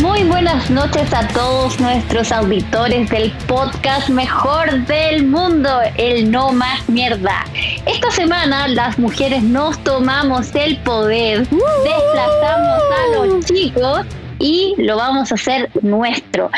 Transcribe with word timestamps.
Muy 0.00 0.22
buenas 0.22 0.70
noches 0.70 1.12
a 1.12 1.26
todos 1.28 1.80
nuestros 1.80 2.30
auditores 2.30 3.10
del 3.10 3.32
podcast 3.48 4.08
mejor 4.08 4.86
del 4.86 5.26
mundo, 5.26 5.70
el 5.96 6.30
No 6.30 6.52
Más 6.52 6.88
Mierda. 6.88 7.44
Esta 7.84 8.08
semana 8.12 8.68
las 8.68 8.96
mujeres 8.98 9.42
nos 9.42 9.76
tomamos 9.82 10.54
el 10.54 10.76
poder, 10.78 11.48
desplazamos 11.48 12.82
a 12.92 13.16
los 13.16 13.44
chicos 13.44 14.06
y 14.38 14.74
lo 14.78 14.96
vamos 14.96 15.32
a 15.32 15.34
hacer 15.34 15.68
nuestro. 15.82 16.48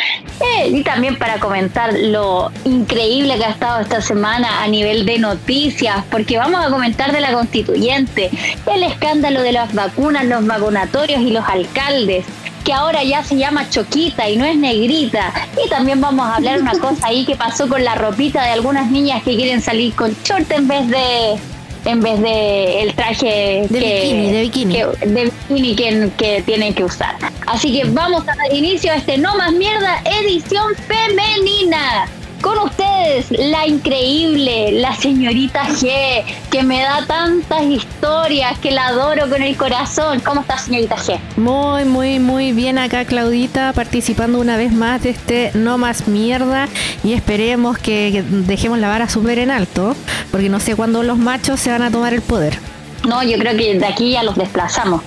Eh, 0.41 0.69
y 0.69 0.83
también 0.83 1.17
para 1.17 1.39
comentar 1.39 1.95
lo 1.95 2.53
increíble 2.65 3.39
que 3.39 3.45
ha 3.47 3.51
estado 3.51 3.81
esta 3.81 4.03
semana 4.03 4.63
a 4.63 4.69
nivel 4.69 5.07
de 5.07 5.19
noticias, 5.19 6.05
porque 6.11 6.37
vamos 6.37 6.63
a 6.63 6.69
comentar 6.69 7.11
de 7.11 7.23
la 7.23 7.33
constituyente, 7.33 8.31
el 8.67 8.83
escándalo 8.83 9.41
de 9.41 9.53
las 9.53 9.75
vacunas, 9.75 10.27
los 10.27 10.47
vacunatorios 10.47 11.23
y 11.23 11.31
los 11.31 11.49
alcaldes 11.49 12.27
que 12.65 12.73
ahora 12.73 13.03
ya 13.03 13.23
se 13.25 13.37
llama 13.37 13.69
Choquita 13.69 14.29
y 14.29 14.37
no 14.37 14.45
es 14.45 14.57
negrita. 14.57 15.33
Y 15.65 15.69
también 15.69 16.01
vamos 16.01 16.27
a 16.27 16.37
hablar 16.37 16.61
una 16.61 16.73
cosa 16.73 17.07
ahí 17.07 17.25
que 17.25 17.37
pasó 17.37 17.69
con 17.69 17.85
la 17.85 17.95
ropita 17.95 18.43
de 18.43 18.51
algunas 18.51 18.91
niñas 18.91 19.23
que 19.23 19.37
quieren 19.37 19.61
salir 19.61 19.95
con 19.95 20.15
short 20.25 20.51
en 20.51 20.69
vez 20.69 20.89
de 20.89 21.39
en 21.85 22.01
vez 22.01 22.21
de 22.21 22.83
el 22.83 22.95
traje 22.95 23.67
de 23.71 23.79
bikini, 23.79 24.33
de 24.33 24.41
bikini, 24.43 24.75
que, 24.75 25.07
de 25.07 25.33
bikini 25.49 25.77
que, 25.77 26.11
que, 26.19 26.43
tienen 26.43 26.75
que 26.75 26.85
usar. 26.85 27.17
Así 27.47 27.73
que 27.73 27.89
vamos 27.89 28.23
a 28.23 28.35
dar 28.35 28.53
inicio 28.53 28.93
a 28.93 28.97
este 28.97 29.17
No 29.17 29.35
Más 29.37 29.53
Mierda 29.53 30.03
edición 30.05 30.75
femenina. 30.87 32.07
Con 32.41 32.59
ustedes, 32.59 33.31
la 33.31 33.67
increíble, 33.67 34.73
la 34.73 34.95
señorita 34.95 35.67
G, 35.67 36.25
que 36.51 36.63
me 36.63 36.81
da 36.81 37.05
tantas 37.07 37.63
historias, 37.65 38.59
que 38.59 38.71
la 38.71 38.89
adoro 38.89 39.29
con 39.29 39.43
el 39.43 39.57
corazón. 39.57 40.21
¿Cómo 40.21 40.41
está, 40.41 40.57
señorita 40.57 40.97
G? 40.97 41.19
Muy, 41.37 41.85
muy, 41.85 42.19
muy 42.19 42.53
bien 42.53 42.79
acá, 42.79 43.05
Claudita, 43.05 43.75
participando 43.75 44.39
una 44.39 44.57
vez 44.57 44.73
más 44.73 45.03
de 45.03 45.11
este 45.11 45.51
No 45.53 45.77
Más 45.77 46.09
Mierda. 46.09 46.69
Y 47.05 47.13
esperemos 47.13 47.77
que 47.79 48.25
dejemos 48.29 48.79
la 48.79 48.89
vara 48.89 49.09
súper 49.09 49.39
en 49.39 49.51
alto, 49.51 49.95
porque 50.31 50.49
no 50.49 50.61
sé 50.61 50.75
cuándo 50.77 51.03
los 51.03 51.19
machos 51.19 51.61
se 51.61 51.71
van 51.71 51.83
a 51.83 51.91
tomar 51.91 52.15
el 52.15 52.23
poder. 52.23 52.59
No, 53.07 53.23
yo 53.23 53.39
creo 53.39 53.57
que 53.57 53.79
de 53.79 53.87
aquí 53.87 54.13
ya 54.13 54.23
los 54.23 54.37
desplazamos. 54.37 55.03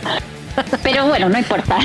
Pero 0.83 1.07
bueno, 1.07 1.29
no 1.29 1.37
importa. 1.37 1.77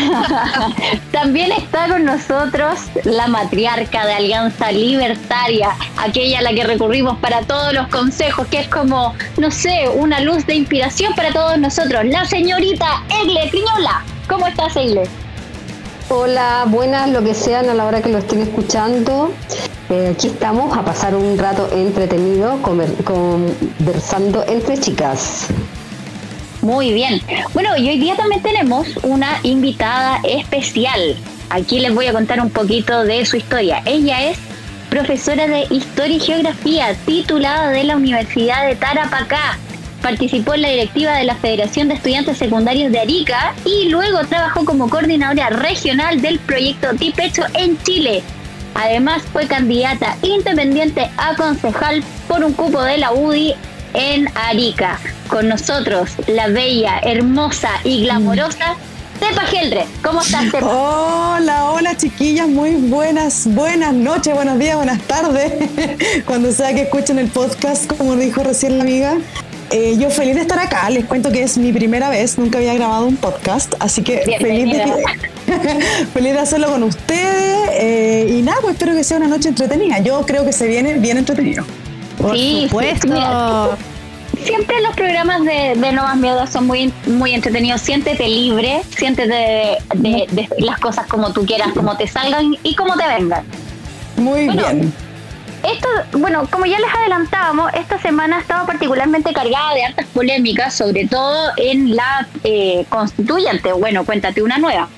También 1.12 1.52
está 1.52 1.88
con 1.88 2.04
nosotros 2.04 2.80
la 3.04 3.26
matriarca 3.26 4.06
de 4.06 4.14
Alianza 4.14 4.72
Libertaria, 4.72 5.70
aquella 5.96 6.40
a 6.40 6.42
la 6.42 6.52
que 6.52 6.64
recurrimos 6.64 7.18
para 7.18 7.42
todos 7.42 7.72
los 7.72 7.88
consejos, 7.88 8.46
que 8.48 8.60
es 8.60 8.68
como, 8.68 9.14
no 9.36 9.50
sé, 9.50 9.88
una 9.94 10.20
luz 10.20 10.46
de 10.46 10.54
inspiración 10.54 11.14
para 11.14 11.32
todos 11.32 11.58
nosotros, 11.58 12.04
la 12.04 12.24
señorita 12.24 12.86
Egle 13.22 13.50
Criñola. 13.50 14.02
¿Cómo 14.28 14.46
estás, 14.46 14.76
Egle? 14.76 15.04
Hola, 16.10 16.64
buenas, 16.66 17.10
lo 17.10 17.22
que 17.22 17.34
sean 17.34 17.68
a 17.68 17.74
la 17.74 17.84
hora 17.84 18.00
que 18.00 18.08
lo 18.08 18.18
estén 18.18 18.40
escuchando. 18.40 19.32
Eh, 19.90 20.12
aquí 20.14 20.28
estamos 20.28 20.76
a 20.76 20.82
pasar 20.82 21.14
un 21.14 21.38
rato 21.38 21.68
entretenido 21.72 22.60
conversando 22.62 24.44
entre 24.46 24.78
chicas. 24.78 25.48
Muy 26.68 26.92
bien. 26.92 27.22
Bueno, 27.54 27.78
y 27.78 27.88
hoy 27.88 27.98
día 27.98 28.14
también 28.14 28.42
tenemos 28.42 28.86
una 29.02 29.38
invitada 29.42 30.20
especial. 30.22 31.16
Aquí 31.48 31.80
les 31.80 31.94
voy 31.94 32.04
a 32.04 32.12
contar 32.12 32.42
un 32.42 32.50
poquito 32.50 33.04
de 33.04 33.24
su 33.24 33.38
historia. 33.38 33.80
Ella 33.86 34.28
es 34.28 34.38
profesora 34.90 35.46
de 35.46 35.66
Historia 35.70 36.16
y 36.18 36.20
Geografía, 36.20 36.94
titulada 37.06 37.70
de 37.70 37.84
la 37.84 37.96
Universidad 37.96 38.66
de 38.66 38.76
Tarapacá. 38.76 39.56
Participó 40.02 40.52
en 40.52 40.60
la 40.60 40.68
directiva 40.68 41.16
de 41.16 41.24
la 41.24 41.36
Federación 41.36 41.88
de 41.88 41.94
Estudiantes 41.94 42.36
Secundarios 42.36 42.92
de 42.92 43.00
Arica 43.00 43.54
y 43.64 43.88
luego 43.88 44.18
trabajó 44.28 44.66
como 44.66 44.90
coordinadora 44.90 45.48
regional 45.48 46.20
del 46.20 46.38
proyecto 46.38 46.92
Tipecho 46.96 47.44
en 47.54 47.82
Chile. 47.82 48.22
Además 48.74 49.22
fue 49.32 49.46
candidata 49.46 50.18
independiente 50.20 51.08
a 51.16 51.34
concejal 51.34 52.04
por 52.28 52.44
un 52.44 52.52
cupo 52.52 52.82
de 52.82 52.98
la 52.98 53.12
UDI 53.12 53.54
en 53.94 54.28
Arica. 54.36 54.98
Con 55.28 55.48
nosotros, 55.48 56.10
la 56.26 56.48
bella, 56.48 57.00
hermosa 57.02 57.70
y 57.84 58.04
glamorosa 58.04 58.76
Tepa 59.18 59.42
Geldre. 59.42 59.84
¿Cómo 60.02 60.22
estás, 60.22 60.50
Tepa? 60.50 60.66
Hola, 60.66 61.70
hola, 61.70 61.96
chiquillas. 61.96 62.48
Muy 62.48 62.76
buenas, 62.76 63.46
buenas 63.52 63.92
noches, 63.92 64.34
buenos 64.34 64.58
días, 64.58 64.76
buenas 64.76 65.00
tardes. 65.02 65.52
Cuando 66.26 66.52
sea 66.52 66.72
que 66.72 66.82
escuchen 66.82 67.18
el 67.18 67.28
podcast, 67.28 67.86
como 67.96 68.16
dijo 68.16 68.42
recién 68.42 68.78
la 68.78 68.84
amiga. 68.84 69.18
Eh, 69.70 69.96
yo 69.98 70.08
feliz 70.10 70.34
de 70.34 70.42
estar 70.42 70.58
acá, 70.58 70.88
les 70.88 71.04
cuento 71.04 71.30
que 71.30 71.42
es 71.42 71.58
mi 71.58 71.74
primera 71.74 72.08
vez, 72.08 72.38
nunca 72.38 72.56
había 72.56 72.72
grabado 72.72 73.04
un 73.04 73.16
podcast, 73.16 73.74
así 73.80 74.02
que 74.02 74.22
feliz 74.40 74.72
de, 74.72 76.06
feliz 76.14 76.32
de 76.32 76.38
hacerlo 76.38 76.70
con 76.70 76.84
ustedes 76.84 77.68
eh, 77.74 78.28
y 78.30 78.40
nada, 78.40 78.58
pues 78.62 78.72
espero 78.72 78.94
que 78.94 79.04
sea 79.04 79.18
una 79.18 79.28
noche 79.28 79.50
entretenida. 79.50 79.98
Yo 79.98 80.24
creo 80.24 80.46
que 80.46 80.52
se 80.52 80.66
viene 80.66 80.94
bien 80.94 81.18
entretenido. 81.18 81.66
Por 82.18 82.36
supuesto. 82.36 83.78
siempre 84.42 84.80
los 84.82 84.94
programas 84.94 85.44
de, 85.44 85.74
No 85.92 86.02
Más 86.02 86.16
Miedo 86.16 86.46
son 86.46 86.66
muy, 86.66 86.92
muy 87.06 87.34
entretenidos. 87.34 87.80
Siéntete 87.80 88.26
libre, 88.28 88.82
siéntete 88.96 89.78
de, 89.94 90.48
las 90.58 90.78
cosas 90.78 91.06
como 91.06 91.32
tú 91.32 91.46
quieras, 91.46 91.68
como 91.74 91.96
te 91.96 92.06
salgan 92.06 92.56
y 92.62 92.74
como 92.74 92.96
te 92.96 93.06
vengan. 93.06 93.44
Muy 94.16 94.48
bien. 94.48 94.92
Esto, 95.64 95.88
bueno, 96.12 96.46
como 96.50 96.66
ya 96.66 96.78
les 96.78 96.94
adelantábamos, 96.94 97.72
esta 97.74 98.00
semana 98.00 98.36
ha 98.36 98.40
estado 98.40 98.64
particularmente 98.64 99.32
cargada 99.32 99.74
de 99.74 99.84
hartas 99.84 100.06
polémicas, 100.06 100.74
sobre 100.74 101.06
todo 101.06 101.50
en 101.56 101.96
la 101.96 102.28
eh, 102.44 102.84
constituyente. 102.88 103.72
Bueno, 103.72 104.04
cuéntate 104.04 104.40
una 104.42 104.58
nueva. 104.58 104.88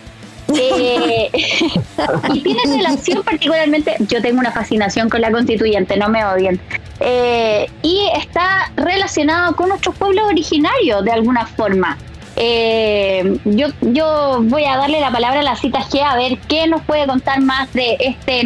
Eh, 0.59 1.31
y 2.35 2.41
tiene 2.41 2.61
relación 2.77 3.23
particularmente, 3.23 3.97
yo 4.01 4.21
tengo 4.23 4.41
una 4.41 4.53
fascinación 4.53 5.09
con 5.09 5.21
la 5.21 5.31
constituyente, 5.31 5.97
no 5.97 6.09
me 6.09 6.25
odien. 6.25 6.61
Eh, 7.01 7.71
y 7.83 8.09
está 8.15 8.71
relacionado 8.77 9.55
con 9.57 9.69
nuestros 9.69 9.95
pueblos 9.97 10.25
originarios 10.27 11.05
de 11.05 11.13
alguna 11.13 11.47
forma. 11.47 11.97
Eh, 12.37 13.39
yo, 13.45 13.69
yo 13.81 14.39
voy 14.43 14.65
a 14.65 14.77
darle 14.77 15.01
la 15.01 15.11
palabra 15.11 15.41
a 15.41 15.43
la 15.43 15.57
cita 15.57 15.81
G 15.81 16.03
a 16.03 16.17
ver 16.17 16.39
qué 16.49 16.67
nos 16.67 16.83
puede 16.83 17.07
contar 17.07 17.41
más 17.41 17.73
de 17.73 17.97
este 17.99 18.43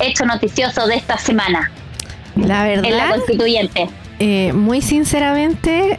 hecho 0.00 0.24
noticioso 0.24 0.86
de 0.86 0.94
esta 0.94 1.18
semana. 1.18 1.70
La 2.36 2.64
verdad. 2.64 2.84
En 2.84 2.96
la 2.96 3.10
constituyente. 3.10 3.88
muy 4.54 4.80
sinceramente, 4.80 5.98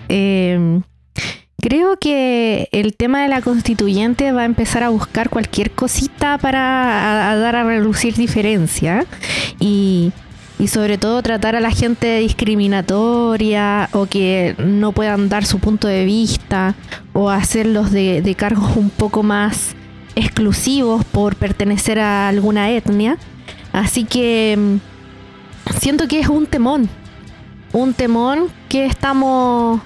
Creo 1.61 1.95
que 1.97 2.69
el 2.71 2.95
tema 2.95 3.21
de 3.21 3.27
la 3.27 3.41
constituyente 3.41 4.31
va 4.31 4.41
a 4.41 4.45
empezar 4.45 4.81
a 4.81 4.89
buscar 4.89 5.29
cualquier 5.29 5.69
cosita 5.69 6.39
para 6.39 7.35
dar 7.35 7.55
a 7.55 7.63
reducir 7.63 8.15
diferencia 8.15 9.05
y, 9.59 10.11
sobre 10.67 10.97
todo 10.97 11.21
tratar 11.21 11.55
a 11.55 11.59
la 11.59 11.69
gente 11.69 12.17
discriminatoria 12.17 13.89
o 13.93 14.07
que 14.07 14.55
no 14.57 14.91
puedan 14.91 15.29
dar 15.29 15.45
su 15.45 15.59
punto 15.59 15.87
de 15.87 16.03
vista 16.03 16.73
o 17.13 17.29
hacerlos 17.29 17.91
de, 17.91 18.23
de 18.23 18.33
cargos 18.33 18.75
un 18.75 18.89
poco 18.89 19.21
más 19.21 19.75
exclusivos 20.15 21.05
por 21.05 21.35
pertenecer 21.35 21.99
a 21.99 22.27
alguna 22.27 22.71
etnia. 22.71 23.17
Así 23.71 24.03
que 24.03 24.57
mm, 24.57 25.77
siento 25.79 26.07
que 26.07 26.19
es 26.19 26.27
un 26.27 26.47
temón, 26.47 26.89
un 27.71 27.93
temón 27.93 28.47
que 28.67 28.87
estamos 28.87 29.79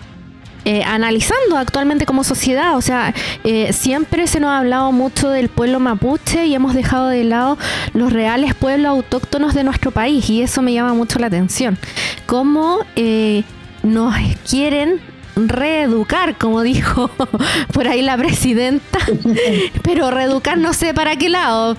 eh, 0.67 0.81
analizando 0.83 1.57
actualmente 1.57 2.07
como 2.07 2.23
sociedad. 2.23 2.75
O 2.75 2.81
sea, 2.81 3.13
eh, 3.43 3.71
siempre 3.71 4.25
se 4.25 4.39
nos 4.39 4.49
ha 4.49 4.57
hablado 4.57 4.91
mucho 4.91 5.29
del 5.29 5.47
pueblo 5.47 5.79
mapuche 5.79 6.47
y 6.47 6.55
hemos 6.55 6.73
dejado 6.73 7.07
de 7.09 7.23
lado 7.23 7.59
los 7.93 8.11
reales 8.11 8.55
pueblos 8.55 8.89
autóctonos 8.89 9.53
de 9.53 9.63
nuestro 9.63 9.91
país 9.91 10.27
y 10.27 10.41
eso 10.41 10.63
me 10.63 10.73
llama 10.73 10.95
mucho 10.95 11.19
la 11.19 11.27
atención. 11.27 11.77
Cómo 12.25 12.79
eh, 12.95 13.43
nos 13.83 14.15
quieren 14.49 14.99
reeducar, 15.35 16.35
como 16.39 16.63
dijo 16.63 17.11
por 17.71 17.87
ahí 17.87 18.01
la 18.01 18.17
presidenta, 18.17 18.97
pero 19.83 20.09
reeducar 20.09 20.57
no 20.57 20.73
sé 20.73 20.95
para 20.95 21.15
qué 21.15 21.29
lado. 21.29 21.77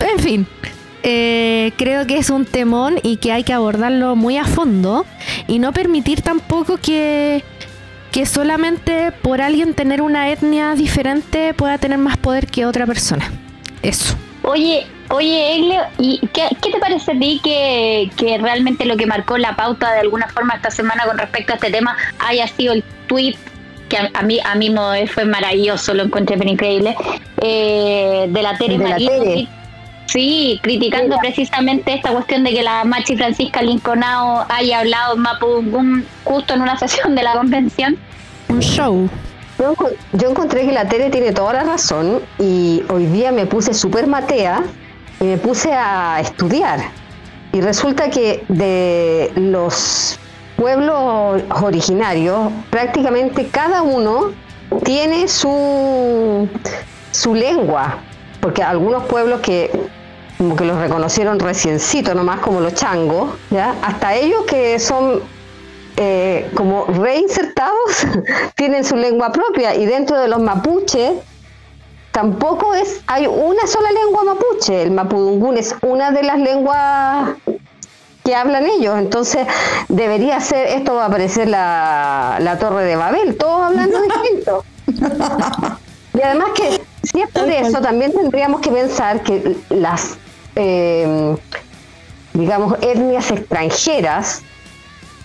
En 0.00 0.18
fin, 0.18 0.46
creo 1.02 2.06
que 2.06 2.16
es 2.16 2.30
un 2.30 2.46
temón 2.46 2.94
y 3.02 3.18
que 3.18 3.30
hay 3.30 3.44
que 3.44 3.52
abordarlo 3.52 4.16
muy 4.16 4.38
a 4.38 4.46
fondo 4.46 5.04
y 5.46 5.58
no 5.58 5.72
permitir 5.74 6.22
tampoco 6.22 6.78
que 6.78 7.44
que 8.12 8.26
solamente 8.26 9.10
por 9.10 9.40
alguien 9.40 9.74
tener 9.74 10.02
una 10.02 10.28
etnia 10.30 10.74
diferente 10.74 11.54
pueda 11.54 11.78
tener 11.78 11.98
más 11.98 12.18
poder 12.18 12.46
que 12.46 12.66
otra 12.66 12.86
persona. 12.86 13.32
Eso. 13.82 14.14
Oye, 14.42 14.86
oye, 15.08 15.56
Egle, 15.56 15.78
¿y 15.98 16.20
qué, 16.32 16.48
te 16.60 16.78
parece 16.78 17.12
a 17.12 17.18
ti 17.18 17.40
que, 17.42 18.38
realmente 18.38 18.84
lo 18.84 18.96
que 18.96 19.06
marcó 19.06 19.38
la 19.38 19.56
pauta 19.56 19.92
de 19.92 20.00
alguna 20.00 20.28
forma 20.28 20.54
esta 20.54 20.70
semana 20.70 21.04
con 21.04 21.16
respecto 21.16 21.52
a 21.52 21.56
este 21.56 21.70
tema 21.70 21.96
haya 22.18 22.46
sido 22.46 22.74
el 22.74 22.84
tweet 23.06 23.36
que 23.88 23.96
a, 24.12 24.22
mí 24.22 24.40
a 24.44 24.54
mí 24.54 24.74
fue 25.06 25.24
maravilloso, 25.24 25.94
lo 25.94 26.04
encontré 26.04 26.36
bien 26.36 26.50
increíble, 26.50 26.96
eh, 27.40 28.26
de 28.28 28.42
la 28.42 28.56
Tere 28.56 28.78
María. 28.78 29.10
Sí, 30.06 30.58
criticando 30.62 31.16
precisamente 31.18 31.94
esta 31.94 32.10
cuestión 32.10 32.44
de 32.44 32.50
que 32.50 32.62
la 32.62 32.84
Machi 32.84 33.16
Francisca 33.16 33.62
Linconao 33.62 34.44
haya 34.48 34.80
hablado 34.80 35.16
en 35.16 36.06
justo 36.24 36.54
en 36.54 36.62
una 36.62 36.76
sesión 36.78 37.14
de 37.14 37.22
la 37.22 37.32
convención. 37.34 37.96
Un 38.48 38.60
show. 38.60 39.08
Yo, 39.58 39.74
encon- 39.74 39.94
yo 40.12 40.30
encontré 40.30 40.66
que 40.66 40.72
la 40.72 40.86
tele 40.88 41.08
tiene 41.10 41.32
toda 41.32 41.52
la 41.54 41.62
razón 41.64 42.20
y 42.38 42.82
hoy 42.90 43.06
día 43.06 43.32
me 43.32 43.46
puse 43.46 43.72
súper 43.74 44.06
matea 44.06 44.62
y 45.20 45.24
me 45.24 45.36
puse 45.38 45.72
a 45.72 46.18
estudiar. 46.20 46.80
Y 47.52 47.60
resulta 47.60 48.10
que 48.10 48.44
de 48.48 49.30
los 49.36 50.18
pueblos 50.56 51.42
originarios, 51.62 52.50
prácticamente 52.70 53.46
cada 53.48 53.82
uno 53.82 54.32
tiene 54.84 55.28
su, 55.28 56.48
su 57.10 57.34
lengua, 57.34 57.98
porque 58.42 58.60
algunos 58.64 59.04
pueblos 59.04 59.40
que 59.40 59.70
como 60.36 60.56
que 60.56 60.64
los 60.64 60.76
reconocieron 60.76 61.38
reciencito 61.38 62.12
nomás 62.14 62.40
como 62.40 62.60
los 62.60 62.74
changos, 62.74 63.30
¿ya? 63.50 63.76
hasta 63.82 64.16
ellos 64.16 64.42
que 64.46 64.80
son 64.80 65.22
eh, 65.96 66.50
como 66.56 66.86
reinsertados 66.86 68.04
tienen 68.56 68.82
su 68.82 68.96
lengua 68.96 69.30
propia 69.30 69.76
y 69.76 69.86
dentro 69.86 70.18
de 70.18 70.26
los 70.26 70.40
mapuches 70.40 71.12
tampoco 72.10 72.74
es 72.74 73.02
hay 73.06 73.28
una 73.28 73.64
sola 73.68 73.90
lengua 73.92 74.24
mapuche. 74.24 74.82
El 74.82 74.90
mapudungún 74.90 75.56
es 75.56 75.76
una 75.82 76.10
de 76.10 76.24
las 76.24 76.38
lenguas 76.40 77.36
que 78.24 78.34
hablan 78.34 78.66
ellos. 78.66 78.98
Entonces 78.98 79.46
debería 79.88 80.40
ser 80.40 80.66
esto 80.66 80.94
va 80.94 81.06
a 81.06 81.10
parecer 81.10 81.48
la, 81.48 82.38
la 82.40 82.58
torre 82.58 82.84
de 82.84 82.96
Babel 82.96 83.36
todos 83.36 83.62
hablando 83.62 84.00
distinto. 84.22 84.64
Y 86.14 86.20
además 86.20 86.48
que 86.56 86.91
si 87.02 87.20
es 87.20 87.28
por 87.30 87.48
eso 87.48 87.80
también 87.80 88.12
tendríamos 88.12 88.60
que 88.60 88.70
pensar 88.70 89.22
que 89.22 89.56
las 89.70 90.16
eh, 90.56 91.36
digamos 92.34 92.76
etnias 92.82 93.30
extranjeras 93.30 94.42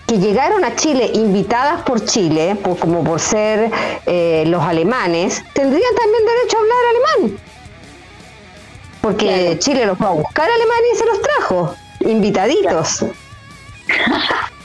que 0.06 0.18
llegaron 0.18 0.64
a 0.64 0.74
Chile 0.74 1.10
invitadas 1.14 1.82
por 1.82 2.04
Chile, 2.04 2.56
por- 2.62 2.78
como 2.78 3.04
por 3.04 3.20
ser 3.20 3.70
eh, 4.06 4.44
los 4.46 4.62
alemanes, 4.62 5.42
tendrían 5.52 5.94
también 5.94 6.22
derecho 6.24 6.56
a 6.56 6.60
hablar 6.60 6.78
alemán. 6.90 7.38
Porque 9.02 9.56
Chile 9.60 9.86
los 9.86 9.96
fue 9.98 10.06
a 10.06 10.10
buscar 10.10 10.48
a 10.50 10.54
Alemania 10.54 10.88
y 10.94 10.96
se 10.96 11.06
los 11.06 11.20
trajo, 11.22 11.74
invitaditos. 12.00 13.04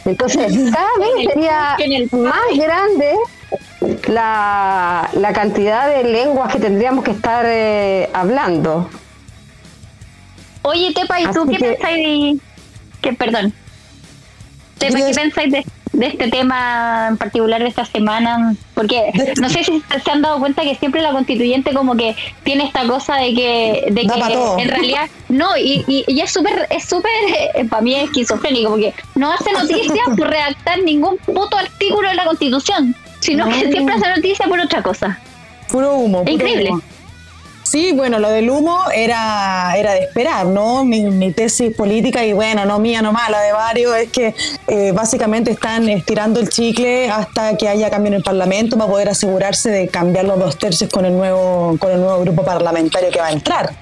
Entonces, 0.06 0.72
cada 0.74 0.88
vez 1.00 1.28
sería 1.34 1.78
más 2.12 2.42
grande 2.58 3.16
la, 4.08 5.10
la 5.14 5.34
cantidad 5.34 5.88
de 5.88 6.04
lenguas 6.04 6.52
que 6.54 6.60
tendríamos 6.60 7.04
que 7.04 7.12
estar 7.12 7.46
eh, 7.48 8.10
hablando. 8.14 8.90
Oye, 10.64 10.94
Tepa, 10.94 11.20
¿y 11.20 11.26
tú 11.26 11.42
Así 11.44 11.52
qué 11.52 11.58
que- 11.58 11.72
pensáis? 11.74 12.42
Que, 13.02 13.14
perdón. 13.14 13.54
Tepa, 14.78 15.00
Yo- 15.00 15.08
¿qué 15.08 15.14
pensáis 15.14 15.52
de, 15.52 15.66
de 15.92 16.06
este 16.08 16.30
tema 16.30 17.08
en 17.10 17.18
particular 17.18 17.62
de 17.62 17.68
esta 17.68 17.84
semana? 17.86 18.56
Porque 18.74 19.12
no 19.42 19.50
sé 19.50 19.64
si 19.66 19.84
se 20.04 20.12
han 20.12 20.22
dado 20.22 20.40
cuenta 20.40 20.62
que 20.64 20.76
siempre 20.76 21.02
la 21.02 21.12
constituyente 21.12 21.74
como 21.74 21.96
que 21.98 22.16
tiene 22.44 22.64
esta 22.66 22.88
cosa 22.88 23.16
de 23.18 23.34
que, 23.34 23.86
de 23.92 24.02
que 24.08 24.62
en 24.62 24.70
realidad 24.70 25.10
no, 25.28 25.58
y, 25.58 25.84
y, 25.88 26.06
y 26.08 26.22
es 26.22 26.32
súper, 26.32 26.66
es 26.70 26.86
súper, 26.86 27.12
eh, 27.56 27.66
para 27.70 27.82
mí 27.82 27.96
es 27.96 28.06
esquizofrénico, 28.06 28.70
porque 28.72 28.94
no 29.16 29.32
hace 29.34 29.52
noticia 29.60 30.02
por 30.18 30.30
redactar 30.30 30.82
ningún 30.82 31.18
puto 31.18 31.58
artículo 31.58 32.08
de 32.08 32.16
la 32.16 32.24
constitución, 32.26 32.96
sino 33.24 33.48
que 33.48 33.72
siempre 33.72 33.96
hace 33.96 34.10
noticia 34.10 34.46
por 34.48 34.60
otra 34.60 34.82
cosa. 34.84 35.20
Puro 35.70 35.96
humo. 35.96 36.20
Puro 36.20 36.32
increíble. 36.32 36.72
humo. 36.72 36.82
Sí, 37.64 37.92
bueno, 37.92 38.20
lo 38.20 38.30
del 38.30 38.52
humo 38.52 38.78
era, 38.94 39.74
era 39.76 39.94
de 39.94 40.02
esperar, 40.02 40.46
¿no? 40.46 40.84
Mi, 40.86 41.02
mi 41.06 41.32
tesis 41.32 41.76
política, 41.76 42.24
y 42.24 42.34
bueno, 42.34 42.66
no 42.66 42.78
mía 42.78 43.02
nomás, 43.02 43.32
la 43.32 43.42
de 43.42 43.52
varios, 43.52 43.96
es 43.96 44.12
que 44.12 44.36
eh, 44.68 44.92
básicamente 44.92 45.50
están 45.50 45.90
estirando 45.90 46.40
el 46.40 46.50
chicle 46.50 47.10
hasta 47.10 47.58
que 47.58 47.68
haya 47.68 47.90
cambio 47.90 48.10
en 48.10 48.16
el 48.16 48.24
Parlamento 48.24 48.78
para 48.78 48.92
poder 48.92 49.10
asegurarse 49.10 49.72
de 49.72 49.88
cambiar 49.88 50.26
los 50.26 50.38
dos 50.38 50.60
tercios 50.60 50.92
con 50.92 51.06
el 51.06 51.14
nuevo, 51.18 51.76
con 51.80 51.92
el 51.92 52.00
nuevo 52.00 52.20
grupo 52.20 52.44
parlamentario 52.44 53.10
que 53.10 53.20
va 53.20 53.28
a 53.28 53.32
entrar. 53.32 53.74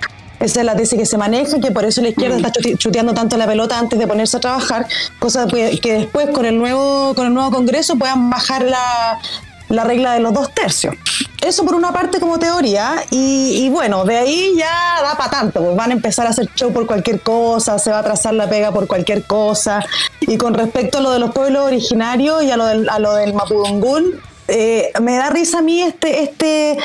Esa 0.42 0.62
es 0.62 0.66
la 0.66 0.76
tesis 0.76 0.98
que 0.98 1.06
se 1.06 1.18
maneja, 1.18 1.60
que 1.60 1.72
por 1.72 1.86
eso 1.86 2.02
la 2.02 2.10
izquierda 2.10 2.36
está 2.38 2.52
chuteando 2.78 3.14
tanto 3.14 3.38
la 3.38 3.46
pelota 3.46 3.78
antes 3.78 4.00
de 4.00 4.08
ponerse 4.08 4.38
a 4.38 4.40
trabajar, 4.40 4.88
cosa 5.20 5.46
que, 5.48 5.94
después 5.94 6.30
con 6.32 6.46
el 6.46 6.58
nuevo, 6.58 7.14
con 7.16 7.28
el 7.28 7.34
nuevo 7.34 7.52
Congreso 7.52 7.96
puedan 7.96 8.30
bajar 8.32 8.64
la, 8.64 9.20
la 9.70 9.84
regla 9.84 10.14
de 10.14 10.20
los 10.20 10.34
dos 10.34 10.52
tercios. 10.54 10.96
Eso 11.46 11.64
por 11.64 11.76
una 11.76 11.92
parte 11.92 12.20
como 12.20 12.40
teoría, 12.40 13.04
y, 13.12 13.66
y 13.66 13.70
bueno, 13.70 14.04
de 14.04 14.18
ahí 14.18 14.54
ya 14.58 15.02
da 15.04 15.16
para 15.16 15.30
tanto, 15.30 15.64
pues 15.64 15.76
van 15.76 15.92
a 15.92 15.94
empezar 15.94 16.26
a 16.26 16.32
hacer 16.32 16.48
show 16.56 16.74
por 16.74 16.88
cualquier 16.88 17.22
cosa, 17.22 17.78
se 17.78 17.92
va 17.92 18.00
a 18.00 18.04
trazar 18.04 18.34
la 18.34 18.50
pega 18.50 18.72
por 18.72 18.88
cualquier 18.88 19.24
cosa. 19.24 19.84
Y 20.22 20.38
con 20.38 20.56
respecto 20.56 20.98
a 20.98 21.02
lo 21.02 21.12
de 21.12 21.20
los 21.20 21.32
pueblos 21.32 21.66
originarios 21.66 22.44
y 22.44 22.52
a 22.52 22.58
lo 22.58 22.66
del, 22.66 22.90
a 22.90 23.00
lo 23.00 23.14
del 23.14 23.34
Mapudungún, 23.34 24.20
eh, 24.48 24.92
me 25.02 25.16
da 25.16 25.30
risa 25.30 25.60
a 25.60 25.62
mí 25.62 25.82
este, 25.82 26.24
este, 26.24 26.78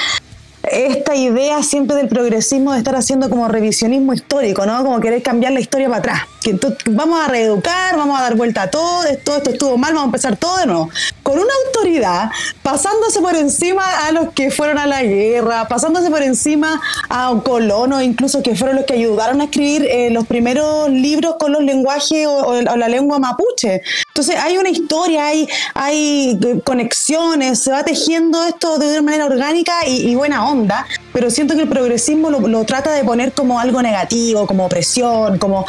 esta 0.71 1.15
idea 1.15 1.63
siempre 1.63 1.97
del 1.97 2.09
progresismo 2.09 2.73
de 2.73 2.79
estar 2.79 2.97
haciendo 2.97 3.29
como 3.31 3.49
revisionismo 3.49 4.13
histórico, 4.13 4.67
¿no? 4.67 4.83
Como 4.85 5.01
querer 5.01 5.23
cambiar 5.23 5.53
la 5.53 5.61
historia 5.61 5.89
para 5.89 5.99
atrás. 5.99 6.21
Que 6.43 6.55
tú- 6.55 6.75
vamos 6.91 7.21
a 7.25 7.29
reeducar, 7.29 7.97
vamos 7.97 8.19
a 8.19 8.23
dar 8.23 8.35
vuelta 8.37 8.63
a 8.63 8.71
todo, 8.71 9.05
esto 9.05 9.37
estuvo 9.51 9.77
mal, 9.79 9.93
vamos 9.93 10.05
a 10.05 10.07
empezar 10.07 10.37
todo 10.37 10.57
de 10.59 10.67
nuevo. 10.67 10.91
Con 11.23 11.35
una 11.39 11.53
autoridad 11.67 12.31
pasándose 12.63 13.21
por 13.21 13.35
encima 13.37 13.83
a 14.07 14.13
los 14.13 14.33
que 14.33 14.51
fueron 14.51 14.79
a 14.79 14.87
la 14.87 15.03
guerra, 15.03 15.67
pasándose 15.69 16.11
por 16.11 16.23
encima 16.23 16.81
a 17.09 17.35
colonos, 17.45 18.03
incluso 18.03 18.43
que 18.43 18.55
fueron 18.55 18.77
los 18.77 18.85
que 18.87 18.95
ayudaron 18.95 19.41
a 19.41 19.45
escribir 19.45 19.85
eh, 19.91 20.11
los 20.11 20.27
primeros 20.27 20.89
libros 20.91 21.37
con 21.39 21.53
los 21.53 21.63
lenguajes 21.63 22.27
o, 22.27 22.33
o- 22.39 22.59
o 22.59 22.77
la 22.77 22.89
lengua 22.89 23.19
mapuche. 23.19 23.83
Entonces 24.17 24.37
hay 24.43 24.57
una 24.57 24.71
historia, 24.71 25.27
hay, 25.27 25.47
hay 25.75 26.39
eh, 26.43 26.61
conexiones, 26.65 27.59
se 27.59 27.71
va 27.71 27.85
tejiendo 27.85 28.47
esto 28.47 28.79
de 28.79 28.89
una 28.93 29.03
manera 29.03 29.27
orgánica 29.27 29.87
y, 29.87 30.15
buena 30.15 30.49
onda, 30.49 30.87
pero 31.13 31.31
siento 31.31 31.55
que 31.55 31.61
el 31.61 31.69
progresismo 31.69 32.31
lo, 32.31 32.41
lo 32.41 32.65
trata 32.65 32.93
de 32.93 33.05
poner 33.05 33.33
como 33.33 33.61
algo 33.61 33.83
negativo, 33.83 34.47
como 34.47 34.65
opresión, 34.65 35.37
como 35.37 35.67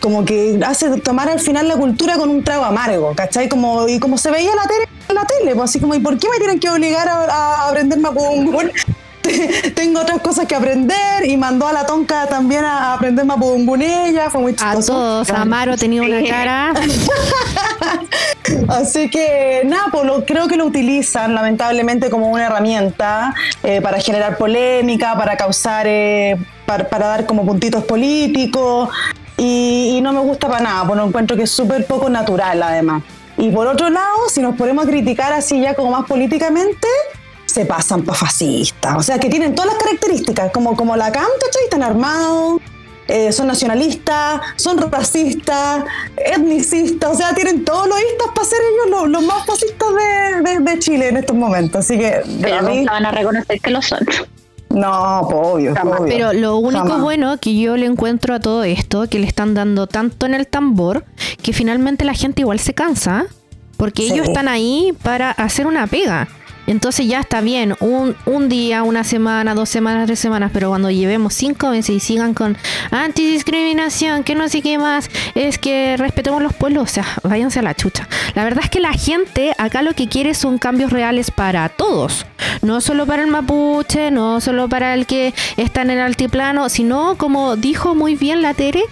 como 0.00 0.24
que 0.24 0.58
hace 0.66 1.00
tomar 1.00 1.28
al 1.28 1.38
final 1.38 1.68
la 1.68 1.76
cultura 1.76 2.16
con 2.16 2.28
un 2.28 2.42
trago 2.42 2.64
amargo, 2.64 3.14
¿cachai? 3.14 3.48
Como, 3.48 3.88
y 3.88 4.00
como 4.00 4.18
se 4.18 4.32
veía 4.32 4.50
la 4.56 4.66
tele, 4.66 4.88
la 5.14 5.24
tele 5.24 5.54
pues 5.54 5.70
así 5.70 5.78
como, 5.78 5.94
¿y 5.94 6.00
por 6.00 6.18
qué 6.18 6.28
me 6.28 6.38
tienen 6.38 6.58
que 6.58 6.68
obligar 6.68 7.08
a, 7.08 7.24
a 7.24 7.68
aprender 7.68 8.00
mapudungún? 8.00 8.72
Tengo 9.74 10.00
otras 10.00 10.20
cosas 10.20 10.46
que 10.46 10.54
aprender 10.54 11.24
y 11.26 11.36
mandó 11.36 11.66
a 11.66 11.72
la 11.72 11.86
tonca 11.86 12.26
también 12.26 12.64
a 12.64 12.94
aprender 12.94 13.24
mapudungún 13.24 13.82
ella, 13.82 14.30
fue 14.30 14.40
muy 14.40 14.52
A 14.52 14.56
chistoso. 14.56 14.92
todos, 14.92 15.30
Amaro 15.30 15.76
tenía 15.76 16.02
una 16.02 16.22
cara. 16.28 16.72
Así 18.68 19.10
que 19.10 19.62
nada, 19.64 19.86
pues 19.90 20.04
lo- 20.04 20.24
creo 20.24 20.46
que 20.48 20.56
lo 20.56 20.66
utilizan 20.66 21.34
lamentablemente 21.34 22.10
como 22.10 22.28
una 22.28 22.46
herramienta 22.46 23.34
eh, 23.62 23.80
para 23.80 24.00
generar 24.00 24.36
polémica, 24.38 25.16
para 25.16 25.36
causar, 25.36 25.86
eh, 25.88 26.36
para, 26.64 26.88
para 26.88 27.06
dar 27.08 27.26
como 27.26 27.44
puntitos 27.44 27.84
políticos 27.84 28.88
y, 29.36 29.96
y 29.96 30.00
no 30.00 30.12
me 30.12 30.20
gusta 30.20 30.48
para 30.48 30.60
nada, 30.62 30.86
pues 30.86 30.96
lo 30.98 31.06
encuentro 31.06 31.36
que 31.36 31.42
es 31.44 31.50
súper 31.50 31.86
poco 31.86 32.08
natural 32.08 32.62
además. 32.62 33.02
Y 33.38 33.50
por 33.50 33.66
otro 33.66 33.90
lado, 33.90 34.28
si 34.32 34.40
nos 34.40 34.56
ponemos 34.56 34.86
a 34.86 34.88
criticar 34.88 35.32
así 35.32 35.60
ya 35.60 35.74
como 35.74 35.90
más 35.90 36.06
políticamente, 36.06 36.88
se 37.56 37.64
pasan 37.64 38.02
para 38.04 38.18
fascistas. 38.18 38.96
O 38.98 39.02
sea, 39.02 39.18
que 39.18 39.28
tienen 39.30 39.54
todas 39.54 39.72
las 39.72 39.82
características, 39.82 40.50
como, 40.52 40.76
como 40.76 40.94
la 40.94 41.10
CAM, 41.10 41.24
¿cachai? 41.44 41.64
Están 41.64 41.82
armados, 41.82 42.60
eh, 43.08 43.32
son 43.32 43.46
nacionalistas, 43.46 44.40
son 44.56 44.76
racistas, 44.90 45.84
etnicistas, 46.16 47.10
o 47.12 47.14
sea, 47.14 47.34
tienen 47.34 47.64
todos 47.64 47.86
los 47.88 47.98
istas 47.98 48.28
para 48.34 48.46
ser 48.46 48.58
ellos 48.72 48.90
los, 49.00 49.08
los 49.10 49.22
más 49.22 49.46
fascistas 49.46 49.88
de, 49.94 50.50
de- 50.50 50.58
de 50.60 50.78
Chile 50.78 51.08
en 51.08 51.16
estos 51.16 51.34
momentos. 51.36 51.80
Así 51.84 51.98
que, 51.98 52.20
Pero 52.42 52.58
a 52.58 52.62
mí- 52.62 52.78
nunca 52.78 52.92
van 52.92 53.06
a 53.06 53.10
reconocer 53.12 53.60
que 53.60 53.70
lo 53.70 53.80
son. 53.80 54.00
no, 54.70 55.26
pues, 55.30 55.40
obvio, 55.46 55.74
Jamás. 55.74 56.00
obvio. 56.00 56.12
Pero 56.14 56.32
lo 56.34 56.56
único 56.58 56.84
Jamás. 56.84 57.00
bueno 57.00 57.38
que 57.40 57.58
yo 57.58 57.76
le 57.76 57.86
encuentro 57.86 58.34
a 58.34 58.40
todo 58.40 58.64
esto, 58.64 59.08
que 59.08 59.18
le 59.18 59.26
están 59.26 59.54
dando 59.54 59.86
tanto 59.86 60.26
en 60.26 60.34
el 60.34 60.46
tambor, 60.46 61.04
que 61.42 61.52
finalmente 61.52 62.04
la 62.04 62.14
gente 62.14 62.42
igual 62.42 62.58
se 62.58 62.74
cansa, 62.74 63.26
porque 63.78 64.02
Sí. 64.02 64.12
ellos 64.12 64.28
están 64.28 64.48
ahí 64.48 64.92
para 65.02 65.30
hacer 65.30 65.66
una 65.66 65.86
pega. 65.86 66.28
Entonces 66.66 67.06
ya 67.06 67.20
está 67.20 67.40
bien, 67.40 67.74
un, 67.80 68.16
un 68.26 68.48
día, 68.48 68.82
una 68.82 69.04
semana, 69.04 69.54
dos 69.54 69.68
semanas, 69.68 70.06
tres 70.06 70.18
semanas, 70.18 70.50
pero 70.52 70.68
cuando 70.68 70.90
llevemos 70.90 71.34
cinco 71.34 71.70
meses 71.70 71.96
y 71.96 72.00
sigan 72.00 72.34
con 72.34 72.56
antidiscriminación, 72.90 74.24
que 74.24 74.34
no 74.34 74.48
sé 74.48 74.62
qué 74.62 74.78
más, 74.78 75.10
es 75.34 75.58
que 75.58 75.96
respetemos 75.96 76.42
los 76.42 76.54
pueblos, 76.54 76.82
o 76.84 76.86
sea, 76.86 77.06
váyanse 77.22 77.60
a 77.60 77.62
la 77.62 77.74
chucha. 77.74 78.08
La 78.34 78.44
verdad 78.44 78.64
es 78.64 78.70
que 78.70 78.80
la 78.80 78.92
gente 78.92 79.52
acá 79.58 79.82
lo 79.82 79.94
que 79.94 80.08
quiere 80.08 80.34
son 80.34 80.58
cambios 80.58 80.90
reales 80.90 81.30
para 81.30 81.68
todos, 81.68 82.26
no 82.62 82.80
solo 82.80 83.06
para 83.06 83.22
el 83.22 83.28
mapuche, 83.28 84.10
no 84.10 84.40
solo 84.40 84.68
para 84.68 84.94
el 84.94 85.06
que 85.06 85.34
está 85.56 85.82
en 85.82 85.90
el 85.90 86.00
altiplano, 86.00 86.68
sino 86.68 87.16
como 87.16 87.56
dijo 87.56 87.94
muy 87.94 88.16
bien 88.16 88.42
la 88.42 88.54
Tere, 88.54 88.82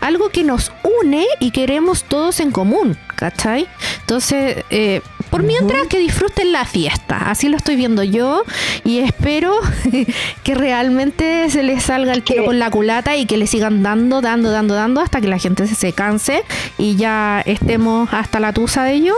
algo 0.00 0.28
que 0.28 0.44
nos 0.44 0.70
une 0.82 1.24
y 1.40 1.50
queremos 1.50 2.04
todos 2.04 2.40
en 2.40 2.50
común, 2.50 2.98
¿cachai? 3.16 3.66
Entonces, 4.00 4.64
eh, 4.68 5.00
por 5.34 5.42
mientras 5.42 5.88
que 5.88 5.98
disfruten 5.98 6.52
la 6.52 6.64
fiesta, 6.64 7.28
así 7.28 7.48
lo 7.48 7.56
estoy 7.56 7.74
viendo 7.74 8.04
yo 8.04 8.44
y 8.84 9.00
espero 9.00 9.52
que 10.44 10.54
realmente 10.54 11.50
se 11.50 11.64
les 11.64 11.82
salga 11.82 12.12
el 12.12 12.22
tiro 12.22 12.44
con 12.44 12.60
la 12.60 12.70
culata 12.70 13.16
y 13.16 13.26
que 13.26 13.36
le 13.36 13.48
sigan 13.48 13.82
dando, 13.82 14.20
dando, 14.20 14.52
dando, 14.52 14.74
dando 14.74 15.00
hasta 15.00 15.20
que 15.20 15.26
la 15.26 15.38
gente 15.38 15.66
se, 15.66 15.74
se 15.74 15.92
canse 15.92 16.44
y 16.78 16.94
ya 16.94 17.42
estemos 17.46 18.08
hasta 18.12 18.38
la 18.38 18.52
tusa 18.52 18.84
de 18.84 18.92
ello, 18.92 19.14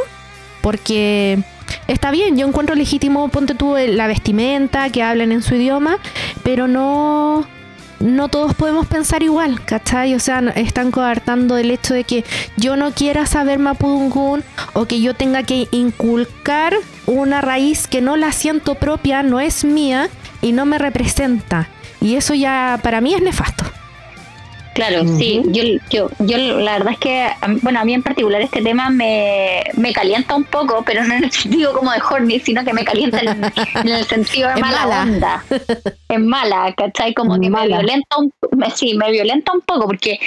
porque 0.63 1.39
está 1.87 2.11
bien, 2.11 2.39
yo 2.39 2.47
encuentro 2.47 2.75
legítimo, 2.75 3.29
ponte 3.29 3.55
tú 3.55 3.77
eh, 3.77 3.89
la 3.89 4.07
vestimenta, 4.07 4.89
que 4.89 5.03
hablen 5.03 5.33
en 5.33 5.43
su 5.43 5.55
idioma, 5.55 5.99
pero 6.43 6.67
no 6.67 7.47
no 8.01 8.29
todos 8.29 8.55
podemos 8.55 8.87
pensar 8.87 9.23
igual, 9.23 9.65
¿cachai? 9.65 10.15
O 10.15 10.21
sea, 10.21 10.41
están 10.55 10.91
coartando 10.91 11.57
el 11.57 11.71
hecho 11.71 11.95
de 11.95 12.05
que 12.05 12.25
yo 12.57 12.77
no 12.77 12.93
quiera 12.93 13.27
saber 13.27 13.59
Mapudungun 13.59 14.45
o 14.75 14.87
que 14.87 15.01
yo 15.01 15.15
tenga 15.15 15.43
que 15.43 15.69
inculcar 15.71 16.75
una 17.07 17.41
raíz 17.41 17.87
que 17.87 18.01
no 18.01 18.17
la 18.17 18.33
siento 18.33 18.75
propia, 18.75 19.23
no 19.23 19.41
es 19.41 19.65
mía 19.65 20.09
y 20.43 20.53
no 20.53 20.67
me 20.67 20.79
representa. 20.79 21.69
Y 22.01 22.17
eso 22.17 22.35
ya 22.35 22.79
para 22.83 23.01
mí 23.01 23.15
es 23.15 23.23
nefasto. 23.23 23.65
Claro, 24.77 25.05
sí, 25.17 25.41
yo, 25.47 25.63
yo, 25.89 26.11
yo 26.19 26.37
la 26.37 26.73
verdad 26.73 26.93
es 26.93 26.99
que, 26.99 27.29
bueno, 27.63 27.81
a 27.81 27.85
mí 27.87 27.95
en 27.95 28.03
particular 28.03 28.43
este 28.43 28.61
tema 28.61 28.91
me, 28.91 29.65
me 29.75 29.91
calienta 29.95 30.37
un 30.37 30.45
poco, 30.45 30.83
pero 30.85 31.03
no 31.03 31.15
en 31.15 31.25
el 31.25 31.33
sentido 31.33 31.73
como 31.73 31.91
de 31.93 31.99
horny, 31.99 32.41
sino 32.41 32.63
que 32.63 32.75
me 32.75 32.85
calienta 32.85 33.21
en, 33.21 33.89
el 33.89 34.05
sentido 34.05 34.51
de 34.51 34.57
mala, 34.61 35.03
onda. 35.03 35.43
Es 36.11 36.21
mala, 36.21 36.75
¿cachai? 36.77 37.15
Como 37.15 37.41
que 37.41 37.49
me 37.49 37.67
violenta 37.67 38.19
un 38.19 38.31
me, 38.53 38.71
sí, 38.71 38.95
me 38.99 39.11
violenta 39.11 39.53
un 39.55 39.63
poco, 39.63 39.87
porque... 39.87 40.19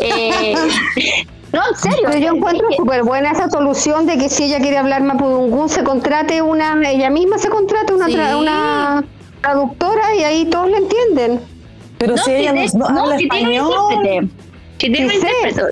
Eh, 0.00 0.54
no, 1.52 1.60
en 1.68 1.76
serio. 1.76 1.98
Pero 2.04 2.18
yo 2.18 2.36
encuentro 2.36 2.68
súper 2.76 3.02
buena 3.02 3.32
esa 3.32 3.50
solución 3.50 4.06
de 4.06 4.18
que 4.18 4.28
si 4.28 4.44
ella 4.44 4.60
quiere 4.60 4.78
hablar 4.78 5.02
mapudungún, 5.02 5.68
se 5.68 5.82
contrate 5.82 6.42
una, 6.42 6.78
ella 6.88 7.10
misma 7.10 7.38
se 7.38 7.48
contrate 7.48 7.92
una, 7.92 8.36
una 8.36 9.04
traductora 9.40 10.14
y 10.14 10.22
ahí 10.22 10.44
todos 10.46 10.70
le 10.70 10.76
entienden. 10.76 11.55
Pero 11.98 12.16
si 12.18 12.30
ella 12.30 12.52
no, 12.74 12.86
habla 12.86 13.16
español. 13.16 14.30
Si 14.78 14.90
tiene 14.90 15.06
un 15.06 15.12
intérprete. 15.12 15.62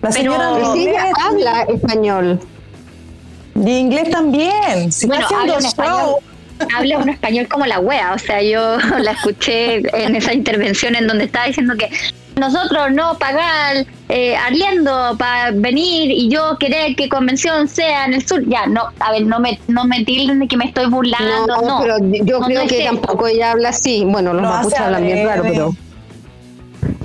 La 0.00 0.10
señora 0.10 0.52
pero, 0.54 0.74
ella 0.74 1.12
habla 1.20 1.62
español. 1.62 2.40
Y 3.54 3.70
inglés 3.70 4.10
también. 4.10 4.90
Si 4.90 5.06
bueno, 5.06 5.26
habla 5.26 5.58
un, 5.58 5.64
español, 5.64 6.14
habla 6.76 6.98
un 6.98 7.08
español 7.10 7.48
como 7.48 7.66
la 7.66 7.78
wea. 7.78 8.14
O 8.14 8.18
sea, 8.18 8.42
yo 8.42 8.78
la 8.98 9.12
escuché 9.12 9.82
en 10.04 10.16
esa 10.16 10.32
intervención 10.32 10.96
en 10.96 11.06
donde 11.06 11.24
estaba 11.24 11.46
diciendo 11.46 11.74
que 11.76 11.90
nosotros 12.36 12.92
no 12.92 13.16
pagar 13.18 13.86
eh, 14.08 14.36
arriendo 14.36 15.16
para 15.18 15.50
venir 15.52 16.10
y 16.10 16.28
yo 16.28 16.56
querer 16.58 16.94
que 16.96 17.08
convención 17.08 17.68
sea 17.68 18.06
en 18.06 18.14
el 18.14 18.26
sur, 18.26 18.46
ya, 18.46 18.66
no, 18.66 18.82
a 19.00 19.12
ver, 19.12 19.26
no 19.26 19.40
me, 19.40 19.58
no 19.68 19.84
me 19.84 20.04
tilden 20.04 20.40
de 20.40 20.48
que 20.48 20.56
me 20.56 20.66
estoy 20.66 20.86
burlando, 20.86 21.46
no. 21.46 21.62
no 21.62 21.80
pero 21.80 21.96
yo 22.24 22.40
creo 22.40 22.66
que 22.66 22.84
tampoco 22.84 23.26
ella 23.26 23.52
habla 23.52 23.70
así, 23.70 24.04
bueno, 24.04 24.32
los 24.32 24.42
mapuches 24.42 24.80
hablan 24.80 25.04
bien 25.04 25.26
raro, 25.26 25.42
pero... 25.42 25.74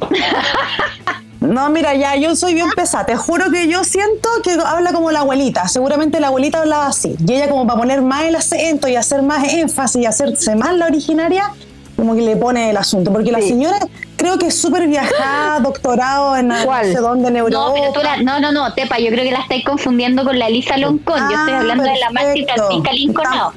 No, 1.40 1.70
mira, 1.70 1.94
ya 1.94 2.16
yo 2.16 2.36
soy 2.36 2.56
bien 2.56 2.70
pesada. 2.76 3.06
Te 3.06 3.16
juro 3.16 3.52
que 3.52 3.68
yo 3.68 3.84
siento 3.84 4.28
que 4.44 4.58
habla 4.66 4.92
como 4.92 5.12
la 5.12 5.20
abuelita. 5.20 5.68
Seguramente 5.68 6.20
la 6.20 6.28
abuelita 6.28 6.60
hablaba 6.60 6.88
así. 6.88 7.16
Y 7.26 7.34
ella, 7.34 7.48
como 7.48 7.66
para 7.68 7.80
poner 7.80 8.02
más 8.02 8.24
el 8.24 8.36
acento 8.36 8.88
y 8.88 8.96
hacer 8.96 9.22
más 9.22 9.54
énfasis 9.54 10.02
y 10.02 10.06
hacerse 10.06 10.56
más 10.56 10.76
la 10.76 10.88
originaria, 10.88 11.54
como 11.96 12.16
que 12.16 12.22
le 12.22 12.36
pone 12.36 12.72
el 12.72 12.78
asunto. 12.78 13.14
Porque 13.14 13.32
la 13.32 13.42
señora 13.42 13.78
creo 14.18 14.38
que 14.38 14.48
es 14.48 14.60
súper 14.60 14.88
viajada, 14.88 15.60
doctorado 15.64 16.36
en 16.36 16.50
no 16.50 16.56
sé 16.84 16.96
dónde, 16.96 17.30
en 17.30 17.38
Europa. 17.38 17.68
No, 17.68 17.74
pero 17.74 17.94
tú 17.94 18.00
la, 18.02 18.18
no, 18.18 18.40
no, 18.40 18.52
no, 18.52 18.74
Tepa, 18.74 19.00
yo 19.00 19.08
creo 19.08 19.24
que 19.24 19.32
la 19.32 19.40
estáis 19.40 19.64
confundiendo 19.64 20.26
con 20.26 20.38
la 20.38 20.48
Elisa 20.48 20.78
Loncón. 20.78 21.20
yo 21.30 21.38
estoy 21.38 21.54
ah, 21.54 21.60
hablando 21.60 21.84
de 21.84 21.98
la 21.98 22.12
Máxima 22.12 22.54
Lincoln 22.92 23.26
Estamos 23.26 23.54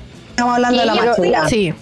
hablando 0.49 0.81
de 0.81 0.87
la 0.87 0.95
Máxima. 0.95 1.49
Sí. 1.49 1.75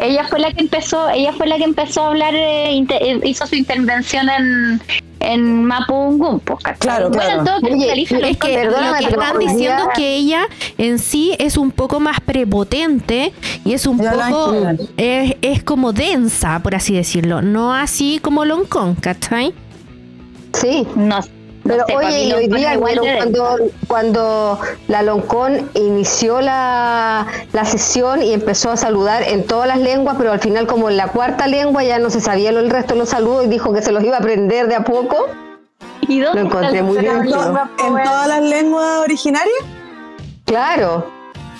Ella 0.00 0.24
fue 0.28 0.38
la 0.38 0.52
que 0.52 0.60
empezó, 0.62 1.08
ella 1.10 1.32
fue 1.32 1.46
la 1.46 1.56
que 1.56 1.64
empezó 1.64 2.02
a 2.02 2.06
hablar, 2.08 2.34
eh, 2.34 2.78
eh, 2.78 3.20
hizo 3.24 3.46
su 3.46 3.54
intervención 3.54 4.28
en, 4.28 4.80
en 5.20 5.64
Mapungum, 5.64 6.40
pues, 6.40 6.58
Claro, 6.78 7.10
claro. 7.10 7.44
Todo, 7.44 7.56
es 7.68 8.08
que, 8.08 8.14
lo 8.18 8.38
que 8.38 9.04
están 9.04 9.38
diciendo 9.38 9.82
es 9.84 9.96
que 9.96 10.14
ella 10.16 10.46
en 10.78 10.98
sí 10.98 11.34
es 11.38 11.56
un 11.56 11.70
poco 11.70 12.00
más 12.00 12.20
prepotente 12.20 13.32
y 13.64 13.72
es 13.72 13.86
un 13.86 13.98
poco 13.98 14.56
es, 14.96 15.36
es, 15.42 15.62
como 15.62 15.92
densa, 15.92 16.60
por 16.60 16.74
así 16.74 16.94
decirlo, 16.94 17.42
no 17.42 17.74
así 17.74 18.18
como 18.22 18.44
Loncón, 18.44 18.94
¿cachai? 18.96 19.54
Sí, 20.52 20.86
no, 20.94 21.20
pero 21.64 21.84
oye, 21.96 22.24
y 22.24 22.32
hoy 22.32 22.48
día, 22.48 22.76
bueno, 22.76 23.02
cuando, 23.16 23.56
cuando 23.88 24.60
la 24.88 25.02
Loncón 25.02 25.70
inició 25.74 26.42
la, 26.42 27.26
la, 27.52 27.64
sesión 27.64 28.22
y 28.22 28.34
empezó 28.34 28.70
a 28.70 28.76
saludar 28.76 29.22
en 29.22 29.46
todas 29.46 29.66
las 29.66 29.78
lenguas, 29.78 30.16
pero 30.18 30.32
al 30.32 30.40
final 30.40 30.66
como 30.66 30.90
en 30.90 30.98
la 30.98 31.08
cuarta 31.08 31.46
lengua 31.46 31.82
ya 31.82 31.98
no 31.98 32.10
se 32.10 32.20
sabía 32.20 32.50
el 32.50 32.68
resto 32.68 32.92
de 32.92 33.00
los 33.00 33.08
saludos 33.08 33.46
y 33.46 33.48
dijo 33.48 33.72
que 33.72 33.80
se 33.80 33.92
los 33.92 34.04
iba 34.04 34.16
a 34.16 34.20
aprender 34.20 34.68
de 34.68 34.74
a 34.74 34.84
poco. 34.84 35.26
¿Y 36.02 36.20
dónde 36.20 36.42
lo 36.42 36.48
encontré 36.48 36.82
muy 36.82 36.98
bien. 36.98 37.16
¿En 37.16 37.30
todas 38.04 38.28
las 38.28 38.42
lenguas 38.42 39.00
originarias? 39.00 39.56
Claro. 40.44 41.10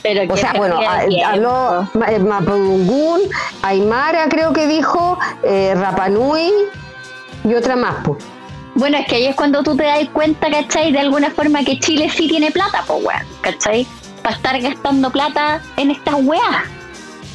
Pero 0.03 0.35
o 0.35 0.37
sea, 0.37 0.53
bueno, 0.53 0.81
habló 1.27 1.89
eh, 2.07 2.19
Mapudungún, 2.19 3.23
Aymara 3.63 4.29
creo 4.29 4.53
que 4.53 4.67
dijo, 4.67 5.19
eh, 5.43 5.75
Rapanui 5.75 6.53
y 7.43 7.55
otra 7.55 7.75
más. 7.75 7.95
Pues. 8.05 8.34
Bueno, 8.75 8.99
es 8.99 9.07
que 9.07 9.17
ahí 9.17 9.27
es 9.27 9.37
cuando 9.37 9.63
tú 9.63 9.77
te 9.77 9.85
das 9.85 10.09
cuenta, 10.13 10.51
¿cachai? 10.51 10.93
De 10.93 10.99
alguna 10.99 11.31
forma 11.31 11.63
que 11.65 11.79
Chile 11.79 12.11
sí 12.11 12.29
tiene 12.29 12.51
plata, 12.51 12.83
pues, 12.87 13.05
weón, 13.05 13.23
¿cachai? 13.41 13.87
Para 14.23 14.37
estar 14.37 14.61
gastando 14.61 15.11
plata 15.11 15.61
en 15.77 15.91
estas 15.91 16.15
weas. 16.19 16.65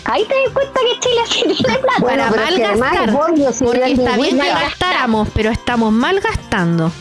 Ahí 0.06 0.26
te 0.26 0.34
das 0.34 0.54
cuenta 0.54 0.80
que 0.82 1.00
Chile 1.00 1.22
sí 1.30 1.64
tiene 1.64 1.80
plata. 1.80 2.00
Bueno, 2.00 2.24
Para 2.30 2.46
mal 2.46 2.60
gastar, 2.60 3.14
porque 3.14 3.92
está 3.92 4.18
bien 4.18 4.40
que 4.40 4.50
gastáramos, 4.50 5.30
pero 5.34 5.52
estamos 5.52 5.92
mal 5.92 6.20
gastando. 6.20 6.92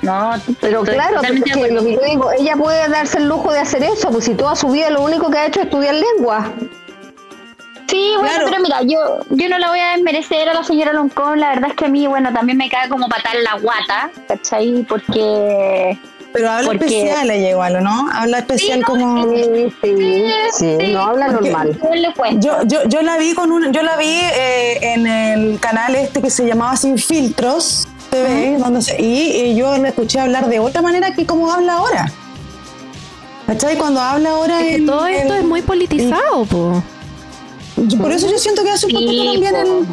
No, 0.00 0.32
pero 0.60 0.82
claro, 0.82 1.20
porque 1.20 1.72
lo 1.72 1.82
que 1.82 1.94
yo 1.94 2.00
digo, 2.00 2.30
ella 2.30 2.56
puede 2.56 2.88
darse 2.88 3.18
el 3.18 3.28
lujo 3.28 3.52
de 3.52 3.58
hacer 3.58 3.82
eso, 3.82 4.10
pues 4.10 4.26
si 4.26 4.34
toda 4.34 4.54
su 4.54 4.68
vida 4.68 4.90
lo 4.90 5.02
único 5.02 5.28
que 5.30 5.38
ha 5.38 5.46
hecho 5.46 5.60
es 5.60 5.66
estudiar 5.66 5.94
lengua. 5.94 6.52
Sí, 7.88 8.12
bueno, 8.18 8.44
pero 8.44 8.62
mira, 8.62 8.82
yo, 8.82 9.20
yo 9.30 9.48
no 9.48 9.58
la 9.58 9.70
voy 9.70 9.80
a 9.80 9.92
desmerecer 9.92 10.46
a 10.48 10.52
la 10.52 10.62
señora 10.62 10.92
Loncón, 10.92 11.40
la 11.40 11.48
verdad 11.48 11.70
es 11.70 11.76
que 11.76 11.86
a 11.86 11.88
mí, 11.88 12.06
bueno, 12.06 12.30
también 12.34 12.58
me 12.58 12.68
cae 12.68 12.88
como 12.90 13.08
patar 13.08 13.36
la 13.42 13.58
guata, 13.58 14.10
¿cachai? 14.26 14.84
Porque... 14.86 15.98
Pero 16.34 16.50
habla 16.50 16.72
especial 16.74 17.30
ella 17.30 17.50
igual, 17.50 17.82
¿no? 17.82 18.06
Habla 18.12 18.40
especial 18.40 18.84
como... 18.84 19.24
Sí, 19.32 19.72
sí, 20.52 20.76
no 20.92 21.00
habla 21.00 21.28
normal. 21.28 21.80
Yo, 22.34 22.62
yo, 22.66 22.84
yo 22.86 23.00
la 23.00 23.16
vi 23.16 23.32
con 23.32 23.50
un, 23.50 23.72
yo 23.72 23.82
la 23.82 23.96
vi 23.96 24.20
eh, 24.34 24.78
en 24.82 25.06
el 25.06 25.58
canal 25.58 25.94
este 25.94 26.20
que 26.20 26.28
se 26.28 26.46
llamaba 26.46 26.76
Sin 26.76 26.98
Filtros 26.98 27.88
TV, 28.10 28.58
donde 28.58 28.80
y, 28.98 29.54
yo 29.56 29.74
la 29.78 29.88
escuché 29.88 30.20
hablar 30.20 30.48
de 30.48 30.58
otra 30.58 30.82
manera 30.82 31.14
que 31.14 31.24
como 31.24 31.50
habla 31.50 31.74
ahora. 31.74 32.12
¿Cachai? 33.46 33.78
Cuando 33.78 33.98
habla 33.98 34.32
ahora... 34.32 34.60
Es 34.60 34.76
que 34.76 34.82
todo 34.82 35.06
esto 35.06 35.32
es 35.32 35.44
muy 35.44 35.62
politizado, 35.62 36.44
po 36.44 36.82
por 38.00 38.12
eso 38.12 38.30
yo 38.30 38.38
siento 38.38 38.62
que 38.62 38.70
hace 38.70 38.86
un 38.86 38.92
poquito 38.92 39.32
también. 39.32 39.86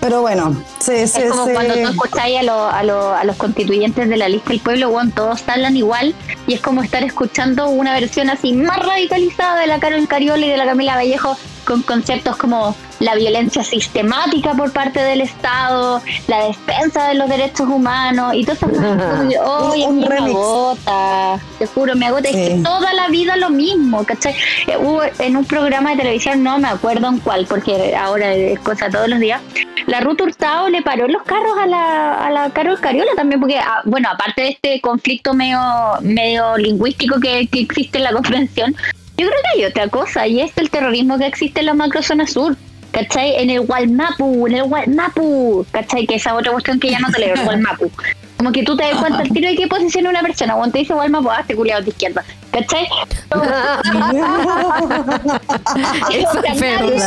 Pero 0.00 0.20
bueno, 0.20 0.56
se, 0.78 1.02
es 1.02 1.12
como 1.28 1.48
cuando 1.52 1.74
tú 1.74 1.88
escucháis 1.88 2.48
a, 2.48 2.78
a, 2.78 3.24
los 3.24 3.36
constituyentes 3.36 4.08
de 4.08 4.16
la 4.16 4.28
lista 4.28 4.50
del 4.50 4.60
pueblo, 4.60 4.90
bueno, 4.90 5.10
todos 5.12 5.42
hablan 5.48 5.76
igual 5.76 6.14
y 6.46 6.54
es 6.54 6.60
como 6.60 6.84
estar 6.84 7.02
escuchando 7.02 7.68
una 7.68 7.94
versión 7.94 8.30
así 8.30 8.52
más 8.52 8.78
radicalizada 8.78 9.60
de 9.60 9.66
la 9.66 9.80
Carol 9.80 10.06
Cariola 10.06 10.46
y 10.46 10.50
de 10.50 10.56
la 10.56 10.66
Camila 10.66 10.94
Vallejo 10.94 11.36
con 11.68 11.82
conceptos 11.82 12.34
como 12.38 12.74
la 12.98 13.14
violencia 13.14 13.62
sistemática 13.62 14.54
por 14.54 14.72
parte 14.72 15.00
del 15.00 15.20
Estado, 15.20 16.00
la 16.26 16.46
defensa 16.46 17.08
de 17.08 17.14
los 17.14 17.28
derechos 17.28 17.68
humanos 17.68 18.32
y 18.34 18.42
todas 18.42 18.62
esas 18.62 18.70
cosas. 18.70 19.22
Oye, 19.46 19.86
me 19.88 20.06
agota, 20.06 21.38
te 21.58 21.66
juro, 21.66 21.94
me 21.94 22.06
agota. 22.06 22.30
Es 22.30 22.36
que 22.36 22.62
toda 22.64 22.94
la 22.94 23.08
vida 23.08 23.36
lo 23.36 23.50
mismo, 23.50 24.02
¿cachai? 24.04 24.34
Eh, 24.66 24.78
hubo 24.78 25.02
en 25.18 25.36
un 25.36 25.44
programa 25.44 25.90
de 25.90 25.98
televisión, 25.98 26.42
no 26.42 26.58
me 26.58 26.68
acuerdo 26.68 27.08
en 27.08 27.18
cuál, 27.18 27.44
porque 27.44 27.94
ahora 27.94 28.32
es 28.32 28.58
cosa 28.60 28.88
todos 28.88 29.06
los 29.06 29.20
días, 29.20 29.42
la 29.86 30.00
Ruth 30.00 30.22
Hurtado 30.22 30.70
le 30.70 30.80
paró 30.80 31.06
los 31.06 31.22
carros 31.22 31.58
a 31.60 31.66
la, 31.66 32.14
a 32.14 32.30
la 32.30 32.50
Carol 32.50 32.80
Cariola 32.80 33.10
también, 33.14 33.40
porque, 33.40 33.58
ah, 33.58 33.82
bueno, 33.84 34.08
aparte 34.10 34.40
de 34.40 34.48
este 34.48 34.80
conflicto 34.80 35.34
medio, 35.34 35.60
medio 36.00 36.56
lingüístico 36.56 37.20
que, 37.20 37.46
que 37.46 37.60
existe 37.60 37.98
en 37.98 38.04
la 38.04 38.12
comprensión, 38.12 38.74
yo 39.18 39.26
creo 39.26 39.30
que 39.30 39.60
hay 39.60 39.64
otra 39.66 39.88
cosa, 39.88 40.26
y 40.26 40.40
es 40.40 40.56
el 40.56 40.70
terrorismo 40.70 41.18
que 41.18 41.26
existe 41.26 41.60
en 41.60 41.66
la 41.66 41.74
macrozona 41.74 42.26
sur. 42.26 42.56
¿cachai? 42.92 43.36
En 43.36 43.50
el 43.50 43.60
Walmapu, 43.60 44.46
en 44.46 44.54
el 44.54 44.62
Walmapu, 44.62 45.66
¿cachai? 45.70 46.06
Que 46.06 46.14
esa 46.16 46.34
otra 46.34 46.50
cuestión 46.52 46.80
que 46.80 46.90
ya 46.90 46.98
no 46.98 47.10
te 47.10 47.20
leo, 47.20 47.34
el 47.34 47.46
Walmapu. 47.46 47.90
Como 48.36 48.52
que 48.52 48.62
tú 48.62 48.76
te 48.76 48.84
das 48.84 48.96
cuenta 48.96 49.18
al 49.18 49.30
tiro 49.30 49.48
de 49.48 49.56
qué 49.56 49.66
posición 49.66 50.06
una 50.06 50.20
persona. 50.22 50.54
Cuando 50.54 50.72
te 50.72 50.80
dice 50.80 50.92
Walmapu, 50.94 51.30
ah, 51.30 51.42
te 51.46 51.56
culiado 51.56 51.82
de 51.82 51.90
izquierda, 51.90 52.24
¿cachai? 52.52 52.86
Eso 56.12 56.42
es 56.44 56.60
nadie, 56.60 56.98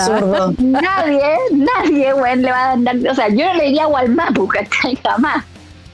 nadie, 0.59 1.37
nadie, 1.51 2.13
güey, 2.13 2.35
le 2.37 2.51
va 2.51 2.71
a 2.71 2.77
dar, 2.77 2.95
o 3.09 3.15
sea, 3.15 3.29
yo 3.29 3.45
no 3.45 3.53
le 3.55 3.65
diría 3.65 3.87
Walmapu, 3.87 4.47
¿cachai? 4.47 4.97
Jamás. 5.03 5.43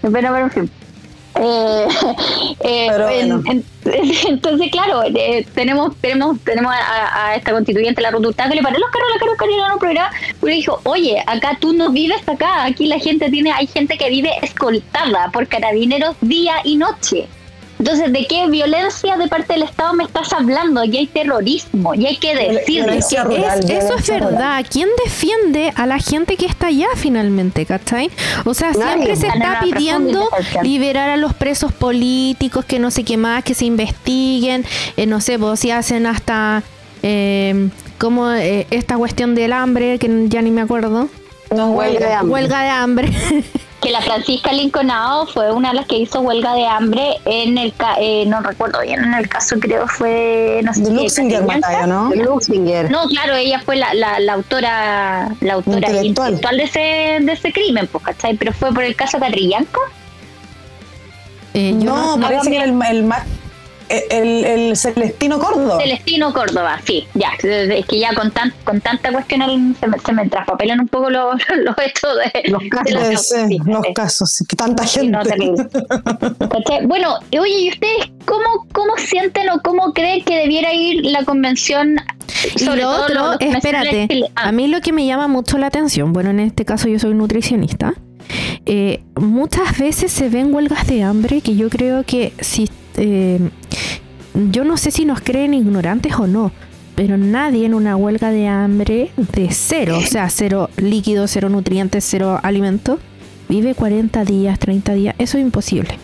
Pero, 0.02 0.12
pero 0.12 0.38
en 0.38 0.52
fin. 0.52 0.70
Eh, 2.60 2.90
eh, 2.90 3.64
entonces, 4.28 4.72
claro, 4.72 5.04
eh, 5.04 5.46
tenemos 5.54 5.96
tenemos 5.98 6.40
tenemos 6.42 6.74
a, 6.74 7.36
esta 7.36 7.52
constituyente, 7.52 8.02
la 8.02 8.12
rotuta, 8.12 8.50
que 8.50 8.56
le 8.56 8.64
paró 8.64 8.78
los 8.80 8.90
carros 8.90 9.10
la 9.14 9.20
Carol 9.20 9.38
Cariola 9.38 9.68
en 9.68 9.74
un 9.74 9.80
programa, 9.80 10.12
y 10.42 10.46
dijo, 10.48 10.82
oye, 10.84 11.24
acá 11.28 11.58
tú 11.60 11.74
no 11.74 11.92
vives 11.92 12.28
acá, 12.28 12.66
aquí 12.66 12.88
la 12.88 13.00
gente 13.00 13.30
tiene, 13.30 13.52
hay 13.52 13.68
gente 13.68 13.98
que 13.98 14.10
vive 14.10 14.32
escoltada 14.42 15.30
por 15.32 15.48
carabineros 15.48 16.16
día 16.22 16.56
y 16.64 16.76
noche. 16.76 17.28
Entonces, 17.80 18.12
¿de 18.12 18.26
qué 18.26 18.48
violencia 18.48 19.18
de 19.18 19.28
parte 19.28 19.54
del 19.54 19.64
Estado 19.64 19.94
me 19.94 20.04
estás 20.04 20.34
hablando? 20.34 20.84
Y 20.84 20.98
hay 20.98 21.08
terrorismo, 21.08 21.94
y 21.94 22.08
hay 22.08 22.18
que 22.18 22.36
decirlo. 22.36 22.92
Es 22.94 23.06
que 23.08 23.16
es- 23.18 23.84
eso 23.84 23.96
es 23.98 24.08
verdad. 24.10 24.66
¿Quién 24.70 24.90
defiende 25.06 25.72
a 25.76 25.86
la 25.86 26.00
gente 26.00 26.38
que 26.38 26.46
está 26.48 26.68
allá 26.68 26.88
finalmente, 26.96 27.66
cachai? 27.66 28.10
O 28.46 28.54
sea, 28.54 28.74
siempre 28.74 29.16
se 29.16 29.28
está 29.28 29.60
pidiendo 29.62 30.28
liberar 30.64 31.10
a 31.12 31.18
los 31.18 31.34
presos 31.34 31.72
políticos, 31.72 32.66
que 32.66 32.80
no 32.80 32.90
sé 32.90 33.04
qué 33.04 33.18
más, 33.18 33.44
que 33.44 33.54
se 33.54 33.66
investiguen, 33.66 34.66
eh, 34.96 35.06
no 35.06 35.22
sé, 35.22 35.38
pues 35.38 35.60
si 35.60 35.70
hacen 35.72 36.08
hasta 36.08 36.64
eh, 37.04 37.70
como 38.00 38.32
eh, 38.32 38.66
esta 38.72 38.98
cuestión 38.98 39.36
del 39.36 39.54
hambre, 39.54 40.00
que 40.00 40.26
ya 40.30 40.42
ni 40.42 40.50
me 40.50 40.62
acuerdo. 40.62 41.10
No 41.56 41.72
Huelga 41.72 42.08
de 42.08 42.14
hambre. 42.14 42.34
Huelga 42.34 42.62
de 42.64 42.70
hambre. 42.70 43.12
Que 43.82 43.92
la 43.92 44.02
Francisca 44.02 44.52
Lincolnao 44.52 45.28
fue 45.28 45.52
una 45.52 45.70
de 45.70 45.76
las 45.76 45.86
que 45.86 45.98
hizo 45.98 46.22
huelga 46.22 46.56
de 46.56 46.66
hambre 46.66 47.18
en 47.26 47.60
el, 47.60 47.74
ca- 47.74 47.98
eh, 48.00 48.26
no 48.26 48.42
recuerdo 48.42 48.82
bien, 48.82 49.04
en 49.04 49.14
el 49.14 49.30
caso 49.30 49.56
creo 49.60 49.88
fue, 49.88 50.62
no 50.64 50.74
sé 50.74 50.82
De 50.82 50.92
Luxinger. 50.92 51.44
Matalla, 51.44 51.86
¿no? 51.86 52.10
De 52.10 52.16
Luxinger. 52.18 52.90
No, 52.90 53.06
claro, 53.08 53.36
ella 53.36 53.60
fue 53.64 53.76
la, 53.76 53.94
la, 53.94 54.20
la 54.20 54.34
autora 54.34 55.30
la 55.42 55.54
autora 55.54 55.78
Intelectual. 55.78 56.34
intelectual 56.34 56.58
de 56.58 56.64
ese, 56.64 56.80
de 57.24 57.32
ese 57.32 57.54
crimen, 57.54 57.88
pues, 57.92 58.04
¿cachai? 58.04 58.36
Pero 58.36 58.52
fue 58.52 58.74
por 58.74 58.84
el 58.84 58.96
caso 58.96 59.20
Catrillanca. 59.20 59.80
Eh, 61.54 61.76
yo 61.80 61.96
No, 61.96 62.20
parece 62.20 62.50
que 62.50 62.56
era 62.56 62.66
el, 62.66 62.82
el, 62.90 63.04
ma- 63.04 63.26
el, 63.90 64.46
el 64.46 64.78
Celestino 64.78 65.40
Córdoba. 65.40 65.78
Celestino 65.82 66.34
Córdoba, 66.34 66.80
sí, 66.86 67.08
ya. 67.14 67.30
Es 67.42 67.86
que 67.86 68.00
ya 68.00 68.14
con, 68.14 68.32
tan, 68.32 68.54
con 68.64 68.82
tanta 68.82 69.12
cuestión 69.12 69.76
se 69.80 69.88
me, 69.88 70.00
se 70.00 70.14
me 70.14 70.28
traspapelan 70.30 70.80
un 70.82 70.88
poco 70.88 71.10
los, 71.10 71.36
los 71.64 71.76
hechos 71.80 72.12
de 72.34 72.50
Los 72.52 72.64
casos 72.70 72.86
de 72.86 72.94
Puede 72.94 73.06
causa, 73.14 73.24
ser, 73.24 73.48
sí, 73.48 73.58
los 73.66 73.86
casos, 73.94 74.44
que 74.48 74.56
tanta 74.56 74.86
Sí, 74.88 75.00
gente. 75.02 75.12
no. 75.12 76.88
Bueno, 76.88 77.16
y 77.32 77.38
oye, 77.38 77.60
¿y 77.60 77.70
ustedes 77.70 78.12
cómo, 78.26 78.66
cómo 78.74 78.94
sienten 78.98 79.50
o 79.50 79.62
cómo 79.62 79.94
creen 79.94 80.24
que 80.24 80.36
debiera 80.36 80.74
ir 80.74 81.06
la 81.06 81.24
convención? 81.24 81.96
Y 82.56 82.60
Sobre 82.60 82.82
lo 82.82 82.92
todo 82.92 83.04
otro, 83.04 83.16
los- 83.16 83.42
los 83.42 83.56
espérate? 83.56 84.08
Ah, 84.36 84.50
a 84.50 84.52
mí 84.52 84.68
lo 84.68 84.82
que 84.82 84.92
me 84.92 85.06
llama 85.06 85.28
mucho 85.28 85.58
la 85.58 85.68
atención, 85.68 86.14
bueno, 86.14 86.30
en 86.30 86.40
este 86.40 86.66
caso 86.66 86.88
yo 86.88 87.00
soy 87.00 87.14
nutricionista, 87.14 87.94
eh, 88.66 89.02
muchas 89.16 89.78
veces 89.78 90.12
se 90.12 90.30
ven 90.30 90.54
huelgas 90.54 90.86
de 90.88 91.04
hambre 91.04 91.42
que 91.42 91.56
yo 91.56 91.70
creo 91.70 92.04
que 92.04 92.34
si, 92.40 92.70
eh, 92.98 93.40
yo 94.52 94.64
no 94.64 94.78
sé 94.78 94.92
si 94.92 95.06
nos 95.06 95.22
creen 95.22 95.54
ignorantes 95.54 96.14
o 96.16 96.28
no, 96.28 96.52
pero 96.96 97.18
nadie 97.18 97.66
en 97.66 97.74
una 97.74 97.96
huelga 97.96 98.32
de 98.32 98.48
hambre 98.48 99.12
de 99.18 99.50
cero, 99.52 99.98
o 100.00 100.06
sea, 100.06 100.30
cero 100.30 100.70
líquidos, 100.78 101.32
cero 101.32 101.50
nutrientes, 101.50 102.04
cero 102.08 102.40
alimentos, 102.44 103.00
vive 103.50 103.76
40 103.76 104.24
días, 104.26 104.60
30 104.60 104.94
días, 104.94 105.16
eso 105.18 105.38
es 105.38 105.44
imposible. 105.44 105.98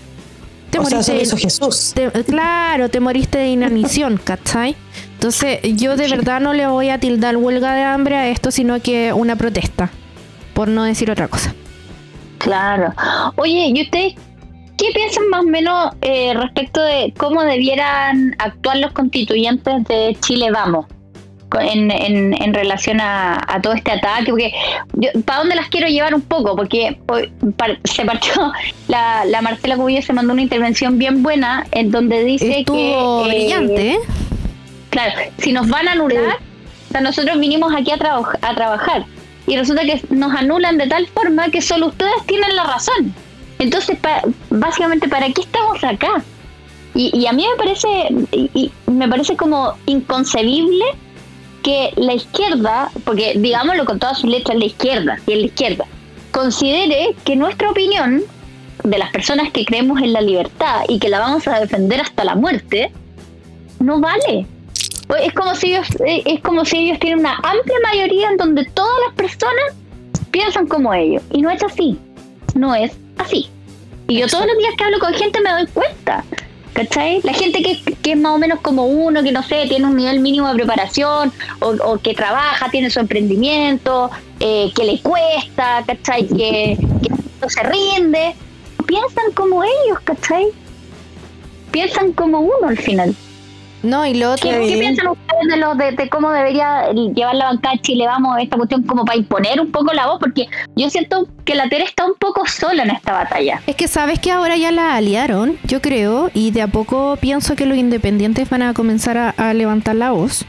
Te 0.69 0.79
o 0.79 0.85
sea, 0.85 0.99
eso 0.99 1.11
moriste 1.11 1.13
de- 1.13 1.21
hizo 1.23 1.37
Jesús. 1.37 1.91
te- 1.93 2.09
claro, 2.23 2.89
te 2.89 2.99
moriste 2.99 3.37
de 3.37 3.47
inanición, 3.49 4.19
¿cachai? 4.23 4.75
Entonces, 5.13 5.59
yo 5.75 5.95
de 5.95 6.07
verdad 6.09 6.41
no 6.41 6.53
le 6.53 6.65
voy 6.67 6.89
a 6.89 6.99
tildar 6.99 7.37
huelga 7.37 7.73
de 7.75 7.83
hambre 7.83 8.15
a 8.17 8.27
esto, 8.29 8.49
sino 8.51 8.79
que 8.81 9.13
una 9.13 9.35
protesta, 9.35 9.89
por 10.53 10.67
no 10.67 10.83
decir 10.83 11.09
otra 11.11 11.27
cosa. 11.27 11.53
Claro. 12.39 12.93
Oye, 13.35 13.71
¿y 13.73 13.81
ustedes 13.83 14.15
qué 14.85 14.91
piensan 14.93 15.29
más 15.29 15.41
o 15.41 15.47
menos 15.47 15.93
eh, 16.01 16.33
respecto 16.33 16.81
de 16.81 17.13
cómo 17.17 17.43
debieran 17.43 18.35
actuar 18.39 18.77
los 18.77 18.91
constituyentes 18.91 19.83
de 19.85 20.17
Chile 20.21 20.51
Vamos? 20.51 20.85
En, 21.59 21.91
en, 21.91 22.33
en 22.41 22.53
relación 22.53 22.99
a, 22.99 23.39
a 23.47 23.61
todo 23.61 23.73
este 23.73 23.91
ataque, 23.91 24.31
porque 24.31 24.51
¿para 25.23 25.37
dónde 25.39 25.55
las 25.55 25.69
quiero 25.69 25.87
llevar 25.87 26.15
un 26.15 26.21
poco? 26.21 26.55
Porque 26.55 26.97
se 27.83 28.05
partió, 28.05 28.51
la, 28.87 29.23
la 29.25 29.41
Marcela 29.43 29.75
Cubillo 29.75 30.01
se 30.01 30.13
mandó 30.13 30.33
una 30.33 30.41
intervención 30.41 30.97
bien 30.97 31.21
buena 31.21 31.67
en 31.71 31.91
donde 31.91 32.23
dice 32.23 32.61
Estuvo 32.61 33.23
que... 33.25 33.29
eh, 33.29 33.35
brillante, 33.35 33.91
¿eh? 33.91 33.99
Claro, 34.89 35.13
si 35.37 35.51
nos 35.51 35.69
van 35.69 35.87
a 35.87 35.91
anular, 35.91 36.37
o 36.89 36.91
sea, 36.91 37.01
nosotros 37.01 37.39
vinimos 37.39 37.71
aquí 37.75 37.91
a, 37.91 37.99
a 38.41 38.55
trabajar 38.55 39.05
y 39.45 39.55
resulta 39.55 39.83
que 39.83 40.01
nos 40.09 40.33
anulan 40.35 40.79
de 40.79 40.87
tal 40.87 41.05
forma 41.07 41.49
que 41.49 41.61
solo 41.61 41.87
ustedes 41.87 42.13
tienen 42.25 42.55
la 42.55 42.63
razón. 42.63 43.13
Entonces, 43.63 43.97
pa- 43.99 44.21
básicamente, 44.49 45.07
¿para 45.07 45.27
qué 45.31 45.41
estamos 45.41 45.83
acá? 45.83 46.23
Y, 46.95 47.17
y 47.17 47.25
a 47.27 47.33
mí 47.33 47.45
me 47.49 47.57
parece, 47.57 47.87
y, 48.31 48.71
me 48.87 49.07
parece 49.07 49.35
como 49.35 49.73
inconcebible 49.85 50.85
que 51.63 51.91
la 51.95 52.13
izquierda, 52.13 52.91
porque 53.03 53.33
digámoslo 53.35 53.85
con 53.85 53.97
todas 53.99 54.19
sus 54.19 54.29
letras, 54.29 54.57
la 54.57 54.65
izquierda, 54.65 55.17
y 55.25 55.31
es 55.33 55.39
la 55.39 55.45
izquierda, 55.45 55.85
considere 56.31 57.15
que 57.25 57.35
nuestra 57.35 57.71
opinión 57.71 58.21
de 58.83 58.97
las 58.97 59.11
personas 59.11 59.51
que 59.51 59.63
creemos 59.65 60.01
en 60.01 60.13
la 60.13 60.21
libertad 60.21 60.81
y 60.89 60.99
que 60.99 61.09
la 61.09 61.19
vamos 61.19 61.47
a 61.47 61.59
defender 61.59 62.01
hasta 62.01 62.23
la 62.25 62.35
muerte, 62.35 62.91
no 63.79 63.99
vale. 63.99 64.45
Es 65.21 65.33
como 65.33 65.55
si 65.55 65.73
ellos, 65.73 65.87
eh, 66.05 66.21
es 66.25 66.41
como 66.41 66.65
si 66.65 66.77
ellos 66.77 66.99
tienen 66.99 67.19
una 67.19 67.35
amplia 67.35 67.77
mayoría 67.83 68.29
en 68.29 68.37
donde 68.37 68.65
todas 68.65 68.93
las 69.07 69.15
personas 69.15 69.63
piensan 70.31 70.67
como 70.67 70.93
ellos. 70.93 71.21
Y 71.31 71.41
no 71.41 71.49
es 71.49 71.61
así. 71.63 71.97
No 72.55 72.73
es 72.73 72.91
así. 73.17 73.49
Y 74.13 74.19
yo 74.19 74.27
todos 74.27 74.45
los 74.45 74.55
días 74.59 74.75
que 74.77 74.83
hablo 74.83 74.99
con 74.99 75.11
gente 75.15 75.41
me 75.41 75.49
doy 75.49 75.65
cuenta. 75.73 76.23
¿Cachai? 76.73 77.19
La 77.23 77.33
gente 77.33 77.63
que, 77.63 77.81
que 77.95 78.11
es 78.11 78.17
más 78.17 78.33
o 78.33 78.37
menos 78.37 78.59
como 78.61 78.85
uno, 78.85 79.23
que 79.23 79.31
no 79.31 79.41
sé, 79.41 79.65
tiene 79.67 79.87
un 79.87 79.95
nivel 79.95 80.19
mínimo 80.19 80.49
de 80.49 80.53
preparación, 80.53 81.33
o, 81.59 81.69
o 81.83 81.97
que 81.97 82.13
trabaja, 82.13 82.69
tiene 82.69 82.91
su 82.91 82.99
emprendimiento, 82.99 84.11
eh, 84.39 84.71
que 84.75 84.83
le 84.83 85.01
cuesta, 85.01 85.83
¿cachai? 85.87 86.27
Que, 86.27 86.77
que 87.01 87.09
no 87.41 87.49
se 87.49 87.63
rinde. 87.63 88.35
Piensan 88.85 89.31
como 89.33 89.63
ellos, 89.63 89.99
¿cachai? 90.03 90.45
Piensan 91.71 92.11
como 92.13 92.41
uno 92.41 92.67
al 92.67 92.77
final. 92.77 93.15
No, 93.83 94.05
y 94.05 94.13
lo 94.13 94.31
otro, 94.31 94.49
¿Qué, 94.49 94.67
qué 94.67 94.77
piensan 94.77 95.07
ustedes 95.07 95.47
de, 95.49 95.57
lo, 95.57 95.75
de, 95.75 95.91
de 95.91 96.09
cómo 96.09 96.31
debería 96.31 96.89
llevar 96.91 97.35
la 97.35 97.45
bancada 97.45 97.75
Chile 97.81 98.05
Vamos 98.07 98.37
esta 98.39 98.55
cuestión 98.57 98.83
como 98.83 99.03
para 99.03 99.17
imponer 99.17 99.59
un 99.59 99.71
poco 99.71 99.93
la 99.93 100.07
voz? 100.07 100.19
Porque 100.19 100.47
yo 100.75 100.89
siento 100.89 101.27
que 101.43 101.53
la 101.53 101.67
Tere 101.67 101.83
está 101.83 102.05
un 102.05 102.15
poco 102.17 102.47
sola 102.47 102.83
en 102.83 102.91
esta 102.91 103.11
batalla. 103.11 103.61
es 103.67 103.75
que 103.75 103.87
sabes 103.87 104.19
que 104.19 104.31
ahora 104.31 104.55
ya 104.55 104.71
la 104.71 104.95
aliaron, 104.95 105.57
yo 105.65 105.81
creo, 105.81 106.31
y 106.33 106.51
de 106.51 106.61
a 106.61 106.67
poco 106.67 107.17
pienso 107.19 107.55
que 107.55 107.65
los 107.65 107.77
independientes 107.77 108.49
van 108.49 108.61
a 108.61 108.73
comenzar 108.73 109.17
a, 109.17 109.29
a 109.31 109.53
levantar 109.53 109.95
la 109.95 110.11
voz. 110.11 110.45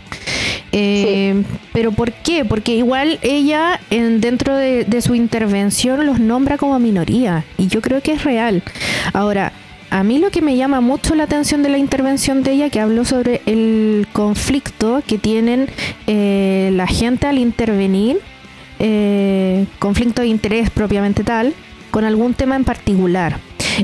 Eh, 0.73 1.43
Pero 1.73 1.93
¿por 1.93 2.13
qué? 2.13 2.45
Porque 2.45 2.75
igual 2.77 3.19
ella 3.23 3.81
en, 3.91 4.21
dentro 4.21 4.57
de, 4.57 4.85
de 4.85 5.03
su 5.03 5.15
intervención 5.15 6.07
los 6.07 6.19
nombra 6.21 6.57
como 6.59 6.79
minoría 6.79 7.45
y 7.59 7.67
yo 7.69 7.81
creo 7.81 8.01
que 8.01 8.13
es 8.13 8.25
real. 8.25 8.63
Ahora, 9.13 9.53
a 9.95 10.03
mí 10.03 10.19
lo 10.19 10.33
que 10.33 10.43
me 10.43 10.57
llama 10.57 10.81
mucho 10.81 11.15
la 11.15 11.23
atención 11.23 11.63
de 11.63 11.69
la 11.69 11.79
intervención 11.79 12.43
de 12.43 12.51
ella, 12.51 12.69
que 12.69 12.81
habló 12.81 13.05
sobre 13.05 13.43
el 13.47 14.09
conflicto 14.13 15.05
que 15.07 15.19
tienen 15.19 15.69
eh, 16.09 16.71
la 16.73 16.89
gente 16.89 17.29
al 17.29 17.39
intervenir, 17.39 18.19
eh, 18.81 19.67
conflicto 19.79 20.23
de 20.23 20.29
interés 20.29 20.69
propiamente 20.71 21.23
tal, 21.23 21.55
con 21.93 22.03
algún 22.03 22.35
tema 22.35 22.57
en 22.57 22.65
particular. 22.65 23.39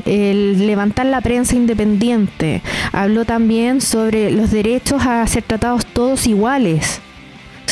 El 0.05 0.67
levantar 0.67 1.05
la 1.05 1.21
prensa 1.21 1.55
independiente. 1.55 2.61
Habló 2.91 3.23
también 3.23 3.79
sobre 3.79 4.31
los 4.31 4.51
derechos 4.51 5.05
a 5.05 5.25
ser 5.27 5.43
tratados 5.43 5.85
todos 5.85 6.27
iguales. 6.27 6.99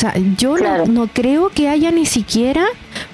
O 0.00 0.02
sea, 0.02 0.14
yo 0.38 0.52
no- 0.52 0.56
Claro. 0.56 0.86
no, 0.86 1.08
creo 1.08 1.50
que 1.50 1.68
haya 1.68 1.90
ni 1.90 2.06
siquiera 2.06 2.64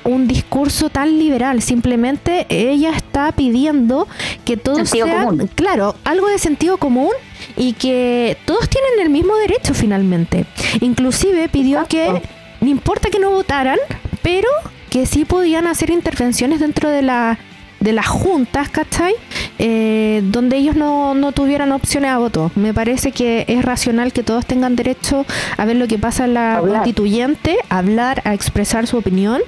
un 0.04 0.28
discurso 0.28 0.88
tan 0.88 1.18
liberal. 1.18 1.60
Simplemente 1.60 2.46
ella 2.48 2.90
está 2.96 3.32
pidiendo 3.32 4.06
que 4.44 4.56
todos 4.56 4.88
sean, 4.88 5.48
claro, 5.56 5.96
algo 6.04 6.28
de 6.28 6.38
sentido 6.38 6.76
común 6.76 7.10
y 7.56 7.72
que 7.72 8.36
todos 8.44 8.68
tienen 8.68 9.00
el 9.02 9.10
mismo 9.10 9.34
derecho 9.34 9.74
finalmente. 9.74 10.46
Inclusive 10.80 11.48
pidió 11.48 11.86
que 11.88 12.22
no 12.60 12.68
importa 12.68 13.10
que 13.10 13.18
no 13.18 13.30
votaran, 13.32 13.78
pero 14.22 14.48
que 14.88 15.06
sí 15.06 15.24
podían 15.24 15.66
hacer 15.66 15.90
intervenciones 15.90 16.60
dentro 16.60 16.88
de 16.88 17.02
la 17.02 17.36
de 17.80 17.92
las 17.92 18.06
juntas, 18.06 18.68
¿cachai? 18.68 19.14
Eh, 19.58 20.20
donde 20.24 20.56
ellos 20.56 20.76
no, 20.76 21.14
no 21.14 21.32
tuvieran 21.32 21.72
opciones 21.72 22.10
a 22.10 22.18
voto. 22.18 22.50
Me 22.54 22.72
parece 22.74 23.12
que 23.12 23.44
es 23.48 23.64
racional 23.64 24.12
que 24.12 24.22
todos 24.22 24.46
tengan 24.46 24.76
derecho 24.76 25.24
a 25.56 25.64
ver 25.64 25.76
lo 25.76 25.86
que 25.86 25.98
pasa 25.98 26.24
en 26.24 26.34
la 26.34 26.56
Hablar. 26.56 26.76
constituyente, 26.78 27.56
a 27.68 27.78
hablar, 27.78 28.22
a 28.24 28.34
expresar 28.34 28.86
su 28.86 28.96
opinión 28.98 29.40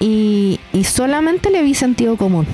y, 0.00 0.60
y 0.72 0.84
solamente 0.84 1.50
le 1.50 1.62
vi 1.62 1.74
sentido 1.74 2.16
común. 2.16 2.46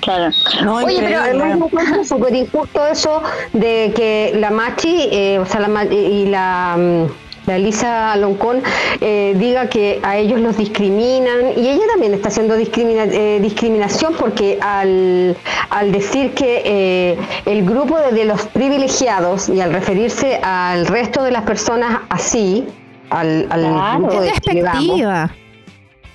Claro. 0.00 0.32
No, 0.64 0.76
Oye, 0.76 0.96
pero. 1.00 1.20
Además, 1.20 1.58
me 1.58 1.66
encuentro 1.66 2.04
súper 2.04 2.34
injusto 2.34 2.86
eso 2.86 3.22
de 3.52 3.92
que 3.94 4.32
la 4.34 4.50
Machi, 4.50 5.08
eh, 5.12 5.38
o 5.38 5.44
sea, 5.44 5.60
la, 5.60 5.84
y 5.84 6.26
la, 6.26 6.76
mm, 6.78 7.29
la 7.46 7.56
Elisa 7.56 8.14
Loncón 8.16 8.62
eh, 9.00 9.34
diga 9.38 9.68
que 9.68 9.98
a 10.02 10.16
ellos 10.18 10.40
los 10.40 10.56
discriminan 10.56 11.52
y 11.56 11.68
ella 11.68 11.82
también 11.90 12.14
está 12.14 12.28
haciendo 12.28 12.56
discrimina- 12.56 13.04
eh, 13.10 13.38
discriminación 13.40 14.14
porque 14.18 14.58
al, 14.60 15.36
al 15.70 15.90
decir 15.92 16.32
que 16.34 16.62
eh, 16.64 17.18
el 17.46 17.64
grupo 17.64 17.98
de, 17.98 18.12
de 18.12 18.24
los 18.24 18.42
privilegiados 18.48 19.48
y 19.48 19.60
al 19.60 19.72
referirse 19.72 20.38
al 20.42 20.86
resto 20.86 21.22
de 21.22 21.30
las 21.30 21.42
personas 21.42 22.00
así, 22.08 22.66
al, 23.10 23.46
al 23.50 23.60
Claro. 23.62 23.98
grupo 24.00 24.20
de 24.20 24.28
Es. 24.28 25.30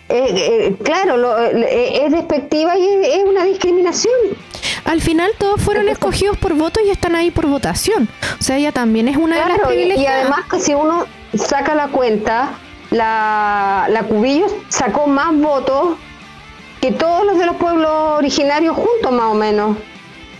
Eh, 0.10 0.26
eh, 0.70 0.76
claro, 0.84 1.18
lo- 1.18 1.38
eh, 1.40 2.06
es 2.06 2.12
despectiva 2.12 2.78
y 2.78 2.86
es, 2.86 3.08
es 3.18 3.24
una 3.24 3.44
discriminación. 3.46 4.14
Al 4.86 5.02
final 5.02 5.32
todos 5.40 5.60
fueron 5.62 5.90
escogidos 5.90 6.38
por 6.38 6.54
voto 6.54 6.80
y 6.86 6.92
están 6.92 7.16
ahí 7.16 7.32
por 7.32 7.48
votación. 7.48 8.08
O 8.40 8.44
sea, 8.44 8.58
ella 8.58 8.72
también 8.72 9.08
es 9.08 9.18
una 9.18 9.36
de 9.36 9.42
las 9.50 9.58
Claro, 9.60 9.74
y, 9.74 10.06
además 10.06 10.42
que 10.50 10.60
si 10.60 10.74
uno 10.76 11.06
saca 11.34 11.74
la 11.74 11.88
cuenta, 11.88 12.50
la, 12.92 13.88
la 13.90 14.04
Cubillos 14.04 14.52
sacó 14.70 15.08
más 15.08 15.36
votos 15.36 15.98
que 16.82 16.92
todos 16.92 17.26
los 17.26 17.40
de 17.40 17.48
los 17.48 17.56
pueblos 17.56 17.90
originarios 18.18 18.76
juntos, 18.76 19.12
más 19.12 19.26
o 19.32 19.34
menos. 19.34 19.76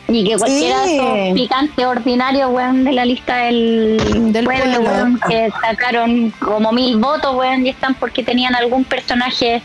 Y 0.08 0.24
que 0.24 0.38
cualquiera 0.38 0.82
de 0.82 0.88
Sí. 0.88 0.96
esos 0.98 1.34
picantes 1.34 1.86
ordinarios, 1.86 2.52
weón, 2.52 2.84
de 2.84 2.92
la 2.92 3.06
lista 3.06 3.38
del, 3.38 4.32
Del 4.32 4.46
pueblo, 4.46 4.64
pueblo. 4.76 4.90
weón, 4.90 5.20
que 5.28 5.50
sacaron 5.62 6.32
como 6.40 6.72
mil 6.72 6.98
votos, 6.98 7.36
weón, 7.36 7.66
y 7.66 7.70
están 7.70 7.96
porque 7.96 8.24
tenían 8.24 8.56
algún 8.56 8.84
personaje 8.84 9.62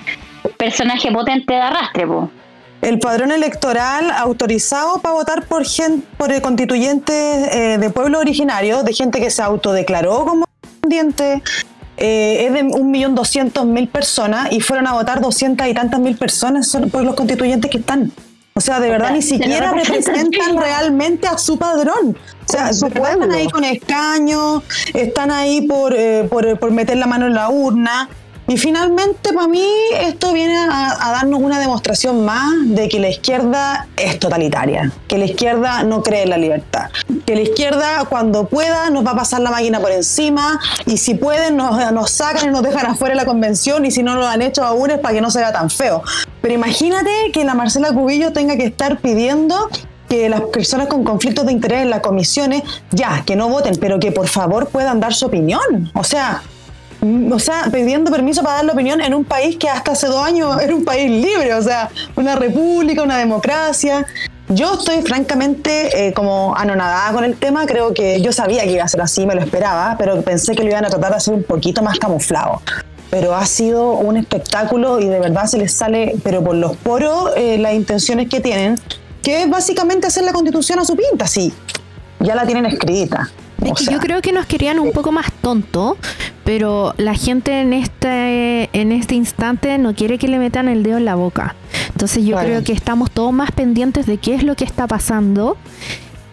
personaje 0.56 1.12
potente 1.12 1.52
de 1.52 1.60
arrastre, 1.60 2.06
po. 2.06 2.30
El 2.80 2.98
padrón 2.98 3.30
electoral 3.30 4.10
autorizado 4.10 5.00
para 5.02 5.14
votar 5.14 5.44
por 5.46 5.66
gente, 5.66 6.06
por 6.16 6.40
constituyentes 6.40 7.14
eh, 7.54 7.76
de 7.78 7.90
pueblo 7.90 8.18
originario, 8.18 8.82
de 8.82 8.94
gente 8.94 9.20
que 9.20 9.30
se 9.30 9.42
autodeclaró 9.42 10.24
como 10.24 10.46
constituyente, 10.62 11.42
eh, 11.98 12.46
es 12.46 12.52
de 12.54 12.64
1.200.000 12.64 13.88
personas 13.88 14.50
y 14.50 14.60
fueron 14.62 14.86
a 14.86 14.94
votar 14.94 15.20
200 15.20 15.66
y 15.66 15.74
tantas 15.74 16.00
mil 16.00 16.16
personas 16.16 16.68
son 16.68 16.88
por 16.88 17.04
los 17.04 17.14
constituyentes 17.14 17.70
que 17.70 17.78
están. 17.78 18.10
O 18.54 18.60
sea, 18.60 18.80
de 18.80 18.90
verdad 18.90 19.08
sea, 19.08 19.16
ni 19.16 19.22
siquiera 19.22 19.72
representan, 19.72 20.56
realmente 20.56 21.26
a 21.26 21.38
su 21.38 21.58
padrón. 21.58 22.16
O 22.46 22.52
sea, 22.52 22.72
su 22.72 22.86
están 22.86 23.32
ahí 23.32 23.48
con 23.48 23.64
escaños, 23.64 24.62
están 24.92 25.30
ahí 25.30 25.62
por, 25.62 25.94
eh, 25.94 26.26
por, 26.28 26.58
por 26.58 26.70
meter 26.72 26.96
la 26.96 27.06
mano 27.06 27.26
en 27.26 27.34
la 27.34 27.48
urna. 27.48 28.08
Y 28.48 28.56
finalmente, 28.56 29.32
para 29.32 29.46
mí, 29.46 29.64
esto 30.00 30.32
viene 30.32 30.56
a, 30.56 31.08
a 31.08 31.12
darnos 31.12 31.40
una 31.40 31.60
demostración 31.60 32.24
más 32.24 32.52
de 32.64 32.88
que 32.88 32.98
la 32.98 33.08
izquierda 33.08 33.86
es 33.96 34.18
totalitaria, 34.18 34.90
que 35.06 35.18
la 35.18 35.26
izquierda 35.26 35.84
no 35.84 36.02
cree 36.02 36.24
en 36.24 36.30
la 36.30 36.36
libertad, 36.36 36.90
que 37.24 37.36
la 37.36 37.42
izquierda 37.42 38.04
cuando 38.08 38.48
pueda 38.48 38.90
nos 38.90 39.06
va 39.06 39.12
a 39.12 39.16
pasar 39.16 39.40
la 39.40 39.52
máquina 39.52 39.78
por 39.78 39.92
encima 39.92 40.58
y 40.84 40.96
si 40.96 41.14
pueden 41.14 41.56
nos, 41.56 41.92
nos 41.92 42.10
sacan 42.10 42.48
y 42.48 42.50
nos 42.50 42.64
dejan 42.64 42.86
afuera 42.86 43.14
de 43.14 43.20
la 43.20 43.24
convención 43.24 43.86
y 43.86 43.92
si 43.92 44.02
no 44.02 44.16
lo 44.16 44.26
han 44.26 44.42
hecho 44.42 44.64
aún 44.64 44.90
es 44.90 44.98
para 44.98 45.14
que 45.14 45.20
no 45.20 45.30
se 45.30 45.38
vea 45.38 45.52
tan 45.52 45.70
feo. 45.70 46.02
Pero 46.40 46.54
imagínate 46.54 47.10
que 47.32 47.44
la 47.44 47.54
Marcela 47.54 47.92
Cubillo 47.92 48.32
tenga 48.32 48.56
que 48.56 48.64
estar 48.64 48.98
pidiendo 49.00 49.68
que 50.10 50.28
las 50.28 50.40
personas 50.40 50.88
con 50.88 51.04
conflictos 51.04 51.46
de 51.46 51.52
interés 51.52 51.82
en 51.82 51.90
las 51.90 52.00
comisiones, 52.00 52.62
ya, 52.90 53.22
que 53.24 53.36
no 53.36 53.48
voten, 53.48 53.76
pero 53.80 54.00
que 54.00 54.10
por 54.10 54.26
favor 54.26 54.68
puedan 54.68 54.98
dar 54.98 55.14
su 55.14 55.26
opinión. 55.26 55.90
O 55.94 56.02
sea, 56.02 56.42
mm, 57.00 57.32
o 57.32 57.38
sea, 57.38 57.68
pidiendo 57.72 58.10
permiso 58.10 58.42
para 58.42 58.56
dar 58.56 58.64
la 58.64 58.72
opinión 58.72 59.00
en 59.00 59.14
un 59.14 59.24
país 59.24 59.56
que 59.56 59.68
hasta 59.68 59.92
hace 59.92 60.08
dos 60.08 60.26
años 60.26 60.60
era 60.60 60.74
un 60.74 60.84
país 60.84 61.08
libre, 61.08 61.54
o 61.54 61.62
sea, 61.62 61.90
una 62.16 62.34
república, 62.34 63.04
una 63.04 63.18
democracia. 63.18 64.04
Yo 64.48 64.74
estoy 64.74 65.00
francamente 65.02 66.08
eh, 66.08 66.12
como 66.12 66.56
anonadada 66.56 67.12
con 67.12 67.22
el 67.22 67.36
tema, 67.36 67.64
creo 67.66 67.94
que 67.94 68.20
yo 68.20 68.32
sabía 68.32 68.64
que 68.64 68.72
iba 68.72 68.82
a 68.82 68.88
ser 68.88 69.00
así, 69.00 69.24
me 69.24 69.36
lo 69.36 69.42
esperaba, 69.42 69.94
pero 69.96 70.20
pensé 70.22 70.56
que 70.56 70.64
lo 70.64 70.70
iban 70.70 70.84
a 70.84 70.90
tratar 70.90 71.10
de 71.10 71.16
hacer 71.18 71.34
un 71.34 71.44
poquito 71.44 71.84
más 71.84 72.00
camuflado. 72.00 72.60
Pero 73.10 73.34
ha 73.34 73.44
sido 73.44 73.92
un 73.92 74.16
espectáculo 74.16 75.00
y 75.00 75.06
de 75.06 75.18
verdad 75.18 75.46
se 75.46 75.58
les 75.58 75.72
sale, 75.72 76.14
pero 76.22 76.42
por 76.44 76.54
los 76.54 76.76
poros, 76.76 77.30
eh, 77.36 77.58
las 77.58 77.74
intenciones 77.74 78.28
que 78.28 78.40
tienen, 78.40 78.76
que 79.22 79.42
es 79.42 79.50
básicamente 79.50 80.06
hacer 80.06 80.24
la 80.24 80.32
constitución 80.32 80.78
a 80.78 80.84
su 80.84 80.96
pinta, 80.96 81.26
sí. 81.26 81.52
Ya 82.20 82.34
la 82.34 82.46
tienen 82.46 82.66
escrita. 82.66 83.30
O 83.68 83.76
sea, 83.76 83.92
yo 83.92 83.98
creo 83.98 84.22
que 84.22 84.32
nos 84.32 84.46
querían 84.46 84.78
un 84.78 84.92
poco 84.92 85.12
más 85.12 85.30
tonto, 85.42 85.98
pero 86.44 86.94
la 86.96 87.14
gente 87.14 87.60
en 87.60 87.72
este, 87.72 88.70
en 88.72 88.92
este 88.92 89.14
instante 89.14 89.76
no 89.78 89.94
quiere 89.94 90.18
que 90.18 90.28
le 90.28 90.38
metan 90.38 90.68
el 90.68 90.82
dedo 90.82 90.96
en 90.96 91.04
la 91.04 91.14
boca. 91.14 91.54
Entonces 91.88 92.24
yo 92.24 92.36
creo 92.38 92.64
que 92.64 92.72
estamos 92.72 93.10
todos 93.10 93.32
más 93.32 93.50
pendientes 93.52 94.06
de 94.06 94.16
qué 94.16 94.34
es 94.34 94.42
lo 94.42 94.56
que 94.56 94.64
está 94.64 94.86
pasando. 94.86 95.56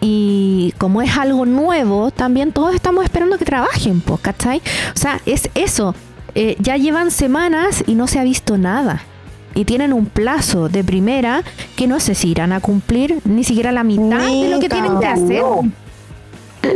Y 0.00 0.72
como 0.78 1.02
es 1.02 1.16
algo 1.18 1.44
nuevo, 1.44 2.10
también 2.10 2.52
todos 2.52 2.74
estamos 2.74 3.04
esperando 3.04 3.36
que 3.36 3.44
trabajen, 3.44 4.02
¿cachai? 4.22 4.62
O 4.94 4.98
sea, 4.98 5.20
es 5.26 5.50
eso. 5.54 5.94
Eh, 6.40 6.56
ya 6.60 6.76
llevan 6.76 7.10
semanas 7.10 7.82
y 7.86 7.94
no 7.96 8.06
se 8.06 8.20
ha 8.20 8.22
visto 8.22 8.58
nada. 8.58 9.02
Y 9.56 9.64
tienen 9.64 9.92
un 9.92 10.06
plazo 10.06 10.68
de 10.68 10.84
primera 10.84 11.42
que 11.74 11.88
no 11.88 11.98
sé 11.98 12.14
si 12.14 12.28
irán 12.30 12.52
a 12.52 12.60
cumplir 12.60 13.18
ni 13.24 13.42
siquiera 13.42 13.72
la 13.72 13.82
mitad 13.82 14.20
Ni 14.20 14.44
de 14.44 14.50
lo 14.50 14.60
que 14.60 14.68
tienen 14.68 15.00
que 15.00 15.06
hacer. 15.06 15.42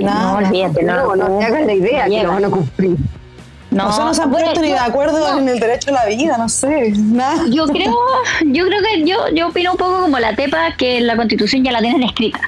nada. 0.00 0.32
No, 0.32 0.46
olvídate, 0.48 0.82
no. 0.82 1.14
no, 1.14 1.28
no 1.28 1.38
te 1.38 1.44
hagas 1.44 1.66
la 1.66 1.74
idea 1.74 2.06
que 2.08 2.22
lo 2.24 2.30
van 2.30 2.44
a 2.44 2.48
cumplir. 2.50 2.96
No, 3.70 3.88
o 3.88 3.92
sea, 3.92 4.04
no 4.04 4.12
se 4.14 4.22
han 4.22 4.30
puesto 4.32 4.60
ni 4.60 4.68
yo- 4.68 4.74
de 4.74 4.80
acuerdo 4.80 5.18
no. 5.32 5.38
en 5.38 5.48
el 5.48 5.60
derecho 5.60 5.90
a 5.90 5.92
la 5.92 6.06
vida, 6.06 6.36
no 6.38 6.48
sé, 6.48 6.90
nada. 6.98 7.44
Yo 7.48 7.66
creo, 7.66 7.94
yo 8.46 8.66
creo 8.66 8.80
que 8.82 9.04
yo, 9.04 9.16
yo 9.34 9.48
opino 9.48 9.70
un 9.72 9.76
poco 9.78 10.00
como 10.00 10.18
la 10.18 10.34
tepa 10.34 10.74
que 10.76 11.00
la 11.00 11.14
constitución 11.16 11.62
ya 11.64 11.72
la 11.72 11.80
tienen 11.80 12.02
escrita. 12.02 12.40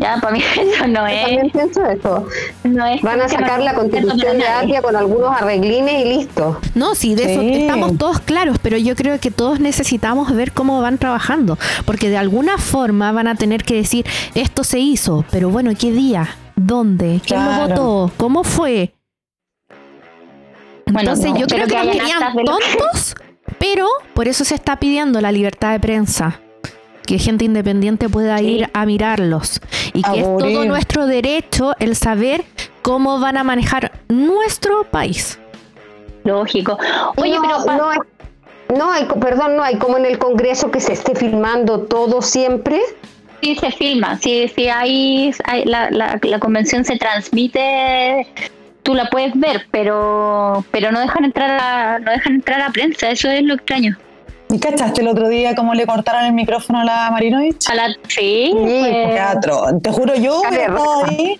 Ya, 0.00 0.16
para 0.20 0.32
mí 0.32 0.40
eso 0.56 0.86
no 0.86 1.00
Yo 1.00 1.06
es. 1.14 1.20
también 1.22 1.50
pienso 1.50 1.84
eso. 1.84 2.26
No 2.64 2.86
es 2.86 3.02
Van 3.02 3.20
a 3.20 3.28
sacar 3.28 3.60
la 3.60 3.74
constitución 3.74 4.38
de. 4.38 4.46
Apia 4.46 4.80
con 4.80 4.94
algunos 4.94 5.30
arreglines 5.36 6.04
y 6.06 6.08
listo. 6.18 6.60
No, 6.74 6.94
sí, 6.94 7.14
de 7.16 7.32
eso 7.32 7.42
estamos 7.42 7.98
todos 7.98 8.20
claros, 8.20 8.58
pero 8.62 8.76
yo 8.78 8.94
creo 8.94 9.18
que 9.18 9.30
todos 9.32 9.58
necesitamos 9.60 10.32
ver 10.34 10.52
cómo 10.52 10.80
van 10.80 10.98
trabajando, 10.98 11.58
porque 11.84 12.10
de 12.10 12.16
alguna 12.16 12.58
forma 12.58 13.10
van 13.12 13.26
a 13.28 13.34
tener 13.34 13.64
que 13.64 13.74
decir, 13.74 14.06
esto 14.34 14.62
se 14.64 14.78
hizo, 14.78 15.24
pero 15.32 15.50
bueno, 15.50 15.72
¿qué 15.78 15.90
día? 15.90 16.28
¿Dónde? 16.54 17.20
¿Quién 17.26 17.44
lo 17.44 17.50
Claro. 17.50 17.68
votó? 17.68 18.12
¿Cómo 18.16 18.44
fue? 18.44 18.92
Bueno, 20.86 21.00
Entonces 21.10 21.32
no, 21.32 21.38
yo 21.38 21.46
creo 21.46 21.66
que, 21.66 21.74
que 21.74 21.84
nos 21.84 21.96
querían 21.96 22.20
lo 22.20 22.38
que- 22.38 22.44
tontos, 22.44 23.14
pero 23.58 23.86
por 24.14 24.28
eso 24.28 24.44
se 24.44 24.54
está 24.54 24.76
pidiendo 24.76 25.20
la 25.20 25.32
libertad 25.32 25.72
de 25.72 25.80
prensa. 25.80 26.40
Que 27.08 27.18
gente 27.18 27.46
independiente 27.46 28.08
pueda 28.10 28.36
Sí. 28.36 28.44
ir 28.58 28.70
a 28.74 28.84
mirarlos. 28.84 29.60
Y 29.94 30.02
que 30.02 30.18
es 30.20 30.24
todo 30.24 30.64
nuestro 30.66 31.06
derecho 31.06 31.72
el 31.78 31.96
saber 31.96 32.44
cómo 32.82 33.18
van 33.18 33.38
a 33.38 33.44
manejar 33.44 33.92
nuestro 34.08 34.84
país. 34.84 35.38
Lógico. 36.24 36.78
Oye, 37.16 37.36
no, 37.36 37.42
pero 37.64 37.78
no 37.78 37.88
hay, 37.90 37.98
no 38.76 38.92
hay, 38.92 39.04
perdón, 39.20 39.56
no 39.56 39.62
hay 39.62 39.76
como 39.76 39.96
en 39.96 40.04
el 40.04 40.18
Congreso 40.18 40.70
que 40.70 40.80
se 40.80 40.92
esté 40.92 41.14
filmando 41.14 41.80
todo 41.84 42.20
siempre. 42.20 42.78
sí 43.40 43.54
se 43.54 43.70
filma, 43.70 44.18
sí, 44.18 44.50
sí 44.54 44.68
hay, 44.68 45.32
hay- 45.44 45.64
la, 45.64 45.90
la, 45.90 46.18
la 46.20 46.38
convención 46.40 46.84
se 46.84 46.96
transmite, 46.98 48.26
tú 48.82 48.94
la 48.96 49.08
puedes 49.10 49.32
ver, 49.38 49.66
pero 49.70 50.64
pero 50.72 50.90
no 50.92 50.98
dejan 51.00 51.24
entrar 51.24 51.50
a, 51.58 51.98
no 52.00 52.10
dejan 52.10 52.34
entrar 52.34 52.60
a 52.60 52.70
prensa, 52.70 53.10
eso 53.10 53.28
es 53.30 53.42
lo 53.44 53.54
extraño. 53.54 53.96
¿Y 54.50 54.58
cachaste 54.58 55.02
el 55.02 55.08
otro 55.08 55.28
día 55.28 55.54
cómo 55.54 55.74
le 55.74 55.86
cortaron 55.86 56.24
el 56.24 56.32
micrófono 56.32 56.80
a 56.80 56.84
la 56.84 57.10
Marinovich? 57.10 57.68
A 57.70 57.74
la, 57.74 57.88
sí, 58.08 58.50
pues, 58.52 59.10
Teatro. 59.10 59.62
Te 59.82 59.90
juro, 59.92 60.14
yo 60.14 60.40
ahí. 61.06 61.38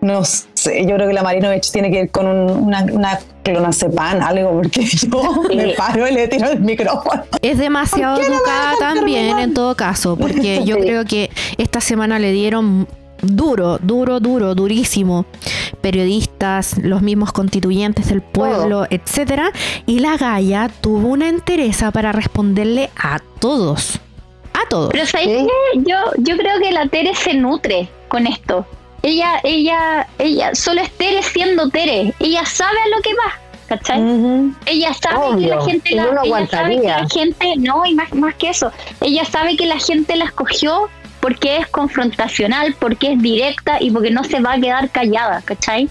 No 0.00 0.24
sé, 0.24 0.86
yo 0.86 0.94
creo 0.96 1.08
que 1.08 1.12
la 1.12 1.22
Marinovich 1.22 1.70
tiene 1.70 1.90
que 1.90 2.00
ir 2.04 2.10
con 2.10 2.26
un- 2.26 2.50
una, 2.50 2.82
una 2.90 3.18
clonazepam, 3.42 4.22
algo, 4.22 4.52
porque 4.62 4.80
yo 4.84 5.22
Sí. 5.50 5.56
me 5.56 5.68
paro 5.74 6.08
y 6.08 6.12
le 6.12 6.26
tiro 6.26 6.48
el 6.48 6.60
micrófono. 6.60 7.22
Es 7.42 7.58
demasiado 7.58 8.16
¿Por 8.16 8.24
qué 8.24 8.30
no 8.30 8.36
me 8.36 8.40
educada 8.40 8.72
también 8.80 9.18
terminar? 9.26 9.42
en 9.42 9.54
todo 9.54 9.76
caso, 9.76 10.16
porque 10.16 10.64
yo 10.64 10.76
Sí. 10.76 10.80
creo 10.82 11.04
que 11.04 11.28
esta 11.58 11.80
semana 11.82 12.18
le 12.18 12.32
dieron 12.32 12.88
duro, 13.22 13.78
duro, 13.78 14.20
duro, 14.20 14.54
durísimo. 14.54 15.26
Periodistas, 15.80 16.78
los 16.78 17.02
mismos 17.02 17.32
constituyentes 17.32 18.08
del 18.08 18.22
pueblo, 18.22 18.86
etcétera, 18.90 19.52
y 19.86 20.00
la 20.00 20.16
Gaya 20.16 20.70
tuvo 20.80 21.08
una 21.08 21.28
entereza 21.28 21.90
para 21.90 22.12
responderle 22.12 22.90
a 22.96 23.18
todos. 23.38 23.98
A 24.52 24.68
todos. 24.68 24.90
Pero 24.92 25.06
¿sabes 25.06 25.26
qué? 25.26 25.46
Yo, 25.76 25.96
yo 26.18 26.36
creo 26.36 26.60
que 26.60 26.72
la 26.72 26.86
Tere 26.86 27.14
se 27.14 27.34
nutre 27.34 27.88
con 28.08 28.26
esto. 28.26 28.66
Ella, 29.02 29.40
ella, 29.44 30.06
ella, 30.18 30.54
solo 30.54 30.82
es 30.82 30.90
Tere 30.92 31.22
siendo 31.22 31.70
Tere. 31.70 32.12
Ella 32.20 32.44
sabe 32.44 32.76
a 32.84 32.96
lo 32.96 33.02
que 33.02 33.14
va, 33.14 33.38
¿cachai? 33.68 34.52
Ella 34.66 34.92
sabe 34.92 35.40
que 35.40 35.46
la 35.46 35.62
gente 35.62 35.94
la, 35.94 36.04
no, 36.04 36.12
no 36.12 36.24
ella 36.24 36.46
sabe 36.46 36.80
que 36.80 36.86
la 36.88 37.08
gente, 37.08 37.56
no, 37.56 37.86
y 37.86 37.94
más, 37.94 38.12
más 38.14 38.34
que 38.34 38.50
eso, 38.50 38.70
ella 39.00 39.24
sabe 39.24 39.56
que 39.56 39.66
la 39.66 39.78
gente 39.78 40.16
la 40.16 40.26
escogió 40.26 40.88
porque 41.20 41.58
es 41.58 41.66
confrontacional, 41.68 42.74
porque 42.78 43.12
es 43.12 43.20
directa 43.22 43.76
y 43.80 43.90
porque 43.90 44.10
no 44.10 44.24
se 44.24 44.40
va 44.40 44.54
a 44.54 44.60
quedar 44.60 44.88
callada, 44.90 45.42
¿cachai? 45.44 45.88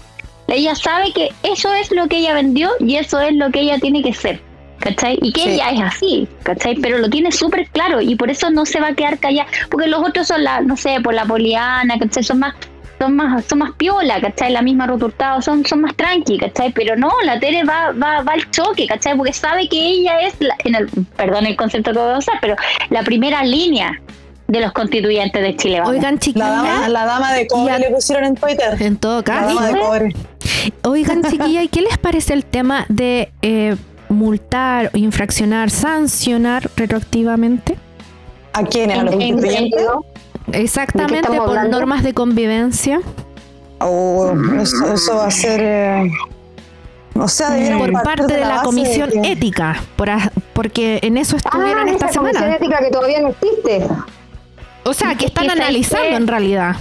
Ella 0.48 0.74
sabe 0.74 1.12
que 1.12 1.28
eso 1.42 1.72
es 1.74 1.90
lo 1.92 2.08
que 2.08 2.18
ella 2.18 2.34
vendió 2.34 2.70
y 2.80 2.96
eso 2.96 3.20
es 3.20 3.34
lo 3.34 3.50
que 3.50 3.60
ella 3.60 3.78
tiene 3.78 4.02
que 4.02 4.12
ser, 4.12 4.40
¿cachai? 4.80 5.18
Y 5.22 5.32
que 5.32 5.42
Sí. 5.42 5.48
ella 5.50 5.70
es 5.70 5.80
así, 5.80 6.28
¿cachai? 6.42 6.74
Pero 6.76 6.98
lo 6.98 7.08
tiene 7.08 7.30
súper 7.30 7.68
claro 7.68 8.00
y 8.00 8.16
por 8.16 8.30
eso 8.30 8.50
no 8.50 8.66
se 8.66 8.80
va 8.80 8.88
a 8.88 8.94
quedar 8.94 9.18
callada, 9.18 9.48
porque 9.70 9.86
los 9.86 10.00
otros 10.06 10.26
son 10.26 10.42
la, 10.42 10.60
no 10.60 10.76
sé, 10.76 11.00
por 11.00 11.14
la 11.14 11.24
poliana, 11.24 11.98
¿cachai? 11.98 12.22
Son 12.24 12.40
más 12.40 12.54
son 12.98 13.16
más, 13.16 13.46
son 13.46 13.60
más 13.60 13.70
piola, 13.78 14.20
¿cachai? 14.20 14.52
La 14.52 14.60
misma 14.60 14.86
Ruth 14.86 15.02
Hurtado, 15.02 15.40
son, 15.40 15.64
son 15.64 15.80
más 15.80 15.94
tranqui, 15.96 16.36
¿cachai? 16.36 16.70
Pero 16.70 16.96
no, 16.96 17.10
la 17.24 17.40
Tere 17.40 17.64
va, 17.64 17.92
va, 17.92 18.20
va 18.20 18.32
al 18.34 18.50
choque, 18.50 18.86
¿cachai? 18.86 19.16
Porque 19.16 19.32
sabe 19.32 19.66
que 19.70 19.78
ella 19.80 20.20
es, 20.20 20.34
la- 20.38 20.54
en 20.64 20.74
el, 20.74 20.86
perdón 21.16 21.46
el 21.46 21.56
concepto 21.56 21.92
que 21.92 21.98
voy 21.98 22.12
a 22.12 22.18
usar, 22.18 22.34
pero 22.42 22.56
la 22.90 23.02
primera 23.02 23.42
línea 23.42 23.98
de 24.50 24.60
los 24.60 24.72
constituyentes 24.72 25.40
de 25.42 25.56
Chile. 25.56 25.80
vamos. 25.80 25.94
Oigan, 25.94 26.18
La 26.34 26.48
dama, 26.48 26.64
chiquillas, 26.68 26.88
la 26.90 27.04
dama 27.06 27.32
de 27.34 27.46
cobre 27.46 27.72
a- 27.72 27.78
le 27.78 27.90
pusieron 27.90 28.24
en 28.24 28.34
Twitter. 28.34 28.76
en 28.82 28.96
todo 28.96 29.18
La 29.18 29.22
caso, 29.24 29.54
dama 29.54 29.66
de 29.68 29.78
cobre. 29.80 30.14
Oigan, 30.84 31.22
chiquilla, 31.30 31.62
¿y 31.62 31.68
qué 31.68 31.80
les 31.82 31.98
parece 31.98 32.32
el 32.34 32.44
tema 32.44 32.84
de 32.88 33.30
eh, 33.42 33.76
multar, 34.08 34.90
infraccionar, 34.94 35.70
sancionar 35.70 36.68
retroactivamente. 36.76 37.76
¿A 38.52 38.64
quiénes? 38.64 38.98
¿A 38.98 39.04
los 39.04 39.14
¿En- 39.14 39.22
en 39.22 39.32
constituyentes? 39.34 39.86
Exactamente 40.52 41.28
por 41.28 41.50
hablando? 41.50 41.78
normas 41.78 42.02
de 42.02 42.12
convivencia. 42.12 43.00
Oh, 43.78 44.32
eso, 44.60 44.92
eso 44.94 45.14
va 45.16 45.26
a 45.26 45.30
ser. 45.30 45.60
eh, 45.62 46.10
o 47.14 47.28
sea, 47.28 47.50
debieron 47.50 47.78
por 47.78 48.02
parte 48.02 48.34
de 48.34 48.40
la, 48.40 48.62
comisión 48.62 49.10
de 49.10 49.32
ética, 49.32 49.76
por 49.96 50.10
a- 50.10 50.32
porque 50.52 50.98
en 51.02 51.16
eso 51.18 51.36
estuvieron 51.36 51.88
Ah, 51.88 51.92
esta 51.92 52.06
esa 52.06 52.18
comisión 52.18 52.42
semana. 52.42 52.56
ética 52.56 52.78
que 52.80 52.90
todavía 52.90 53.20
no 53.20 53.28
existe. 53.28 53.86
O 54.84 54.94
sea, 54.94 55.08
que 55.08 55.12
Es 55.14 55.18
que 55.18 55.26
están 55.26 55.46
¿sabes 55.46 55.60
analizando 55.60 56.16
en 56.16 56.26
realidad. 56.26 56.76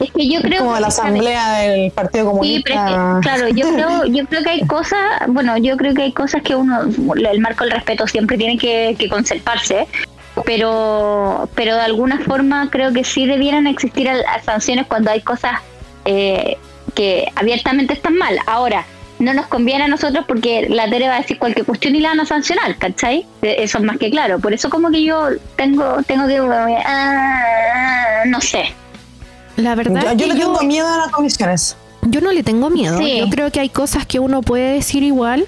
Es 0.00 0.10
que 0.10 0.28
yo 0.28 0.40
creo 0.40 0.60
como 0.60 0.74
que 0.74 0.80
la 0.80 0.86
asamblea 0.88 1.58
del 1.58 1.90
Partido 1.92 2.38
Sí, 2.42 2.62
pero 2.64 2.74
es 2.74 2.80
Comunista. 2.80 3.20
que, 3.20 3.20
claro, 3.20 3.48
yo 3.48 3.72
creo, 3.74 4.06
yo 4.06 4.26
creo 4.26 4.42
que 4.42 4.50
hay 4.50 4.66
cosas, 4.66 4.98
bueno, 5.28 5.56
yo 5.58 5.76
creo 5.76 5.94
que 5.94 6.02
hay 6.02 6.12
cosas 6.12 6.42
que 6.42 6.54
uno, 6.54 6.80
el 6.82 7.40
marco 7.40 7.64
del 7.64 7.72
respeto 7.72 8.06
siempre 8.06 8.36
tiene 8.36 8.58
que, 8.58 8.96
que 8.98 9.08
conservarse, 9.08 9.86
pero, 10.44 11.48
pero 11.54 11.76
de 11.76 11.82
alguna 11.82 12.18
forma 12.20 12.68
creo 12.70 12.92
que 12.92 13.04
sí 13.04 13.26
debieran 13.26 13.66
existir 13.66 14.08
a 14.08 14.42
sanciones 14.42 14.86
cuando 14.86 15.10
hay 15.10 15.20
cosas 15.20 15.60
eh, 16.04 16.56
que 16.94 17.28
abiertamente 17.36 17.94
están 17.94 18.16
mal. 18.16 18.38
Ahora, 18.46 18.84
no 19.22 19.34
nos 19.34 19.46
conviene 19.46 19.84
a 19.84 19.88
nosotros 19.88 20.24
porque 20.26 20.68
la 20.68 20.90
Tere 20.90 21.08
va 21.08 21.16
a 21.16 21.20
decir 21.20 21.38
cualquier 21.38 21.64
cuestión 21.64 21.94
y 21.94 22.00
la 22.00 22.10
van 22.10 22.20
a 22.20 22.26
sancionar, 22.26 22.76
¿cachai? 22.76 23.26
Eh, 23.42 23.56
Eso 23.58 23.78
es 23.78 23.84
más 23.84 23.98
que 23.98 24.10
claro. 24.10 24.38
Por 24.38 24.52
eso 24.52 24.68
como 24.68 24.90
que 24.90 25.04
yo 25.04 25.28
tengo, 25.56 26.02
tengo 26.06 26.26
que, 26.26 26.38
ah, 26.84 28.22
no 28.26 28.40
sé. 28.40 28.74
La 29.56 29.74
verdad 29.74 30.02
yo 30.02 30.10
es 30.10 30.16
yo 30.16 30.26
que 30.26 30.34
le 30.34 30.40
yo, 30.40 30.46
tengo 30.52 30.62
miedo 30.62 30.88
a 30.88 30.96
las 30.98 31.08
comisiones. 31.08 31.76
yo 32.02 32.20
no 32.20 32.32
le 32.32 32.42
tengo 32.42 32.68
miedo. 32.70 32.98
Sí. 32.98 33.20
Yo 33.20 33.28
creo 33.28 33.50
que 33.52 33.60
hay 33.60 33.68
cosas 33.68 34.06
que 34.06 34.18
uno 34.18 34.42
puede 34.42 34.74
decir 34.74 35.02
igual 35.02 35.46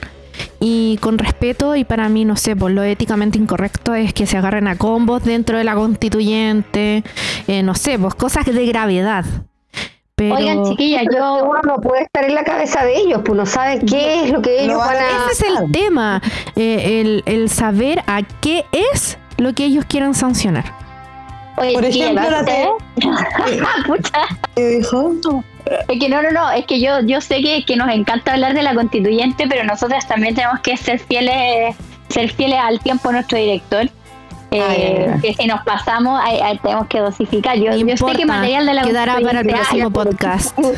y 0.61 0.99
con 1.01 1.19
respeto 1.19 1.77
y 1.77 1.85
para 1.85 2.09
mí, 2.09 2.25
no 2.25 2.37
sé, 2.37 2.57
por 2.57 2.71
lo 2.71 2.83
éticamente 2.83 3.39
incorrecto 3.39 3.95
es 3.95 4.13
que 4.13 4.27
se 4.27 4.37
agarren 4.37 4.69
a 4.69 4.77
combos 4.77 5.25
dentro 5.25 5.59
de 5.59 5.65
la 5.65 5.75
constituyente, 5.75 7.05
eh, 7.49 7.63
no 7.63 7.75
sé, 7.75 7.99
pues 7.99 8.15
cosas 8.15 8.47
de 8.47 8.67
gravedad. 8.67 9.25
Pero 10.17 10.37
Oigan, 10.37 10.65
chiquillas, 10.65 11.03
Pero 11.11 11.39
yo... 11.39 11.45
uno 11.45 11.61
no 11.65 11.77
puede 11.81 12.05
estar 12.05 12.25
en 12.25 12.35
la 12.37 12.45
cabeza 12.45 12.85
de 12.85 12.97
ellos, 12.99 13.23
pues 13.25 13.37
no 13.37 13.47
sabe 13.47 13.81
qué 13.85 14.23
es 14.25 14.31
lo 14.31 14.41
que 14.43 14.63
ellos 14.63 14.79
van 14.79 14.95
van 14.95 14.97
a- 14.99 15.27
a... 15.27 15.31
ese 15.33 15.47
es 15.49 15.61
el 15.61 15.73
tema, 15.73 16.23
eh, 16.55 17.01
el, 17.01 17.23
el 17.27 17.51
saber 17.51 18.01
a 18.07 18.23
qué 18.41 18.65
es 18.71 19.19
lo 19.39 19.53
que 19.55 19.65
ellos 19.65 19.85
quieren 19.89 20.15
sancionar. 20.15 20.65
Oye, 21.57 21.73
Por 21.73 21.85
ejemplo, 21.85 22.23
la 22.31 22.45
Pucha, 23.87 24.21
¿Qué 24.55 24.69
dijo? 24.79 25.13
es 25.89 25.99
que 25.99 26.09
no, 26.09 26.23
no, 26.23 26.31
no, 26.31 26.51
es 26.53 26.65
que 26.67 26.81
yo, 26.81 27.01
yo 27.01 27.21
sé 27.21 27.41
que, 27.43 27.65
que 27.65 27.75
nos 27.77 27.89
encanta 27.93 28.35
hablar 28.35 28.55
de 28.55 28.63
la 28.63 28.75
constituyente, 28.75 29.47
pero 29.49 29.65
nosotras 29.65 30.07
también 30.07 30.35
tenemos 30.37 30.61
que 30.61 30.77
ser 30.77 31.01
fieles, 31.01 31.75
ser 32.09 32.31
fieles 32.31 32.59
al 32.61 32.79
tiempo 32.81 33.09
de 33.09 33.15
nuestro 33.15 33.39
director. 33.39 33.89
Eh, 34.57 35.15
que 35.23 35.35
si 35.35 35.47
nos 35.47 35.63
pasamos, 35.65 36.21
ahí- 36.23 36.41
ahí 36.41 36.59
tenemos 36.59 36.87
que 36.89 37.01
dosificar. 37.01 37.57
Yo, 37.57 37.71
No 37.71 37.77
yo 37.77 37.97
sé 37.97 38.13
que 38.17 38.25
material 38.27 38.67
de 38.67 38.75
la 38.75 38.83
quedará 38.83 39.19
para 39.21 39.41
el 39.41 39.47
próximo 39.47 39.87
hay, 39.87 39.91
podcast. 39.93 40.59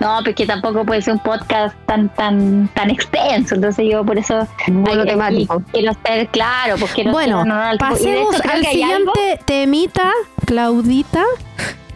No, 0.00 0.18
porque 0.24 0.44
tampoco 0.44 0.84
puede 0.84 1.00
ser 1.00 1.14
un 1.14 1.20
podcast 1.20 1.74
tan 1.86 2.08
tan 2.10 2.68
tan 2.74 2.90
extenso. 2.90 3.54
Entonces 3.54 3.86
yo 3.90 4.04
por 4.04 4.18
eso 4.18 4.46
Monotemático. 4.66 5.54
aquí 5.54 5.64
quiero 5.72 5.92
ser 6.04 6.26
claro, 6.28 6.74
pues 6.78 6.92
quiero 6.92 7.12
Bueno, 7.12 7.42
ser 7.42 7.52
honor 7.52 7.62
al 7.62 7.74
hecho 7.76 7.86
pasemos 7.88 8.40
al 8.40 8.50
hay 8.50 8.64
siguiente 8.66 9.40
temita, 9.46 10.10
Claudita, 10.44 11.22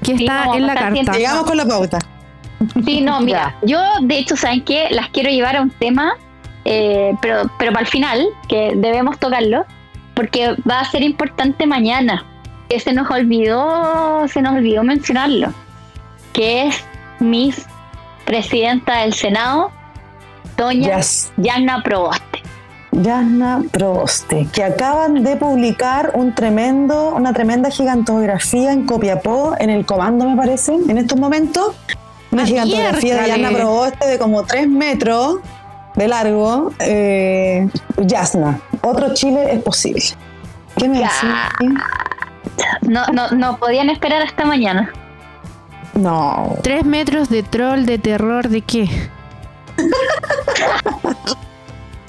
que 0.02 0.16
Sí, 0.16 0.24
está 0.24 0.44
en 0.56 0.66
la 0.66 0.74
carta. 0.74 1.12
Llegamos 1.12 1.44
con 1.44 1.56
la 1.56 1.66
pauta. 1.66 1.98
Sí, 2.84 3.00
no, 3.02 3.20
mira, 3.20 3.56
yo 3.62 3.78
de 4.00 4.18
hecho, 4.18 4.36
¿saben 4.36 4.64
qué? 4.64 4.86
Las 4.90 5.08
quiero 5.10 5.28
llevar 5.30 5.56
a 5.56 5.62
un 5.62 5.70
tema, 5.70 6.14
eh, 6.64 7.14
pero, 7.20 7.50
pero 7.58 7.72
para 7.72 7.82
el 7.84 7.88
final, 7.90 8.26
que 8.48 8.72
debemos 8.76 9.18
tocarlo, 9.18 9.64
porque 10.18 10.56
va 10.68 10.80
a 10.80 10.84
ser 10.90 11.04
importante 11.04 11.64
mañana, 11.64 12.26
que 12.68 12.80
se 12.80 12.92
nos 12.92 13.08
olvidó, 13.08 14.26
se 14.26 14.42
nos 14.42 14.56
olvidó 14.56 14.82
mencionarlo, 14.82 15.52
que 16.32 16.66
es 16.66 16.84
Miss 17.20 17.66
Presidenta 18.24 19.02
del 19.02 19.14
Senado, 19.14 19.70
Doña 20.56 20.96
Yes. 20.96 21.30
Yana 21.36 21.84
Proboste. 21.84 22.42
Yasna 22.90 23.62
Proboste, 23.70 24.48
que 24.52 24.64
acaban 24.64 25.22
de 25.22 25.36
publicar 25.36 26.10
un 26.14 26.34
tremendo, 26.34 27.14
una 27.14 27.32
tremenda 27.32 27.70
gigantografía 27.70 28.72
en 28.72 28.86
Copiapó, 28.86 29.54
en 29.60 29.70
el 29.70 29.86
comando 29.86 30.28
me 30.28 30.36
parece, 30.36 30.74
en 30.74 30.98
estos 30.98 31.16
momentos. 31.16 31.76
Una 32.32 32.44
gigantografía 32.44 33.22
de. 33.22 33.28
Yasna 33.28 33.50
Proboste 33.50 34.04
de 34.08 34.18
como 34.18 34.42
3 34.42 34.66
metros 34.66 35.36
de 35.94 36.08
largo. 36.08 36.72
Eh, 36.80 37.68
Yasna, 37.98 38.60
otro 38.82 39.14
Chile 39.14 39.54
es 39.54 39.62
posible. 39.62 40.02
¿Qué 40.76 40.88
me? 40.88 41.02
No, 42.82 43.06
no, 43.12 43.30
no 43.30 43.58
podían 43.58 43.90
esperar 43.90 44.22
hasta 44.22 44.44
mañana. 44.44 44.92
No. 45.94 46.56
Tres 46.62 46.84
metros 46.84 47.28
de 47.28 47.42
troll, 47.42 47.84
de 47.84 47.98
terror, 47.98 48.48
¿de 48.48 48.62
qué? 48.62 48.88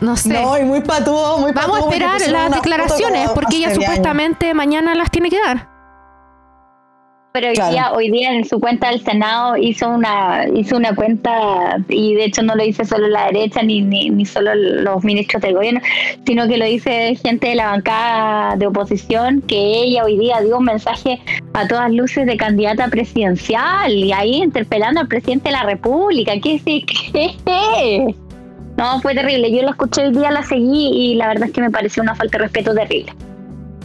No 0.02 0.16
sé. 0.16 0.30
No, 0.30 0.58
y 0.58 0.64
muy 0.64 0.82
patudo, 0.82 1.40
muy 1.40 1.52
Vamos 1.52 1.78
a 1.78 1.82
patudo 1.82 1.92
esperar 1.92 2.22
las 2.30 2.52
declaraciones, 2.52 3.30
porque 3.32 3.58
ella 3.58 3.74
supuestamente 3.76 4.54
mañana 4.54 4.96
las 4.96 5.12
tiene 5.12 5.30
que 5.30 5.40
dar. 5.42 5.68
Pero 7.32 7.50
hoy 7.50 7.54
Claro. 7.54 7.72
día, 7.72 7.92
hoy 7.94 8.10
día 8.10 8.34
en 8.34 8.44
su 8.44 8.60
cuenta 8.60 8.90
del 8.90 9.02
Senado 9.04 9.56
hizo 9.56 9.88
una, 9.88 10.48
hizo 10.56 10.76
una 10.76 10.96
cuenta, 10.96 11.78
y 11.88 12.16
de 12.16 12.26
hecho 12.26 12.42
no 12.42 12.56
lo 12.56 12.64
dice 12.64 12.86
solo 12.86 13.08
la 13.08 13.26
derecha 13.26 13.62
ni, 13.62 13.82
ni, 13.82 14.10
ni 14.10 14.26
solo 14.26 14.56
los 14.56 15.04
ministros 15.04 15.44
del 15.44 15.54
gobierno, 15.54 15.80
sino 16.26 16.48
que 16.48 16.58
lo 16.58 16.66
dice 16.66 17.16
gente 17.16 17.50
de 17.50 17.56
la 17.56 17.68
bancada 17.68 18.56
de 18.56 18.66
oposición, 18.66 19.42
que 19.42 19.58
ella 19.58 20.06
hoy 20.06 20.18
día 20.18 20.42
dio 20.42 20.58
un 20.58 20.66
mensaje 20.66 21.20
a 21.54 21.68
todas 21.68 21.92
luces 21.92 22.26
de 22.26 22.36
candidata 22.36 22.88
presidencial, 22.88 23.92
y 23.92 24.12
ahí 24.12 24.42
interpelando 24.42 25.02
al 25.02 25.08
presidente 25.08 25.50
de 25.50 25.56
la 25.56 25.64
República. 25.64 26.34
¿Qué 26.42 26.60
sí? 26.60 26.84
¿Qué? 27.14 28.16
No, 28.76 29.02
fue 29.02 29.14
terrible. 29.14 29.52
Yo 29.52 29.62
la 29.62 29.72
escuché 29.72 30.08
hoy 30.08 30.14
día, 30.14 30.32
la 30.32 30.42
seguí, 30.42 30.90
y 30.94 31.16
la 31.16 31.28
verdad 31.28 31.50
es 31.50 31.52
que 31.54 31.62
me 31.62 31.70
pareció 31.70 32.02
una 32.02 32.16
falta 32.16 32.38
de 32.38 32.46
respeto 32.46 32.74
terrible. 32.74 33.14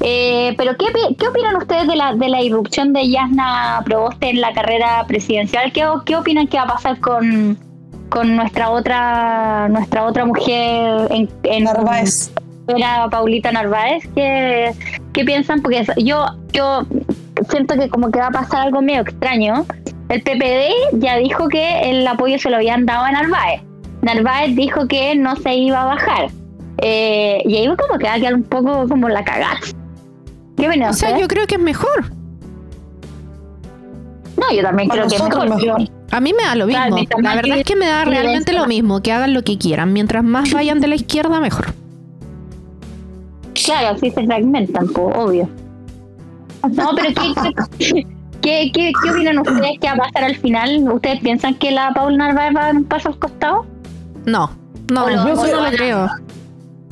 Eh, 0.06 0.54
pero 0.58 0.76
¿qué, 0.76 0.84
¿qué 1.18 1.28
opinan 1.28 1.56
ustedes 1.56 1.88
de 1.88 1.96
la, 1.96 2.14
de 2.14 2.28
la 2.28 2.42
irrupción 2.42 2.92
de 2.92 3.08
Yasna 3.08 3.80
Proboste 3.86 4.28
en 4.28 4.42
la 4.42 4.52
carrera 4.52 5.02
presidencial? 5.08 5.72
¿Qué, 5.72 5.82
qué 6.04 6.16
opinan 6.16 6.46
que 6.46 6.58
va 6.58 6.64
a 6.64 6.66
pasar 6.66 7.00
con, 7.00 7.56
con 8.10 8.36
nuestra 8.36 8.68
otra 8.68 9.66
nuestra 9.70 10.04
otra 10.04 10.26
mujer 10.26 11.08
en, 11.10 11.30
en 11.44 11.64
Narváez. 11.64 12.30
era 12.68 13.08
Paulita 13.08 13.50
Narváez? 13.50 14.06
¿Qué, 14.14 14.72
qué 15.14 15.24
piensan? 15.24 15.62
Porque 15.62 15.86
yo, 15.96 16.26
yo 16.52 16.82
siento 17.48 17.74
que 17.74 17.88
como 17.88 18.10
que 18.10 18.18
va 18.18 18.26
a 18.26 18.30
pasar 18.30 18.66
algo 18.66 18.82
medio 18.82 19.00
extraño. 19.00 19.64
El 20.10 20.22
PPD 20.22 21.00
ya 21.00 21.16
dijo 21.16 21.48
que 21.48 21.90
el 21.90 22.06
apoyo 22.06 22.38
se 22.38 22.50
lo 22.50 22.56
habían 22.56 22.84
dado 22.84 23.06
a 23.06 23.10
Narváez. 23.10 23.62
Narváez 24.02 24.54
dijo 24.54 24.86
que 24.86 25.16
no 25.16 25.34
se 25.36 25.54
iba 25.54 25.80
a 25.80 25.86
bajar. 25.86 26.28
Eh, 26.82 27.40
y 27.46 27.56
ahí 27.56 27.66
como 27.68 27.98
que 27.98 28.04
va 28.04 28.14
a 28.14 28.20
quedar 28.20 28.34
un 28.34 28.42
poco 28.42 28.86
como 28.86 29.08
la 29.08 29.24
cagada. 29.24 29.60
¿Qué 30.56 30.68
opinan 30.68 30.90
O 30.90 30.92
sea, 30.92 31.18
yo 31.18 31.26
creo 31.28 31.46
que 31.46 31.56
es 31.56 31.60
mejor. 31.60 32.04
No, 34.36 34.52
yo 34.54 34.62
también 34.62 34.88
Para 34.88 35.06
creo 35.06 35.10
que 35.10 35.16
es 35.16 35.22
mejor. 35.22 35.48
mejor. 35.62 35.90
A 36.10 36.20
mí 36.20 36.32
me 36.32 36.42
da 36.44 36.54
lo 36.54 36.66
mismo. 36.66 36.96
La 37.18 37.34
verdad 37.34 37.58
es 37.58 37.64
que 37.64 37.76
me 37.76 37.86
da 37.86 38.04
realmente 38.04 38.52
lo 38.52 38.66
mismo, 38.66 39.00
que 39.02 39.12
hagan 39.12 39.34
lo 39.34 39.42
que 39.42 39.58
quieran. 39.58 39.92
Mientras 39.92 40.22
más 40.24 40.52
vayan 40.54 40.80
de 40.80 40.88
la 40.88 40.94
izquierda, 40.96 41.40
mejor. 41.40 41.66
Claro, 43.64 43.96
así 43.96 44.10
se 44.10 44.24
fragmentan, 44.26 44.88
pues, 44.88 45.16
obvio. 45.16 45.48
No, 46.72 46.90
pero 46.96 47.08
¿qué, 47.78 48.04
qué, 48.42 48.70
qué, 48.72 48.72
qué- 48.72 49.10
opinan 49.10 49.38
ustedes 49.38 49.78
que 49.80 49.86
va 49.86 49.92
a 49.92 49.96
pasar 49.96 50.24
al 50.24 50.36
final? 50.36 50.88
¿Ustedes 50.92 51.20
piensan 51.20 51.54
que 51.54 51.70
la 51.70 51.92
Paul 51.94 52.16
Narváez 52.16 52.54
va 52.56 52.60
a 52.62 52.64
dar 52.66 52.76
un 52.76 52.84
paso 52.84 53.08
al 53.10 53.18
costado? 53.18 53.66
No, 54.24 54.50
no, 54.90 55.04
O 55.04 55.10
lo- 55.10 55.16
yo 55.28 55.34
no 55.56 55.64
lo 55.64 55.70
creo. 55.76 56.08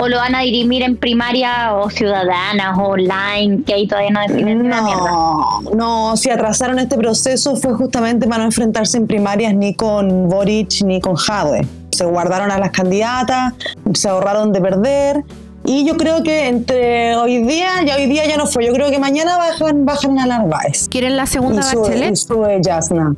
¿O 0.03 0.09
lo 0.09 0.17
van 0.17 0.35
a 0.35 0.41
dirimir 0.41 0.81
en 0.81 0.97
primaria 0.97 1.73
o 1.75 1.89
ciudadanas 1.89 2.77
o 2.77 2.89
online? 2.89 3.63
Que 3.63 3.73
ahí 3.73 3.87
todavía 3.87 4.09
no 4.09 4.19
definen 4.19 4.59
una 4.59 4.81
mierda. 4.81 5.09
No, 5.09 5.61
no, 5.73 6.17
si 6.17 6.29
atrasaron 6.29 6.77
este 6.77 6.97
proceso 6.97 7.55
fue 7.55 7.73
justamente 7.73 8.27
para 8.27 8.39
no 8.39 8.43
enfrentarse 8.43 8.97
en 8.97 9.07
primarias 9.07 9.55
ni 9.55 9.73
con 9.73 10.27
Boric 10.27 10.81
ni 10.83 10.99
con 10.99 11.15
Jadwe. 11.15 11.65
Se 11.91 12.03
guardaron 12.03 12.51
a 12.51 12.59
las 12.59 12.71
candidatas, 12.71 13.53
se 13.93 14.09
ahorraron 14.09 14.51
de 14.51 14.59
perder. 14.59 15.23
Y 15.63 15.85
yo 15.85 15.95
creo 15.95 16.21
que 16.21 16.49
entre 16.49 17.15
hoy 17.15 17.41
día, 17.45 17.69
ya 17.85 17.95
hoy 17.95 18.07
día 18.07 18.25
ya 18.27 18.35
no 18.35 18.45
fue. 18.45 18.65
Yo 18.65 18.73
creo 18.73 18.91
que 18.91 18.99
mañana 18.99 19.37
bajan, 19.37 19.85
bajan 19.85 20.19
a 20.19 20.25
Narváez. 20.25 20.89
¿Quieren 20.89 21.15
la 21.15 21.27
segunda 21.27 21.61
y 21.61 21.63
sube, 21.63 21.81
bachelet? 21.81 22.11
y 22.11 22.15
sube 22.17 22.61
Yasna. 22.61 23.15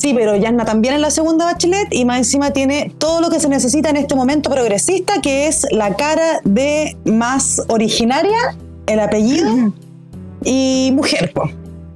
Sí, 0.00 0.14
pero 0.14 0.36
Yasna 0.36 0.64
también 0.64 0.94
es 0.94 1.00
la 1.00 1.10
segunda 1.10 1.44
bachelet 1.46 1.88
y 1.92 2.04
más 2.04 2.18
encima 2.18 2.52
tiene 2.52 2.92
todo 2.98 3.20
lo 3.20 3.30
que 3.30 3.40
se 3.40 3.48
necesita 3.48 3.90
en 3.90 3.96
este 3.96 4.14
momento 4.14 4.48
progresista, 4.48 5.14
que 5.20 5.48
es 5.48 5.66
la 5.72 5.96
cara 5.96 6.40
de 6.44 6.96
más 7.04 7.60
originaria, 7.66 8.38
el 8.86 9.00
apellido 9.00 9.72
y 10.44 10.92
mujer. 10.94 11.32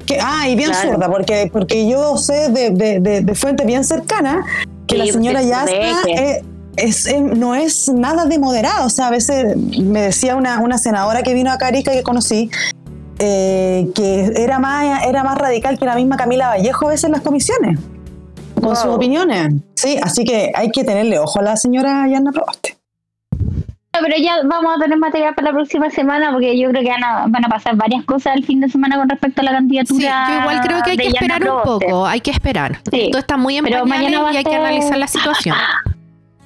Que, 0.04 0.18
ah, 0.20 0.48
y 0.48 0.56
bien 0.56 0.70
Claro. 0.70 0.94
zurda, 0.94 1.08
porque, 1.08 1.48
porque 1.52 1.88
yo 1.88 2.16
sé 2.18 2.48
de, 2.48 2.70
de, 2.70 2.98
de- 2.98 3.20
de 3.20 3.34
fuente 3.36 3.64
bien 3.64 3.84
cercana 3.84 4.44
que 4.88 4.96
Sí, 4.96 5.02
la 5.06 5.12
señora 5.12 5.42
Yasna 5.42 5.70
es, 6.08 6.42
es, 6.76 7.06
es- 7.06 7.20
no 7.22 7.54
es 7.54 7.88
nada 7.88 8.24
de 8.26 8.36
moderado. 8.40 8.86
O 8.86 8.90
sea, 8.90 9.06
a 9.06 9.10
veces 9.10 9.56
me 9.56 10.00
decía 10.02 10.34
una, 10.34 10.58
una 10.58 10.76
senadora 10.76 11.22
que 11.22 11.34
vino 11.34 11.52
a 11.52 11.58
Carica 11.58 11.92
que 11.92 12.02
conocí 12.02 12.50
eh, 13.20 13.88
que 13.94 14.32
era 14.36 14.58
más, 14.58 15.04
era 15.06 15.22
más 15.22 15.38
radical 15.38 15.78
que 15.78 15.84
la 15.84 15.94
misma 15.94 16.16
Camila 16.16 16.48
Vallejo 16.48 16.86
a 16.86 16.90
veces 16.90 17.04
en 17.04 17.12
las 17.12 17.20
comisiones, 17.20 17.78
con 18.62 18.76
sus 18.76 18.86
opiniones. 18.86 19.54
Sí, 19.74 19.98
así 20.02 20.24
que 20.24 20.52
hay 20.54 20.70
que 20.70 20.84
tenerle 20.84 21.18
ojo 21.18 21.40
a 21.40 21.42
la 21.42 21.56
señora 21.56 22.06
Yanna 22.08 22.32
Proboste. 22.32 22.76
Pero 23.92 24.16
ya 24.18 24.36
vamos 24.44 24.74
a 24.76 24.80
tener 24.80 24.98
material 24.98 25.34
para 25.34 25.48
la 25.48 25.54
próxima 25.54 25.90
semana 25.90 26.32
porque 26.32 26.58
yo 26.58 26.70
creo 26.70 26.82
que 26.82 26.88
van 26.88 27.04
a, 27.04 27.26
van 27.28 27.44
a 27.44 27.48
pasar 27.48 27.76
varias 27.76 28.04
cosas 28.04 28.34
el 28.36 28.44
fin 28.44 28.60
de 28.60 28.68
semana 28.68 28.96
con 28.96 29.08
respecto 29.08 29.42
a 29.42 29.44
la 29.44 29.52
candidatura. 29.52 30.26
Sí, 30.26 30.32
yo 30.32 30.40
igual 30.40 30.60
creo 30.62 30.82
que 30.82 30.90
hay 30.92 30.96
que 30.96 31.12
Yana 31.12 31.18
esperar 31.20 31.50
un 31.50 31.62
poco, 31.62 32.06
hay 32.06 32.20
que 32.20 32.30
esperar. 32.30 32.80
Sí, 32.90 33.08
Todo 33.10 33.20
está 33.20 33.36
muy 33.36 33.58
en 33.58 33.68
y 33.68 33.72
hay 33.74 34.44
que 34.44 34.56
analizar 34.56 34.96
la 34.96 35.06
situación. 35.06 35.56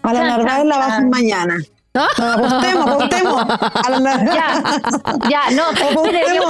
A 0.03 0.13
la 0.13 0.25
Narváez 0.25 0.65
la 0.65 0.79
bajan 0.79 1.09
mañana. 1.11 1.57
¿No? 1.97 2.07
La 3.89 4.01
Narváez. 4.01 4.35
Ya, 4.35 4.63
ya, 5.31 5.51
no, 5.51 5.73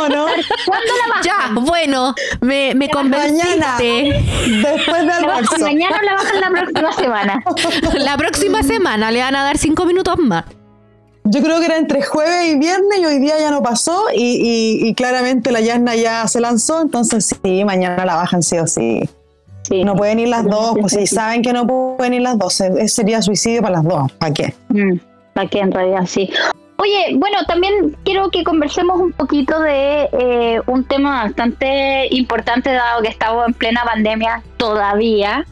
¿no? 0.09 0.27
¿Cuándo 0.67 0.93
la 0.99 1.15
bajan? 1.15 1.23
Ya, 1.23 1.51
bueno, 1.61 2.15
me, 2.41 2.75
me 2.75 2.89
Mañana. 2.89 2.93
convenciste. 2.93 4.25
Después 4.63 5.01
de 5.01 5.07
¿La 5.07 5.21
bajan 5.21 5.31
almuerzo. 5.31 5.59
mañana 5.61 5.97
la 6.03 6.15
bajan 6.15 6.41
la 6.41 6.51
próxima 6.51 6.93
semana? 6.93 7.45
La 7.95 8.17
próxima 8.17 8.63
semana 8.63 9.11
le 9.11 9.21
van 9.21 9.37
a 9.37 9.45
dar 9.45 9.59
cinco 9.59 9.85
minutos 9.85 10.17
más. 10.19 10.45
Yo 11.25 11.43
creo 11.43 11.59
que 11.59 11.67
era 11.67 11.77
entre 11.77 12.03
jueves 12.03 12.53
y 12.53 12.57
viernes 12.59 12.99
y 13.01 13.05
hoy 13.05 13.19
día 13.19 13.39
ya 13.39 13.51
no 13.51 13.61
pasó 13.63 14.05
y, 14.15 14.23
y- 14.23 14.89
y 14.89 14.95
claramente 14.95 15.51
la 15.51 15.61
Yanna 15.61 15.97
ya 15.97 16.27
se 16.29 16.41
lanzó, 16.41 16.81
entonces 16.83 17.35
sí, 17.43 17.65
mañana 17.65 18.05
la 18.05 18.15
bajan 18.15 18.43
sí 18.45 18.59
o 18.59 18.67
sí. 18.69 19.09
Sí. 19.69 19.83
No 19.83 19.97
pueden 19.97 20.21
ir 20.21 20.29
las 20.29 20.45
dos, 20.45 20.77
pues 20.81 20.93
si 20.93 21.09
saben 21.09 21.43
que 21.43 21.53
no 21.53 21.67
pueden 21.67 22.15
ir 22.15 22.23
las 22.23 22.39
dos, 22.39 22.55
se- 22.55 22.87
sería 22.87 23.21
suicidio 23.23 23.61
para 23.63 23.75
las 23.79 23.85
dos, 23.85 24.13
¿para 24.13 24.33
qué? 24.33 24.55
Mm, 24.69 24.99
¿Para 24.99 25.16
qué 25.45 25.59
en 25.59 25.73
realidad 25.73 26.07
sí? 26.07 26.31
Oye, 26.79 27.17
bueno, 27.17 27.39
también 27.47 27.97
quiero 28.05 28.31
que 28.31 28.45
conversemos 28.45 29.01
un 29.01 29.13
poquito 29.13 29.61
de 29.61 30.09
eh, 30.13 30.61
un 30.67 30.85
tema 30.85 31.25
bastante 31.25 32.09
importante 32.15 32.71
dado 32.71 33.03
que 33.03 33.09
estamos 33.09 33.47
en 33.47 33.55
plena 33.55 33.83
pandemia 33.85 34.43
todavía. 34.57 35.45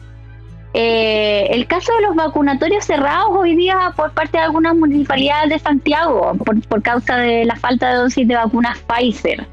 Eh, 0.73 1.47
el 1.51 1.67
caso 1.67 1.93
de 1.95 2.01
los 2.01 2.15
vacunatorios 2.15 2.85
cerrados 2.85 3.29
hoy 3.31 3.55
día 3.55 3.93
por 3.95 4.11
parte 4.11 4.37
de 4.37 4.43
algunas 4.43 4.75
municipalidades 4.75 5.49
de 5.49 5.59
Santiago 5.59 6.33
por, 6.43 6.61
por 6.67 6.81
causa 6.81 7.17
de 7.17 7.45
la 7.45 7.55
falta 7.55 7.89
de 7.89 7.95
dosis 7.95 8.27
de 8.27 8.35
vacunas 8.35 8.77
Pfizer. 8.79 9.47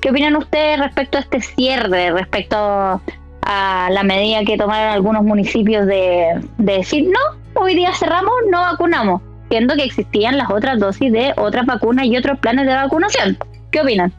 ¿Qué 0.00 0.10
opinan 0.10 0.34
ustedes 0.34 0.80
respecto 0.80 1.18
a 1.18 1.20
este 1.20 1.40
cierre, 1.40 2.10
respecto 2.10 2.56
a 2.56 3.88
la 3.90 4.02
medida 4.02 4.44
que 4.44 4.56
tomaron 4.56 4.92
algunos 4.92 5.22
municipios 5.22 5.86
de, 5.86 6.40
de 6.58 6.72
decir, 6.72 7.04
no, 7.04 7.60
hoy 7.60 7.74
día 7.74 7.92
cerramos, 7.92 8.32
no 8.50 8.60
vacunamos, 8.60 9.20
siendo 9.52 9.74
que 9.74 9.84
existían 9.84 10.38
las 10.38 10.50
otras 10.50 10.80
dosis 10.80 11.12
de 11.12 11.34
otras 11.36 11.66
vacunas 11.66 12.06
y 12.06 12.16
otros 12.16 12.38
planes 12.38 12.66
de 12.66 12.72
vacunación? 12.72 13.36
¿Qué 13.70 13.82
opinan? 13.82 14.10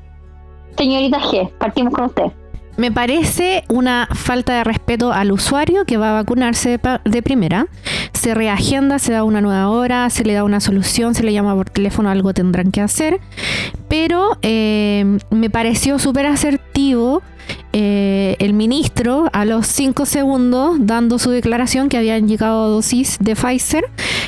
Señorita 0.78 1.20
G, 1.20 1.50
partimos 1.58 1.92
con 1.92 2.06
usted. 2.06 2.26
Me 2.78 2.92
parece 2.92 3.64
una 3.68 4.08
falta 4.14 4.54
de 4.54 4.64
respeto 4.64 5.12
al 5.12 5.32
usuario 5.32 5.86
que 5.86 5.98
va 5.98 6.12
a 6.12 6.14
vacunarse 6.22 6.78
de, 6.78 7.00
de 7.04 7.24
primera. 7.24 7.66
Se 8.14 8.36
reagenda, 8.36 9.00
se 9.00 9.14
da 9.14 9.24
una 9.24 9.42
nueva 9.42 9.70
hora, 9.70 10.08
se 10.12 10.24
le 10.24 10.34
da 10.34 10.44
una 10.44 10.60
solución, 10.60 11.16
se 11.16 11.24
le 11.24 11.34
llama 11.34 11.56
por 11.56 11.68
teléfono, 11.68 12.12
algo 12.12 12.36
tendrán 12.36 12.70
que 12.70 12.82
hacer. 12.82 13.20
Pero 13.90 14.38
eh, 14.44 15.18
me 15.32 15.50
pareció 15.50 15.98
súper 15.98 16.28
asertivo 16.28 17.24
eh, 17.76 18.36
el 18.40 18.54
ministro 18.54 19.30
a 19.34 19.46
los 19.46 19.66
cinco 19.68 20.06
segundos 20.06 20.78
dando 20.80 21.18
su 21.18 21.32
declaración 21.32 21.90
que 21.90 21.98
habían 21.98 22.28
llegado 22.28 22.70
dosis 22.70 23.18
de 23.20 23.36
Pfizer, 23.36 23.86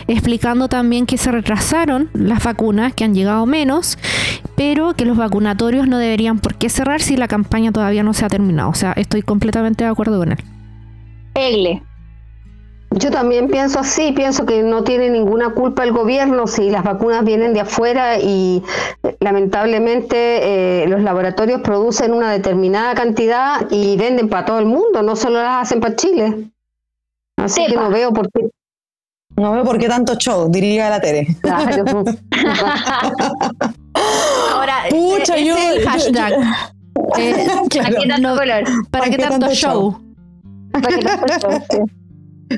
explicando 0.08 0.68
también 0.68 1.06
que 1.06 1.18
se 1.18 1.32
retrasaron 1.32 2.10
las 2.14 2.44
vacunas, 2.44 2.94
que 2.94 3.04
han 3.04 3.14
llegado 3.14 3.46
menos, 3.46 3.98
pero 4.56 4.96
que 4.96 5.06
los 5.06 5.18
vacunatorios 5.18 5.88
no 5.88 5.98
deberían 6.00 6.40
por 6.40 6.56
qué 6.56 6.70
cerrar 6.70 7.02
si 7.02 7.18
la 7.18 7.28
campaña 7.28 7.72
todavía 7.72 8.04
no 8.04 8.14
se 8.14 8.26
ha 8.26 8.30
terminado. 8.30 8.70
O 8.70 8.76
sea, 8.76 8.94
estoy 8.94 9.22
completamente 9.22 9.84
de 9.84 9.90
acuerdo 9.90 10.18
con 10.18 10.32
él. 10.32 10.40
Egle. 11.36 11.84
Yo 12.98 13.12
también 13.12 13.50
pienso 13.50 13.80
así, 13.80 14.14
pienso 14.14 14.46
que 14.46 14.64
no 14.64 14.84
tiene 14.84 15.10
ninguna 15.10 15.50
culpa 15.54 15.84
el 15.84 15.92
gobierno 15.92 16.48
si 16.48 16.70
las 16.70 16.84
vacunas 16.84 17.26
vienen 17.26 17.54
de 17.54 17.60
afuera 17.62 18.18
y 18.20 18.64
eh, 19.04 19.18
lamentablemente 19.20 20.84
eh, 20.84 20.88
los 20.88 21.02
laboratorios 21.02 21.60
producen 21.62 22.14
una 22.14 22.32
determinada 22.32 22.96
cantidad 22.96 23.68
y 23.70 23.98
venden 23.98 24.30
para 24.30 24.46
todo 24.46 24.60
el 24.60 24.66
mundo, 24.66 25.02
no 25.04 25.16
solo 25.18 25.42
las 25.44 25.64
hacen 25.64 25.82
para 25.82 25.96
Chile. 25.96 26.50
Así 27.38 27.66
que 27.68 27.76
no 27.76 27.90
veo 27.90 28.14
por 28.14 28.32
qué. 28.32 28.48
No 29.36 29.52
veo 29.52 29.66
por 29.66 29.78
qué 29.78 29.90
tanto 29.90 30.16
show, 30.16 30.50
diría 30.50 30.90
la 30.90 31.02
Tere. 31.02 31.28
Claro. 31.42 31.86
Ahora, 34.54 34.74
Pucha, 34.90 35.36
ese 35.36 35.46
yo- 35.46 35.58
el 35.58 35.82
yo- 35.84 35.90
hashtag. 35.90 36.34
Eh, 37.18 37.46
Claro. 37.70 37.90
¿Para 37.90 38.00
qué 38.00 38.08
tanto 38.08 38.30
no- 38.30 38.36
color? 38.38 38.64
¿Para 38.90 39.10
qué 39.10 39.18
tanto 39.18 39.50
show? 39.52 40.02
¿Para 40.72 40.88
qué 40.88 41.04
tanto 41.04 41.28
show? 41.40 41.52
Sí. 41.70 41.78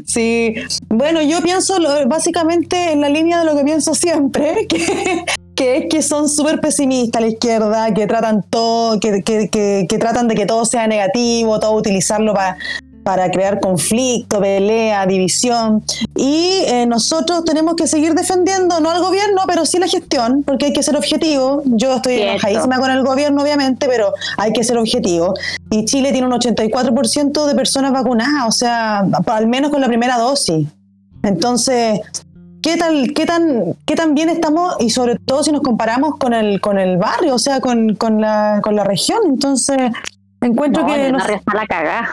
Sí, 0.06 0.56
bueno, 0.89 1.21
yo 1.21 1.41
pienso 1.41 1.80
lo- 1.80 2.08
básicamente 2.08 2.91
en 2.91 3.02
la 3.02 3.10
línea 3.10 3.39
de 3.39 3.45
lo 3.45 3.56
que 3.56 3.63
pienso 3.63 3.93
siempre, 3.95 4.65
que, 4.69 5.23
que 5.56 5.78
es 5.78 5.86
que 5.89 6.02
son 6.02 6.28
súper 6.30 6.60
pesimistas 6.60 7.21
la 7.21 7.28
izquierda, 7.30 7.93
que 7.93 8.06
tratan 8.08 8.43
todo, 8.50 9.00
que- 9.00 9.23
que- 9.23 9.86
que 9.88 9.97
tratan 9.97 10.28
de 10.28 10.36
que 10.36 10.45
todo 10.45 10.65
sea 10.65 10.88
negativo, 10.88 11.60
todo 11.60 11.71
utilizarlo 11.73 12.34
para 12.34 12.58
para 13.08 13.32
crear 13.32 13.62
conflicto, 13.62 14.41
pelea, 14.41 15.06
división. 15.06 15.82
Y 16.13 16.63
eh, 16.65 16.86
nosotros 16.86 17.46
tenemos 17.46 17.76
que 17.76 17.88
seguir 17.88 18.13
defendiendo, 18.15 18.82
no 18.82 18.89
al 18.89 19.02
gobierno, 19.02 19.43
pero 19.48 19.65
sí 19.65 19.80
la 19.80 19.88
gestión, 19.88 20.43
porque 20.43 20.65
hay 20.65 20.74
que 20.74 20.84
ser 20.84 20.98
objetivo. 20.98 21.62
Yo 21.63 21.96
estoy 21.96 22.15
Cierto. 22.15 22.32
enojadísima 22.32 22.80
con 22.80 22.91
el 22.91 23.06
gobierno, 23.06 23.41
obviamente, 23.41 23.88
pero 23.88 24.12
hay 24.38 24.52
que 24.52 24.62
ser 24.65 24.78
objetivo. 24.78 25.34
Y 25.72 25.86
Chile 25.86 26.12
tiene 26.12 26.28
un 26.28 26.34
84% 26.34 27.46
de 27.46 27.56
personas 27.56 27.93
vacunadas, 27.93 28.46
o 28.46 28.52
sea, 28.52 29.06
al 29.28 29.48
menos 29.48 29.72
con 29.72 29.80
la 29.80 29.88
primera 29.88 30.17
dosis. 30.17 30.67
Entonces, 31.24 32.02
¿qué 32.62 32.76
tal, 32.76 33.13
qué 33.13 33.26
tan, 33.26 33.74
qué 33.86 33.96
tan 33.96 34.15
bien 34.15 34.28
estamos? 34.28 34.76
Y 34.82 34.89
sobre 34.89 35.15
todo 35.15 35.43
si 35.46 35.54
nos 35.54 35.62
comparamos 35.62 36.17
con 36.17 36.34
el, 36.34 36.60
con 36.60 36.78
el 36.78 36.98
barrio, 36.98 37.36
o 37.36 37.39
sea, 37.39 37.62
con, 37.62 37.96
con 37.96 38.20
la, 38.20 38.60
con 38.62 38.76
la 38.76 38.84
región. 38.84 39.20
Entonces, 39.28 39.78
encuentro 40.41 40.82
No, 40.84 40.93
que... 40.93 41.10
no 41.10 41.20
barrio 41.20 41.38
está 41.38 41.54
la 41.56 41.65
cagada. 41.67 42.10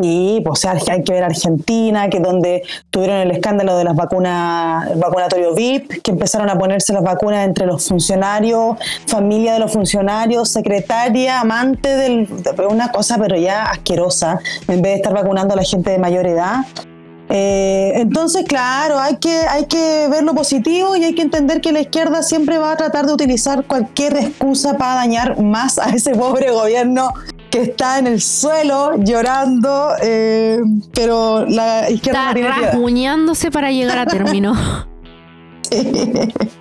Sí, 0.00 0.42
pues 0.44 0.58
o 0.58 0.60
sea, 0.60 0.78
hay 0.92 1.02
que 1.02 1.12
ver 1.12 1.24
Argentina, 1.24 2.10
que 2.10 2.20
donde 2.20 2.62
tuvieron 2.90 3.16
el 3.16 3.30
escándalo 3.30 3.78
de 3.78 3.84
las 3.84 3.96
vacunas, 3.96 4.90
el 4.90 4.98
vacunatorio 4.98 5.54
VIP, 5.54 6.02
que 6.02 6.10
empezaron 6.10 6.50
a 6.50 6.58
ponerse 6.58 6.92
las 6.92 7.02
vacunas 7.02 7.46
entre 7.46 7.64
los 7.64 7.86
funcionarios, 7.88 8.76
familia 9.06 9.54
de 9.54 9.60
los 9.60 9.72
funcionarios, 9.72 10.50
secretaria, 10.50 11.40
amante 11.40 11.96
del, 11.96 12.26
de 12.26 12.66
una 12.66 12.92
cosa 12.92 13.16
pero 13.18 13.36
ya 13.36 13.64
asquerosa, 13.64 14.38
en 14.68 14.82
vez 14.82 14.92
de 14.92 14.94
estar 14.96 15.14
vacunando 15.14 15.54
a 15.54 15.56
la 15.56 15.64
gente 15.64 15.90
de 15.90 15.98
mayor 15.98 16.26
edad. 16.26 16.66
Eh, 17.28 17.92
entonces, 17.96 18.44
claro, 18.46 18.98
hay 18.98 19.16
que, 19.16 19.40
hay 19.48 19.64
que 19.64 20.08
ver 20.10 20.22
lo 20.22 20.34
positivo 20.34 20.94
y 20.94 21.04
hay 21.04 21.14
que 21.14 21.22
entender 21.22 21.60
que 21.60 21.72
la 21.72 21.80
izquierda 21.80 22.22
siempre 22.22 22.58
va 22.58 22.72
a 22.72 22.76
tratar 22.76 23.06
de 23.06 23.14
utilizar 23.14 23.64
cualquier 23.64 24.16
excusa 24.16 24.76
para 24.76 24.96
dañar 24.96 25.42
más 25.42 25.78
a 25.78 25.90
ese 25.90 26.12
pobre 26.14 26.52
gobierno 26.52 27.12
que 27.56 27.62
está 27.62 27.98
en 27.98 28.06
el 28.06 28.20
suelo 28.20 28.96
llorando, 28.98 29.92
eh, 30.02 30.60
pero 30.92 31.46
la 31.46 31.88
izquierda 31.88 32.20
Está 32.20 32.28
no 32.28 32.34
tiene 32.34 32.48
piedad. 32.52 32.72
rasguñándose 32.72 33.50
para 33.50 33.70
llegar 33.70 33.98
a 33.98 34.06
término. 34.06 34.54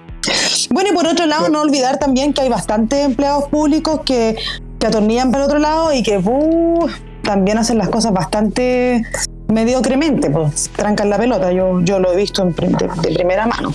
Bueno, 0.71 0.89
y 0.91 0.95
por 0.95 1.05
otro 1.05 1.27
lado, 1.27 1.49
no 1.49 1.61
olvidar 1.61 1.99
también 1.99 2.33
que 2.33 2.41
hay 2.41 2.49
bastantes 2.49 3.05
empleados 3.05 3.47
públicos 3.49 4.01
que, 4.03 4.35
que 4.79 4.87
atornillan 4.87 5.29
para 5.31 5.43
el 5.43 5.49
otro 5.49 5.59
lado 5.59 5.93
y 5.93 6.01
que 6.01 6.17
uh, 6.17 6.87
también 7.21 7.59
hacen 7.59 7.77
las 7.77 7.89
cosas 7.89 8.11
bastante 8.11 9.03
mediocremente, 9.47 10.31
pues 10.31 10.71
trancan 10.75 11.11
la 11.11 11.19
pelota. 11.19 11.51
Yo, 11.51 11.79
yo 11.81 11.99
lo 11.99 12.11
he 12.11 12.15
visto 12.15 12.41
en 12.41 12.55
de, 12.55 12.89
de 13.03 13.13
primera 13.13 13.45
mano. 13.45 13.71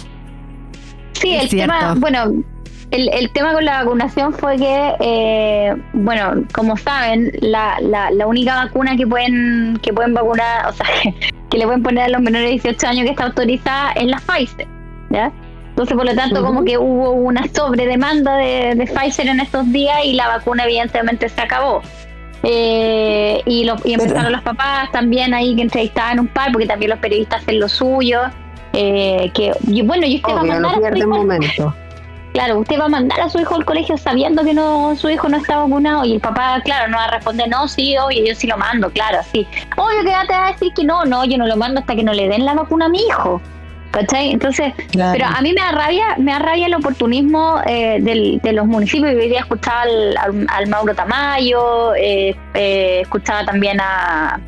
Sí, 1.12 1.37
Es 1.37 1.44
el 1.44 1.48
cierto. 1.50 1.72
tema, 1.72 1.94
bueno, 1.98 2.42
el, 2.90 3.09
el 3.12 3.31
tema 3.33 3.53
con 3.53 3.64
la 3.64 3.83
vacunación 3.85 4.32
fue 4.32 4.57
que, 4.57 4.93
eh, 5.01 5.76
bueno, 5.93 6.43
como 6.53 6.76
saben, 6.76 7.30
la, 7.41 7.78
la, 7.80 8.11
la 8.11 8.26
única 8.26 8.57
vacuna 8.64 8.97
que 8.97 9.07
pueden 9.07 9.78
que 9.82 9.93
pueden 9.93 10.14
vacunar, 10.14 10.66
o 10.68 10.72
sea, 10.72 10.86
que 11.51 11.59
le 11.59 11.64
pueden 11.64 11.82
poner 11.82 12.05
a 12.05 12.09
los 12.09 12.20
menores 12.20 12.47
de 12.49 12.53
18 12.53 12.86
años 12.88 13.05
que 13.05 13.11
está 13.11 13.24
autorizada 13.26 13.93
es 13.93 14.05
la 14.07 14.18
Pfizer, 14.18 14.66
¿ya? 15.11 15.30
Entonces, 15.70 15.97
por 15.97 16.05
lo 16.05 16.14
tanto, 16.14 16.43
como 16.45 16.64
que 16.64 16.76
hubo 16.76 17.12
una 17.12 17.47
sobredemanda 17.55 18.36
de, 18.36 18.74
de 18.74 18.86
Pfizer 18.86 19.28
en 19.28 19.41
estos 19.41 19.70
días 19.72 19.99
y 20.05 20.12
la 20.14 20.26
vacuna 20.28 20.64
evidentemente 20.64 21.28
se 21.28 21.41
acabó. 21.41 21.80
Eh, 22.43 23.41
y, 23.47 23.64
lo- 23.64 23.76
y 23.84 23.93
empezaron 23.95 24.24
Pero- 24.24 24.30
los 24.36 24.43
papás 24.43 24.91
también 24.93 25.32
ahí 25.34 25.55
que 25.55 25.62
entrevistaban 25.62 26.18
un 26.20 26.26
par, 26.28 26.51
porque 26.53 26.66
también 26.66 26.91
los 26.91 26.99
periodistas 26.99 27.43
hacen 27.43 27.61
lo 27.61 27.68
suyo. 27.68 28.22
Eh, 28.72 29.30
que 29.34 29.53
y 29.66 29.82
bueno, 29.82 30.07
y 30.07 30.16
usted 30.16 30.28
va 30.32 30.38
a 30.38 30.41
Obvio, 30.43 30.53
mandar 30.55 30.72
no 30.72 30.76
a 30.76 30.80
pierde 30.80 31.07
momento. 31.07 31.74
Claro, 32.33 32.61
usted 32.61 32.78
va 32.78 32.85
a 32.85 32.89
mandar 32.89 33.20
a 33.20 33.28
su 33.28 33.41
hijo 33.41 33.57
al 33.57 33.64
colegio 33.64 33.97
sabiendo 33.99 34.45
que 34.45 34.55
no 34.55 34.95
su 34.95 35.11
hijo 35.11 35.28
no 35.28 35.37
está 35.37 35.59
vacunado 35.59 36.05
y 36.05 36.14
el 36.14 36.20
papá, 36.20 36.61
claro, 36.64 36.89
no 36.89 36.97
va 36.97 37.05
a 37.05 37.11
responder, 37.11 37.49
no, 37.49 37.66
sí, 37.66 37.97
oye, 37.99 38.24
yo 38.26 38.35
sí 38.35 38.47
lo 38.47 38.57
mando, 38.57 38.91
claro, 38.91 39.18
sí. 39.33 39.47
Oye, 39.76 40.05
que 40.05 40.11
ya 40.11 40.24
te 40.26 40.33
va 40.33 40.49
a 40.49 40.53
decir 40.53 40.72
que 40.74 40.85
no, 40.85 41.05
no, 41.05 41.24
yo 41.24 41.39
no 41.39 41.47
lo 41.47 41.57
mando 41.57 41.81
hasta 41.81 41.97
que 41.97 42.05
no 42.05 42.12
le 42.12 42.28
den 42.28 42.45
la 42.45 42.55
vacuna 42.55 42.87
a 42.87 42.89
mi 42.89 42.99
hijo. 42.99 43.41
¿Cachai? 43.91 44.31
Entonces, 44.31 44.72
pero 44.93 45.26
a 45.26 45.41
mí 45.41 45.53
me 45.53 45.61
da 45.61 45.72
rabia, 45.72 46.14
me 46.16 46.31
da 46.31 46.39
rabia 46.39 46.66
el 46.66 46.74
oportunismo 46.74 47.61
eh, 47.66 47.99
de 48.01 48.53
los 48.53 48.64
municipios. 48.64 49.12
Hoy 49.12 49.28
día 49.28 49.41
escuchaba 49.41 49.83
al, 49.83 50.66
Mauro 50.68 50.95
Tamayo, 50.95 51.97
eh, 51.97 52.37
eh, 52.55 53.01
escuchaba 53.03 53.45
también 53.45 53.81
a 53.81 54.39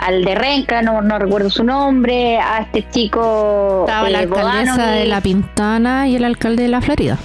al 0.00 0.24
de 0.24 0.34
Renca, 0.34 0.82
no, 0.82 1.02
no 1.02 1.18
recuerdo 1.18 1.50
su 1.50 1.64
nombre, 1.64 2.38
a 2.38 2.60
este 2.60 2.88
chico. 2.90 3.84
Estaba 3.86 4.10
la 4.10 4.20
alcaldesa 4.20 4.86
de 4.86 5.06
La 5.06 5.20
Pintana 5.20 6.08
y 6.08 6.16
el 6.16 6.24
alcalde 6.24 6.64
de 6.64 6.68
La 6.68 6.80
Florida. 6.80 7.18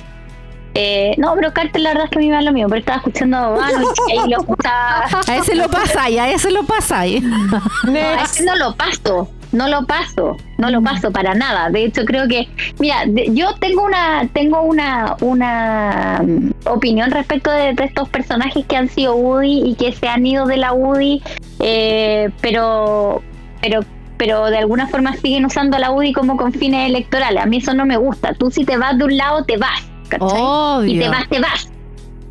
no, 1.17 1.34
pero 1.36 1.53
Carter 1.53 1.82
la 1.82 1.89
verdad 1.89 2.05
es 2.05 2.11
que 2.11 2.19
me 2.19 2.26
iba 2.26 2.41
lo 2.41 2.51
mío, 2.51 2.67
pero 2.69 2.80
estaba 2.80 2.97
escuchando 2.97 3.38
a 3.38 3.49
Bogano 3.49 3.88
y 4.07 4.11
ahí 4.11 4.30
lo 4.30 4.38
escuchaba. 4.41 5.05
A 5.28 5.36
ese 5.36 5.55
lo 5.55 5.69
pasa 5.69 6.03
ahí, 6.03 6.17
a 6.17 6.30
ese 6.30 6.51
lo 6.51 6.63
pasa 6.63 6.99
ahí. 6.99 7.21
No, 7.21 7.97
a 7.97 8.23
ese 8.23 8.43
no 8.43 8.55
lo 8.55 8.76
paso 8.76 9.30
no 9.56 9.68
lo 9.68 9.86
paso, 9.86 10.38
no 10.58 10.70
lo 10.70 10.82
paso 10.82 11.12
para 11.12 11.34
nada. 11.34 11.70
De 11.70 11.86
hecho, 11.86 12.06
creo 12.06 12.28
que, 12.28 12.47
mira, 12.80 13.06
yo 13.06 13.56
tengo 13.56 13.84
una, 13.84 14.28
tengo 14.34 14.62
una, 14.62 15.16
una 15.22 16.22
mm, 16.24 16.51
opinión 16.66 17.12
respecto 17.12 17.51
de, 17.51 17.76
estos 17.78 18.10
personajes 18.10 18.66
que 18.66 18.78
han 18.78 18.89
sido 18.89 19.16
Woody 19.16 19.64
y 19.66 19.76
que 19.76 19.91
se 19.91 20.08
han 20.08 20.26
ido 20.26 20.45
de 20.45 20.58
la 20.58 20.74
Woody, 20.74 21.22
eh, 21.60 22.30
pero, 22.41 23.22
pero, 23.62 23.82
pero 24.18 24.45
de 24.45 24.58
alguna 24.58 24.88
forma 24.88 25.14
siguen 25.16 25.45
usando 25.45 25.78
a 25.78 25.80
la 25.80 25.91
Woody 25.91 26.14
como 26.14 26.38
con 26.38 26.51
fines 26.53 26.89
electorales. 26.89 27.41
A 27.41 27.45
mí 27.45 27.58
eso 27.58 27.74
no 27.74 27.86
me 27.86 27.97
gusta. 27.97 28.34
Tú 28.34 28.51
si 28.51 28.66
te 28.66 28.78
vas 28.78 28.97
de 28.97 29.06
un 29.06 29.18
lado, 29.18 29.43
te 29.45 29.58
vas. 29.58 29.89
¿cachai? 30.10 30.91
Y 30.91 30.99
te 30.99 31.10
vas, 31.10 31.28
te 31.30 31.39
vas. 31.39 31.70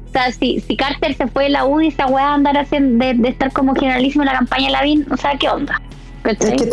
O 0.09 0.13
sea, 0.13 0.31
si, 0.31 0.61
si 0.61 0.77
Carter 0.77 1.15
se 1.15 1.27
fue 1.27 1.45
de 1.45 1.51
la 1.51 1.65
UDI, 1.65 1.89
esa 1.89 2.07
weá 2.07 2.35
andar 2.35 2.57
haciendo 2.57 3.05
de, 3.05 3.15
de, 3.15 3.29
estar 3.31 3.53
como 3.53 3.75
generalísimo 3.75 4.23
en 4.23 4.27
la 4.27 4.35
campaña 4.35 4.67
de 4.67 4.73
Lavín, 4.73 5.07
o 5.11 5.17
sea, 5.17 5.37
¿qué 5.37 5.49
onda? 5.49 5.81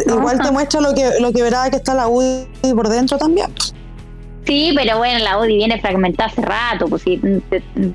Igual 0.07 0.41
te 0.41 0.51
muestra 0.51 0.81
lo 0.81 0.93
que, 0.93 1.19
lo 1.19 1.31
que 1.31 1.43
verá 1.43 1.69
que 1.69 1.77
está 1.77 1.93
la 1.93 2.07
UDI 2.07 2.73
por 2.75 2.89
dentro 2.89 3.17
también. 3.17 3.51
Sí, 4.45 4.73
pero 4.75 4.97
bueno, 4.97 5.19
la 5.19 5.37
UDI 5.39 5.55
viene 5.55 5.79
fragmentada 5.79 6.29
hace 6.29 6.41
rato, 6.41 6.87
pues 6.87 7.03
sí, 7.03 7.21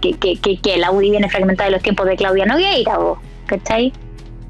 que, 0.01 0.39
que, 0.39 0.59
que, 0.61 0.77
la 0.77 0.93
UDI 0.93 1.11
viene 1.11 1.29
fragmentada 1.29 1.69
de 1.69 1.73
los 1.73 1.83
tiempos 1.83 2.07
de 2.07 2.17
Claudia 2.17 2.47
Nogueira, 2.47 2.99
¿cachai? 3.47 3.93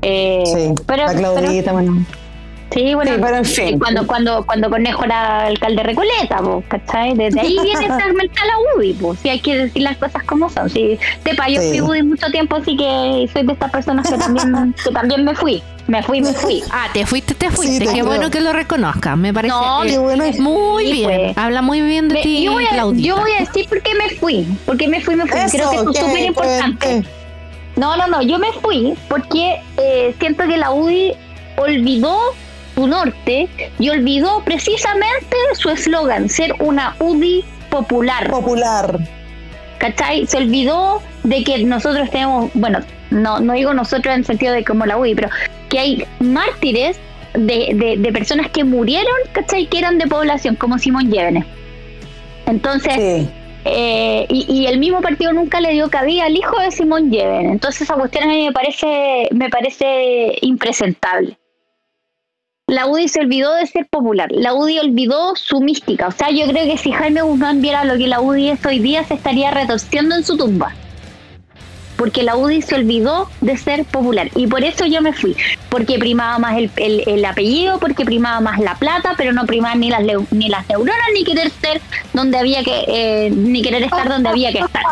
Eh, 0.03 0.43
sí, 0.45 0.75
pero, 0.87 1.07
la 1.07 1.15
Claudita, 1.15 1.73
bueno. 1.73 2.05
Sí, 2.71 2.95
bueno, 2.95 3.13
pero 3.21 3.37
en 3.37 3.45
fin. 3.45 3.79
cuando, 3.79 4.07
cuando, 4.07 4.45
cuando 4.45 4.69
Conejo 4.69 5.05
era 5.05 5.47
alcalde 5.47 5.77
de 5.77 5.83
Recoleta, 5.83 6.39
pues, 6.39 6.65
¿cachai? 6.69 7.15
Desde 7.15 7.41
ahí 7.41 7.57
viene 7.63 7.87
fragmentada 7.87 8.47
la 8.47 8.79
UDI, 8.79 8.93
pues, 8.95 9.21
sí, 9.21 9.29
hay 9.29 9.41
que 9.41 9.57
decir 9.57 9.83
las 9.83 9.97
cosas 9.97 10.23
como 10.25 10.51
son. 10.51 10.69
Sí, 10.69 10.99
sepa, 11.25 11.49
yo 11.49 11.61
fui 11.63 11.81
UDI 11.81 12.03
mucho 12.03 12.27
tiempo, 12.31 12.57
así 12.57 12.77
que 12.77 13.29
soy 13.33 13.47
de 13.47 13.53
estas 13.53 13.71
personas 13.71 14.09
que 14.09 14.19
también, 14.19 14.75
que 14.85 14.91
también 14.91 15.25
me 15.25 15.35
fui. 15.35 15.63
Me 15.87 16.03
fui, 16.03 16.21
me 16.21 16.33
fui. 16.33 16.63
Ah, 16.73 16.89
te 16.93 17.07
fuiste, 17.07 17.35
te 17.35 17.49
fuiste. 17.49 17.87
qué 17.87 18.03
bueno 18.03 18.29
que 18.29 18.41
lo 18.41 18.53
reconozcas. 18.53 19.17
Me 19.17 19.33
parece 19.33 19.55
no, 19.55 20.03
bueno. 20.03 20.25
muy 20.41 20.91
bien. 20.91 21.33
Habla 21.37 21.63
muy 21.63 21.81
bien 21.81 22.09
de 22.09 22.23
ti, 22.23 22.43
yo 22.43 22.53
voy, 22.53 22.65
a, 22.65 22.77
yo 22.93 23.17
voy 23.17 23.31
a 23.33 23.41
decir 23.41 23.69
por 23.69 23.81
qué 23.83 23.95
me 23.95 24.11
fui. 24.17 24.45
Porque 24.67 24.89
me 24.89 25.01
fui, 25.01 25.15
me 25.15 25.27
fui. 25.27 25.39
Creo 25.51 25.71
que 25.71 25.77
es 25.77 25.99
súper 25.99 26.25
importante. 26.25 27.05
No, 27.77 27.97
no, 27.97 28.09
no. 28.09 28.21
Yo 28.23 28.39
me 28.39 28.53
fui 28.55 28.95
porque 29.09 29.61
eh, 29.77 30.15
siento 30.19 30.45
que 30.49 30.57
la 30.57 30.73
UDI 30.73 31.13
olvidó 31.57 32.19
su 32.77 32.87
norte 32.87 33.49
y 33.79 33.89
olvidó 33.89 34.43
precisamente 34.45 35.37
su 35.55 35.71
eslogan, 35.71 36.29
ser 36.29 36.55
una 36.61 36.95
UDI 37.01 37.45
popular. 37.71 38.31
Popular. 38.31 38.99
¿Cachai? 39.79 40.27
Se 40.27 40.37
olvidó 40.37 41.03
de 41.25 41.43
que 41.43 41.65
nosotros 41.65 42.11
tenemos, 42.11 42.51
bueno, 42.55 42.81
no, 43.11 43.41
no 43.41 43.55
digo 43.55 43.73
nosotros 43.73 44.15
en 44.15 44.21
el 44.21 44.27
sentido 44.27 44.53
de 44.53 44.63
como 44.63 44.85
la 44.85 44.99
UDI, 44.99 45.15
pero 45.15 45.31
que 45.71 45.79
hay 45.79 46.07
mártires 46.21 47.01
de, 47.33 47.97
de, 47.99 48.13
personas 48.13 48.51
que 48.51 48.63
murieron, 48.65 49.15
¿cachai? 49.33 49.67
Que 49.67 49.79
eran 49.79 49.99
de 49.99 50.07
población, 50.07 50.57
como 50.57 50.79
Simón 50.79 51.11
Llévenes. 51.11 51.45
Entonces, 52.47 53.27
eh, 53.65 54.27
y, 54.29 54.67
el 54.67 54.79
mismo 54.79 55.01
partido 55.01 55.33
nunca 55.33 55.61
le 55.61 55.73
dio 55.73 55.91
cabida 55.91 56.27
al 56.27 56.37
hijo 56.37 56.59
de 56.61 56.71
Simón 56.71 57.11
Llévenes. 57.11 57.53
Entonces, 57.53 57.83
esa 57.83 57.95
cuestión 57.95 58.25
a 58.25 58.29
mí 58.29 58.45
me 58.45 58.53
parece, 58.53 59.29
me 59.33 59.51
parece 59.51 60.37
impresentable. 60.43 61.37
La 62.69 62.89
UDI 62.89 63.07
se 63.07 63.21
olvidó 63.21 63.55
de 63.55 63.65
ser 63.69 63.87
popular, 63.87 64.29
la 64.33 64.53
UDI 64.53 64.81
olvidó 64.81 65.37
su 65.37 65.61
mística. 65.61 66.09
O 66.09 66.11
sea, 66.11 66.31
yo 66.31 66.49
creo 66.49 66.65
que 66.65 66.77
si 66.77 66.91
Jaime 66.91 67.23
Guzmán 67.23 67.63
viera 67.63 67.85
lo 67.85 67.97
que 67.97 68.09
la 68.09 68.21
UDI 68.21 68.49
es 68.51 68.67
hoy 68.67 68.81
día, 68.81 69.05
se 69.05 69.15
estaría 69.15 69.53
retorciendo 69.53 70.17
en 70.17 70.25
su 70.25 70.37
tumba 70.37 70.75
porque 71.97 72.23
la 72.23 72.37
UDI 72.37 72.63
se 72.63 72.75
olvidó 72.75 73.31
de 73.41 73.57
ser 73.57 73.85
popular 73.85 74.29
y 74.35 74.47
por 74.49 74.65
eso 74.65 74.85
yo 74.85 75.01
me 75.01 75.13
fui, 75.13 75.35
porque 75.71 75.99
primaba 75.99 76.39
más 76.39 76.59
el, 76.59 76.71
el, 76.77 77.25
apellido, 77.25 77.79
porque 77.79 78.05
primaba 78.05 78.41
más 78.41 78.59
la 78.59 78.75
plata, 78.75 79.15
pero 79.17 79.33
no 79.33 79.47
primaba 79.47 79.75
ni 79.77 79.89
las 79.89 80.03
ni 80.31 80.49
las 80.49 80.69
neuronas 80.69 81.07
ni 81.15 81.25
querer 81.25 81.51
ser 81.51 81.81
donde 82.13 82.37
había 82.37 82.63
que 82.63 82.85
eh, 82.87 83.31
ni 83.31 83.63
querer 83.63 83.83
estar 83.83 84.09
donde 84.09 84.29
había 84.29 84.53
que 84.53 84.59
estar. 84.59 84.83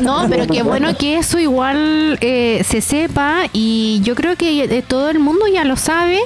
No, 0.00 0.26
pero 0.28 0.46
qué 0.46 0.62
bueno 0.62 0.96
que 0.96 1.18
eso 1.18 1.38
igual 1.38 2.18
eh, 2.20 2.64
se 2.68 2.80
sepa 2.80 3.44
y 3.52 4.00
yo 4.02 4.14
creo 4.14 4.36
que 4.36 4.64
eh, 4.64 4.82
todo 4.86 5.10
el 5.10 5.18
mundo 5.18 5.46
ya 5.46 5.64
lo 5.64 5.76
sabe 5.76 6.20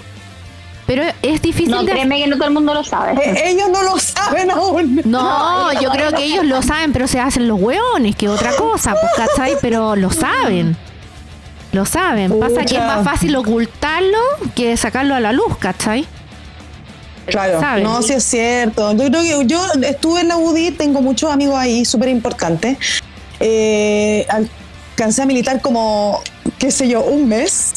pero 0.90 1.04
es 1.22 1.40
difícil. 1.40 1.70
No, 1.70 1.84
créeme 1.84 2.18
que 2.18 2.26
no 2.26 2.34
todo 2.34 2.48
el 2.48 2.54
mundo 2.54 2.74
lo 2.74 2.82
sabe. 2.82 3.12
Eh, 3.24 3.50
ellos 3.52 3.68
no 3.70 3.80
lo 3.84 3.96
saben 3.96 4.50
aún. 4.50 5.00
No, 5.04 5.72
yo 5.80 5.88
creo 5.88 6.10
que 6.10 6.24
ellos 6.24 6.44
lo 6.44 6.62
saben, 6.62 6.92
pero 6.92 7.06
se 7.06 7.20
hacen 7.20 7.46
los 7.46 7.60
hueones, 7.60 8.16
que 8.16 8.28
otra 8.28 8.56
cosa, 8.56 8.96
pues, 9.00 9.28
¿cachai? 9.28 9.54
Pero 9.60 9.94
lo 9.94 10.10
saben. 10.10 10.76
Lo 11.70 11.84
saben. 11.86 12.40
Pasa 12.40 12.64
que 12.64 12.74
es 12.74 12.82
más 12.82 13.04
fácil 13.04 13.36
ocultarlo 13.36 14.18
que 14.56 14.76
sacarlo 14.76 15.14
a 15.14 15.20
la 15.20 15.32
luz, 15.32 15.56
¿cachai? 15.60 16.08
Claro, 17.26 17.60
no, 17.84 18.02
sí 18.02 18.14
es 18.14 18.24
cierto. 18.24 18.90
Yo 18.90 19.04
creo 19.10 19.22
que 19.22 19.46
yo 19.46 19.64
estuve 19.82 20.22
en 20.22 20.28
la 20.28 20.38
UDI, 20.38 20.72
tengo 20.72 21.00
muchos 21.00 21.30
amigos 21.30 21.56
ahí, 21.56 21.84
súper 21.84 22.08
importantes. 22.08 22.78
Eh, 23.40 24.26
alcancé 24.28 25.22
a 25.22 25.26
militar 25.26 25.60
como 25.60 26.22
qué 26.60 26.70
sé 26.70 26.86
yo, 26.86 27.02
un 27.02 27.26
mes. 27.26 27.74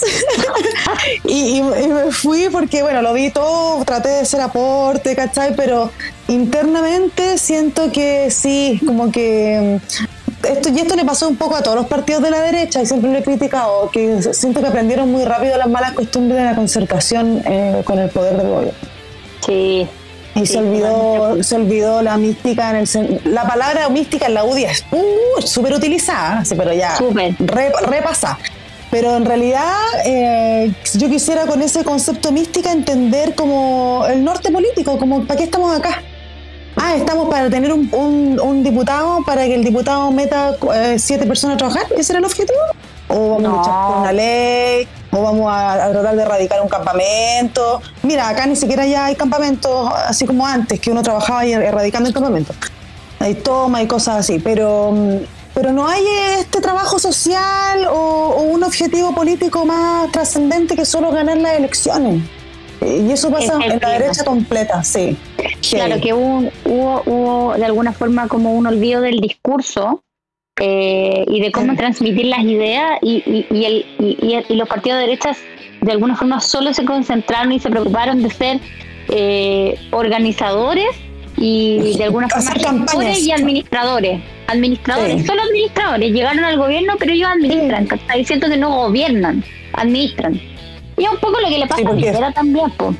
y, 1.24 1.62
me 1.62 2.12
fui 2.12 2.50
porque, 2.52 2.84
bueno, 2.84 3.02
lo 3.02 3.14
vi 3.14 3.32
todo, 3.32 3.84
traté 3.86 4.10
de 4.10 4.20
hacer 4.20 4.42
aporte, 4.42 5.16
¿cachai? 5.16 5.56
Pero 5.56 5.90
internamente 6.28 7.38
siento 7.38 7.92
que 7.92 8.30
sí, 8.30 8.80
como 8.86 9.12
que... 9.12 9.80
Mm, 9.82 10.04
esto, 10.46 10.70
y 10.70 10.80
esto 10.80 10.96
le 10.98 11.06
pasó 11.06 11.30
un 11.30 11.38
poco 11.38 11.56
a 11.56 11.64
todos 11.64 11.78
los 11.78 11.88
partidos 11.88 12.22
de 12.22 12.30
la 12.30 12.42
derecha 12.42 12.82
y 12.82 12.86
siempre 12.86 13.10
lo 13.10 13.18
he 13.18 13.24
criticado, 13.24 13.90
que 13.92 14.22
siento 14.34 14.60
que 14.60 14.68
aprendieron 14.68 15.10
muy 15.10 15.24
rápido 15.24 15.58
las 15.58 15.70
malas 15.70 15.94
costumbres 15.94 16.38
de 16.38 16.44
la 16.44 16.54
concertación 16.54 17.42
eh, 17.46 17.82
con 17.86 17.98
el 17.98 18.10
poder 18.10 18.36
del 18.36 18.50
gobierno. 18.50 18.80
Sí, 19.46 19.88
y 20.36 20.46
se 20.46 20.58
olvidó, 20.58 21.44
se 21.44 21.56
olvidó 21.56 22.02
la 22.02 22.18
mística 22.18 22.72
en 22.72 22.76
el 22.78 23.22
la 23.26 23.48
palabra 23.48 23.88
mística 23.90 24.26
en 24.26 24.34
la 24.34 24.44
UDI 24.44 24.64
es 24.66 24.86
uh, 24.92 25.42
súper 25.42 25.74
utilizada, 25.74 26.44
pero 26.58 26.74
ya 26.74 26.96
repasa. 27.86 28.38
Pero 28.90 29.16
en 29.18 29.26
realidad 29.26 29.74
eh, 30.06 30.72
yo 30.94 31.10
quisiera 31.10 31.48
con 31.48 31.62
ese 31.64 31.84
concepto 31.84 32.32
mística 32.32 32.72
entender 32.72 33.34
como 33.34 34.06
el 34.08 34.24
norte 34.24 34.52
político, 34.52 35.00
como 35.00 35.26
¿para 35.26 35.38
qué 35.38 35.46
estamos 35.46 35.76
acá? 35.76 36.04
Ah, 36.76 36.96
estamos 36.96 37.28
para 37.30 37.50
tener 37.50 37.72
un, 37.72 37.90
un, 37.92 38.64
diputado, 38.64 39.24
para 39.26 39.46
que 39.46 39.56
el 39.56 39.64
diputado 39.64 40.12
meta 40.12 40.56
eh, 40.76 40.98
siete 41.00 41.26
personas 41.26 41.56
a 41.56 41.58
trabajar, 41.58 41.86
¿ese 41.98 42.14
era 42.14 42.20
el 42.20 42.26
objetivo? 42.26 42.60
¿O 43.14 43.30
vamos 43.30 43.46
a 43.46 43.58
luchar 43.58 43.88
por 43.88 43.98
una 43.98 44.12
ley? 44.12 44.88
¿O 45.12 45.22
vamos 45.22 45.48
a, 45.50 45.90
tratar 45.92 46.16
de 46.16 46.22
erradicar 46.24 46.62
un 46.62 46.70
campamento? 46.70 47.82
Mira, 48.02 48.28
acá 48.28 48.46
ni 48.46 48.56
siquiera 48.56 48.86
ya 48.86 49.06
hay 49.06 49.16
campamentos 49.16 49.92
así 50.08 50.26
como 50.26 50.46
antes, 50.46 50.80
que 50.80 50.92
uno 50.92 51.04
trabajaba 51.04 51.46
erradicando 51.46 52.10
el 52.10 52.14
campamento. 52.14 52.54
Hay 53.20 53.36
toma 53.36 53.82
y 53.82 53.88
cosas 53.88 54.18
así, 54.18 54.40
pero 54.40 54.92
mm, 54.92 55.18
pero 55.54 55.72
no 55.72 55.88
hay 55.88 56.04
este 56.40 56.62
trabajo 56.62 56.98
social 56.98 57.88
o, 57.92 58.42
un 58.42 58.64
objetivo 58.64 59.14
político 59.14 59.66
más 59.66 60.12
trascendente 60.12 60.76
que 60.76 60.86
solo 60.86 61.12
ganar 61.12 61.38
las 61.38 61.58
elecciones. 61.58 62.24
Y 62.82 63.12
eso 63.12 63.32
pasa 63.32 63.54
en 63.64 63.80
la 63.80 63.90
derecha 63.90 64.26
completa, 64.26 64.84
sí. 64.84 65.16
Claro, 65.70 66.02
que 66.02 66.14
hubo, 66.14 66.50
hubo, 66.66 67.54
de 67.56 67.66
alguna 67.66 67.94
forma 67.94 68.28
como 68.28 68.54
un 68.54 68.68
olvido 68.68 69.02
del 69.02 69.20
discurso 69.22 70.04
eh, 70.60 71.26
y 71.28 71.42
de 71.42 71.52
cómo 71.52 71.76
transmitir 71.76 72.28
las 72.28 72.44
ideas 72.44 73.00
y, 73.02 73.46
y, 73.50 73.66
el, 73.66 73.86
y, 74.00 74.56
los 74.56 74.70
partidos 74.70 75.00
de 75.00 75.08
derechas 75.08 75.38
de 75.82 75.92
alguna 75.92 76.16
forma 76.16 76.40
solo 76.40 76.74
se 76.74 76.86
concentraron 76.86 77.52
y 77.52 77.60
se 77.60 77.70
preocuparon 77.70 78.22
de 78.22 78.30
ser 78.30 78.60
eh, 79.10 79.80
organizadores 79.92 80.96
y 81.38 81.98
de 81.98 82.04
alguna 82.04 82.30
forma 82.30 83.12
y 83.18 83.32
administradores. 83.32 84.22
Administradores, 84.48 85.26
solo 85.26 85.42
administradores. 85.42 86.12
Llegaron 86.12 86.44
al 86.44 86.58
gobierno, 86.58 86.94
pero 87.00 87.14
ellos 87.14 87.30
administran. 87.30 87.88
Está 87.92 88.14
diciendo 88.16 88.48
que 88.48 88.58
no 88.58 88.70
gobiernan, 88.70 89.44
administran. 89.74 90.40
Y 90.98 91.04
es 91.04 91.10
un 91.10 91.18
poco 91.18 91.42
lo 91.42 91.48
que 91.48 91.58
le 91.58 91.68
pasa 91.68 91.82
a 91.82 91.92
Piñera 91.92 92.32
también, 92.32 92.70
pues. 92.78 92.96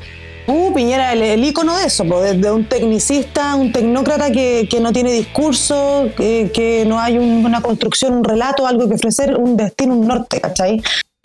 Uh, 0.46 0.74
Piñera, 0.74 1.12
el, 1.14 1.22
el 1.22 1.44
icono 1.44 1.76
de 1.76 1.86
eso, 1.86 2.04
pues, 2.04 2.38
de, 2.38 2.50
un 2.50 2.66
tecnicista, 2.66 3.54
un 3.54 3.72
tecnócrata 3.72 4.30
que, 4.30 4.68
que 4.70 4.78
no 4.78 4.92
tiene 4.92 5.12
discurso, 5.12 6.10
que, 6.16 6.50
que 6.52 6.84
no 6.86 7.00
hay 7.00 7.16
una 7.16 7.62
construcción, 7.62 8.12
un 8.12 8.24
relato, 8.24 8.66
algo 8.66 8.86
que 8.86 8.94
ofrecer, 8.94 9.36
un 9.36 9.56
destino, 9.56 9.94
un 9.94 10.06
norte, 10.06 10.40
¿cachai? 10.40 10.82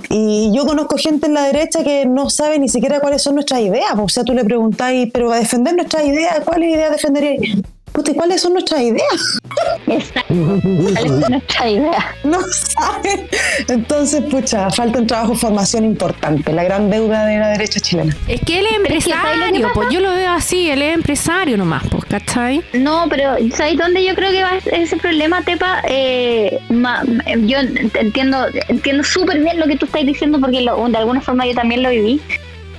Y 0.09 0.51
yo 0.55 0.65
conozco 0.65 0.97
gente 0.97 1.27
en 1.27 1.33
la 1.33 1.43
derecha 1.43 1.83
que 1.83 2.05
no 2.05 2.29
sabe 2.29 2.57
ni 2.59 2.69
siquiera 2.69 3.01
cuáles 3.01 3.21
son 3.21 3.35
nuestras 3.35 3.59
ideas. 3.59 3.91
O 3.97 4.07
sea, 4.07 4.23
tú 4.23 4.33
le 4.33 4.45
preguntáis, 4.45 5.09
pero 5.11 5.31
a 5.31 5.37
defender 5.37 5.75
nuestras 5.75 6.05
ideas, 6.05 6.39
¿cuáles 6.45 6.73
ideas 6.73 6.91
defenderíais? 6.91 7.57
Puta, 7.91 8.11
¿y 8.11 8.13
cuáles 8.15 8.41
son 8.41 8.53
nuestras 8.53 8.81
ideas? 8.81 9.39
Exacto. 9.87 10.33
¿Cuál 10.33 11.05
es 11.05 11.29
nuestra 11.29 11.69
idea? 11.69 12.15
No 12.23 12.39
saben. 12.51 13.27
Entonces, 13.67 14.21
pucha, 14.29 14.69
falta 14.69 14.99
un 14.99 15.07
trabajo 15.07 15.33
de 15.33 15.39
formación 15.39 15.85
importante, 15.85 16.51
la 16.53 16.63
gran 16.63 16.89
deuda 16.89 17.25
de 17.25 17.39
la 17.39 17.49
derecha 17.49 17.79
chilena. 17.79 18.15
Es 18.27 18.41
que 18.41 18.59
él 18.59 18.65
es 18.67 18.71
Pero 18.83 18.95
es 18.97 19.05
que, 19.05 19.11
¿sabes 19.11 19.37
lo 19.37 19.39
que 19.39 19.45
empresario, 19.47 19.73
pues 19.73 19.89
yo 19.89 19.99
lo 20.01 20.11
veo 20.13 20.31
así, 20.31 20.69
él 20.69 20.81
es 20.81 20.93
empresario 20.95 21.57
nomás, 21.57 21.83
pues, 21.89 22.05
¿cachai? 22.05 22.61
No, 22.73 23.07
pero 23.09 23.35
¿sabes 23.55 23.77
dónde 23.77 24.05
yo 24.05 24.13
creo 24.15 24.31
que 24.31 24.43
va 24.43 24.51
ese 24.71 24.97
problema, 24.97 25.41
Tepa? 25.41 25.81
Eh, 25.87 26.59
ma- 26.69 27.03
yo 27.45 27.57
entiendo 27.95 28.45
entiendo 28.67 29.03
súper 29.03 29.39
bien 29.39 29.59
lo 29.59 29.65
que 29.67 29.75
tú 29.77 29.85
estás 29.85 30.05
diciendo 30.05 30.39
porque 30.39 30.61
lo- 30.61 30.87
de 30.87 30.97
alguna 30.97 31.21
forma 31.21 31.45
yo 31.47 31.53
también 31.55 31.81
lo 31.83 31.89
viví. 31.89 32.21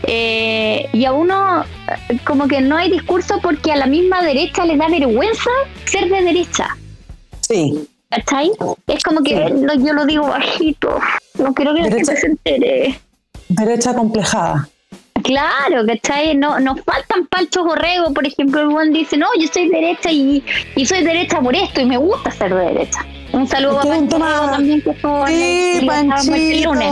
Eh, 0.04 0.88
y 0.92 1.04
a 1.04 1.12
uno 1.12 1.62
eh, 2.08 2.18
como 2.24 2.48
que 2.48 2.60
no 2.60 2.76
hay 2.76 2.90
discurso 2.90 3.38
porque 3.42 3.72
a 3.72 3.76
la 3.76 3.86
misma 3.86 4.22
derecha 4.22 4.64
le 4.64 4.76
da 4.76 4.88
vergüenza 4.88 5.50
ser 5.84 6.08
de 6.08 6.22
derecha. 6.22 6.68
Sí. 7.40 7.86
¿Cachai? 8.10 8.50
Es 8.88 9.02
como 9.04 9.22
que 9.22 9.34
yo 9.78 9.92
lo 9.92 10.04
digo 10.06 10.26
bajito. 10.26 10.98
No 11.38 11.54
quiero 11.54 11.74
que 11.74 11.82
la 11.82 11.88
Derecha- 11.88 12.12
gente 12.16 12.20
se 12.20 12.26
entere. 12.26 13.00
Derecha 13.48 13.94
complejada. 13.94 14.68
Claro, 15.22 15.84
¿cachai? 15.86 16.34
No, 16.34 16.58
nos 16.60 16.80
faltan 16.80 17.26
panchos 17.26 17.64
borregos, 17.64 18.12
por 18.14 18.26
ejemplo, 18.26 18.62
el 18.62 18.68
buen 18.68 18.92
dice, 18.92 19.16
no, 19.18 19.26
yo 19.38 19.46
soy 19.52 19.68
derecha 19.68 20.10
y, 20.10 20.42
y 20.76 20.86
soy 20.86 21.04
derecha 21.04 21.40
por 21.40 21.54
esto 21.54 21.82
y 21.82 21.84
me 21.84 21.98
gusta 21.98 22.30
ser 22.30 22.54
de 22.54 22.64
derecha. 22.64 23.04
Un 23.32 23.46
saludo 23.46 23.80
a 23.80 23.84
Borrego 23.84 24.08
también 24.50 24.80
que 24.82 24.90
estuvo 24.90 25.26
en 25.28 25.32
Sí, 26.20 26.32
el- 26.32 26.34
el 26.34 26.62
lunes. 26.64 26.90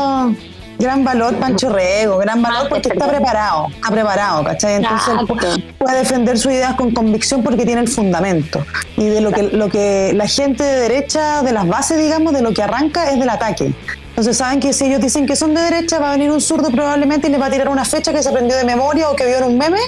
Gran 0.78 1.02
valor, 1.02 1.34
Pancho 1.36 1.70
Rego, 1.70 2.18
gran 2.18 2.40
valor 2.40 2.58
Ah, 2.64 2.66
porque 2.68 2.88
está 2.88 3.08
preparado, 3.08 3.66
está 3.74 3.90
preparado, 3.90 4.44
¿cachai? 4.44 4.76
Entonces 4.76 5.64
puede 5.76 5.98
defender 5.98 6.38
sus 6.38 6.52
ideas 6.52 6.74
con 6.74 6.92
convicción 6.92 7.42
porque 7.42 7.66
tiene 7.66 7.80
el 7.80 7.88
fundamento. 7.88 8.64
Y 8.96 9.06
de 9.06 9.20
lo 9.20 9.32
que, 9.32 9.42
lo 9.42 9.68
que 9.68 10.12
la 10.14 10.26
gente 10.28 10.62
de 10.62 10.80
derecha, 10.80 11.42
de 11.42 11.52
las 11.52 11.66
bases, 11.66 11.98
digamos, 11.98 12.32
de 12.32 12.42
lo 12.42 12.52
que 12.52 12.62
arranca 12.62 13.10
es 13.10 13.18
del 13.18 13.28
ataque. 13.28 13.74
Entonces 14.10 14.36
saben 14.36 14.60
que 14.60 14.72
si 14.72 14.86
ellos 14.86 15.00
dicen 15.00 15.26
que 15.26 15.36
son 15.36 15.54
de 15.54 15.62
derecha, 15.62 15.98
va 15.98 16.10
a 16.10 16.12
venir 16.12 16.30
un 16.30 16.40
zurdo 16.40 16.70
probablemente 16.70 17.28
y 17.28 17.30
les 17.30 17.40
va 17.40 17.46
a 17.46 17.50
tirar 17.50 17.68
una 17.68 17.84
fecha 17.84 18.12
que 18.12 18.22
se 18.22 18.28
aprendió 18.28 18.56
de 18.56 18.64
memoria 18.64 19.10
o 19.10 19.16
que 19.16 19.26
vio 19.26 19.38
en 19.38 19.44
un 19.44 19.58
meme 19.58 19.78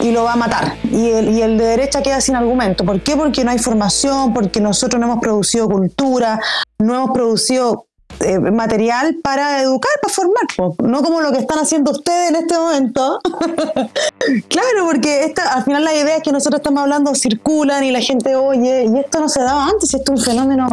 y 0.00 0.12
lo 0.12 0.24
va 0.24 0.32
a 0.32 0.36
matar. 0.36 0.74
Y 0.90 1.10
el, 1.10 1.30
y 1.30 1.42
el 1.42 1.58
de 1.58 1.64
derecha 1.64 2.02
queda 2.02 2.20
sin 2.20 2.36
argumento. 2.36 2.84
¿Por 2.84 3.00
qué? 3.02 3.16
Porque 3.16 3.44
no 3.44 3.50
hay 3.50 3.58
formación, 3.58 4.32
porque 4.32 4.60
nosotros 4.60 5.00
no 5.00 5.06
hemos 5.06 5.20
producido 5.20 5.68
cultura, 5.68 6.40
no 6.78 6.94
hemos 6.94 7.10
producido 7.10 7.86
eh, 8.20 8.38
material 8.38 9.16
para 9.22 9.60
educar, 9.62 9.90
para 10.02 10.12
formar, 10.14 10.46
po. 10.56 10.74
no 10.82 11.02
como 11.02 11.20
lo 11.20 11.32
que 11.32 11.38
están 11.38 11.58
haciendo 11.58 11.90
ustedes 11.92 12.30
en 12.30 12.36
este 12.36 12.56
momento. 12.56 13.20
claro, 14.48 14.86
porque 14.86 15.24
esta, 15.24 15.54
al 15.54 15.64
final 15.64 15.84
las 15.84 15.94
ideas 15.94 16.22
que 16.22 16.32
nosotros 16.32 16.60
estamos 16.60 16.82
hablando 16.82 17.14
circulan 17.14 17.84
y 17.84 17.90
la 17.90 18.00
gente 18.00 18.36
oye, 18.36 18.84
y 18.92 18.98
esto 18.98 19.20
no 19.20 19.28
se 19.28 19.40
daba 19.42 19.66
antes, 19.66 19.92
esto 19.94 20.14
es 20.14 20.20
un 20.20 20.24
fenómeno 20.24 20.68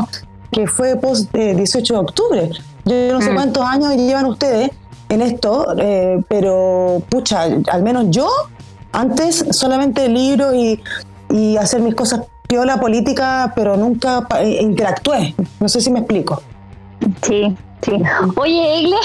que 0.52 0.68
fue 0.68 0.96
post 0.96 1.34
eh, 1.36 1.56
18 1.56 1.94
de 1.94 2.00
octubre. 2.00 2.50
Yo 2.86 3.14
no 3.14 3.22
sé 3.22 3.32
Mm. 3.32 3.36
cuántos 3.36 3.64
años 3.66 3.96
llevan 3.96 4.26
ustedes 4.26 4.70
en 5.10 5.22
esto, 5.22 5.66
eh, 5.78 6.22
pero 6.28 7.02
pucha, 7.10 7.44
al 7.44 7.84
menos 7.84 8.06
yo 8.10 8.28
antes 8.92 9.46
solamente 9.52 10.08
libros 10.10 10.54
y, 10.54 10.80
y 11.30 11.58
hacer 11.58 11.82
mis 11.82 11.96
cosas 11.96 12.22
piola 12.48 12.80
política, 12.80 13.52
pero 13.56 13.76
nunca 13.78 14.28
eh, 14.40 14.60
interactué. 14.62 15.34
No 15.60 15.68
sé 15.68 15.82
si 15.82 15.90
me 15.90 16.00
explico. 16.00 16.42
Sí, 17.22 17.56
sí. 17.82 17.92
Oye, 18.38 18.80
Egle, 18.80 18.96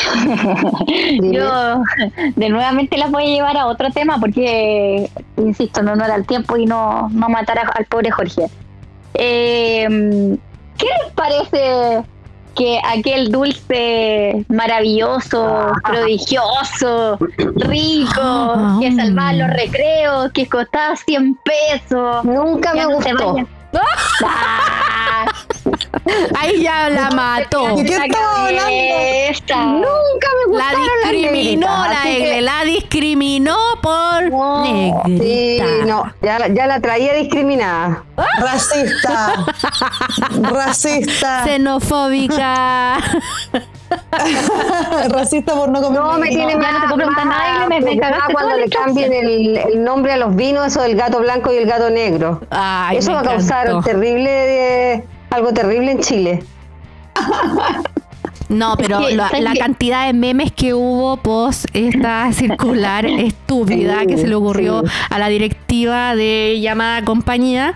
yo 1.33 1.83
de 2.37 2.49
nuevamente 2.49 2.97
las 2.97 3.11
voy 3.11 3.25
a 3.25 3.27
llevar 3.35 3.57
a 3.57 3.67
otro 3.67 3.91
tema 3.91 4.19
porque, 4.19 5.11
insisto, 5.37 5.83
no, 5.83 5.95
no 5.97 6.05
era 6.05 6.15
el 6.17 6.27
tiempo 6.27 6.57
y 6.57 6.67
no, 6.67 7.09
no 7.11 7.29
matar 7.29 7.59
a- 7.59 7.73
al 7.75 7.85
pobre 7.87 8.11
Jorge. 8.11 8.47
Eh, 9.15 10.37
¿Qué 10.79 10.87
les 10.87 11.13
parece 11.15 12.03
que 12.55 12.81
aquel 12.85 13.31
dulce 13.31 14.45
maravilloso, 14.49 15.73
prodigioso, 15.85 17.19
rico, 17.57 18.79
que 18.81 18.93
salvaba 18.95 19.33
los 19.33 19.49
recreos, 19.51 20.33
que 20.33 20.49
costaba 20.49 20.97
100 20.97 21.37
pesos? 21.45 22.25
Nunca 22.25 22.75
me 22.75 22.85
no 22.85 23.01
Ah, 25.71 26.23
Ahí 26.41 26.63
ya 26.63 26.89
la 26.89 27.11
mató. 27.11 27.77
¿De 27.77 27.85
qué 27.85 27.97
la 27.99 28.05
estaba 28.07 28.47
hablando? 28.47 28.65
cabeza. 28.65 29.57
Nunca 29.65 30.29
me 30.47 30.57
La 30.59 30.65
gustaron 30.65 30.87
las 31.03 31.11
discriminó, 31.13 31.67
negritas, 31.69 31.89
la 31.95 32.03
que- 32.03 32.17
Egle, 32.17 32.41
la 32.43 32.65
discriminó 32.65 33.57
por 33.83 34.31
No, 34.31 34.65
Sí, 35.07 35.61
no, 35.87 36.13
ya, 36.23 36.39
la- 36.39 36.49
ya 36.49 36.67
la 36.67 36.81
traía 36.81 37.15
discriminada. 37.15 38.05
Racista. 38.39 39.33
Racista. 40.43 41.45
Xenofóbica. 41.45 42.99
Racista 45.11 45.55
por 45.55 45.69
no 45.71 45.81
comer. 45.83 46.01
No, 46.01 46.19
me 46.19 46.29
tiene 46.29 46.53
ya 46.53 46.59
más, 46.59 46.73
no 46.73 46.81
te 46.81 46.87
puedo 46.87 46.97
preguntar 46.97 47.27
nada, 47.27 47.65
y 47.65 47.69
me- 47.69 47.81
me 47.81 47.99
cagaste 47.99 48.33
cuando 48.33 48.51
la 48.51 48.57
le 48.57 48.69
cambien 48.69 49.13
el, 49.13 49.57
el 49.57 49.85
nombre 49.85 50.13
a 50.13 50.17
los 50.17 50.35
vinos, 50.37 50.67
eso 50.67 50.83
del 50.83 50.97
gato 50.97 51.21
blanco 51.21 51.53
y 51.53 51.57
el 51.57 51.67
gato 51.67 51.89
negro. 51.91 52.41
Ay, 52.51 52.99
eso 52.99 53.11
me 53.11 53.17
va 53.17 53.21
a 53.21 53.25
causar 53.25 53.83
terrible, 53.83 54.95
eh, 54.95 55.05
algo 55.31 55.53
terrible 55.53 55.93
en 55.93 56.01
Chile. 56.01 56.43
No, 58.49 58.77
pero 58.79 59.01
la, 59.11 59.29
cantidad 59.59 60.07
de 60.07 60.15
memes 60.15 60.53
que 60.53 60.73
hubo 60.73 61.19
post 61.19 61.67
esta 61.75 62.33
circular 62.33 63.05
estúpida 63.05 64.07
que 64.07 64.17
se 64.17 64.27
le 64.27 64.35
ocurrió 64.35 64.83
Sí. 64.83 64.93
a 65.11 65.19
la 65.19 65.29
directiva 65.29 66.15
de 66.17 66.59
llamada 66.61 67.05
compañía, 67.05 67.75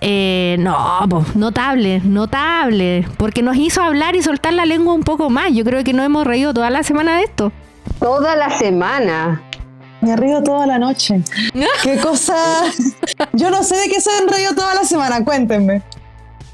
eh, 0.00 0.56
no, 0.60 0.76
pues, 1.08 1.34
notable, 1.34 2.00
notable, 2.04 3.04
porque 3.16 3.42
nos 3.42 3.56
hizo 3.56 3.82
hablar 3.82 4.14
y 4.14 4.22
soltar 4.22 4.52
la 4.52 4.64
lengua 4.64 4.94
un 4.94 5.02
poco 5.02 5.28
más. 5.28 5.52
Yo 5.52 5.64
creo 5.64 5.82
que 5.82 5.92
no 5.92 6.04
hemos 6.04 6.24
reído 6.24 6.54
toda 6.54 6.70
la 6.70 6.84
semana 6.84 7.16
de 7.16 7.24
esto. 7.24 7.50
Toda 7.98 8.36
la 8.36 8.50
semana. 8.50 9.42
Me 10.02 10.16
río 10.16 10.42
toda 10.42 10.66
la 10.66 10.78
noche. 10.78 11.20
Qué 11.82 11.96
cosa. 11.98 12.34
Yo 13.32 13.50
no 13.50 13.62
sé 13.64 13.76
de 13.76 13.88
qué 13.88 14.00
se 14.00 14.10
han 14.10 14.28
reído 14.28 14.54
toda 14.54 14.74
la 14.74 14.84
semana, 14.84 15.24
cuéntenme. 15.24 15.82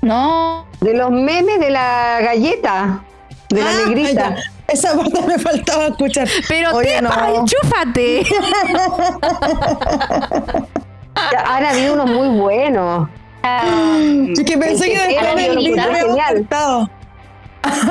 No, 0.02 0.66
De 0.80 0.94
los 0.94 1.10
memes 1.10 1.58
de 1.60 1.70
la 1.70 2.18
galleta, 2.22 3.02
de 3.48 3.62
la 3.62 3.70
Ah, 3.70 3.74
negrita. 3.88 4.36
Esa 4.68 4.94
parte 4.96 5.22
me 5.26 5.38
faltaba 5.38 5.86
escuchar. 5.88 6.28
Pero 6.46 6.76
Oye, 6.76 7.00
Tepa, 7.00 7.26
no. 7.28 7.34
enchúfate. 7.40 8.26
Ya, 11.32 11.56
Han 11.56 11.64
habido 11.64 11.94
unos 11.94 12.08
muy 12.10 12.28
buenos. 12.38 13.08
Es 13.42 14.44
que 14.44 14.56
pensé 14.56 14.86
El 14.86 14.92
que 14.92 14.98
que 14.98 15.14
después 15.14 15.22
era 15.22 15.34
del 15.34 15.54
libro 15.56 15.82
biología 15.82 15.86
me 15.92 16.00
había 16.00 16.24
genial. 16.24 16.34
faltado. 16.48 16.90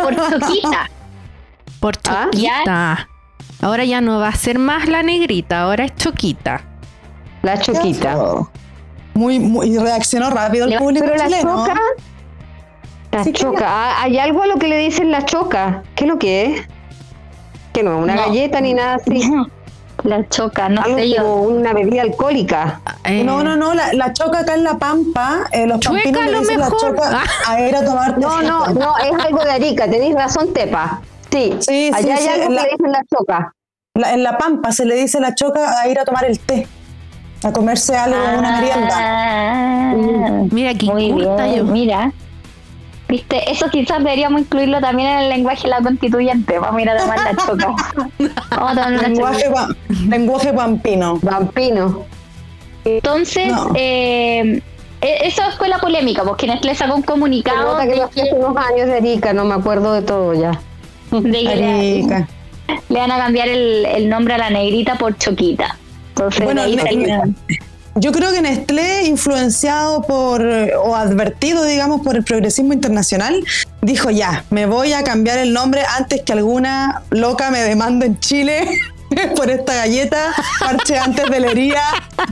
por 0.03 0.15
choquita. 0.39 0.89
Por 1.79 1.93
Ah, 2.07 2.27
Choquita. 2.31 3.09
Ahora 3.61 3.83
ya 3.85 4.01
no 4.01 4.19
va 4.19 4.29
a 4.29 4.35
ser 4.35 4.59
más 4.59 4.87
la 4.87 5.03
negrita, 5.03 5.61
ahora 5.61 5.85
es 5.85 5.95
Choquita. 5.95 6.61
La 7.41 7.59
choquita. 7.59 8.15
Muy, 9.17 9.39
muy, 9.39 9.67
y 9.73 9.77
reaccionó 9.79 10.29
rápido 10.29 10.67
el 10.67 10.77
público 10.77 11.05
Pero 11.09 11.17
la 11.27 11.41
choca. 11.41 11.73
La 13.11 13.23
Sí, 13.23 13.31
¿qué 13.33 13.39
choca. 13.41 13.65
Ah, 13.67 14.03
Hay 14.03 14.19
algo 14.19 14.43
a 14.43 14.47
lo 14.47 14.57
que 14.57 14.67
le 14.67 14.77
dicen 14.77 15.09
la 15.11 15.25
choca. 15.25 15.81
¿Qué 15.95 16.03
es 16.03 16.07
lo 16.09 16.19
que 16.19 16.45
es? 16.45 16.67
Que 17.73 17.81
no 17.83 17.97
es 17.97 18.03
una 18.03 18.15
No. 18.15 18.21
galleta 18.27 18.61
ni 18.61 18.73
nada 18.73 18.95
así. 18.95 19.21
La 20.03 20.29
choca, 20.29 20.69
no 20.69 20.83
Algo 20.83 20.95
sé 20.99 21.09
yo. 21.09 21.23
como 21.23 21.41
una 21.41 21.73
bebida 21.73 22.03
alcohólica. 22.03 22.81
Eh, 23.03 23.23
No, 23.23 23.41
no, 23.43 23.55
no, 23.55 23.73
la, 23.73 23.93
la 23.93 24.13
choca 24.13 24.41
acá 24.41 24.53
en 24.53 24.63
La 24.63 24.77
Pampa, 24.77 25.47
eh, 25.51 25.65
los 25.65 25.79
Chueca, 25.79 26.03
pampinos 26.03 26.25
le 26.25 26.31
lo 26.33 26.39
dicen 26.41 26.59
la 26.59 26.65
mejor. 26.69 26.79
choca 26.95 27.21
a 27.47 27.61
ir 27.61 27.75
a 27.75 27.83
tomar 27.83 28.19
No, 28.19 28.41
no, 28.43 28.67
no, 28.67 28.95
es 28.99 29.25
algo 29.25 29.43
de 29.43 29.49
Arica. 29.51 29.89
Tenéis 29.89 30.13
razón, 30.13 30.53
Tepa. 30.53 31.01
Sí, 31.31 31.55
Sí, 31.59 31.61
sí, 31.61 31.91
allá 31.91 32.15
hay 32.15 32.21
sí, 32.21 32.27
algo 32.29 32.43
en 32.43 32.49
que 32.49 32.55
le 32.63 32.69
dicen 32.69 32.91
la 32.91 33.01
choca. 33.11 33.53
La- 33.95 34.13
en 34.13 34.21
La 34.23 34.37
Pampa 34.37 34.71
se 34.71 34.85
le 34.85 34.93
dice 34.95 35.19
la 35.19 35.33
choca 35.33 35.81
a 35.81 35.87
ir 35.87 35.99
a 35.99 36.05
tomar 36.05 36.25
el 36.25 36.37
té, 36.39 36.67
a 37.43 37.51
comerse 37.51 37.95
algo, 37.95 38.17
una 38.37 38.59
merienda. 38.61 38.89
Ah, 38.95 39.93
Mira 40.51 40.73
qué 40.73 40.85
Muy 40.87 41.11
culta 41.11 41.45
bien, 41.45 41.57
yo. 41.57 41.63
mira. 41.65 42.11
Viste, 43.09 43.49
eso 43.49 43.69
quizás 43.69 43.99
deberíamos 43.99 44.41
incluirlo 44.41 44.81
también 44.81 45.07
en 45.09 45.19
el 45.19 45.29
lenguaje 45.29 45.63
de 45.63 45.69
la 45.69 45.81
constituyente. 45.81 46.59
Vamos 46.59 46.77
a 46.79 46.81
ir 46.81 46.89
a 46.89 46.97
tomar 46.97 47.19
la 47.19 47.35
choca. 47.45 47.67
Vamos 48.51 48.71
a 48.71 48.73
tomar 48.75 48.91
una 48.93 49.01
Lenguaje, 49.07 49.49
pa- 49.49 49.69
lenguaje 50.09 50.53
pampino. 50.53 51.19
Vampino. 51.21 52.05
Entonces, 52.83 53.47
No. 53.51 53.71
eh, 53.75 54.61
e- 55.01 55.17
esa 55.27 55.51
fue 55.51 55.69
la 55.69 55.77
polémica, 55.79 56.23
porque 56.23 56.47
Nestlé 56.47 56.75
sacó 56.75 56.95
un 56.95 57.01
comunicado 57.03 57.77
que 57.79 58.01
hace 58.01 58.33
unos 58.33 58.57
años 58.57 58.87
de 58.87 58.97
Arica, 58.97 59.31
no 59.33 59.45
me 59.45 59.55
acuerdo 59.55 59.93
de 59.93 60.01
todo 60.01 60.33
ya. 60.33 60.59
de 61.11 61.31
que 61.31 61.55
le, 61.55 61.65
Arica. 62.01 62.27
le 62.89 62.99
van 62.99 63.11
a 63.11 63.17
cambiar 63.17 63.47
el, 63.47 63.85
el 63.85 64.09
nombre 64.09 64.33
a 64.33 64.37
la 64.37 64.49
negrita 64.49 64.95
por 64.95 65.17
Choquita. 65.17 65.77
Entonces, 66.17 66.43
Bueno, 66.45 66.61
ahí 66.61 66.77
salieron- 66.77 67.35
Yo 67.99 68.11
creo 68.11 68.31
que 68.31 68.41
Nestlé, 68.43 69.05
influenciado 69.05 70.03
por, 70.03 70.41
o 70.43 70.95
advertido, 70.95 71.63
digamos, 71.63 72.01
por 72.01 72.15
el 72.15 72.23
progresismo 72.23 72.73
internacional, 72.73 73.43
dijo 73.81 74.11
ya, 74.11 74.43
me 74.51 74.67
voy 74.67 74.93
a 74.93 75.03
cambiar 75.03 75.39
el 75.39 75.51
nombre 75.51 75.81
antes 75.97 76.21
que 76.21 76.31
alguna 76.33 77.01
loca 77.09 77.49
me 77.49 77.59
demande 77.61 78.05
en 78.05 78.19
Chile 78.19 78.67
por 79.35 79.49
esta 79.49 79.73
galleta, 79.73 80.33
parche 80.59 80.97
antes 80.97 81.29
de 81.29 81.39
lería. 81.39 81.81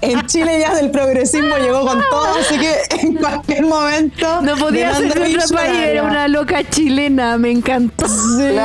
En 0.02 0.26
Chile 0.28 0.60
ya 0.60 0.74
del 0.76 0.92
progresismo 0.92 1.56
llegó 1.58 1.86
con 1.86 2.02
todo, 2.10 2.26
así 2.40 2.58
que 2.58 2.74
en 3.02 3.16
cualquier 3.16 3.66
momento. 3.66 4.42
No 4.42 4.56
podía 4.58 4.94
ser 4.96 5.12
otro 5.12 5.56
país, 5.56 5.78
era 5.80 6.04
una 6.04 6.28
loca 6.28 6.68
chilena, 6.70 7.38
me 7.38 7.52
encantó. 7.52 8.08
Sí, 8.08 8.56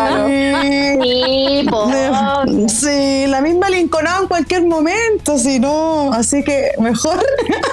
Sí, 1.02 1.66
po. 1.70 1.86
De- 1.86 2.68
sí, 2.68 3.26
la 3.28 3.40
misma 3.40 3.70
Lincolnada 3.70 4.20
en 4.22 4.26
cualquier 4.28 4.66
momento, 4.66 5.38
si 5.38 5.58
no, 5.60 6.12
así 6.12 6.42
que 6.42 6.72
mejor 6.78 7.24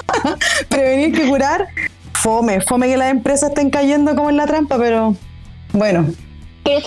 prevenir 0.68 1.12
que 1.14 1.28
curar. 1.28 1.68
Fome, 2.14 2.60
fome 2.60 2.88
que 2.88 2.96
las 2.96 3.10
empresas 3.12 3.50
estén 3.50 3.70
cayendo 3.70 4.14
como 4.16 4.28
en 4.30 4.36
la 4.36 4.46
trampa, 4.46 4.76
pero 4.76 5.14
bueno, 5.72 6.06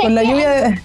con 0.01 0.13
la 0.13 0.23
lluvia 0.23 0.49
de... 0.49 0.81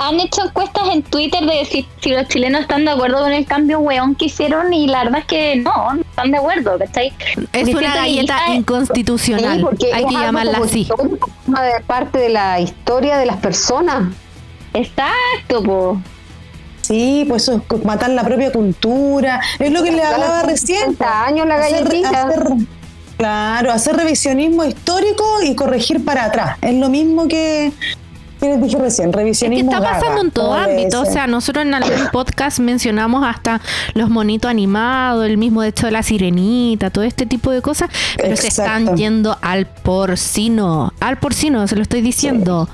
Han 0.00 0.20
hecho 0.20 0.44
encuestas 0.44 0.88
en 0.92 1.02
Twitter 1.02 1.40
de 1.44 1.56
decir 1.56 1.86
si 2.00 2.10
los 2.10 2.28
chilenos 2.28 2.60
están 2.62 2.84
de 2.84 2.92
acuerdo 2.92 3.18
con 3.20 3.32
el 3.32 3.44
cambio 3.46 3.80
weón 3.80 4.14
que 4.14 4.26
hicieron 4.26 4.72
y 4.72 4.86
la 4.86 5.04
verdad 5.04 5.20
es 5.20 5.24
que 5.26 5.56
no, 5.56 5.94
no 5.94 6.00
están 6.02 6.30
de 6.30 6.38
acuerdo, 6.38 6.78
¿cachai? 6.78 7.12
Es 7.52 7.68
Porque 7.68 7.76
una 7.84 7.94
galleta 7.96 8.38
inconstitucional. 8.54 9.66
Sí, 9.78 9.86
Hay 9.92 10.02
es 10.04 10.08
que 10.08 10.14
llamarla 10.14 10.58
así. 10.64 10.88
de 11.46 11.84
parte 11.86 12.18
de 12.18 12.28
la 12.28 12.60
historia 12.60 13.16
de 13.18 13.26
las 13.26 13.36
personas. 13.38 14.12
Exacto, 14.74 15.62
po. 15.62 16.00
Sí, 16.82 17.24
pues 17.28 17.42
eso 17.42 17.60
es 17.74 17.84
matar 17.84 18.10
la 18.10 18.24
propia 18.24 18.50
cultura. 18.52 19.40
Es 19.58 19.70
lo 19.72 19.82
que 19.82 19.90
le 19.92 20.02
hablaba 20.02 20.42
recién. 20.42 20.80
30 20.96 21.24
años 21.26 21.46
la 21.46 21.56
Hacer- 21.56 21.84
galletita. 21.84 22.22
hacer- 22.22 22.48
claro, 23.18 23.72
hacer 23.72 23.96
revisionismo 23.96 24.64
histórico 24.64 25.24
y 25.42 25.54
corregir 25.54 26.04
para 26.04 26.24
atrás. 26.24 26.56
Es 26.62 26.74
lo 26.74 26.88
mismo 26.88 27.28
que, 27.28 27.72
que 28.38 28.48
les 28.48 28.62
dije 28.62 28.78
recién, 28.78 29.12
Es 29.18 29.38
que 29.38 29.60
está 29.60 29.80
pasando 29.80 30.20
en 30.20 30.30
todo 30.30 30.54
ámbito. 30.54 31.02
O 31.02 31.04
sea, 31.04 31.26
nosotros 31.26 31.64
en 31.64 31.74
algún 31.74 32.08
podcast 32.12 32.58
mencionamos 32.60 33.24
hasta 33.26 33.60
los 33.94 34.10
monitos 34.10 34.50
animados, 34.50 35.26
el 35.26 35.38
mismo 35.38 35.62
hecho 35.62 35.86
de 35.86 35.92
la 35.92 36.02
sirenita, 36.02 36.90
todo 36.90 37.04
este 37.04 37.26
tipo 37.26 37.50
de 37.50 37.62
cosas, 37.62 37.90
pero 38.16 38.36
se 38.36 38.48
están 38.48 38.96
yendo 38.96 39.36
al 39.42 39.66
porcino. 39.66 40.92
Al 41.00 41.18
porcino, 41.18 41.66
se 41.66 41.76
lo 41.76 41.82
estoy 41.82 42.00
diciendo. 42.00 42.68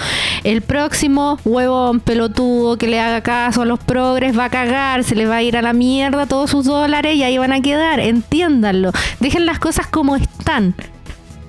El 0.45 0.63
próximo 0.63 1.39
huevón 1.45 2.01
pelotudo 2.01 2.77
que 2.77 2.87
le 2.87 3.01
haga 3.01 3.23
caso 3.23 3.63
a 3.63 3.65
los 3.65 3.79
progres 3.79 4.39
va 4.39 4.47
a 4.47 4.51
cagar, 4.51 5.05
se 5.05 5.15
le 5.15 5.27
va 5.27 5.37
a 5.37 5.43
ir 5.43 5.57
a 5.57 5.63
la 5.63 5.73
mierda 5.73 6.27
todos 6.27 6.51
sus 6.51 6.65
dólares 6.65 7.17
y 7.17 7.23
ahí 7.23 7.39
van 7.39 7.53
a 7.53 7.61
quedar. 7.61 8.01
Entiéndanlo. 8.01 8.93
Dejen 9.21 9.47
las 9.47 9.59
cosas 9.59 9.87
como 9.87 10.17
están. 10.17 10.75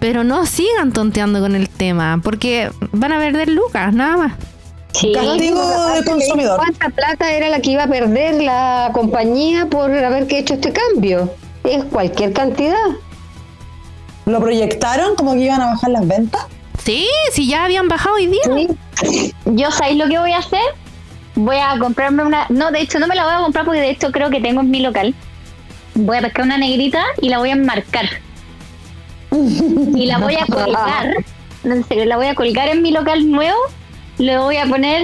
Pero 0.06 0.24
no 0.24 0.46
sigan 0.46 0.94
tonteando 0.94 1.40
con 1.40 1.56
el 1.56 1.68
tema, 1.68 2.22
porque 2.24 2.70
van 2.92 3.12
a 3.12 3.18
perder 3.18 3.50
lucas, 3.50 3.92
nada 3.92 4.18
más. 4.18 4.34
Sí. 4.92 5.12
Castigo 5.12 5.88
del 5.96 6.06
consumidor. 6.06 6.58
¿Cuánta 6.58 6.92
plata 6.92 7.32
era 7.32 7.50
la 7.50 7.60
que 7.60 7.72
iba 7.72 7.86
a 7.86 7.88
perder 7.88 8.44
la 8.44 8.92
compañía 8.94 9.66
por 9.66 9.92
haber 9.92 10.32
hecho 10.32 10.54
este 10.54 10.72
cambio? 10.72 11.34
Es 11.64 11.84
cualquier 11.86 12.34
cantidad. 12.34 12.86
¿Lo 14.28 14.40
proyectaron 14.40 15.16
como 15.16 15.34
que 15.34 15.40
iban 15.40 15.60
a 15.60 15.72
bajar 15.72 15.90
las 15.90 16.08
ventas? 16.08 16.46
Sí, 16.84 17.08
si 17.32 17.48
ya 17.48 17.66
habían 17.66 17.88
bajado 17.88 18.18
hoy 18.18 18.28
día. 18.28 18.44
Sí. 19.02 19.34
Yo 19.46 19.72
sabéis 19.72 19.98
lo 19.98 20.08
que 20.08 20.20
voy 20.20 20.34
a 20.34 20.38
hacer. 20.38 20.62
Voy 21.34 21.58
a 21.58 21.80
comprarme 21.80 22.24
una. 22.24 22.46
No, 22.50 22.70
de 22.70 22.82
hecho, 22.82 23.00
no 23.00 23.08
me 23.08 23.16
la 23.16 23.24
voy 23.24 23.34
a 23.34 23.38
comprar 23.38 23.66
porque 23.66 23.82
de 23.82 23.90
hecho 23.90 24.12
creo 24.12 24.30
que 24.30 24.40
tengo 24.40 24.62
en 24.62 24.70
mi 24.70 24.82
local. 24.82 25.16
Voy 25.96 26.18
a 26.18 26.22
pescar 26.22 26.46
una 26.46 26.60
negrita 26.60 27.04
y 27.24 27.30
la 27.30 27.40
voy 27.40 27.50
a 27.50 27.54
enmarcar. 27.54 28.08
Y 29.96 30.06
la 30.06 30.18
voy 30.20 30.36
a 30.36 30.46
colgar. 30.52 31.14
no, 31.64 31.74
En 31.76 31.84
serio, 31.86 32.06
la 32.06 32.18
voy 32.18 32.28
a 32.28 32.36
colgar 32.36 32.70
en 32.70 32.82
mi 32.82 32.92
local 32.92 33.30
nuevo. 33.30 33.58
Le 34.18 34.38
voy 34.38 34.58
a 34.58 34.66
poner. 34.66 35.04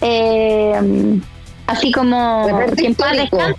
eh, 0.00 1.20
así 1.66 1.90
como. 1.92 2.46
Que 2.76 2.86
en 2.86 2.94
paz 2.94 3.12
descanse. 3.12 3.58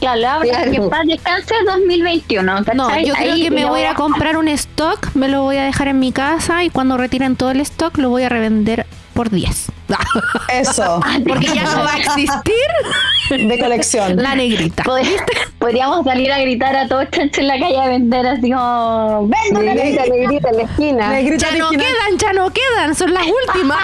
Claro, 0.00 0.20
le 0.20 0.26
voy 0.26 0.28
a 0.28 0.38
poner 0.38 0.50
Claro. 0.54 0.70
que 0.70 0.76
en 0.76 0.90
paz 0.90 1.00
descanse 1.06 1.54
2021. 1.66 2.60
No, 2.74 2.98
yo 3.00 3.14
creo 3.14 3.32
Ahí 3.32 3.42
que 3.42 3.50
me 3.50 3.64
voy 3.64 3.82
a 3.84 3.94
comprar 3.94 4.36
un 4.36 4.48
stock, 4.48 5.14
me 5.14 5.28
lo 5.28 5.42
voy 5.42 5.56
a 5.56 5.64
dejar 5.64 5.88
en 5.88 5.98
mi 5.98 6.12
casa 6.12 6.62
y 6.64 6.70
cuando 6.70 6.96
retiren 6.96 7.36
todo 7.36 7.50
el 7.50 7.60
stock 7.60 7.96
lo 7.98 8.10
voy 8.10 8.22
a 8.24 8.28
revender 8.28 8.86
por 9.14 9.30
10. 9.30 9.66
Eso, 10.52 11.00
Porque 11.26 11.46
ya 11.46 11.62
no 11.62 11.84
va 11.84 11.94
a 11.94 11.98
existir 11.98 13.38
de 13.48 13.58
colección. 13.58 14.16
la 14.16 14.34
negrita. 14.34 14.82
Pod- 14.82 15.06
Podríamos 15.58 16.04
salir 16.04 16.30
a 16.30 16.38
gritar 16.40 16.76
a 16.76 16.86
todos 16.88 17.06
chanchos 17.10 17.38
en 17.38 17.46
la 17.48 17.58
calle 17.58 17.78
a 17.80 17.88
vender 17.88 18.26
así 18.26 18.50
como. 18.50 19.28
¡Vendo 19.28 19.60
una 19.60 19.74
Negrita, 19.74 20.02
negrita 20.06 20.50
en 20.50 20.56
la 20.56 20.62
esquina. 20.64 21.08
Negrita 21.10 21.50
Ya 21.50 21.56
no 21.58 21.70
quedan, 21.70 22.18
ya 22.18 22.32
no 22.34 22.50
quedan, 22.50 22.94
son 22.94 23.14
las 23.14 23.24
últimas. 23.26 23.78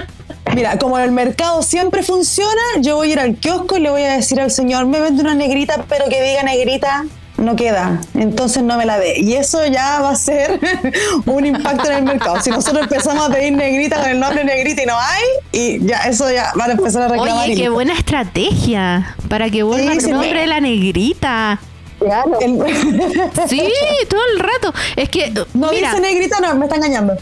Mira, 0.54 0.76
como 0.78 0.98
el 0.98 1.12
mercado 1.12 1.62
siempre 1.62 2.02
funciona, 2.02 2.60
yo 2.80 2.96
voy 2.96 3.08
a 3.08 3.12
ir 3.12 3.20
al 3.20 3.36
kiosco 3.36 3.78
y 3.78 3.80
le 3.80 3.88
voy 3.90 4.02
a 4.02 4.12
decir 4.12 4.38
al 4.40 4.50
señor, 4.50 4.84
me 4.84 5.00
vende 5.00 5.22
una 5.22 5.34
negrita, 5.34 5.84
pero 5.88 6.04
que 6.10 6.20
diga 6.22 6.42
negrita 6.42 7.04
no 7.42 7.56
queda, 7.56 8.00
entonces 8.14 8.62
no 8.62 8.76
me 8.76 8.86
la 8.86 8.98
dé. 8.98 9.18
Y 9.20 9.34
eso 9.34 9.66
ya 9.66 10.00
va 10.00 10.10
a 10.10 10.16
ser 10.16 10.58
un 11.26 11.44
impacto 11.46 11.90
en 11.90 11.96
el 11.98 12.02
mercado. 12.04 12.40
Si 12.40 12.50
nosotros 12.50 12.82
empezamos 12.84 13.28
a 13.28 13.32
pedir 13.32 13.52
negrita 13.52 14.00
con 14.00 14.10
el 14.10 14.20
nombre 14.20 14.44
negrita 14.44 14.82
y 14.82 14.86
no 14.86 14.94
hay, 14.98 15.22
y 15.52 15.86
ya 15.86 15.98
eso 16.04 16.30
ya 16.30 16.52
van 16.54 16.70
a 16.70 16.72
empezar 16.74 17.02
a 17.02 17.08
reclamar. 17.08 17.44
Oye, 17.46 17.56
qué 17.56 17.68
buena 17.68 17.94
estrategia 17.94 19.16
para 19.28 19.50
que 19.50 19.62
vuelva 19.62 19.92
Sí, 19.92 19.98
el 20.06 20.10
nombre 20.12 20.32
me- 20.34 20.40
de 20.40 20.46
la 20.46 20.60
negrita. 20.60 21.60
Claro. 21.98 22.38
El- 22.40 22.58
Sí, 23.48 23.62
todo 24.08 24.20
el 24.34 24.40
rato. 24.40 24.72
Es 24.96 25.08
que, 25.08 25.30
no 25.54 25.70
mira, 25.70 25.90
dice 25.90 26.00
negrita, 26.00 26.40
no, 26.40 26.54
me 26.56 26.64
está 26.66 26.76
engañando. 26.76 27.14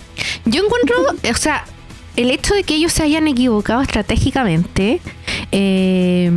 Yo 0.44 0.64
encuentro, 0.64 0.96
o 1.30 1.34
sea, 1.34 1.64
el 2.16 2.30
hecho 2.30 2.54
de 2.54 2.64
que 2.64 2.74
ellos 2.74 2.92
se 2.92 3.02
hayan 3.02 3.28
equivocado 3.28 3.82
estratégicamente, 3.82 5.00
eh, 5.52 6.30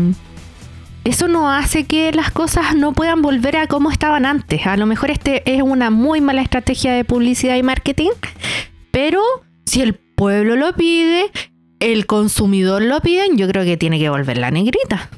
eso 1.04 1.28
no 1.28 1.51
hace 1.51 1.86
que 1.86 2.12
las 2.14 2.32
cosas 2.32 2.76
no 2.76 2.93
puedan 2.93 3.22
volver 3.22 3.58
a 3.58 3.68
como 3.68 3.91
estaban 3.91 4.26
antes. 4.26 4.66
A 4.66 4.78
lo 4.78 4.86
mejor 4.86 5.12
este 5.12 5.43
es 5.54 5.62
una 5.62 5.89
muy 5.89 6.22
mala 6.22 6.41
estrategia 6.41 6.93
de 6.93 7.04
publicidad 7.04 7.56
y 7.56 7.64
marketing, 7.64 8.12
pero 8.91 9.22
si 9.66 9.82
el 9.82 9.95
pueblo 9.95 10.56
lo 10.56 10.74
pide, 10.74 11.30
el 11.80 12.06
consumidor 12.06 12.82
lo 12.82 13.01
pide, 13.01 13.28
yo 13.34 13.47
creo 13.47 13.66
que 13.66 13.76
tiene 13.76 13.99
que 13.99 14.10
volver 14.10 14.38
la 14.38 14.51
negrita. 14.51 15.10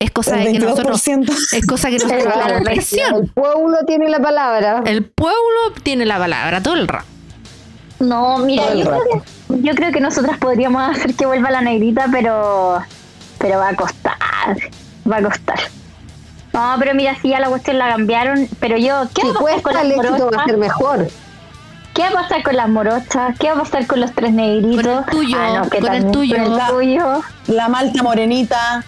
Es 0.00 0.10
cosa 0.10 0.34
de 0.34 0.50
que 0.50 0.58
nosotros, 0.58 1.06
22%. 1.06 1.30
es 1.52 1.66
cosa 1.66 1.88
que 1.88 1.98
nosotros 2.00 2.26
hagamos 2.26 2.62
presión. 2.62 3.22
El 3.22 3.30
pueblo 3.30 3.76
tiene 3.86 4.08
la 4.08 4.18
palabra. 4.18 4.82
El 4.84 5.04
pueblo 5.04 5.60
tiene 5.84 6.06
la 6.06 6.18
palabra 6.18 6.60
todo 6.60 6.74
el 6.74 6.88
rato. 6.88 7.06
No, 8.00 8.38
mira, 8.38 8.64
creo, 8.72 9.00
que, 9.04 9.62
yo 9.62 9.76
creo 9.76 9.92
que 9.92 10.00
nosotras 10.00 10.38
podríamos 10.38 10.82
hacer 10.90 11.14
que 11.14 11.24
vuelva 11.24 11.52
la 11.52 11.60
negrita, 11.60 12.08
pero 12.10 12.82
pero 13.42 13.58
va 13.58 13.70
a 13.70 13.74
costar, 13.76 14.56
va 15.10 15.16
a 15.16 15.22
costar. 15.22 15.58
No, 16.52 16.76
pero 16.78 16.94
mira, 16.94 17.16
si 17.20 17.30
ya 17.30 17.40
la 17.40 17.48
cuestión 17.48 17.76
la 17.76 17.88
cambiaron, 17.88 18.48
pero 18.60 18.76
yo, 18.78 19.08
¿qué 19.14 19.22
Si 19.22 19.28
va 19.28 19.34
a 19.34 19.42
pasar 19.42 19.62
con 19.62 19.74
las 19.74 19.84
el 19.84 19.92
éxito 19.92 20.30
va 20.30 20.42
a 20.42 20.46
ser 20.46 20.56
mejor. 20.58 21.08
¿Qué 21.92 22.02
va 22.02 22.08
a 22.08 22.22
pasar 22.22 22.42
con 22.42 22.56
las 22.56 22.68
morochas? 22.68 23.38
¿Qué 23.38 23.48
va 23.48 23.54
a 23.54 23.58
pasar 23.64 23.86
con 23.86 24.00
los 24.00 24.12
tres 24.12 24.32
negritos? 24.32 24.84
Con 24.84 24.96
el 24.96 25.04
tuyo, 25.06 25.36
Ah, 25.38 25.58
no, 25.58 25.70
que 25.70 25.80
con 25.80 25.92
el 25.92 26.10
tuyo. 26.10 26.36
Con 26.36 26.52
el 26.52 26.66
tuyo. 26.68 27.20
La 27.48 27.68
malta 27.68 28.02
morenita. 28.02 28.84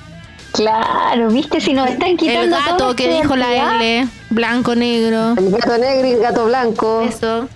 Claro, 0.53 1.29
viste, 1.31 1.61
si 1.61 1.73
nos 1.73 1.91
están 1.91 2.11
El 2.11 2.17
quitando 2.17 2.57
gato 2.57 2.77
toda 2.77 2.97
que 2.97 3.11
esta 3.11 3.23
dijo 3.23 3.37
la. 3.37 3.81
L, 3.81 4.09
blanco, 4.31 4.77
negro. 4.77 5.35
El 5.37 5.51
gato 5.51 5.79
negro 5.79 6.07
y 6.07 6.13
el 6.13 6.21
gato 6.21 6.45
blanco. 6.45 7.01
Eso. 7.01 7.49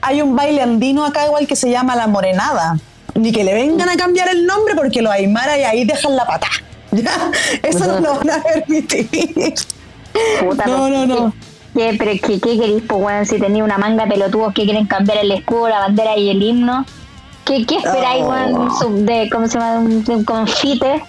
Hay 0.00 0.22
un 0.22 0.34
baile 0.34 0.62
andino 0.62 1.04
acá 1.04 1.26
igual 1.26 1.46
que 1.46 1.56
se 1.56 1.70
llama 1.70 1.94
la 1.94 2.06
morenada. 2.06 2.78
Ni 3.18 3.32
que 3.32 3.44
le 3.44 3.54
vengan 3.54 3.88
a 3.88 3.96
cambiar 3.96 4.28
el 4.28 4.46
nombre 4.46 4.74
porque 4.74 5.02
los 5.02 5.12
aymara 5.12 5.58
y 5.58 5.62
ahí 5.64 5.84
dejan 5.84 6.14
la 6.16 6.24
pata. 6.26 6.48
¿Ya? 6.92 7.30
Eso 7.62 7.86
no 7.86 8.00
lo 8.00 8.14
van 8.14 8.30
a 8.30 8.42
permitir. 8.42 9.54
Puta, 10.40 10.66
No, 10.66 10.88
no, 10.88 11.06
no. 11.06 11.34
¿Qué, 11.74 11.94
pero 11.98 12.10
qué, 12.12 12.40
qué 12.40 12.58
queréis, 12.58 12.82
pues? 12.88 13.28
Si 13.28 13.38
tenía 13.38 13.62
una 13.62 13.76
manga 13.78 14.04
de 14.04 14.10
pelotudos 14.12 14.54
que 14.54 14.64
quieren 14.64 14.86
cambiar 14.86 15.18
el 15.18 15.30
escudo, 15.32 15.68
la 15.68 15.80
bandera 15.80 16.16
y 16.16 16.30
el 16.30 16.42
himno. 16.42 16.86
¿Qué, 17.44 17.64
qué 17.66 17.76
esperáis, 17.76 18.24
Oh. 18.26 18.88
De, 18.90 19.28
¿Cómo 19.30 19.46
se 19.48 19.58
llama? 19.58 19.80
De 19.88 20.14
un 20.14 20.24
confite. 20.24 21.02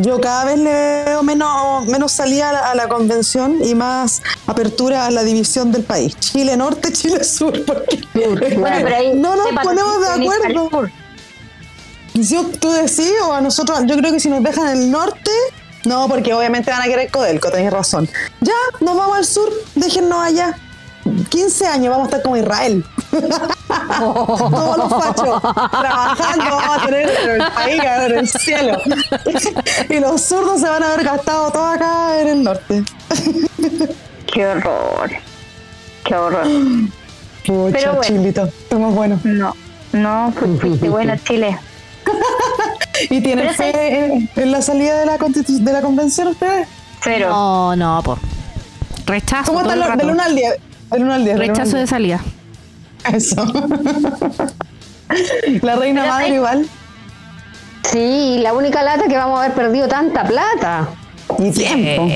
Yo 0.00 0.20
cada 0.20 0.46
vez 0.46 0.58
le 0.58 1.04
veo 1.04 1.22
menos, 1.22 1.86
menos 1.86 2.12
salida 2.12 2.48
a 2.48 2.52
la, 2.52 2.70
a 2.70 2.74
la 2.74 2.88
convención 2.88 3.58
y 3.62 3.74
más 3.74 4.22
apertura 4.46 5.06
a 5.06 5.10
la 5.10 5.22
división 5.22 5.70
del 5.70 5.82
país. 5.84 6.16
Chile 6.18 6.56
Norte, 6.56 6.92
Chile 6.94 7.22
Sur. 7.24 7.52
porque- 7.64 8.00
Bueno, 8.14 8.76
pero 8.82 8.96
ahí 8.96 9.12
no 9.14 9.36
nos 9.36 9.48
ponemos 9.62 10.00
de 10.00 10.08
acuerdo. 10.24 10.90
Yo, 12.14 12.44
tú 12.60 12.70
decís, 12.70 13.12
o 13.24 13.32
a 13.32 13.40
nosotros, 13.40 13.80
yo 13.86 13.96
creo 13.96 14.12
que 14.12 14.20
si 14.20 14.28
nos 14.28 14.42
dejan 14.42 14.68
el 14.68 14.90
norte, 14.90 15.30
no, 15.84 16.08
porque 16.08 16.32
obviamente 16.34 16.70
van 16.70 16.82
a 16.82 16.84
querer 16.84 17.10
Codelco, 17.10 17.50
tenés 17.50 17.72
razón. 17.72 18.08
Ya, 18.40 18.52
nos 18.80 18.96
vamos 18.96 19.16
al 19.16 19.24
sur, 19.24 19.50
déjennos 19.74 20.18
allá. 20.22 20.56
15 21.30 21.66
años 21.66 21.88
vamos 21.90 22.04
a 22.04 22.10
estar 22.10 22.22
como 22.22 22.36
Israel. 22.36 22.84
Todos 23.10 24.76
los 24.78 24.88
fachos 24.90 25.40
trabajando, 25.42 26.44
vamos 26.44 26.76
a 26.78 26.86
tener 26.86 27.08
el 27.10 27.38
país 27.52 27.82
cabrón, 27.82 28.12
en 28.12 28.18
el 28.18 28.28
cielo. 28.28 28.78
y 29.88 29.98
los 29.98 30.20
zurdos 30.22 30.60
se 30.60 30.68
van 30.68 30.82
a 30.82 30.92
haber 30.92 31.04
gastado 31.04 31.50
todo 31.50 31.66
acá 31.66 32.20
en 32.20 32.28
el 32.28 32.42
norte. 32.44 32.84
Qué 34.32 34.46
horror. 34.46 35.10
Qué 36.04 36.14
horror. 36.14 36.46
Pucha, 37.46 37.72
Pero 37.72 37.94
bueno. 37.94 38.02
chilito. 38.02 38.44
Estamos 38.44 38.94
buenos. 38.94 39.24
No, 39.24 39.54
no, 39.92 40.32
fu- 40.38 40.56
fuiste 40.58 40.88
bueno, 40.88 41.14
Chile. 41.24 41.58
¿Y 43.10 43.20
tienen 43.20 43.46
Pero 43.46 43.54
fe 43.54 44.04
en, 44.04 44.30
en 44.36 44.50
la 44.52 44.62
salida 44.62 44.98
de 44.98 45.06
la, 45.06 45.18
de 45.18 45.72
la 45.72 45.80
convención 45.80 46.28
ustedes? 46.28 46.68
Cero. 47.02 47.28
No, 47.30 47.76
no, 47.76 48.02
po. 48.02 48.18
Rechazo. 49.06 49.52
¿Cómo 49.52 49.64
rato. 49.88 49.96
del 50.06 50.10
1 50.14 50.22
al 50.22 50.34
10? 50.34 50.52
Del 50.90 51.02
1 51.02 51.12
al 51.12 51.24
10. 51.24 51.34
del 51.38 51.42
uno 51.50 51.52
al 51.52 51.56
Rechazo 51.56 51.76
de 51.76 51.86
salida. 51.86 52.20
10. 53.10 53.14
Eso. 53.16 53.44
la 55.62 55.76
reina 55.76 56.02
Pero 56.02 56.12
madre 56.12 56.24
hay- 56.26 56.34
igual. 56.34 56.66
Sí, 57.90 58.38
la 58.40 58.52
única 58.52 58.82
lata 58.82 59.08
que 59.08 59.16
vamos 59.16 59.38
a 59.40 59.44
haber 59.44 59.54
perdido 59.56 59.88
tanta 59.88 60.24
plata. 60.24 60.88
Y 61.38 61.50
tiempo. 61.50 62.08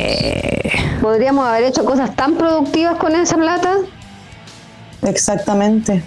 Podríamos 1.03 1.47
haber 1.47 1.65
hecho 1.65 1.85
cosas 1.85 2.15
tan 2.15 2.35
productivas 2.37 2.97
con 2.97 3.15
esa 3.17 3.37
plata. 3.37 3.75
Exactamente. 5.03 6.03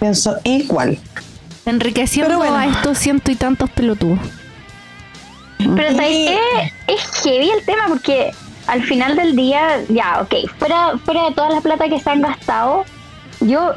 Pienso 0.00 0.36
igual. 0.44 0.98
Enriqueciendo 1.66 2.28
Pero 2.28 2.38
bueno. 2.38 2.56
a 2.56 2.66
estos 2.66 2.98
ciento 2.98 3.30
y 3.30 3.34
tantos 3.36 3.68
pelotudos. 3.70 4.18
Pero 5.58 5.90
¿sabes 5.92 6.10
Y- 6.10 6.26
qué? 6.26 6.72
Es 6.94 7.22
heavy 7.22 7.50
el 7.50 7.64
tema 7.64 7.84
porque 7.88 8.32
al 8.66 8.82
final 8.82 9.16
del 9.16 9.36
día, 9.36 9.80
ya, 9.88 10.20
ok, 10.22 10.34
fuera, 10.58 10.98
fuera 11.04 11.24
de 11.28 11.34
todas 11.34 11.52
las 11.52 11.62
plata 11.62 11.88
que 11.88 12.00
se 12.00 12.10
han 12.10 12.20
gastado, 12.22 12.84
yo, 13.40 13.72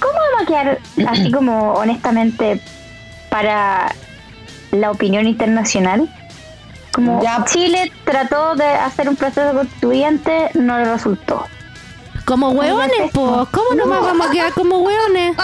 ¿cómo 0.00 0.12
vamos 0.14 0.42
a 0.42 0.46
quedar 0.46 0.78
así 1.08 1.30
como 1.30 1.72
honestamente 1.74 2.60
para 3.30 3.94
la 4.72 4.90
opinión 4.90 5.26
internacional? 5.26 6.08
Como 6.92 7.22
Ya. 7.22 7.44
Chile 7.44 7.92
trató 8.04 8.54
de 8.56 8.64
hacer 8.66 9.08
un 9.08 9.16
proceso 9.16 9.52
constituyente, 9.52 10.50
no 10.54 10.78
le 10.78 10.84
resultó. 10.86 11.46
Como 12.26 12.50
hueones, 12.50 13.12
po. 13.12 13.46
¿Cómo 13.52 13.74
nos 13.76 13.88
vamos 13.88 14.26
a 14.26 14.30
quedar 14.32 14.52
como 14.52 14.80
hueones? 14.80 15.36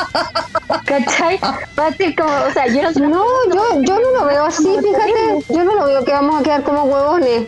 ¿Cachai? 0.84 1.38
Va 1.78 1.86
a 1.86 1.92
ser 1.92 2.12
como, 2.16 2.28
o 2.28 2.52
sea, 2.52 2.66
yo 2.66 2.82
no 3.00 3.08
No, 3.08 3.24
yo, 3.54 3.82
yo 3.82 4.00
no 4.00 4.10
lo 4.18 4.24
veo 4.26 4.44
así, 4.46 4.64
fíjate. 4.64 5.44
Yo 5.48 5.62
no 5.62 5.76
lo 5.76 5.86
veo 5.86 6.04
que 6.04 6.10
vamos 6.10 6.40
a 6.40 6.42
quedar 6.42 6.64
como 6.64 6.82
huevones. 6.82 7.46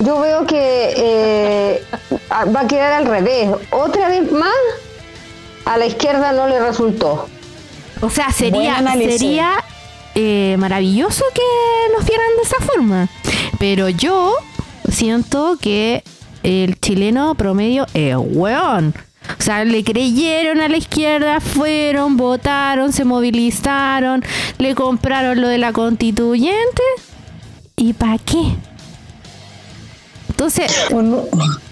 Yo 0.00 0.20
veo 0.20 0.44
que 0.44 0.92
eh, 0.98 1.84
va 2.30 2.60
a 2.60 2.66
quedar 2.66 2.92
al 2.92 3.06
revés. 3.06 3.48
Otra 3.70 4.08
vez 4.08 4.30
más, 4.30 4.52
a 5.64 5.78
la 5.78 5.86
izquierda 5.86 6.32
no 6.32 6.46
le 6.46 6.60
resultó. 6.60 7.26
O 8.02 8.10
sea, 8.10 8.30
sería, 8.32 8.84
sería 8.92 9.64
eh, 10.14 10.56
maravilloso 10.58 11.24
que 11.32 11.94
nos 11.96 12.04
vieran 12.04 12.26
de 12.36 12.42
esa 12.42 12.60
forma. 12.60 13.08
Pero 13.58 13.88
yo 13.88 14.34
siento 14.90 15.56
que 15.58 16.04
el 16.44 16.78
chileno 16.78 17.34
promedio 17.34 17.86
es 17.94 18.14
hueón. 18.16 18.94
O 19.38 19.42
sea, 19.42 19.64
le 19.64 19.82
creyeron 19.82 20.60
a 20.60 20.68
la 20.68 20.76
izquierda, 20.76 21.40
fueron, 21.40 22.16
votaron, 22.18 22.92
se 22.92 23.04
movilizaron, 23.04 24.22
le 24.58 24.74
compraron 24.74 25.40
lo 25.40 25.48
de 25.48 25.58
la 25.58 25.72
constituyente. 25.72 26.82
¿Y 27.76 27.94
para 27.94 28.18
qué? 28.18 28.54
Entonces, 30.28 30.86
Un, 30.90 31.22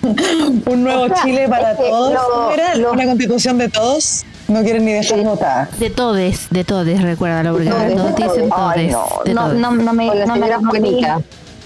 un 0.66 0.84
nuevo 0.84 1.02
O 1.02 1.06
sea, 1.08 1.22
Chile 1.24 1.48
para 1.48 1.76
todos. 1.76 2.12
lo- 2.14 2.44
¿no 2.46 2.50
era? 2.52 2.74
lo- 2.76 2.92
Una 2.92 3.04
constitución 3.06 3.58
de 3.58 3.68
todos. 3.68 4.24
No 4.48 4.62
quieren 4.62 4.84
ni 4.84 4.92
dejar 4.92 5.20
votar. 5.22 5.70
de 5.78 5.88
todes, 5.90 6.48
de 6.50 6.64
todes, 6.64 7.00
recuérdalo, 7.00 7.52
porque 7.52 7.70
ahora 7.70 7.84
todes, 7.84 7.96
todos 7.96 8.16
de 8.16 8.24
dicen 8.24 8.50
todes. 8.50 8.92
no, 8.92 9.08
de 9.24 9.34
no, 9.34 9.48
no, 9.52 9.70
no 9.72 9.92
me, 9.92 10.06
no 10.26 10.36
me 10.36 10.52
Juanita. 10.56 11.20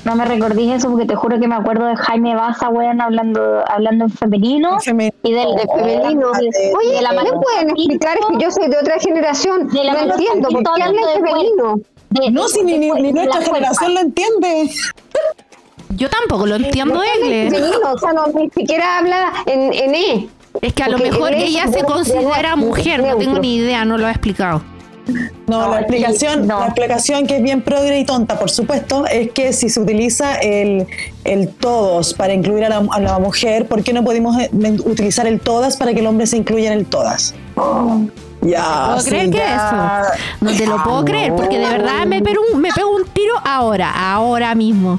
No 0.06 0.16
me 0.16 0.24
recordís 0.24 0.72
eso 0.72 0.88
porque 0.90 1.04
te 1.04 1.14
juro 1.14 1.38
que 1.38 1.46
me 1.48 1.54
acuerdo 1.56 1.84
de 1.86 1.96
Jaime 1.96 2.34
Baza, 2.34 2.68
weón, 2.70 3.00
hablando, 3.00 3.62
hablando 3.68 4.04
en 4.06 4.10
femenino 4.10 4.78
y 5.22 5.32
del 5.32 5.54
De 5.56 5.66
femenino. 5.76 6.30
de- 6.32 6.72
Oye, 6.78 6.94
de 6.94 7.02
la 7.02 7.10
¿me 7.10 7.16
mano- 7.16 7.40
pueden 7.42 7.70
explicar? 7.70 8.16
Es 8.18 8.26
que 8.38 8.44
yo 8.44 8.50
soy 8.50 8.68
de 8.70 8.78
otra 8.78 8.98
generación. 8.98 9.68
De 9.68 9.84
la 9.84 9.92
no 9.92 10.14
entiendo. 10.14 10.48
¿Por 10.48 10.62
qué 10.62 10.70
hablando 10.70 11.00
hablan 11.02 11.22
de 11.22 11.28
femenino? 11.28 11.80
de- 12.10 12.30
No, 12.30 12.48
si 12.48 12.62
ni, 12.62 12.78
ni- 12.78 13.12
nuestra 13.12 13.42
generación 13.42 13.94
lo 13.94 14.00
entiende. 14.00 14.70
Yo 15.90 16.08
tampoco 16.08 16.46
lo 16.46 16.56
entiendo, 16.56 16.94
¿Por 16.94 17.02
qué 17.04 17.10
Egle. 17.20 17.50
femenino? 17.50 17.92
O 17.94 17.98
sea, 17.98 18.12
no, 18.12 18.26
ni 18.28 18.48
siquiera 18.50 18.98
habla 18.98 19.32
en, 19.46 19.72
en 19.72 19.94
E. 19.94 20.28
Es 20.62 20.72
que 20.72 20.82
a 20.82 20.88
lo 20.88 20.98
mejor 20.98 21.32
el 21.34 21.42
ella 21.42 21.64
se 21.66 21.78
de- 21.78 21.84
considera 21.84 22.50
de- 22.50 22.56
mujer, 22.56 23.02
no 23.02 23.16
tengo 23.16 23.38
ni 23.38 23.56
idea, 23.56 23.84
no 23.84 23.98
lo 23.98 24.06
ha 24.06 24.10
explicado. 24.10 24.62
No, 25.46 25.60
No, 25.62 25.70
la 25.70 25.80
explicación, 25.80 26.46
no. 26.46 26.58
la 26.60 26.66
explicación 26.66 27.26
que 27.26 27.36
es 27.36 27.42
bien 27.42 27.62
progre 27.62 28.00
y 28.00 28.04
tonta, 28.04 28.38
por 28.38 28.50
supuesto, 28.50 29.06
es 29.06 29.30
que 29.30 29.52
si 29.52 29.68
se 29.68 29.78
utiliza 29.80 30.34
el, 30.36 30.86
el 31.24 31.48
todos 31.48 32.12
para 32.14 32.32
incluir 32.34 32.64
a 32.64 32.68
la, 32.68 32.82
a 32.90 33.00
la 33.00 33.18
mujer, 33.18 33.66
¿por 33.68 33.82
qué 33.84 33.92
no 33.92 34.02
podemos 34.04 34.36
eh, 34.38 34.50
utilizar 34.84 35.26
el 35.26 35.40
todas 35.40 35.76
para 35.76 35.94
que 35.94 36.00
el 36.00 36.06
hombre 36.06 36.26
se 36.26 36.36
incluya 36.38 36.72
en 36.72 36.78
el 36.80 36.86
todas? 36.86 37.34
Ya, 38.42 38.86
¿Puedo 38.86 39.00
sí, 39.00 39.10
creer 39.10 39.30
que 39.30 39.38
ya. 39.38 40.02
eso? 40.02 40.20
No 40.40 40.52
te 40.56 40.66
lo 40.66 40.82
puedo 40.82 41.04
creer, 41.04 41.34
porque 41.34 41.58
de 41.58 41.66
verdad 41.66 42.04
me 42.06 42.20
pego, 42.22 42.42
un, 42.52 42.60
me 42.60 42.70
pego 42.72 42.94
un 42.94 43.04
tiro 43.06 43.34
ahora, 43.44 43.90
ahora 44.12 44.54
mismo. 44.54 44.98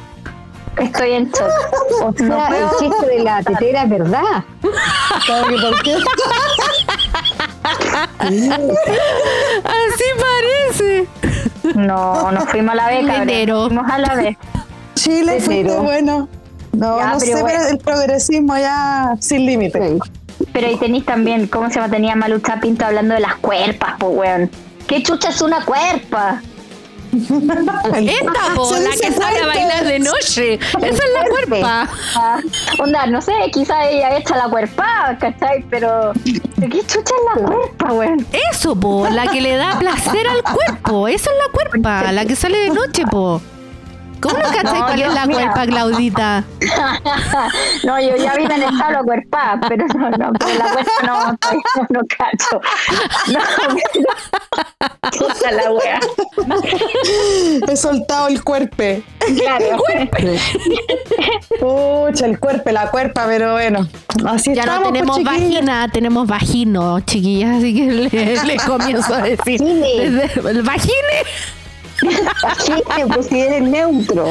Estoy 0.77 1.11
en 1.13 1.25
shock. 1.31 1.49
O 2.03 2.13
sea, 2.15 2.49
el 2.49 2.69
chiste 2.79 3.07
de 3.07 3.23
la 3.23 3.41
tetera 3.41 3.83
es 3.83 3.89
verdad. 3.89 4.43
¿Sabe 5.25 5.55
que 5.55 5.61
por 5.61 5.81
qué? 5.81 5.95
Así 9.63 10.05
parece. 10.19 11.07
No, 11.75 12.31
nos 12.31 12.45
fuimos 12.49 12.73
a 12.73 12.75
la 12.75 12.87
B, 12.87 13.05
cabrón. 13.05 13.21
Enero. 13.29 13.55
Nos 13.69 13.85
fuimos 13.85 13.91
a 13.91 13.97
la 13.99 14.15
B. 14.15 14.37
Chile 14.95 15.39
fue 15.39 15.63
bueno. 15.63 16.27
No, 16.73 16.97
Ya, 16.99 17.13
no 17.13 17.19
pero 17.19 17.37
sé, 17.37 17.41
bueno. 17.41 17.59
pero 17.59 17.69
el 17.69 17.77
progresismo 17.79 18.57
ya 18.57 19.15
sin 19.19 19.45
límite. 19.45 19.97
Pero 20.53 20.67
ahí 20.67 20.75
tenéis 20.77 21.05
también, 21.05 21.47
¿cómo 21.47 21.69
se 21.69 21.75
llama? 21.75 21.89
Tenía 21.89 22.15
Malu 22.15 22.41
Pinto 22.61 22.85
hablando 22.85 23.13
de 23.15 23.19
las 23.19 23.35
cuerpas, 23.35 23.95
pues, 23.99 24.11
weón. 24.15 24.51
¿Qué 24.87 25.01
chucha 25.03 25.29
es 25.29 25.41
una 25.41 25.65
cuerpa? 25.65 26.41
Esta, 27.17 28.55
po, 28.55 28.65
Se 28.65 28.81
la 28.81 28.91
que 28.91 29.11
sale 29.11 29.39
a 29.39 29.47
bailar 29.47 29.83
de 29.85 29.99
noche. 29.99 30.53
Esa 30.55 30.87
es 30.87 31.13
la 31.13 31.29
cuerpa. 31.29 31.89
Ah, 32.15 32.39
onda, 32.79 33.05
no 33.07 33.21
sé, 33.21 33.31
quizá 33.51 33.89
ella 33.89 34.17
echa 34.17 34.35
la 34.35 34.49
cuerpa, 34.49 35.17
¿cachai? 35.19 35.63
Pero, 35.69 36.13
¿de 36.23 36.69
¿qué 36.69 36.79
chucha 36.85 37.13
es 37.15 37.41
la 37.41 37.47
cuerpa, 37.47 37.93
weón? 37.93 38.27
Eso, 38.51 38.75
po, 38.75 39.07
la 39.09 39.27
que 39.27 39.41
le 39.41 39.55
da 39.55 39.77
placer 39.79 40.27
al 40.27 40.43
cuerpo. 40.43 41.07
Esa 41.07 41.29
es 41.31 41.37
la 41.45 41.51
cuerpa, 41.51 42.11
la 42.11 42.25
que 42.25 42.35
sale 42.35 42.57
de 42.57 42.69
noche, 42.69 43.03
po. 43.09 43.41
¿Cómo 44.21 44.35
no 44.37 44.43
cachai 44.43 44.63
No, 44.79 44.85
cuál 44.85 44.99
yo- 44.99 45.05
es 45.07 45.13
la 45.13 45.25
mira. 45.25 45.39
cuerpa, 45.53 45.65
Claudita? 45.67 46.43
no, 47.83 47.99
yo 48.01 48.15
ya 48.17 48.33
vi 48.35 48.43
en 48.45 48.51
el 48.51 48.63
estado 48.63 49.03
cuerpa, 49.05 49.59
pero 49.67 49.85
no, 49.87 50.09
no, 50.09 50.31
pero 50.39 50.53
la 50.57 50.71
cuerpa 50.71 50.91
no, 51.03 51.31
no, 51.31 51.37
no 51.89 52.01
cacho. 52.17 52.61
No, 53.31 53.39
pero- 53.93 55.51
la 55.51 55.71
wea. 55.71 55.99
He 57.67 57.77
soltado 57.77 58.27
el 58.27 58.43
cuerpe. 58.43 59.01
Claro. 59.37 59.77
Pucha, 61.59 62.25
el 62.25 62.39
cuerpe, 62.39 62.71
la 62.71 62.89
cuerpa, 62.91 63.25
pero 63.27 63.53
bueno. 63.53 63.87
Así 64.27 64.53
Ya 64.53 64.65
no 64.65 64.73
estamos, 64.73 64.89
pues, 64.89 64.93
tenemos 64.93 65.23
vagina, 65.23 65.87
tenemos 65.91 66.27
vagino, 66.27 66.99
chiquillas, 67.01 67.57
así 67.57 67.73
que 67.73 67.85
le, 67.91 68.43
le 68.43 68.57
comienzo 68.57 69.13
a 69.13 69.21
decir. 69.21 69.61
Vagine. 69.61 70.09
Desde- 70.09 70.49
¿El 70.49 70.61
vagine? 70.63 71.23
Chiste, 71.99 73.05
pues 73.13 73.27
si 73.27 73.39
eres 73.41 73.61
neutro. 73.63 74.25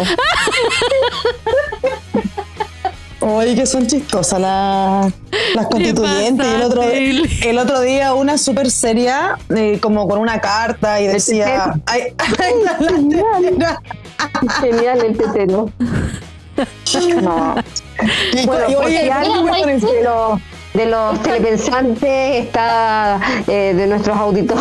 Oye, 3.20 3.54
que 3.56 3.66
son 3.66 3.86
chistosas 3.86 4.40
las, 4.40 5.12
las 5.54 5.66
constituyentes. 5.66 6.46
Y 6.46 6.54
el 6.54 6.62
otro, 6.62 6.82
el 6.82 7.58
otro 7.58 7.80
día 7.80 8.14
una 8.14 8.38
súper 8.38 8.70
seria, 8.70 9.36
eh, 9.54 9.78
como 9.80 10.06
con 10.06 10.18
una 10.20 10.40
carta 10.40 11.00
y 11.00 11.08
decía... 11.08 11.74
Ay, 11.86 12.02
ay, 12.18 12.54
la- 12.64 13.50
la- 13.58 13.80
Genial 14.60 15.00
el 15.04 15.16
tetero. 15.16 15.70
No. 17.22 17.54
y- 18.32 18.46
Bueno, 18.46 18.64
y 18.70 18.74
oye, 18.76 19.10
alguien 19.10 19.80
de 19.80 20.02
los, 20.04 20.40
de 20.74 20.86
los 20.86 21.22
telepensantes 21.22 22.44
está, 22.46 23.20
eh, 23.48 23.74
de 23.76 23.86
nuestros 23.88 24.16
auditos, 24.16 24.58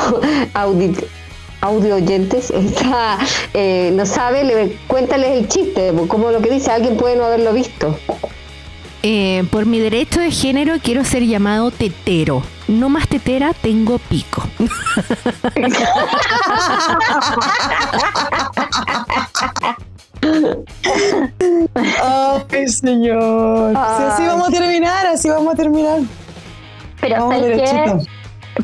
audit, 0.53 0.99
audio 1.65 1.95
oyentes, 1.95 2.51
está, 2.51 3.17
eh, 3.53 3.91
no 3.93 4.05
sabe, 4.05 4.43
le, 4.43 4.77
cuéntales 4.87 5.31
el 5.31 5.47
chiste, 5.47 5.91
como 6.07 6.31
lo 6.31 6.41
que 6.41 6.49
dice, 6.49 6.71
alguien 6.71 6.97
puede 6.97 7.15
no 7.15 7.25
haberlo 7.25 7.53
visto. 7.53 7.97
Eh, 9.03 9.43
por 9.51 9.65
mi 9.67 9.79
derecho 9.79 10.19
de 10.19 10.31
género 10.31 10.75
quiero 10.81 11.03
ser 11.03 11.23
llamado 11.25 11.69
tetero. 11.69 12.41
No 12.67 12.89
más 12.89 13.07
tetera, 13.07 13.53
tengo 13.53 13.99
pico. 13.99 14.43
Ay, 21.75 22.67
señor. 22.67 23.71
Sí, 23.71 24.03
así 24.09 24.25
vamos 24.25 24.47
a 24.47 24.51
terminar, 24.51 25.05
así 25.07 25.29
vamos 25.29 25.53
a 25.53 25.57
terminar. 25.57 25.99
Pero, 27.01 27.15
Vamos 27.15 27.35
¿sabes 27.35 27.61
qué? 27.61 27.75
derechito. 27.75 28.11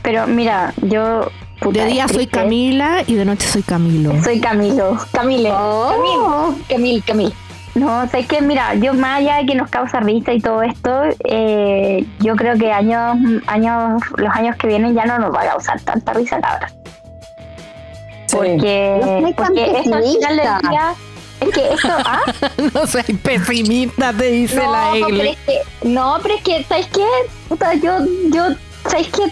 Pero 0.01 0.27
mira, 0.27 0.73
yo. 0.81 1.29
Puta, 1.62 1.86
De 1.86 1.91
día 1.91 2.05
es 2.05 2.12
soy. 2.12 2.28
Camila 2.28 3.03
y 3.07 3.16
de 3.16 3.24
noche 3.24 3.47
soy 3.47 3.64
Camilo. 3.64 4.22
Soy 4.24 4.41
Camilo. 4.41 4.97
Camile. 5.14 5.51
Oh. 5.53 6.53
Camil. 6.68 6.68
Camil, 6.68 7.03
Camil. 7.03 7.34
No, 7.74 8.05
sé 8.09 8.26
que 8.26 8.41
mira, 8.41 8.76
yo 8.76 8.93
más 8.93 9.20
allá 9.20 9.38
de 9.38 9.45
que 9.45 9.55
nos 9.55 9.70
causa 9.70 10.01
risa 10.01 10.34
y 10.34 10.41
todo 10.41 10.62
esto, 10.62 11.03
eh, 11.24 12.05
yo 12.20 12.36
creo 12.36 12.57
que 12.57 12.70
años, 12.72 13.18
años, 13.47 14.01
los 14.18 14.36
años 14.36 14.57
que 14.57 14.68
vienen 14.68 14.93
ya 14.93 15.05
no 15.05 15.20
nos 15.20 15.34
va 15.34 15.43
a 15.43 15.49
causar 15.51 15.80
tanta 15.82 16.12
risa, 16.12 16.38
la 16.39 16.59
No 16.59 18.38
Porque, 18.38 18.99
soy 19.01 19.34
tan 19.34 19.45
porque 19.47 19.72
esto 19.78 19.95
al 19.95 20.03
final 20.03 20.38
del 20.38 20.70
día, 20.70 20.93
es 21.39 21.49
que 21.49 21.74
esto, 21.74 21.95
¿ah? 22.05 22.22
no 22.74 22.88
soy 22.88 23.03
pesimista, 23.03 24.12
te 24.12 24.26
dice 24.32 24.57
no, 24.57 24.72
la 24.72 24.89
pero 24.91 25.07
Egle. 25.07 25.30
es 25.30 25.38
que, 25.38 25.88
no, 25.88 26.18
pero 26.22 26.36
es 26.36 26.43
que, 26.43 26.64
¿sabes 26.66 26.88
qué? 26.88 27.05
Puta, 27.47 27.74
yo, 27.76 27.99
yo, 28.34 28.47
¿sabes 28.89 29.07
qué? 29.07 29.24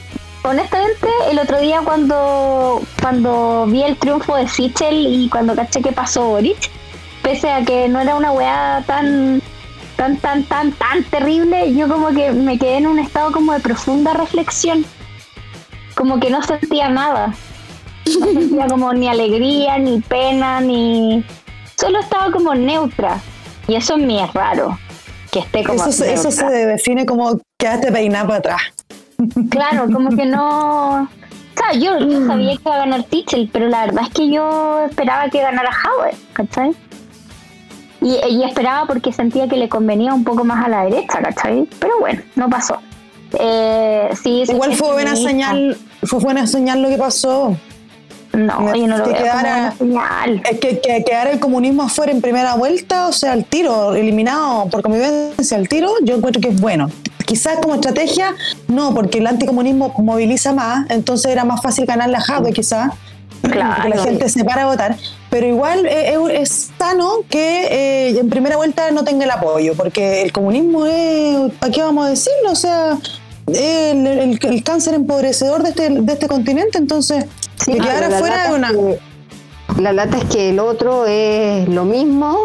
Honestamente, 0.44 1.08
el 1.30 1.38
otro 1.40 1.60
día 1.60 1.82
cuando, 1.84 2.82
cuando 3.02 3.66
vi 3.68 3.84
el 3.84 3.98
triunfo 3.98 4.36
de 4.36 4.48
Sichel 4.48 5.06
y 5.08 5.30
cuando 5.30 5.54
caché 5.56 5.82
que 5.82 5.92
pasó 5.92 6.30
Boric, 6.30 6.58
pese 7.22 7.52
a 7.52 7.64
que 7.64 7.88
no 7.90 8.00
era 8.00 8.16
una 8.16 8.32
weá 8.32 8.84
tan, 8.88 9.42
tan, 9.98 10.18
tan, 10.18 10.44
tan, 10.46 10.72
tan 10.72 11.04
terrible, 11.06 11.74
yo 11.76 11.88
como 11.90 12.10
que 12.10 12.32
me 12.32 12.58
quedé 12.58 12.78
en 12.78 12.88
un 12.88 13.00
estado 13.00 13.32
como 13.32 13.52
de 13.54 13.60
profunda 13.60 14.14
reflexión. 14.14 14.86
Como 15.96 16.20
que 16.20 16.30
no 16.30 16.42
sentía 16.42 16.90
nada. 16.90 17.34
No 18.20 18.26
sentía 18.28 18.68
como 18.68 18.94
ni 18.94 19.10
alegría, 19.10 19.78
ni 19.78 20.00
pena, 20.00 20.62
ni... 20.62 21.24
Solo 21.78 22.00
estaba 22.00 22.32
como 22.32 22.56
neutra. 22.56 23.20
Y 23.68 23.76
eso 23.76 23.96
en 23.96 24.08
mí 24.08 24.20
es 24.22 24.34
raro. 24.34 24.80
Que 25.32 25.40
esté 25.40 25.64
como 25.64 25.82
Eso, 25.84 25.92
se- 25.92 26.14
eso 26.14 26.32
se 26.32 26.46
define 26.46 27.06
como 27.06 27.38
quedaste 27.60 27.92
peinado 27.92 28.28
para 28.28 28.40
atrás. 28.40 28.62
Claro, 29.50 29.86
como 29.92 30.10
que 30.16 30.26
no. 30.26 31.04
O 31.04 31.08
sea, 31.62 31.74
yo, 31.80 32.00
yo 32.00 32.26
sabía 32.26 32.56
que 32.56 32.62
iba 32.66 32.76
a 32.76 32.80
ganar 32.80 33.04
Tichel, 33.04 33.50
pero 33.52 33.68
la 33.68 33.86
verdad 33.86 34.04
es 34.04 34.10
que 34.14 34.30
yo 34.32 34.80
esperaba 34.90 35.30
que 35.30 35.42
ganara 35.42 35.70
Howard, 35.70 36.16
¿cachai? 36.34 36.72
Y, 38.02 38.16
y 38.30 38.44
esperaba 38.46 38.86
porque 38.88 39.12
sentía 39.12 39.48
que 39.50 39.58
le 39.58 39.68
convenía 39.68 40.14
un 40.14 40.24
poco 40.24 40.46
más 40.46 40.66
a 40.66 40.70
la 40.70 40.84
derecha, 40.86 41.20
¿cachai? 41.22 41.68
Pero 41.80 42.00
bueno, 42.00 42.22
no 42.36 42.50
pasó. 42.50 42.78
Eh, 43.38 44.10
sí, 44.24 44.44
Igual 44.48 44.74
fue 44.74 44.94
buena 44.94 45.16
señal, 45.18 45.78
fue 46.04 46.20
buena 46.20 46.48
señal 46.48 46.82
lo 46.82 46.88
que 46.90 46.98
pasó. 46.98 47.58
No, 48.32 48.74
yo 48.76 48.88
no 48.88 48.98
lo 49.00 49.04
que 49.04 49.12
veo 49.12 49.22
quedara- 49.24 49.72
señal. 49.78 50.42
Es 50.50 50.60
que, 50.60 50.80
que 50.80 51.04
quedar 51.04 51.28
el 51.28 51.40
comunismo 51.40 51.84
afuera 51.84 52.12
en 52.12 52.22
primera 52.22 52.56
vuelta, 52.56 53.08
o 53.08 53.12
sea, 53.12 53.34
el 53.34 53.44
tiro, 53.44 53.96
eliminado 53.96 54.68
por 54.70 54.82
convivencia, 54.82 55.58
el 55.58 55.68
tiro, 55.68 55.90
yo 56.04 56.16
encuentro 56.16 56.42
que 56.42 56.50
es 56.50 56.62
bueno. 56.62 56.90
Quizás 57.30 57.60
como 57.62 57.76
estrategia, 57.76 58.34
no, 58.68 58.96
porque 58.96 59.20
el 59.20 59.28
anticomunismo 59.28 59.94
moviliza 60.00 60.52
más, 60.52 60.90
entonces 60.90 61.32
era 61.32 61.46
más 61.46 61.62
fácil 61.62 61.86
ganar 61.86 62.10
la 62.10 62.20
Jade, 62.22 62.52
quizás. 62.54 62.92
Claro. 63.44 63.76
Porque 63.84 63.90
la 63.98 64.04
gente 64.04 64.30
se 64.30 64.44
para 64.44 64.64
a 64.64 64.66
votar. 64.66 64.98
Pero 65.30 65.46
igual 65.46 65.86
eh, 65.86 66.14
es, 66.34 66.42
es 66.42 66.72
sano 66.80 67.18
que 67.30 67.68
eh, 68.10 68.20
en 68.20 68.30
primera 68.32 68.58
vuelta 68.58 68.90
no 68.92 69.04
tenga 69.04 69.26
el 69.26 69.32
apoyo, 69.32 69.76
porque 69.76 70.24
el 70.24 70.32
comunismo 70.32 70.88
es, 70.88 71.52
¿para 71.60 71.72
qué 71.72 71.84
vamos 71.84 72.08
a 72.08 72.10
decirlo? 72.10 72.52
O 72.52 72.56
sea, 72.56 72.98
el, 73.48 74.08
el- 74.08 74.40
el 74.42 74.64
cáncer 74.64 74.96
empobrecedor 74.96 75.62
de 75.62 75.70
este, 75.70 75.90
de 76.02 76.14
este 76.14 76.28
continente, 76.28 76.80
entonces, 76.80 77.26
Sí, 77.64 77.74
de 77.74 77.78
pero 77.78 77.84
quedar 77.90 78.10
la 78.10 78.16
afuera 78.18 78.36
lata 78.38 78.50
es 78.50 78.56
una... 78.56 78.70
que- 78.72 79.82
la 79.84 79.94
lata 79.94 80.18
es 80.18 80.24
que 80.26 80.50
el 80.50 80.60
otro 80.60 81.06
es 81.06 81.70
lo 81.70 81.86
mismo, 81.86 82.36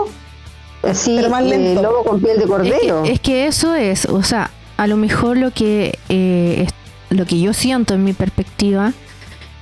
así, 0.83 1.15
Pero 1.17 1.31
más 1.31 1.43
eh, 1.43 1.47
lento. 1.49 1.83
lobo 1.83 2.05
con 2.05 2.21
piel 2.21 2.37
de 2.37 2.45
Es 2.45 2.51
cordero. 2.51 3.03
que, 3.03 3.13
es 3.13 3.21
que 3.21 3.47
eso 3.47 3.75
es, 3.75 4.05
o 4.05 4.23
sea, 4.23 4.51
a 4.77 4.87
lo 4.87 4.97
mejor 4.97 5.37
lo 5.37 5.51
que 5.51 5.99
eh, 6.09 6.67
lo 7.11 7.27
que 7.27 7.41
yo 7.41 7.53
siento 7.53 7.95
en 7.95 8.05
mi 8.05 8.13
perspectiva 8.13 8.93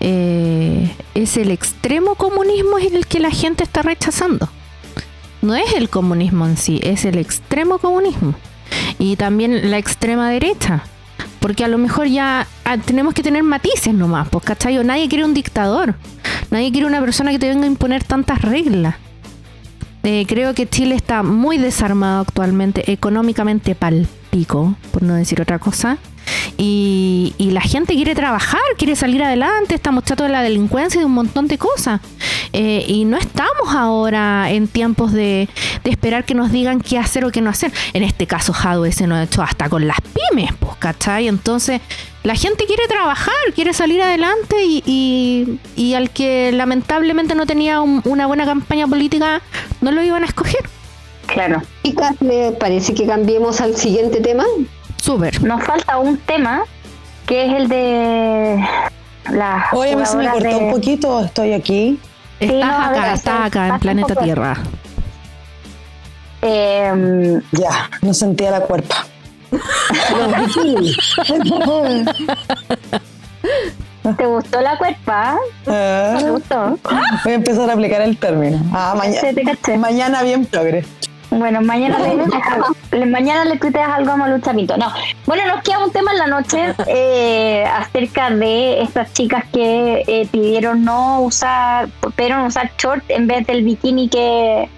eh, 0.00 0.90
es 1.14 1.36
el 1.36 1.50
extremo 1.50 2.14
comunismo 2.14 2.78
es 2.78 2.92
el 2.92 3.06
que 3.06 3.20
la 3.20 3.30
gente 3.30 3.62
está 3.62 3.82
rechazando. 3.82 4.48
No 5.42 5.54
es 5.54 5.72
el 5.74 5.88
comunismo 5.88 6.46
en 6.46 6.56
sí, 6.56 6.80
es 6.82 7.04
el 7.04 7.18
extremo 7.18 7.78
comunismo. 7.78 8.34
Y 8.98 9.16
también 9.16 9.70
la 9.70 9.78
extrema 9.78 10.30
derecha. 10.30 10.84
Porque 11.40 11.64
a 11.64 11.68
lo 11.68 11.78
mejor 11.78 12.06
ya 12.06 12.46
ah, 12.64 12.78
tenemos 12.78 13.14
que 13.14 13.22
tener 13.22 13.42
matices 13.42 13.92
nomás, 13.92 14.28
pues, 14.28 14.44
¿cachai? 14.44 14.82
Nadie 14.84 15.08
quiere 15.08 15.24
un 15.24 15.34
dictador. 15.34 15.96
Nadie 16.50 16.70
quiere 16.70 16.86
una 16.86 17.00
persona 17.00 17.32
que 17.32 17.38
te 17.38 17.48
venga 17.48 17.64
a 17.64 17.68
imponer 17.68 18.04
tantas 18.04 18.40
reglas. 18.42 18.94
Eh, 20.04 20.24
creo 20.26 20.54
que 20.54 20.68
Chile 20.68 20.94
está 20.94 21.22
muy 21.22 21.58
desarmado 21.58 22.22
actualmente, 22.22 22.90
económicamente 22.90 23.74
pal 23.74 24.08
pico, 24.36 24.74
por 24.90 25.02
no 25.02 25.14
decir 25.14 25.40
otra 25.42 25.58
cosa. 25.58 25.98
Y, 26.56 27.34
y 27.38 27.50
la 27.50 27.60
gente 27.60 27.94
quiere 27.94 28.14
trabajar, 28.14 28.60
quiere 28.78 28.96
salir 28.96 29.22
adelante, 29.22 29.74
estamos 29.74 30.04
chatos 30.04 30.26
de 30.26 30.32
la 30.32 30.42
delincuencia 30.42 30.98
y 30.98 31.00
de 31.00 31.06
un 31.06 31.12
montón 31.12 31.46
de 31.48 31.58
cosas. 31.58 32.00
Eh, 32.52 32.84
y 32.88 33.04
no 33.04 33.16
estamos 33.18 33.74
ahora 33.74 34.50
en 34.50 34.68
tiempos 34.68 35.12
de, 35.12 35.48
de 35.84 35.90
esperar 35.90 36.24
que 36.24 36.34
nos 36.34 36.50
digan 36.50 36.80
qué 36.80 36.98
hacer 36.98 37.24
o 37.24 37.30
qué 37.30 37.40
no 37.40 37.50
hacer. 37.50 37.72
En 37.92 38.02
este 38.02 38.26
caso, 38.26 38.52
Jadwe 38.52 38.92
se 38.92 39.06
nos 39.06 39.18
ha 39.18 39.22
hecho 39.24 39.42
hasta 39.42 39.68
con 39.68 39.86
las 39.86 39.98
pymes, 40.00 40.50
pues, 40.58 40.76
¿cachai? 40.78 41.28
Entonces, 41.28 41.80
la 42.22 42.34
gente 42.34 42.64
quiere 42.66 42.86
trabajar, 42.88 43.34
quiere 43.54 43.72
salir 43.72 44.00
adelante 44.00 44.56
y, 44.64 44.82
y- 44.86 45.58
y 45.76 45.94
al 45.94 46.10
que 46.10 46.52
lamentablemente 46.52 47.34
no 47.34 47.46
tenía 47.46 47.80
un- 47.80 48.00
una 48.04 48.26
buena 48.26 48.44
campaña 48.44 48.86
política, 48.86 49.42
no 49.80 49.90
lo 49.92 50.02
iban 50.02 50.22
a 50.22 50.26
escoger. 50.26 50.62
Claro. 51.26 51.62
Chicas, 51.84 52.14
¿le 52.20 52.52
parece 52.52 52.94
que 52.94 53.06
cambiemos 53.06 53.60
al 53.60 53.76
siguiente 53.76 54.20
tema? 54.20 54.44
Súper. 55.02 55.42
Nos 55.42 55.62
falta 55.64 55.98
un 55.98 56.16
tema 56.18 56.62
que 57.26 57.46
es 57.46 57.52
el 57.54 57.68
de 57.68 58.64
las 59.30 59.72
Oye, 59.72 59.96
me 59.96 60.06
se 60.06 60.16
me 60.16 60.28
cortó 60.28 60.48
de- 60.48 60.54
un 60.56 60.70
poquito, 60.72 61.20
estoy 61.24 61.52
aquí. 61.52 61.98
Sí, 62.38 62.46
Estás 62.46 62.70
no, 62.70 62.84
a 62.84 62.90
ver, 62.90 62.98
acá, 63.00 63.12
estás 63.14 63.46
acá 63.46 63.68
en 63.68 63.78
planeta 63.78 64.14
Tierra. 64.16 64.56
Eh, 66.42 67.40
Ya, 67.52 67.88
no 68.02 68.12
sentía 68.14 68.50
la 68.50 68.60
cuerpa. 68.60 69.06
¿Te 74.16 74.26
gustó 74.26 74.60
la 74.60 74.76
cuerpa? 74.78 75.36
Ah, 75.66 76.16
¿Te 76.18 76.30
gustó? 76.30 76.78
voy 77.24 77.32
a 77.32 77.34
empezar 77.36 77.70
a 77.70 77.72
aplicar 77.74 78.02
el 78.02 78.16
término. 78.18 78.58
Ah, 78.72 78.92
Sí, 78.94 78.98
mañana, 78.98 79.32
te 79.34 79.42
caché. 79.44 79.78
mañana 79.78 80.22
bien 80.22 80.44
progre. 80.46 80.84
Bueno, 81.30 81.62
mañana 81.62 81.96
le, 82.90 83.06
mañana 83.06 83.44
le 83.46 83.56
tuiteas 83.58 83.88
algo 83.90 84.10
a 84.12 84.16
Malu 84.16 84.38
Chapito. 84.40 84.76
No. 84.76 84.92
Bueno, 85.24 85.46
nos 85.46 85.62
queda 85.62 85.82
un 85.82 85.90
tema 85.90 86.12
en 86.12 86.18
la 86.18 86.26
noche 86.26 86.74
eh, 86.86 87.64
acerca 87.64 88.28
de 88.28 88.82
estas 88.82 89.12
chicas 89.14 89.44
que 89.50 90.04
eh, 90.06 90.28
pidieron 90.30 90.84
no 90.84 91.20
usar, 91.22 91.88
pidieron 92.16 92.40
usar 92.44 92.70
short 92.76 93.02
en 93.08 93.26
vez 93.28 93.46
del 93.46 93.64
bikini 93.64 94.10
que, 94.10 94.68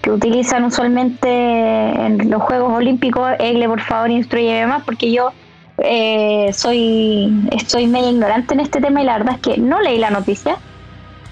que 0.00 0.10
utilizan 0.10 0.64
usualmente 0.64 1.28
en 1.28 2.30
los 2.30 2.40
Juegos 2.42 2.72
Olímpicos. 2.72 3.30
Egle, 3.38 3.68
por 3.68 3.82
favor, 3.82 4.10
instruyeme 4.10 4.66
más 4.66 4.84
porque 4.84 5.12
yo 5.12 5.32
eh, 5.78 6.50
soy 6.52 7.32
estoy 7.52 7.86
medio 7.86 8.10
ignorante 8.10 8.54
en 8.54 8.60
este 8.60 8.80
tema 8.80 9.02
y 9.02 9.04
la 9.04 9.18
verdad 9.18 9.34
es 9.36 9.40
que 9.40 9.60
no 9.60 9.80
leí 9.80 9.98
la 9.98 10.10
noticia. 10.10 10.58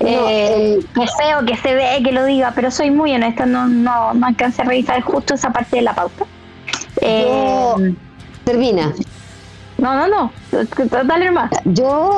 No, 0.01 0.09
Eh, 0.28 0.74
el- 0.74 1.03
es 1.03 1.11
feo 1.16 1.44
que 1.47 1.57
se 1.57 1.74
ve 1.74 2.01
que 2.05 2.12
lo 2.12 2.24
diga, 2.24 2.53
pero 2.55 2.70
soy 2.70 2.90
muy 2.90 3.14
honesta, 3.14 3.47
no, 3.47 3.66
no, 3.66 4.12
no 4.14 4.26
alcancé 4.26 4.62
a 4.62 4.66
revisar 4.66 5.01
justo 5.03 5.34
esa 5.34 5.51
parte 5.51 5.76
de 5.76 5.82
la 5.82 5.94
pauta. 5.94 6.26
Eh, 7.01 7.22
Yo- 7.22 7.74
Termina. 8.44 8.94
no, 9.78 9.94
no, 9.94 10.07
no, 10.09 10.34
dale 11.05 11.30
más. 11.30 11.51
Yo, 11.64 12.16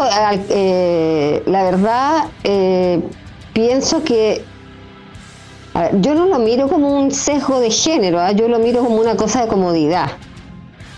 eh, 0.51 1.43
la 1.47 1.63
verdad, 1.63 2.25
eh, 2.45 3.03
pienso 3.53 4.03
que 4.05 4.45
a 5.75 5.83
ver, 5.83 6.01
yo 6.01 6.15
no 6.15 6.27
lo 6.27 6.39
miro 6.41 6.69
como 6.69 6.93
un 6.93 7.11
sesgo 7.13 7.61
de 7.61 7.71
género, 7.71 8.21
¿ah? 8.21 8.33
yo 8.33 8.49
lo 8.49 8.59
miro 8.59 8.83
como 8.83 8.97
una 8.97 9.17
cosa 9.17 9.43
de 9.43 9.49
comodidad. 9.49 10.19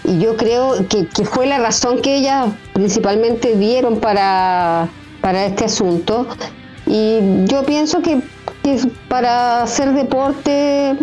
Y 0.04 0.18
yo 0.18 0.36
creo 0.36 0.86
que, 0.88 1.06
que 1.06 1.24
fue 1.24 1.46
la 1.46 1.58
razón 1.58 2.00
que 2.00 2.16
ellas 2.16 2.48
principalmente 2.72 3.56
dieron 3.56 4.00
para, 4.00 4.88
para 5.20 5.44
este 5.44 5.66
asunto. 5.66 6.26
Y 6.86 7.44
yo 7.44 7.64
pienso 7.64 8.00
que, 8.00 8.20
que 8.62 8.80
para 9.08 9.62
hacer 9.62 9.92
deporte, 9.92 10.96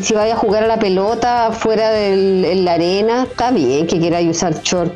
si 0.00 0.14
vaya 0.14 0.34
a 0.34 0.36
jugar 0.36 0.64
a 0.64 0.66
la 0.68 0.78
pelota 0.78 1.50
fuera 1.52 2.06
en 2.06 2.64
la 2.64 2.74
arena, 2.74 3.24
está 3.24 3.50
bien 3.50 3.86
que 3.86 3.98
quiera 3.98 4.20
usar 4.20 4.54
short. 4.62 4.94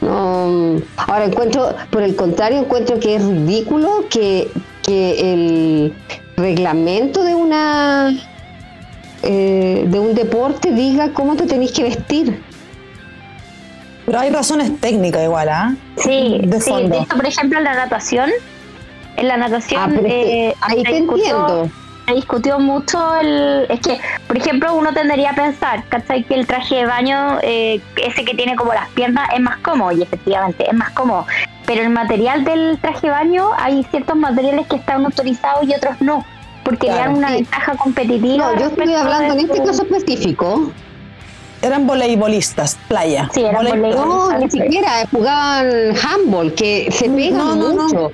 No, 0.00 0.82
ahora 0.96 1.24
encuentro, 1.24 1.74
por 1.90 2.02
el 2.02 2.14
contrario, 2.16 2.58
encuentro 2.58 3.00
que 3.00 3.16
es 3.16 3.24
ridículo 3.24 4.04
que, 4.10 4.50
que 4.82 5.32
el 5.32 5.94
reglamento 6.36 7.24
de 7.24 7.34
una 7.34 8.14
eh, 9.22 9.84
de 9.86 9.98
un 9.98 10.14
deporte 10.14 10.70
diga 10.72 11.12
cómo 11.12 11.36
te 11.36 11.46
tenéis 11.46 11.72
que 11.72 11.82
vestir. 11.82 12.42
Pero 14.04 14.20
hay 14.20 14.30
razones 14.30 14.78
técnicas 14.80 15.22
igual, 15.24 15.48
¿ah? 15.48 15.74
Sí, 15.96 16.38
De 16.44 16.60
sí, 16.60 16.70
fondo. 16.70 16.96
de 16.96 17.02
hecho, 17.02 17.16
por 17.16 17.26
ejemplo, 17.26 17.58
en 17.58 17.64
la 17.64 17.74
natación, 17.74 18.30
en 19.16 19.28
la 19.28 19.36
natación 19.36 19.82
Ah, 19.82 19.88
pero 19.90 20.06
eh, 20.06 20.54
ahí 20.60 20.76
se 20.78 20.82
te 20.84 20.92
discutió- 21.00 21.40
entiendo. 21.40 21.70
se 22.06 22.14
discutió 22.14 22.58
mucho 22.60 23.16
el 23.16 23.66
es 23.68 23.80
que 23.80 23.98
por 24.28 24.36
ejemplo 24.36 24.74
uno 24.74 24.92
tendería 24.92 25.30
a 25.30 25.34
pensar 25.34 25.82
¿cachai? 25.88 26.22
que 26.22 26.34
el 26.34 26.46
traje 26.46 26.76
de 26.76 26.86
baño 26.86 27.38
eh, 27.42 27.80
ese 27.96 28.24
que 28.24 28.34
tiene 28.34 28.54
como 28.54 28.72
las 28.74 28.88
piernas 28.90 29.28
es 29.34 29.40
más 29.40 29.56
cómodo 29.56 29.90
y 29.90 30.02
efectivamente 30.02 30.68
es 30.68 30.74
más 30.74 30.90
cómodo 30.90 31.26
pero 31.66 31.82
el 31.82 31.88
material 31.90 32.44
del 32.44 32.78
traje 32.80 33.08
de 33.08 33.10
baño 33.10 33.48
hay 33.58 33.82
ciertos 33.90 34.14
materiales 34.16 34.66
que 34.68 34.76
están 34.76 35.04
autorizados 35.04 35.66
y 35.66 35.74
otros 35.74 36.00
no 36.00 36.24
porque 36.66 36.88
le 36.88 36.92
Claro, 36.94 37.10
dan 37.10 37.18
una 37.18 37.28
sí. 37.28 37.34
ventaja 37.34 37.76
competitiva. 37.76 38.52
No, 38.52 38.60
yo 38.60 38.66
estoy 38.66 38.92
hablando 38.94 39.34
en 39.34 39.40
este 39.40 39.62
caso 39.62 39.82
específico. 39.84 40.72
Eran 41.62 41.86
voleibolistas, 41.86 42.76
playa. 42.88 43.30
Sí, 43.32 43.40
eran 43.40 43.64
Volei- 43.64 43.72
voleibol- 43.80 44.06
No, 44.06 44.38
ni 44.38 44.50
siquiera 44.50 45.06
jugaban 45.10 45.66
handball, 45.96 46.52
que 46.54 46.88
se 46.92 47.08
pegan 47.08 47.38
No, 47.38 47.54
no, 47.56 47.72
no. 47.72 47.82
mucho. 47.84 48.12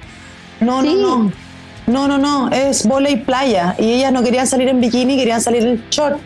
No, 0.60 0.82
Sí. 0.82 0.94
no, 1.00 1.16
no. 1.18 1.32
No, 1.86 2.06
no, 2.08 2.18
no. 2.18 2.50
Es 2.52 2.86
volei 2.86 3.16
playa. 3.16 3.74
Y 3.78 3.94
ellas 3.94 4.12
no 4.12 4.22
querían 4.22 4.46
salir 4.46 4.68
en 4.68 4.80
bikini, 4.80 5.16
querían 5.16 5.40
salir 5.40 5.66
en 5.66 5.84
short. 5.90 6.18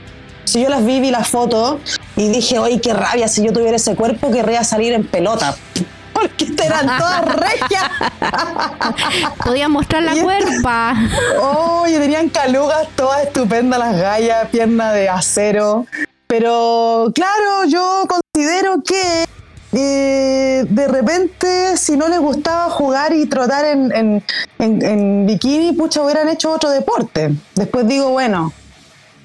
Si 0.44 0.62
yo 0.62 0.68
las 0.68 0.84
vi, 0.84 1.00
vi 1.00 1.10
las 1.10 1.28
fotos 1.28 1.80
y 2.16 2.28
dije, 2.28 2.58
oye, 2.58 2.80
qué 2.80 2.92
rabia, 2.92 3.26
si 3.28 3.42
yo 3.44 3.52
tuviera 3.52 3.76
ese 3.76 3.96
cuerpo, 3.96 4.30
querría 4.30 4.62
salir 4.64 4.92
en 4.92 5.04
pelota. 5.06 5.56
Porque 6.20 6.46
eran 6.64 6.86
todas 6.98 7.24
regias. 7.36 7.84
Podía 9.44 9.68
mostrar 9.68 10.02
la 10.02 10.14
cuerpa. 10.22 10.94
Oye, 11.40 11.98
tenían 11.98 12.28
calugas 12.30 12.88
todas 12.96 13.24
estupendas 13.24 13.78
las 13.78 13.96
gallas, 13.96 14.48
pierna 14.50 14.92
de 14.92 15.08
acero. 15.08 15.86
Pero 16.26 17.12
claro, 17.14 17.64
yo 17.68 18.04
considero 18.08 18.82
que 18.82 19.24
eh, 19.72 20.64
de 20.68 20.88
repente, 20.88 21.76
si 21.76 21.96
no 21.96 22.08
les 22.08 22.18
gustaba 22.20 22.70
jugar 22.70 23.12
y 23.12 23.26
trotar 23.26 23.64
en, 23.66 23.92
en- 23.94 24.24
en- 24.58 24.84
en 24.84 25.26
bikini, 25.26 25.72
pucha, 25.72 26.02
hubieran 26.02 26.28
hecho 26.28 26.50
otro 26.50 26.70
deporte. 26.70 27.32
Después 27.54 27.86
digo, 27.86 28.10
bueno, 28.10 28.52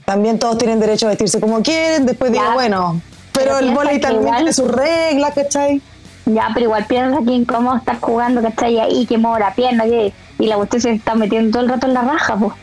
también 0.06 0.38
todos 0.40 0.58
tienen 0.58 0.80
derecho 0.80 1.06
a 1.08 1.10
vestirse 1.10 1.40
como 1.40 1.62
quieren. 1.64 2.06
Después 2.06 2.32
Ya. 2.32 2.42
digo, 2.42 2.54
bueno, 2.54 3.02
pero, 3.32 3.46
Pero 3.46 3.58
el 3.60 3.66
piensa 3.66 3.80
volei 3.82 3.96
que 4.00 4.08
también 4.08 4.36
tiene 4.36 4.54
sus 4.54 4.68
reglas, 4.70 5.34
¿cachai? 5.34 5.82
Ya, 6.34 6.50
pero 6.54 6.66
igual 6.66 6.86
piensa 6.86 7.20
que 7.26 7.32
incómodo 7.32 7.78
estar 7.78 8.00
jugando, 8.00 8.42
¿cachai? 8.42 8.80
Ahí 8.80 9.06
que 9.06 9.18
mueve 9.18 9.40
la 9.40 9.54
pierna 9.54 9.84
que, 9.86 10.14
y 10.40 10.48
la 10.48 10.58
usted 10.58 10.80
se 10.80 10.92
está 10.92 11.16
metiendo 11.16 11.52
todo 11.52 11.64
el 11.64 11.70
rato 11.70 11.88
en 11.88 11.94
la 11.94 12.02
raja, 12.02 12.36
pues. 12.36 12.54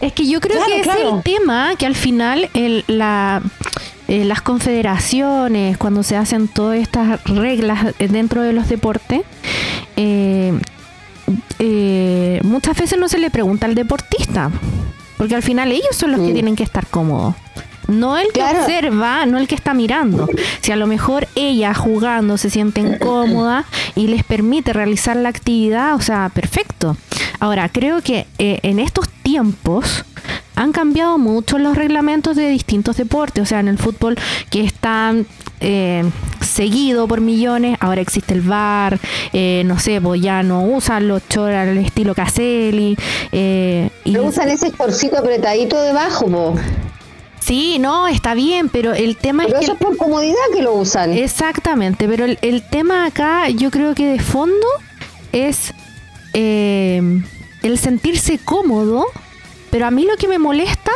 Es 0.00 0.12
que 0.12 0.26
yo 0.26 0.40
creo 0.40 0.56
Claro, 0.56 0.72
que 0.72 0.80
es 0.80 1.12
el 1.12 1.22
tema, 1.22 1.74
que 1.78 1.86
al 1.86 1.94
final 1.94 2.50
el, 2.54 2.84
la, 2.88 3.40
eh, 4.08 4.24
las 4.24 4.42
confederaciones, 4.42 5.78
cuando 5.78 6.02
se 6.02 6.16
hacen 6.16 6.48
todas 6.48 6.78
estas 6.78 7.22
reglas 7.24 7.94
dentro 7.98 8.42
de 8.42 8.52
los 8.52 8.68
deportes, 8.68 9.22
eh, 9.96 10.58
eh, 11.60 12.40
muchas 12.42 12.76
veces 12.76 12.98
no 12.98 13.08
se 13.08 13.18
le 13.18 13.30
pregunta 13.30 13.66
al 13.66 13.76
deportista, 13.76 14.50
porque 15.16 15.36
al 15.36 15.42
final 15.42 15.70
ellos 15.70 15.94
son 15.94 16.12
los 16.12 16.20
que 16.20 16.32
tienen 16.32 16.56
que 16.56 16.64
estar 16.64 16.86
cómodos. 16.88 17.36
No 17.92 18.18
el 18.18 18.26
que 18.28 18.40
Claro. 18.40 18.60
observa, 18.60 19.26
no 19.26 19.38
el 19.38 19.46
que 19.46 19.54
está 19.54 19.74
mirando. 19.74 20.28
Si 20.60 20.72
a 20.72 20.76
lo 20.76 20.86
mejor 20.86 21.28
ella 21.34 21.74
jugando 21.74 22.36
se 22.38 22.50
siente 22.50 22.80
incómoda 22.80 23.64
y 23.94 24.06
les 24.08 24.24
permite 24.24 24.72
realizar 24.72 25.16
la 25.16 25.28
actividad, 25.28 25.94
o 25.94 26.00
sea, 26.00 26.30
perfecto. 26.34 26.96
Ahora, 27.38 27.68
creo 27.68 28.00
que 28.02 28.26
eh, 28.38 28.58
en 28.62 28.78
estos 28.78 29.08
tiempos 29.22 30.04
han 30.54 30.72
cambiado 30.72 31.18
mucho 31.18 31.58
los 31.58 31.76
reglamentos 31.76 32.36
de 32.36 32.48
distintos 32.48 32.96
deportes. 32.96 33.42
O 33.42 33.46
sea, 33.46 33.60
en 33.60 33.68
el 33.68 33.78
fútbol 33.78 34.16
que 34.50 34.62
están 34.64 35.26
eh, 35.60 36.04
seguido 36.40 37.06
por 37.08 37.20
millones, 37.20 37.76
ahora 37.80 38.00
existe 38.00 38.34
el 38.34 38.40
VAR, 38.42 38.98
eh, 39.32 39.62
no 39.64 39.78
sé, 39.78 40.00
pues 40.00 40.20
ya 40.20 40.42
no 40.42 40.62
usan 40.64 41.06
los 41.08 41.26
chores 41.28 41.56
al 41.56 41.78
estilo 41.78 42.14
Caselli. 42.14 42.96
eh, 43.32 43.90
y- 44.04 44.12
Pero 44.12 44.24
usan 44.24 44.48
ese 44.50 44.70
chorcito 44.72 45.18
apretadito 45.18 45.80
debajo, 45.80 46.26
po. 46.26 46.54
Sí, 47.44 47.78
no, 47.78 48.06
está 48.08 48.34
bien, 48.34 48.68
pero 48.68 48.92
el 48.94 49.16
tema 49.16 49.44
Pero 49.44 49.58
es 49.58 49.64
eso 49.64 49.76
que... 49.76 49.84
es 49.84 49.88
por 49.88 49.96
comodidad 49.96 50.36
que 50.54 50.62
lo 50.62 50.74
usan. 50.74 51.12
Exactamente, 51.12 52.06
pero 52.08 52.24
el, 52.24 52.38
el 52.42 52.62
tema 52.62 53.06
acá 53.06 53.48
yo 53.48 53.70
creo 53.70 53.94
que 53.94 54.06
de 54.06 54.20
fondo 54.20 54.66
es 55.32 55.72
eh, 56.34 57.22
el 57.62 57.78
sentirse 57.78 58.38
cómodo, 58.38 59.06
pero 59.70 59.86
a 59.86 59.90
mí 59.90 60.04
lo 60.04 60.16
que 60.16 60.28
me 60.28 60.38
molesta 60.38 60.92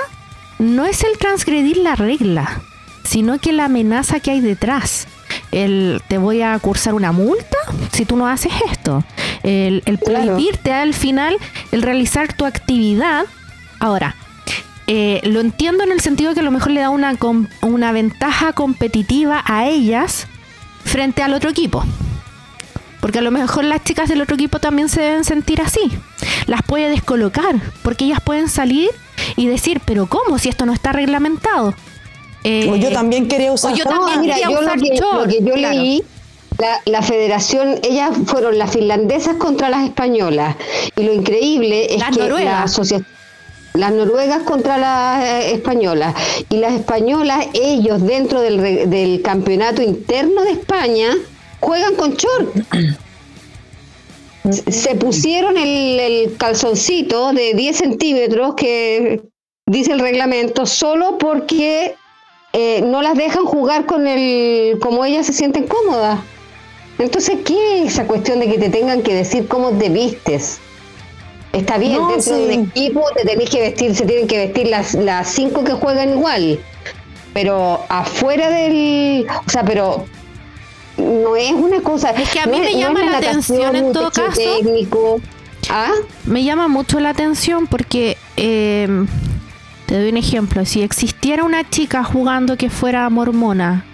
no 0.58 0.84
es 0.84 1.02
el 1.02 1.18
transgredir 1.18 1.78
la 1.78 1.96
regla, 1.96 2.62
sino 3.04 3.38
que 3.38 3.52
la 3.52 3.64
amenaza 3.66 4.20
que 4.20 4.30
hay 4.30 4.40
detrás. 4.40 5.06
El 5.52 6.00
te 6.08 6.18
voy 6.18 6.42
a 6.42 6.58
cursar 6.58 6.94
una 6.94 7.12
multa 7.12 7.56
si 7.92 8.04
tú 8.04 8.16
no 8.16 8.26
haces 8.28 8.52
esto. 8.70 9.04
El, 9.42 9.82
el 9.86 9.98
Claro. 9.98 10.26
prohibirte 10.34 10.72
al 10.72 10.92
final 10.94 11.36
el 11.72 11.82
realizar 11.82 12.32
tu 12.34 12.44
actividad. 12.44 13.24
Ahora, 13.78 14.16
eh, 14.86 15.20
lo 15.24 15.40
entiendo 15.40 15.82
en 15.84 15.92
el 15.92 16.00
sentido 16.00 16.34
que 16.34 16.40
a 16.40 16.44
lo 16.44 16.50
mejor 16.50 16.70
le 16.72 16.80
da 16.80 16.90
una, 16.90 17.16
una 17.62 17.92
ventaja 17.92 18.52
competitiva 18.52 19.42
a 19.46 19.66
ellas 19.68 20.26
frente 20.84 21.22
al 21.22 21.34
otro 21.34 21.50
equipo. 21.50 21.84
Porque 23.00 23.18
a 23.18 23.22
lo 23.22 23.30
mejor 23.30 23.64
las 23.64 23.84
chicas 23.84 24.08
del 24.08 24.20
otro 24.22 24.34
equipo 24.34 24.58
también 24.58 24.88
se 24.88 25.00
deben 25.00 25.24
sentir 25.24 25.60
así. 25.60 25.80
Las 26.46 26.62
puede 26.62 26.88
descolocar, 26.90 27.54
porque 27.82 28.04
ellas 28.04 28.20
pueden 28.20 28.48
salir 28.48 28.90
y 29.36 29.46
decir, 29.46 29.80
pero 29.84 30.06
¿cómo 30.06 30.38
si 30.38 30.48
esto 30.48 30.66
no 30.66 30.72
está 30.72 30.92
reglamentado? 30.92 31.74
Eh, 32.44 32.68
O 32.70 32.76
yo 32.76 32.90
también 32.92 33.28
quería 33.28 33.52
usar. 33.52 33.72
o 33.72 33.76
yo 33.76 33.84
No, 33.84 33.90
también 33.90 34.20
mira, 34.20 34.34
quería 34.34 34.48
yo 34.50 34.60
lo 34.60 34.66
usar 34.66 34.80
que, 34.80 34.96
short, 34.96 35.20
lo 35.20 35.26
que 35.26 35.40
yo 35.44 35.54
claro. 35.54 35.78
leí, 35.78 36.02
la, 36.58 36.80
la 36.86 37.02
federación, 37.02 37.76
ellas 37.82 38.10
fueron 38.26 38.58
las 38.58 38.70
finlandesas 38.72 39.34
contra 39.36 39.68
las 39.68 39.84
españolas. 39.84 40.56
Y 40.96 41.02
lo 41.04 41.12
increíble 41.12 41.92
es 41.94 42.00
Las 42.00 42.16
que 42.16 42.22
noruegas. 42.22 42.44
la 42.52 42.62
asociación 42.62 43.06
las 43.76 43.92
noruegas 43.92 44.42
contra 44.42 44.78
las 44.78 45.24
eh, 45.24 45.54
españolas 45.54 46.14
y 46.50 46.56
las 46.56 46.72
españolas 46.72 47.46
ellos 47.54 48.02
dentro 48.02 48.40
del, 48.40 48.90
del 48.90 49.22
campeonato 49.22 49.82
interno 49.82 50.42
de 50.42 50.52
España 50.52 51.10
juegan 51.60 51.94
con 51.94 52.14
short 52.14 52.54
se 54.52 54.94
pusieron 54.94 55.56
el, 55.56 56.00
el 56.00 56.36
calzoncito 56.36 57.32
de 57.32 57.54
10 57.54 57.76
centímetros 57.76 58.54
que 58.54 59.22
dice 59.66 59.92
el 59.92 60.00
reglamento 60.00 60.66
solo 60.66 61.18
porque 61.18 61.96
eh, 62.52 62.82
no 62.82 63.02
las 63.02 63.16
dejan 63.16 63.44
jugar 63.44 63.86
con 63.86 64.06
el 64.06 64.78
como 64.80 65.04
ellas 65.04 65.26
se 65.26 65.32
sienten 65.32 65.66
cómodas. 65.66 66.20
Entonces, 66.98 67.38
¿qué 67.44 67.82
es 67.82 67.92
esa 67.92 68.06
cuestión 68.06 68.40
de 68.40 68.48
que 68.48 68.58
te 68.58 68.70
tengan 68.70 69.02
que 69.02 69.14
decir 69.14 69.48
cómo 69.48 69.70
te 69.72 69.90
vistes? 69.90 70.58
Está 71.52 71.78
bien, 71.78 71.94
No, 71.94 72.10
dentro 72.10 72.36
de 72.36 72.44
un 72.44 72.68
equipo 72.68 73.02
te 73.14 73.24
tenés 73.24 73.48
que 73.48 73.60
vestir, 73.60 73.94
se 73.94 74.04
tienen 74.04 74.26
que 74.26 74.38
vestir 74.38 74.68
las, 74.68 74.94
las 74.94 75.28
cinco 75.28 75.64
que 75.64 75.72
juegan 75.72 76.10
igual. 76.10 76.60
Pero 77.32 77.84
afuera 77.88 78.50
del. 78.50 79.26
O 79.46 79.50
sea, 79.50 79.64
pero 79.64 80.04
no 80.96 81.36
es 81.36 81.52
una 81.52 81.80
cosa. 81.80 82.10
Es 82.10 82.30
que 82.30 82.40
a 82.40 82.46
mí 82.46 82.58
no 82.58 82.64
me 82.64 82.74
llama 82.74 83.04
la 83.04 83.18
atención 83.18 83.76
en 83.76 83.92
todo 83.92 84.10
caso. 84.10 84.40
técnico. 84.40 85.20
¿Ah? 85.68 85.90
me 86.26 86.44
llama 86.44 86.68
mucho 86.68 87.00
la 87.00 87.10
atención 87.10 87.66
porque 87.66 88.16
eh, 88.36 88.86
te 89.86 89.98
doy 89.98 90.10
un 90.10 90.16
ejemplo. 90.16 90.64
Si 90.64 90.82
existiera 90.82 91.44
una 91.44 91.68
chica 91.68 92.04
jugando 92.04 92.56
que 92.56 92.70
fuera 92.70 93.08
mormona, 93.10 93.84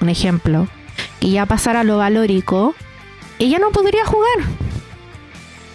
un 0.00 0.08
ejemplo, 0.08 0.68
que 1.20 1.30
ya 1.30 1.46
pasara 1.46 1.84
lo 1.84 1.98
valórico, 1.98 2.74
ella 3.38 3.58
no 3.58 3.70
podría 3.70 4.04
jugar. 4.04 4.67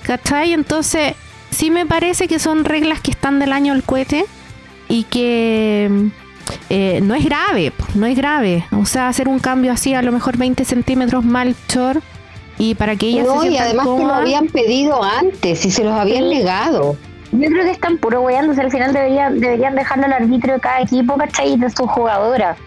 ¿Cachai? 0.04 0.54
Entonces, 0.54 1.14
sí 1.52 1.72
me 1.72 1.86
parece 1.86 2.28
que 2.28 2.40
son 2.40 2.66
reglas 2.66 3.02
que 3.02 3.12
están 3.12 3.40
del 3.40 3.54
año 3.54 3.74
del 3.74 3.84
cohete 3.84 4.26
y 4.90 5.04
que 5.06 6.12
eh, 6.70 7.00
no 7.02 7.16
es 7.16 7.26
grave, 7.26 7.74
no 7.96 8.06
es 8.06 8.18
grave. 8.18 8.66
O 8.72 8.86
sea, 8.86 9.08
hacer 9.08 9.28
un 9.28 9.40
cambio 9.40 9.72
así, 9.72 9.94
a 9.94 10.02
lo 10.02 10.12
mejor 10.12 10.38
20 10.38 10.66
centímetros 10.66 11.24
mal 11.24 11.56
short 11.68 12.04
y 12.58 12.76
para 12.76 12.96
que 12.96 13.08
ella 13.08 13.24
se 13.24 13.28
No, 13.28 13.46
y 13.46 13.58
además 13.58 13.88
que 13.88 14.04
lo 14.04 14.14
habían 14.14 14.48
pedido 14.48 15.04
antes 15.04 15.66
y 15.66 15.72
se 15.72 15.84
los 15.84 15.94
habían 15.94 16.30
negado. 16.30 16.96
Yo 17.32 17.50
creo 17.50 17.64
que 17.64 17.72
están 17.72 17.98
puro 17.98 18.22
weyándose. 18.22 18.62
Al 18.62 18.72
final 18.72 18.94
debería, 18.94 19.32
deberían 19.32 19.76
dejarlo 19.76 20.06
al 20.06 20.14
árbitro 20.14 20.54
de 20.54 20.60
cada 20.60 20.82
equipo, 20.82 21.18
¿cachai? 21.18 21.54
Y 21.54 21.58
de 21.58 21.70
sus 21.70 21.90
jugadoras. 21.90 22.58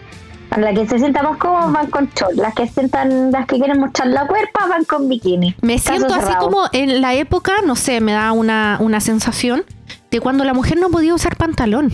Las 0.55 0.73
que 0.73 0.87
se 0.87 0.97
sientan 0.99 1.25
más 1.25 1.37
cómodas 1.37 1.71
van 1.71 1.87
con 1.87 2.09
short. 2.15 2.33
Las 2.35 2.53
que 2.55 2.67
sientan, 2.67 3.31
las 3.31 3.45
que 3.45 3.57
quieren 3.57 3.79
mostrar 3.79 4.07
la 4.07 4.25
cuerpa 4.27 4.65
van 4.67 4.85
con 4.85 5.07
bikini. 5.09 5.55
Me 5.61 5.75
Caso 5.75 5.89
siento 5.89 6.13
así 6.13 6.25
cerrado. 6.25 6.45
como 6.45 6.61
en 6.71 7.01
la 7.01 7.13
época, 7.13 7.53
no 7.65 7.75
sé, 7.75 7.99
me 8.01 8.13
da 8.13 8.31
una, 8.31 8.77
una 8.79 8.99
sensación 9.01 9.63
de 10.09 10.19
cuando 10.21 10.43
la 10.45 10.53
mujer 10.53 10.79
no 10.79 10.89
podía 10.89 11.13
usar 11.13 11.35
pantalón. 11.35 11.91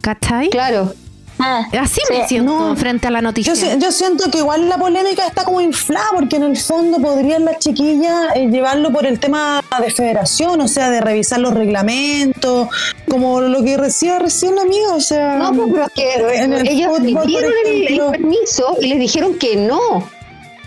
¿Cachai? 0.00 0.50
Claro. 0.50 0.92
Ah, 1.40 1.66
Así 1.80 2.00
Sí, 2.06 2.12
me 2.12 2.26
siento 2.26 2.52
no. 2.70 2.76
frente 2.76 3.06
a 3.06 3.10
la 3.10 3.20
noticia. 3.22 3.54
Yo, 3.54 3.60
si- 3.60 3.78
yo 3.78 3.92
siento 3.92 4.30
que 4.30 4.38
igual 4.38 4.68
la 4.68 4.76
polémica 4.76 5.26
está 5.26 5.44
como 5.44 5.60
inflada, 5.60 6.06
porque 6.14 6.36
en 6.36 6.42
el 6.42 6.56
fondo 6.56 6.98
podrían 6.98 7.44
las 7.44 7.58
chiquillas 7.58 8.34
eh, 8.34 8.48
llevarlo 8.50 8.90
por 8.92 9.06
el 9.06 9.20
tema 9.20 9.62
de 9.80 9.90
federación, 9.90 10.60
o 10.60 10.66
sea, 10.68 10.90
de 10.90 11.00
revisar 11.00 11.38
los 11.40 11.54
reglamentos, 11.54 12.68
como 13.08 13.40
lo 13.40 13.62
que 13.62 13.76
decía 13.76 14.18
recién 14.18 14.58
amigo, 14.58 14.94
o 14.94 15.00
sea. 15.00 15.36
No, 15.36 15.52
pues, 15.52 15.68
pero 15.94 16.28
es 16.28 16.38
que 16.38 16.42
en 16.44 16.52
el 16.54 16.68
ellos 16.68 16.88
fútbol, 16.98 17.22
pidieron 17.24 17.52
el, 17.66 18.00
permiso 18.10 18.76
y 18.80 18.86
les 18.88 18.98
dijeron 18.98 19.34
que 19.38 19.56
no. 19.56 20.08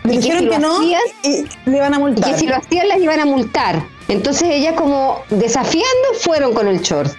le 0.04 0.12
que 0.14 0.18
dijeron 0.20 0.40
si 0.44 0.50
que, 0.50 0.56
lo 0.56 0.60
no 0.60 0.78
hacían- 0.80 1.02
y 1.24 1.70
le 1.70 1.80
van 1.80 1.94
a 1.94 1.98
Y 1.98 2.00
multar. 2.00 2.32
que 2.34 2.40
si 2.40 2.48
lo 2.48 2.56
hacían 2.56 2.88
las 2.88 3.00
iban 3.00 3.20
a 3.20 3.26
multar. 3.26 3.84
Entonces 4.08 4.44
ellas 4.50 4.74
como 4.76 5.20
desafiando 5.30 6.08
fueron 6.22 6.54
con 6.54 6.68
el 6.68 6.82
short. 6.82 7.12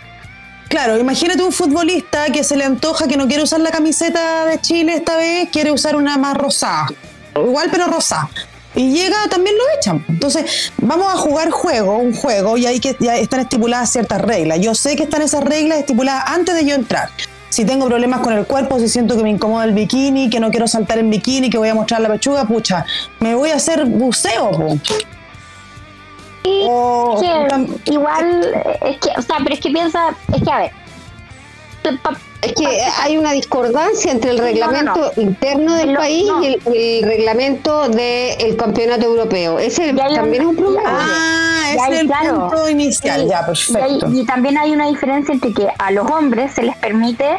Claro, 0.73 0.99
imagínate 0.99 1.43
un 1.43 1.53
futbolista 1.53 2.25
que 2.33 2.43
se 2.43 2.57
le 2.57 2.64
antoja 2.64 3.07
que 3.07 3.18
no 3.18 3.29
quiere 3.29 3.43
usar 3.43 3.61
la 3.61 3.70
camiseta 3.70 4.47
de 4.47 4.59
Chile 4.59 4.95
esta 4.95 5.18
vez, 5.18 5.51
quiere 5.53 5.70
usar 5.70 5.97
una 5.97 6.16
más 6.16 6.35
rosada. 6.35 6.87
Igual, 7.37 7.68
pero 7.70 7.89
rosada. 7.89 8.31
y 8.75 8.91
llega 8.91 9.18
también 9.29 9.55
lo 9.55 9.64
echan. 9.79 10.03
Entonces, 10.09 10.73
vamos 10.79 11.12
a 11.12 11.18
jugar 11.18 11.51
juego, 11.51 11.99
un 11.99 12.14
juego, 12.14 12.57
y 12.57 12.64
ahí 12.64 12.81
que 12.81 12.97
ya 13.01 13.18
están 13.18 13.41
estipuladas 13.41 13.93
ciertas 13.93 14.23
reglas. 14.23 14.61
Yo 14.61 14.75
sé 14.75 14.97
que 14.97 15.03
están 15.03 15.20
esas 15.20 15.45
reglas 15.45 15.79
estipuladas 15.79 16.25
antes 16.29 16.55
de 16.55 16.64
yo 16.64 16.75
entrar. 16.75 17.11
Si 17.51 17.66
tengo 17.66 17.85
problemas 17.85 18.20
con 18.20 18.33
el 18.33 18.47
cuerpo, 18.47 18.81
si 18.81 18.89
siento 18.89 19.14
que 19.14 19.23
me 19.23 19.29
incomoda 19.29 19.66
el 19.66 19.73
bikini, 19.73 20.31
que 20.31 20.41
no 20.41 20.51
quiero 20.51 20.66
saltar 20.66 20.97
en 20.97 21.11
bikini, 21.11 21.51
que 21.51 21.59
voy 21.59 21.68
a 21.68 21.75
mostrar 21.75 22.01
la 22.01 22.09
pechuga, 22.09 22.47
pucha, 22.47 22.87
me 23.20 23.35
voy 23.35 23.51
a 23.51 23.57
hacer 23.57 23.85
buceo, 23.85 24.51
po. 24.53 24.79
Y 26.45 26.66
O- 26.68 27.18
que 27.20 27.26
tam- 27.49 27.68
igual, 27.84 28.53
es 28.82 28.99
que, 28.99 29.11
o 29.16 29.22
sea, 29.22 29.36
pero 29.43 29.55
es 29.55 29.61
que 29.61 29.70
piensa, 29.70 30.09
es 30.34 30.43
que 30.43 30.51
a 30.51 30.59
ver, 30.59 30.70
pa- 32.03 32.16
Es 32.43 32.53
que 32.55 32.66
hay 33.01 33.16
una 33.16 33.30
discordancia 33.30 34.11
entre 34.11 34.30
el 34.32 34.36
No, 34.38 34.43
no, 34.43 34.49
reglamento 34.49 35.12
interno 35.16 35.74
del 35.76 35.93
Lo- 35.93 36.01
país 36.01 36.26
no. 36.26 36.43
y 36.43 36.47
el, 36.47 36.62
el 36.74 37.03
reglamento 37.05 37.88
del 37.88 38.57
campeonato 38.57 39.05
europeo. 39.05 39.61
Ese 39.61 39.95
también 39.95 40.45
un- 40.47 40.55
es 40.55 40.59
un 40.59 40.64
problema. 40.64 40.82
Ah, 41.09 41.72
es 41.93 42.01
el 42.01 42.07
claro. 42.09 42.49
punto 42.49 42.68
inicial, 42.68 43.20
Sí, 43.22 43.28
ya, 43.28 43.34
y, 43.36 43.38
hay- 43.38 43.47
perfecto. 43.47 44.11
y 44.12 44.26
también 44.26 44.59
hay 44.59 44.72
una 44.72 44.88
diferencia 44.88 45.32
entre 45.32 45.55
que 45.55 45.68
a 45.78 45.90
los 45.93 46.11
hombres 46.11 46.53
se 46.53 46.64
les 46.64 46.76
permite 46.78 47.38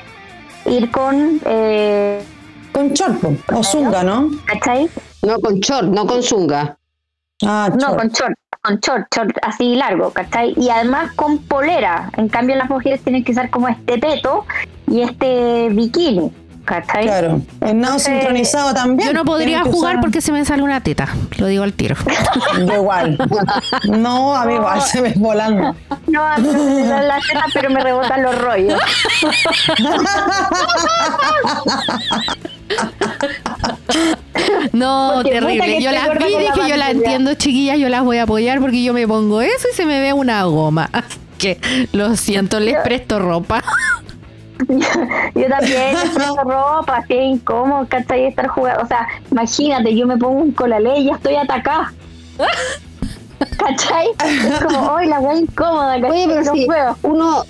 ir 0.66 0.90
con, 0.92 1.42
eh, 1.46 2.24
Con 2.72 2.94
short, 2.94 3.20
po, 3.20 3.34
o 3.60 3.62
zunga, 3.64 4.04
¿no? 4.04 4.30
¿cachai? 4.46 4.90
No 5.22 5.38
con 5.42 5.60
short, 5.60 5.90
no 5.90 6.08
con 6.08 6.24
zunga. 6.24 6.78
Ah, 7.46 7.70
No, 7.74 7.88
short. 7.88 7.98
con 8.00 8.10
short, 8.10 8.34
con 8.64 8.80
short, 8.80 9.08
short 9.14 9.38
así 9.42 9.76
largo, 9.76 10.12
¿cachai? 10.12 10.54
Y 10.56 10.70
además 10.70 11.12
con 11.16 11.38
polera. 11.38 12.10
En 12.16 12.30
cambio 12.30 12.56
las 12.56 12.70
mujeres 12.70 13.02
tienen 13.02 13.26
que 13.26 13.34
usar 13.34 13.50
como 13.50 13.68
este 13.68 13.98
peto 13.98 14.46
y 14.88 15.02
este 15.02 15.68
bikini, 15.70 16.32
¿cachai? 16.66 17.06
Claro, 17.06 17.42
el 17.62 17.80
nado 17.80 17.94
Entonces, 17.96 18.14
sincronizado 18.14 18.74
también. 18.74 19.10
Yo 19.10 19.14
no 19.14 19.26
podría 19.26 19.64
jugar 19.64 19.96
usar- 19.96 20.02
porque 20.02 20.22
se 20.22 20.32
me 20.32 20.44
sale 20.46 20.64
una 20.64 20.82
teta, 20.82 21.10
lo 21.38 21.48
digo 21.48 21.64
al 21.64 21.74
tiro. 21.74 21.96
Yo 22.68 22.74
igual. 22.74 23.18
No, 23.90 24.36
a 24.36 24.46
mí 24.46 24.56
igual 24.56 24.82
se 24.82 25.02
me 25.02 25.14
volando. 25.16 25.76
No, 26.08 26.24
a 26.24 26.38
mí 26.38 26.48
me 26.48 26.84
dan 26.88 27.08
las 27.08 27.26
tetas, 27.28 27.46
pero 27.54 27.70
me 27.70 27.82
rebotan 27.82 28.24
los 28.24 28.40
rollos. 28.42 28.80
No, 34.72 35.12
Porque 35.16 35.32
terrible. 35.32 35.82
Yo 35.82 35.92
las 35.92 36.10
vi 36.18 36.26
y 36.26 36.32
con 36.32 36.44
la 36.44 36.54
dije, 36.56 36.70
yo 36.70 36.78
las 36.78 36.90
entiendo, 36.92 37.34
chiquillas, 37.36 37.78
yo 37.78 37.90
las 37.90 38.04
voy 38.04 38.18
a 38.18 38.24
apoyar 38.24 38.60
porque 38.60 38.84
yo 38.84 38.94
me 38.94 39.08
pongo 39.08 39.42
eso 39.42 39.68
y 39.72 39.76
se 39.76 39.86
me 39.86 40.00
ve 40.00 40.14
una 40.14 40.44
goma. 40.46 40.90
Así 40.92 41.18
que 41.38 41.60
lo 41.92 42.16
siento, 42.16 42.60
les 42.60 42.78
presto 42.84 43.20
ropa. 43.20 43.64
Yo 45.36 45.48
también 45.48 45.94
necesito 45.94 46.36
ropa, 46.46 47.04
es 47.10 47.22
incómodo, 47.22 47.86
¿cachai? 47.90 48.26
Estar 48.26 48.48
jugando. 48.48 48.84
O 48.84 48.88
sea, 48.88 49.08
imagínate, 49.32 49.96
yo 49.96 50.06
me 50.08 50.18
pongo 50.18 50.42
un 50.42 50.52
colalé 50.52 51.00
y 51.00 51.06
ya 51.06 51.14
estoy 51.16 51.36
atacada. 51.36 51.94
¿Cachai? 53.58 54.08
Es 54.26 54.64
como, 54.64 54.92
hoy 54.94 55.08
la 55.08 55.20
wea 55.20 55.38
incómoda, 55.38 56.00
¿cachai? 56.02 56.12
Oye, 56.12 56.28
pero 56.28 56.44
no 56.44 56.98
uno 57.04 57.44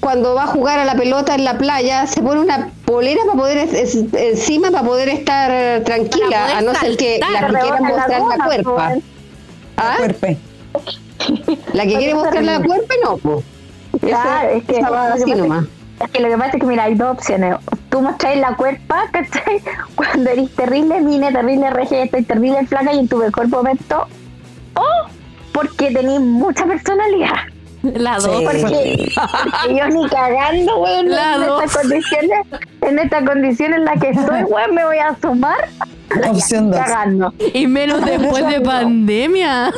cuando 0.00 0.34
va 0.34 0.44
a 0.44 0.46
jugar 0.46 0.78
a 0.78 0.84
la 0.84 0.94
pelota 0.94 1.34
en 1.34 1.44
la 1.44 1.58
playa 1.58 2.06
se 2.06 2.22
pone 2.22 2.40
una 2.40 2.70
polera 2.86 3.20
para 3.26 3.38
poder 3.38 3.58
es- 3.58 3.74
es- 3.74 4.14
encima 4.14 4.70
para 4.70 4.82
poder 4.86 5.08
estar 5.10 5.82
tranquila, 5.84 6.26
poder 6.44 6.56
a 6.56 6.60
no 6.62 6.74
ser 6.74 6.96
que 6.96 7.18
la 7.20 7.46
que 7.48 7.52
quiera 7.58 7.80
mostrar 7.80 8.20
la 8.22 8.44
cuerpa. 8.44 8.88
pues. 8.92 9.04
¿Ah? 9.76 9.94
Cuerpe. 9.98 10.38
La 11.74 11.82
que 11.84 11.96
quiere 11.96 12.14
mostrar 12.14 12.42
la 12.44 12.60
cuerpa 12.62 12.94
no, 13.04 13.16
po. 13.18 13.42
Claro, 14.00 14.48
es 14.50 14.64
que, 14.64 14.80
va 14.82 15.12
así 15.12 15.30
nomás. 15.34 15.64
Que 16.08 16.20
lo 16.20 16.28
que 16.28 16.36
pasa 16.38 16.50
es 16.54 16.60
que, 16.60 16.66
mira, 16.66 16.84
hay 16.84 16.94
dos 16.94 17.10
opciones. 17.10 17.56
Tú 17.90 18.00
mostráis 18.00 18.40
la 18.40 18.54
cuerpa, 18.56 19.04
¿cachai? 19.12 19.60
Cuando 19.94 20.30
eres 20.30 20.50
terrible 20.54 21.00
mine, 21.00 21.32
terrible 21.32 21.70
regia, 21.70 22.04
estoy 22.04 22.22
terrible 22.22 22.66
flaca 22.66 22.92
y 22.92 23.00
en 23.00 23.08
tu 23.08 23.16
mejor 23.18 23.48
momento. 23.48 24.06
O 24.74 24.84
porque 25.52 25.90
tenés 25.90 26.20
mucha 26.20 26.64
personalidad. 26.64 27.34
La 27.82 28.20
Sí. 28.20 28.26
dos. 28.28 28.42
Porque, 28.44 29.12
porque 29.16 29.74
yo 29.76 29.88
ni 29.88 30.06
cagando, 30.08 30.78
weón, 30.80 31.08
La 31.08 31.34
en 31.36 31.40
dos. 31.46 31.64
estas 31.64 31.82
condiciones, 31.82 32.46
en 32.82 32.98
estas 32.98 33.24
condiciones 33.24 33.78
en 33.78 33.84
las 33.86 34.00
que 34.00 34.10
estoy, 34.10 34.42
weón, 34.44 34.74
me 34.74 34.84
voy 34.84 34.98
a 34.98 35.08
asomar 35.08 35.68
Opción 36.28 36.70
2. 36.70 36.78
cagando. 36.78 37.32
Y 37.54 37.66
menos 37.66 38.04
después 38.04 38.46
de 38.48 38.60
pandemia. 38.60 39.72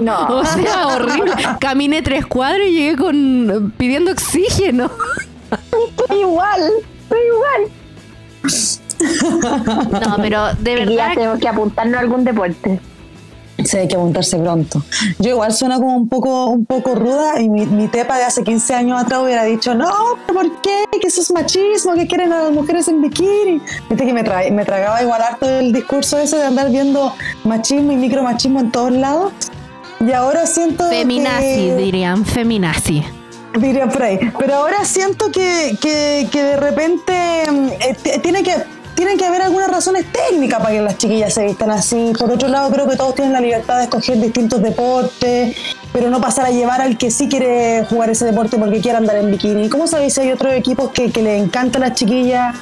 No. 0.00 0.28
O 0.38 0.44
sea, 0.46 0.86
horrible. 0.88 1.32
Caminé 1.60 2.00
tres 2.02 2.24
cuadros 2.26 2.66
y 2.68 2.72
llegué 2.72 2.96
con 2.96 3.72
pidiendo 3.76 4.12
oxígeno. 4.12 4.90
Estoy 5.50 6.20
igual, 6.20 6.62
estoy 7.02 7.18
igual. 7.26 7.70
No, 8.98 10.16
pero 10.16 10.54
de 10.54 10.74
ya 10.78 10.84
verdad 10.86 11.08
tenemos 11.14 11.38
que 11.38 11.48
apuntarnos 11.48 11.96
a 11.96 12.00
algún 12.00 12.24
deporte. 12.24 12.80
Sí, 13.64 13.76
hay 13.78 13.88
que 13.88 13.94
apuntarse 13.96 14.38
pronto. 14.38 14.82
Yo 15.18 15.30
igual 15.30 15.52
suena 15.52 15.76
como 15.76 15.96
un 15.96 16.08
poco, 16.08 16.46
un 16.46 16.64
poco 16.66 16.94
ruda 16.94 17.40
y 17.40 17.48
mi, 17.48 17.64
mi 17.66 17.88
tepa 17.88 18.16
de 18.18 18.24
hace 18.24 18.42
15 18.42 18.74
años 18.74 19.00
atrás 19.02 19.20
hubiera 19.22 19.44
dicho, 19.44 19.74
no, 19.74 19.90
pero 20.26 20.40
¿por 20.40 20.60
qué? 20.62 20.84
Que 21.00 21.06
eso 21.08 21.20
es 21.20 21.30
machismo, 21.32 21.94
que 21.94 22.06
quieren 22.06 22.32
a 22.32 22.44
las 22.44 22.52
mujeres 22.52 22.88
en 22.88 23.00
bikini. 23.02 23.60
Viste 23.88 24.06
que 24.06 24.12
me, 24.12 24.24
tra- 24.24 24.50
me 24.50 24.64
tragaba 24.64 25.02
igual 25.02 25.20
harto 25.22 25.48
el 25.48 25.72
discurso 25.72 26.18
ese 26.18 26.36
de 26.36 26.44
andar 26.46 26.70
viendo 26.70 27.12
machismo 27.44 27.92
y 27.92 27.96
micromachismo 27.96 28.60
en 28.60 28.70
todos 28.72 28.92
lados. 28.92 29.32
Y 30.00 30.12
ahora 30.12 30.46
siento 30.46 30.88
feminazi, 30.88 31.42
que... 31.68 31.76
dirían, 31.76 32.24
feminazi. 32.26 33.02
Diría 33.56 33.88
por 33.88 34.02
ahí. 34.02 34.18
Pero 34.38 34.54
ahora 34.54 34.84
siento 34.84 35.30
que, 35.30 35.76
que, 35.80 36.28
que 36.30 36.42
de 36.42 36.56
repente 36.56 37.44
mm, 37.50 37.68
eh, 37.80 38.20
tiene 38.22 38.42
que, 38.42 38.54
tienen 38.94 39.18
que 39.18 39.24
haber 39.24 39.42
algunas 39.42 39.70
razones 39.70 40.06
técnicas 40.10 40.58
para 40.58 40.74
que 40.74 40.80
las 40.80 40.98
chiquillas 40.98 41.32
se 41.32 41.44
vistan 41.44 41.70
así. 41.70 42.12
Por 42.18 42.30
otro 42.30 42.48
lado, 42.48 42.70
creo 42.70 42.88
que 42.88 42.96
todos 42.96 43.14
tienen 43.14 43.32
la 43.32 43.40
libertad 43.40 43.78
de 43.78 43.84
escoger 43.84 44.18
distintos 44.20 44.62
deportes, 44.62 45.56
pero 45.92 46.10
no 46.10 46.20
pasar 46.20 46.46
a 46.46 46.50
llevar 46.50 46.80
al 46.80 46.98
que 46.98 47.10
sí 47.10 47.28
quiere 47.28 47.84
jugar 47.88 48.10
ese 48.10 48.24
deporte 48.24 48.58
porque 48.58 48.80
quiere 48.80 48.98
andar 48.98 49.16
en 49.16 49.30
bikini. 49.30 49.68
¿Cómo 49.68 49.86
sabéis 49.86 50.14
si 50.14 50.22
hay 50.22 50.32
otros 50.32 50.54
equipos 50.54 50.90
que, 50.90 51.12
que 51.12 51.22
le 51.22 51.36
encanta 51.36 51.78
a 51.78 51.82
las 51.82 51.92
chiquillas 51.92 52.56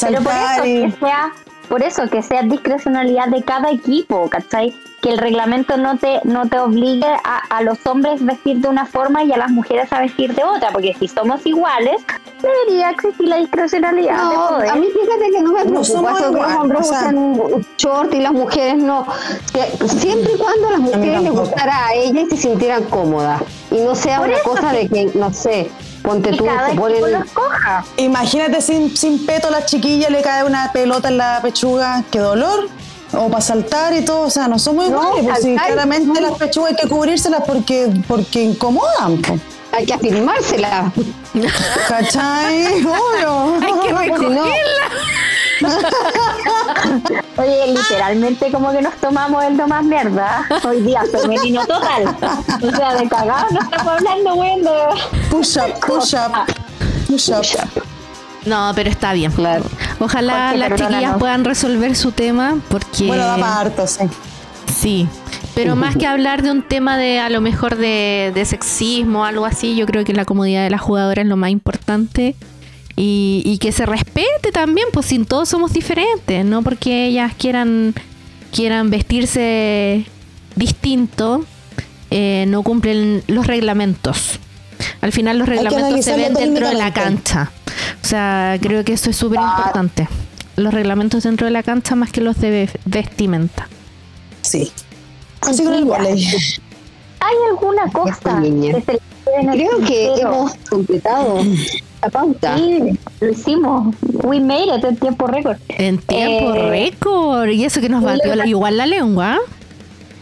Pero 0.00 0.22
por 0.22 0.32
saltar 0.32 0.66
eso, 0.66 0.66
y... 0.66 0.90
que 0.90 0.98
sea, 0.98 1.32
por 1.68 1.82
eso 1.82 2.08
que 2.10 2.22
sea 2.22 2.42
discrecionalidad 2.42 3.28
de 3.28 3.42
cada 3.42 3.70
equipo, 3.70 4.28
¿cachai? 4.28 4.74
Que 5.00 5.10
el 5.10 5.18
reglamento 5.18 5.76
no 5.76 5.96
te, 5.98 6.20
no 6.24 6.46
te 6.48 6.58
obligue 6.60 7.06
a, 7.24 7.38
a 7.50 7.62
los 7.62 7.84
hombres 7.86 8.24
vestir 8.24 8.58
de 8.58 8.68
una 8.68 8.86
forma 8.86 9.24
y 9.24 9.32
a 9.32 9.36
las 9.36 9.50
mujeres 9.50 9.92
a 9.92 10.00
vestir 10.00 10.34
de 10.34 10.44
otra, 10.44 10.70
porque 10.70 10.94
si 10.98 11.08
somos 11.08 11.44
iguales, 11.46 11.96
debería 12.40 12.90
existir 12.90 13.26
la 13.28 13.36
discrecionalidad 13.36 14.16
de 14.30 14.34
No, 14.36 14.48
poder. 14.48 14.70
a 14.70 14.74
mí 14.76 14.86
fíjate 14.92 15.30
que 15.32 15.42
no 15.42 15.52
me 15.52 15.64
No 15.64 15.70
preocupa 15.70 15.84
somos 15.84 16.20
eso 16.20 16.32
que 16.32 16.40
los 16.40 16.52
hombres 16.54 16.80
o 16.80 16.84
sea- 16.84 16.98
usan 17.00 17.66
short 17.78 18.14
y 18.14 18.20
las 18.20 18.32
mujeres 18.32 18.76
no. 18.76 19.06
Que 19.52 19.88
siempre 19.88 20.32
y 20.34 20.38
cuando 20.38 20.68
a 20.68 20.70
las 20.72 20.80
mujeres 20.80 21.22
les 21.22 21.32
gustara 21.32 21.86
a 21.88 21.94
ellas 21.94 22.24
y 22.26 22.30
se 22.30 22.36
sintieran 22.36 22.84
cómodas. 22.84 23.42
Y 23.70 23.80
no 23.80 23.94
sea 23.94 24.20
una 24.20 24.38
cosa 24.44 24.72
de 24.72 24.88
que, 24.88 25.10
no 25.14 25.32
sé, 25.32 25.68
ponte 26.02 26.30
y 26.30 26.36
tú, 26.36 26.44
cada 26.44 26.68
equipo 26.68 26.82
ponen... 26.82 27.00
lo 27.00 27.18
escoja. 27.24 27.84
Imagínate 27.96 28.60
sin, 28.60 28.96
sin 28.96 29.24
peto 29.24 29.48
a 29.48 29.50
la 29.50 29.64
chiquilla, 29.64 30.10
le 30.10 30.22
cae 30.22 30.44
una 30.44 30.70
pelota 30.72 31.08
en 31.08 31.18
la 31.18 31.40
pechuga, 31.42 32.02
qué 32.10 32.18
dolor. 32.18 32.68
O 33.14 33.28
para 33.28 33.42
saltar 33.42 33.92
y 33.94 34.04
todo, 34.04 34.22
o 34.22 34.30
sea, 34.30 34.48
no 34.48 34.58
somos 34.58 34.88
No, 34.88 35.18
iguales, 35.18 35.38
pues 35.42 35.60
claramente 35.66 36.20
no. 36.20 36.28
las 36.28 36.38
pechugas 36.38 36.70
hay 36.70 36.76
que 36.76 36.88
cubrírselas 36.88 37.42
porque, 37.46 37.90
porque 38.08 38.42
incomodan, 38.42 39.20
pues. 39.20 39.40
Hay 39.72 39.86
que 39.86 39.94
afirmársela. 39.94 40.92
¿cachai? 41.88 42.84
Obvio. 42.84 43.54
Hay 43.62 43.72
que 43.80 43.92
Si 44.18 44.26
no, 44.26 44.44
Oye, 47.36 47.66
literalmente 47.68 48.50
como 48.50 48.72
que 48.72 48.82
nos 48.82 48.94
tomamos 48.96 49.44
el 49.44 49.56
no 49.56 49.66
más 49.68 49.84
mierda. 49.84 50.44
Hoy 50.64 50.80
día 50.82 51.02
femenino 51.10 51.64
total. 51.66 52.16
O 52.62 52.70
sea, 52.76 52.94
de 52.94 53.08
cagado 53.08 53.46
no 53.50 53.60
estamos 53.60 53.92
hablando, 53.94 54.34
weón. 54.34 54.60
Push 55.30 55.58
up, 55.58 55.80
push 55.86 56.14
up, 56.14 56.32
push 57.06 57.30
up. 57.30 57.82
No, 58.44 58.72
pero 58.74 58.90
está 58.90 59.12
bien. 59.12 59.30
Claro. 59.32 59.64
Ojalá 60.00 60.50
Jorge, 60.50 60.58
las 60.68 60.80
chiquillas 60.80 61.16
puedan 61.18 61.44
resolver 61.44 61.94
su 61.94 62.12
tema 62.12 62.56
porque 62.68 63.06
Bueno, 63.06 63.24
da 63.24 63.36
para 63.36 63.60
harto, 63.60 63.86
sí. 63.86 64.04
sí. 64.80 65.08
Pero 65.54 65.76
más 65.76 65.96
que 65.96 66.06
hablar 66.06 66.42
de 66.42 66.50
un 66.50 66.62
tema 66.62 66.96
de 66.96 67.20
a 67.20 67.28
lo 67.28 67.40
mejor 67.42 67.76
de, 67.76 68.32
de 68.34 68.44
sexismo 68.46 69.20
o 69.20 69.24
algo 69.24 69.44
así, 69.44 69.76
yo 69.76 69.84
creo 69.86 70.02
que 70.02 70.14
la 70.14 70.24
comodidad 70.24 70.64
de 70.64 70.70
las 70.70 70.80
jugadoras 70.80 71.24
es 71.24 71.28
lo 71.28 71.36
más 71.36 71.50
importante. 71.50 72.34
Y, 72.96 73.42
y 73.44 73.58
que 73.58 73.72
se 73.72 73.86
respete 73.86 74.52
también, 74.52 74.86
pues 74.92 75.06
si 75.06 75.18
todos 75.24 75.48
somos 75.48 75.72
diferentes, 75.72 76.44
no 76.44 76.62
porque 76.62 77.06
ellas 77.06 77.32
quieran, 77.38 77.94
quieran 78.54 78.90
vestirse 78.90 80.04
distinto, 80.56 81.44
eh, 82.10 82.44
no 82.48 82.62
cumplen 82.62 83.22
los 83.28 83.46
reglamentos. 83.46 84.38
Al 85.00 85.12
final 85.12 85.38
los 85.38 85.48
reglamentos 85.48 86.04
se 86.04 86.16
ven 86.16 86.34
dentro 86.34 86.68
de 86.68 86.74
la 86.74 86.92
cancha. 86.92 87.50
O 88.02 88.06
sea, 88.06 88.58
creo 88.60 88.84
que 88.84 88.92
eso 88.92 89.10
es 89.10 89.16
súper 89.16 89.40
importante. 89.40 90.08
Los 90.56 90.74
reglamentos 90.74 91.22
dentro 91.22 91.46
de 91.46 91.50
la 91.50 91.62
cancha 91.62 91.94
más 91.94 92.12
que 92.12 92.20
los 92.20 92.38
de 92.40 92.50
ve- 92.50 92.80
vestimenta. 92.84 93.68
Sí. 94.42 94.70
Así 95.40 95.64
con 95.64 95.72
el 95.74 95.84
volei. 95.86 96.26
¿Hay 97.20 97.36
alguna 97.50 97.90
cosa 97.90 98.40
que 98.42 98.82
se 98.84 98.92
le 98.92 99.00
creo 99.52 99.78
que 99.86 100.12
hemos 100.20 100.54
completado 100.68 101.38
la 102.02 102.08
pauta. 102.10 102.56
Sí, 102.56 102.98
lo 103.20 103.30
hicimos. 103.30 103.94
We 104.24 104.40
made 104.40 104.76
it 104.76 104.84
en 104.84 104.96
tiempo 104.96 105.26
récord. 105.26 105.56
En 105.68 105.98
tiempo 105.98 106.54
Eh, 106.54 106.68
récord. 106.70 107.48
Y 107.50 107.64
eso 107.64 107.80
que 107.80 107.88
nos 107.88 108.02
batió 108.02 108.34
la- 108.34 108.46
igual 108.46 108.76
la 108.76 108.86
lengua. 108.86 109.38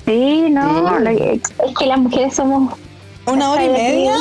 Sí, 0.07 0.45
no, 0.51 0.99
lo 0.99 1.11
es 1.11 1.41
que 1.79 1.87
las 1.87 1.99
mujeres 1.99 2.35
somos 2.35 2.75
¿Una 3.27 3.51
hora 3.53 3.65
y 3.65 3.69
media? 3.69 4.15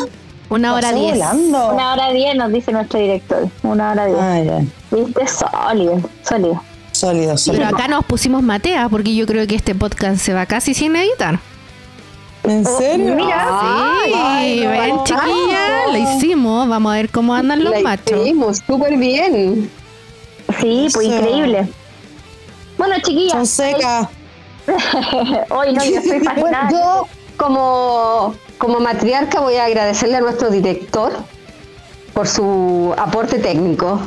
Una 0.50 0.74
hora 0.74 0.92
diez. 0.92 1.14
volando. 1.14 1.74
una 1.74 1.94
hora 1.94 2.12
diez, 2.12 2.36
nos 2.36 2.52
dice 2.52 2.72
nuestro 2.72 3.00
director. 3.00 3.48
Una 3.64 3.92
hora 3.92 4.06
diez. 4.06 4.20
Ah. 4.20 4.62
Viste, 4.92 5.22
sólido, 5.28 6.00
sólido. 6.24 6.62
Sólido, 6.92 7.26
Pero 7.28 7.38
sólido. 7.38 7.66
acá 7.68 7.88
nos 7.88 8.04
pusimos 8.06 8.42
matea 8.44 8.90
porque 8.90 9.16
yo 9.16 9.26
creo 9.26 9.48
que 9.48 9.56
este 9.56 9.74
podcast 9.74 10.18
se 10.18 10.34
va 10.34 10.46
casi 10.48 10.74
sin 10.74 10.96
editar. 10.96 11.40
¿En 12.44 12.66
serio? 12.66 13.16
Mira. 13.16 13.48
Sí, 14.06 14.12
Ay, 14.16 14.62
no, 14.64 14.70
ven 14.72 14.96
no. 14.96 15.04
chiquilla, 15.04 15.88
lo 15.92 15.98
hicimos. 15.98 16.68
Vamos 16.70 16.92
a 16.92 16.96
ver 16.96 17.10
cómo 17.10 17.34
andan 17.36 17.64
los 17.64 17.74
La 17.74 17.82
machos. 17.82 18.22
hicimos 18.22 18.62
súper 18.66 18.98
bien. 18.98 19.70
Sí, 20.60 20.88
pues 20.94 21.08
increíble. 21.08 21.68
Bueno, 22.78 22.96
chiquillas, 23.04 23.34
Fonseca. 23.34 24.10
hoy 25.50 25.74
no, 25.74 25.84
yo 25.84 25.98
estoy 26.00 26.20
Bueno, 26.38 26.58
fascinada. 26.58 26.70
yo 26.72 27.08
como, 27.38 28.36
como 28.58 28.80
matriarca 28.80 29.40
voy 29.42 29.56
a 29.56 29.66
agradecerle 29.66 30.18
a 30.18 30.22
nuestro 30.22 30.50
director 30.50 31.12
por 32.14 32.28
su 32.28 32.94
aporte 32.98 33.40
técnico. 33.40 34.00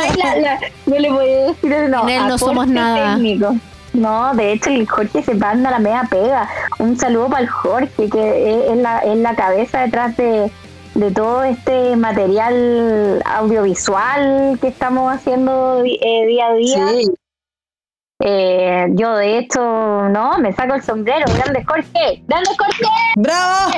Ay, 0.00 0.10
la- 0.16 0.36
la- 0.36 0.60
no 0.86 0.98
le 0.98 1.10
voy 1.10 1.28
a 1.30 1.46
decir 1.48 1.88
no. 1.90 2.04
No 2.28 2.38
somos 2.38 2.66
nada. 2.66 3.14
técnico. 3.14 3.54
No, 3.92 4.34
de 4.34 4.52
hecho 4.52 4.70
el 4.70 4.88
Jorge 4.88 5.22
se 5.22 5.34
manda 5.34 5.70
la 5.70 5.78
media 5.78 6.06
pega. 6.10 6.48
Un 6.78 6.98
saludo 6.98 7.28
para 7.28 7.42
el 7.42 7.48
Jorge, 7.48 8.10
que 8.10 8.70
es, 8.72 8.76
la, 8.78 8.98
es 9.00 9.16
la 9.18 9.36
cabeza 9.36 9.82
detrás 9.82 10.16
de, 10.16 10.50
de 10.96 11.10
todo 11.12 11.44
este 11.44 11.94
material 11.94 13.22
audiovisual 13.24 14.58
que 14.60 14.66
estamos 14.68 15.12
haciendo 15.14 15.82
eh, 15.84 16.26
día 16.26 16.48
a 16.48 16.54
día. 16.54 16.88
Sí, 16.88 17.10
Eh, 18.22 18.86
yo 18.92 19.16
de 19.16 19.38
hecho, 19.38 19.60
no, 19.60 20.38
me 20.38 20.52
saco 20.54 20.74
el 20.74 20.82
sombrero. 20.82 21.24
Grande 21.34 21.64
Jorge, 21.66 22.22
grande 22.28 22.50
Jorge. 22.56 22.84
¡Bravo! 23.16 23.72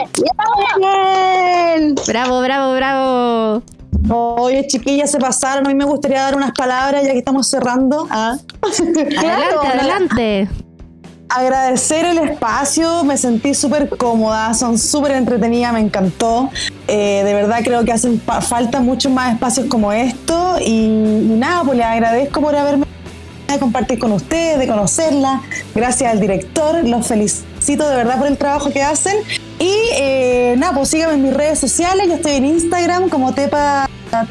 bien. 0.79 1.95
Bravo, 2.07 2.41
bravo, 2.43 2.75
bravo. 2.75 3.63
Oye, 4.11 4.67
chiquillas, 4.67 5.11
se 5.11 5.19
pasaron. 5.19 5.67
Hoy 5.67 5.75
me 5.75 5.85
gustaría 5.87 6.21
dar 6.23 6.37
unas 6.37 6.53
palabras 6.53 7.03
ya 7.05 7.13
que 7.13 7.19
estamos 7.19 7.49
cerrando. 7.49 8.07
Ah. 8.11 8.37
Adelante, 8.63 9.69
adelante. 9.79 10.49
Agradecer 11.29 12.05
el 12.05 12.19
espacio, 12.19 13.03
me 13.03 13.17
sentí 13.17 13.53
súper 13.53 13.89
cómoda, 13.89 14.55
son 14.55 14.79
súper 14.79 15.13
entretenidas, 15.13 15.73
me 15.73 15.81
encantó. 15.81 16.51
Eh, 16.87 17.23
de 17.25 17.35
verdad 17.35 17.61
creo 17.65 17.85
que 17.85 17.93
hacen 17.93 18.21
pa- 18.21 18.41
falta 18.41 18.79
muchos 18.81 19.11
más 19.11 19.33
espacios 19.35 19.67
como 19.67 19.93
esto 19.93 20.57
y, 20.61 20.73
y 20.73 21.35
nada, 21.37 21.65
pues 21.65 21.79
les 21.79 21.87
agradezco 21.87 22.41
por 22.41 22.55
haberme 22.55 22.87
de 23.55 23.61
compartir 23.61 23.99
con 23.99 24.13
ustedes, 24.13 24.59
de 24.59 24.67
conocerla. 24.67 25.43
Gracias 25.75 26.11
al 26.11 26.21
director, 26.21 26.85
los 26.85 27.07
felicito 27.07 27.89
de 27.89 27.97
verdad 27.97 28.19
por 28.19 28.27
el 28.27 28.37
trabajo 28.39 28.71
que 28.71 28.83
hacen. 28.83 29.17
Y 29.59 29.75
eh, 29.95 30.55
nada, 30.59 30.75
pues 30.75 30.91
síganme 30.91 31.15
en 31.15 31.23
mis 31.23 31.35
redes 31.35 31.59
sociales, 31.59 32.07
yo 32.09 32.15
estoy 32.15 32.33
en 32.33 32.45
Instagram 32.45 33.09
como 33.09 33.33
Tepa 33.33 33.89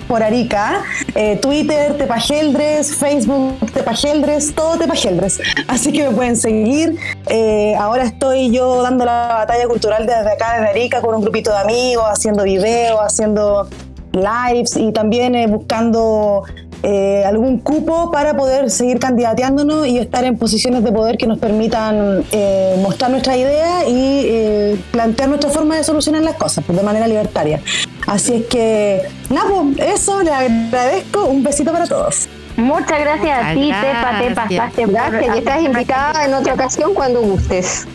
por 0.08 0.24
Arica, 0.24 0.84
eh, 1.16 1.38
Twitter, 1.38 1.98
Tepageldres, 1.98 2.96
Facebook, 2.96 3.72
Tepageldres, 3.72 4.54
todo 4.56 4.78
Tepageldres. 4.78 5.40
Así 5.68 5.92
que 5.92 6.08
me 6.08 6.16
pueden 6.16 6.38
seguir. 6.38 6.98
Eh, 7.28 7.76
ahora 7.78 8.04
estoy 8.04 8.52
yo 8.52 8.82
dando 8.82 9.06
la 9.06 9.28
batalla 9.40 9.68
cultural 9.68 10.06
desde 10.06 10.32
acá, 10.32 10.54
desde 10.56 10.70
Arica, 10.70 11.02
con 11.02 11.16
un 11.16 11.22
grupito 11.22 11.52
de 11.52 11.58
amigos, 11.58 12.06
haciendo 12.08 12.44
videos, 12.44 13.00
haciendo 13.00 13.68
lives 14.16 14.78
y 14.78 14.92
también 14.92 15.36
eh, 15.36 15.48
buscando 15.48 16.44
eh, 16.84 17.24
algún 17.26 17.60
cupo 17.60 18.12
para 18.12 18.36
poder 18.36 18.70
seguir 18.70 19.00
candidateándonos 19.00 19.88
y 19.88 19.98
estar 19.98 20.24
en 20.24 20.38
posiciones 20.38 20.84
de 20.84 20.92
poder 20.92 21.18
que 21.18 21.28
nos 21.28 21.40
permitan 21.40 22.24
eh, 22.32 22.76
mostrar 22.82 23.12
nuestra 23.12 23.36
idea 23.36 23.88
y 23.88 24.22
eh, 24.26 24.80
plantear 24.92 25.30
nuestra 25.30 25.50
forma 25.50 25.76
de 25.76 25.84
solucionar 25.84 26.22
las 26.22 26.36
cosas 26.36 26.64
pues, 26.66 26.78
de 26.78 26.84
manera 26.84 27.08
libertaria. 27.08 27.60
Así 28.08 28.36
es 28.36 28.46
que, 28.46 29.02
nada, 29.30 29.50
pues, 29.50 29.90
eso, 30.02 30.22
les 30.22 30.34
agradezco. 30.34 31.26
Un 31.26 31.44
besito 31.44 31.72
para 31.72 31.88
todos. 31.88 32.28
Muchas 32.58 33.00
gracias 33.00 33.46
a 33.46 33.54
ti, 33.54 33.68
Tepa, 33.68 34.20
te 34.20 34.30
gracias. 34.30 34.36
pasaste 34.36 34.86
Gracias, 34.86 35.36
y 35.36 35.40
estás 35.40 35.62
invitada 35.62 36.26
en 36.26 36.34
otra 36.34 36.54
ocasión 36.54 36.94
cuando 36.94 37.22
gustes. 37.22 37.86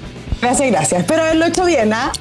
Gracias, 0.43 0.71
gracias. 0.71 1.01
Espero 1.01 1.23
haberlo 1.23 1.47
hecho 1.47 1.65
bien, 1.65 1.93
¿ah? 1.93 2.13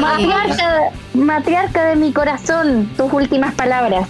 Matriarca, 0.00 0.90
matriarca 1.14 1.84
de 1.86 1.96
mi 1.96 2.12
corazón, 2.12 2.90
tus 2.96 3.12
últimas 3.12 3.54
palabras. 3.54 4.08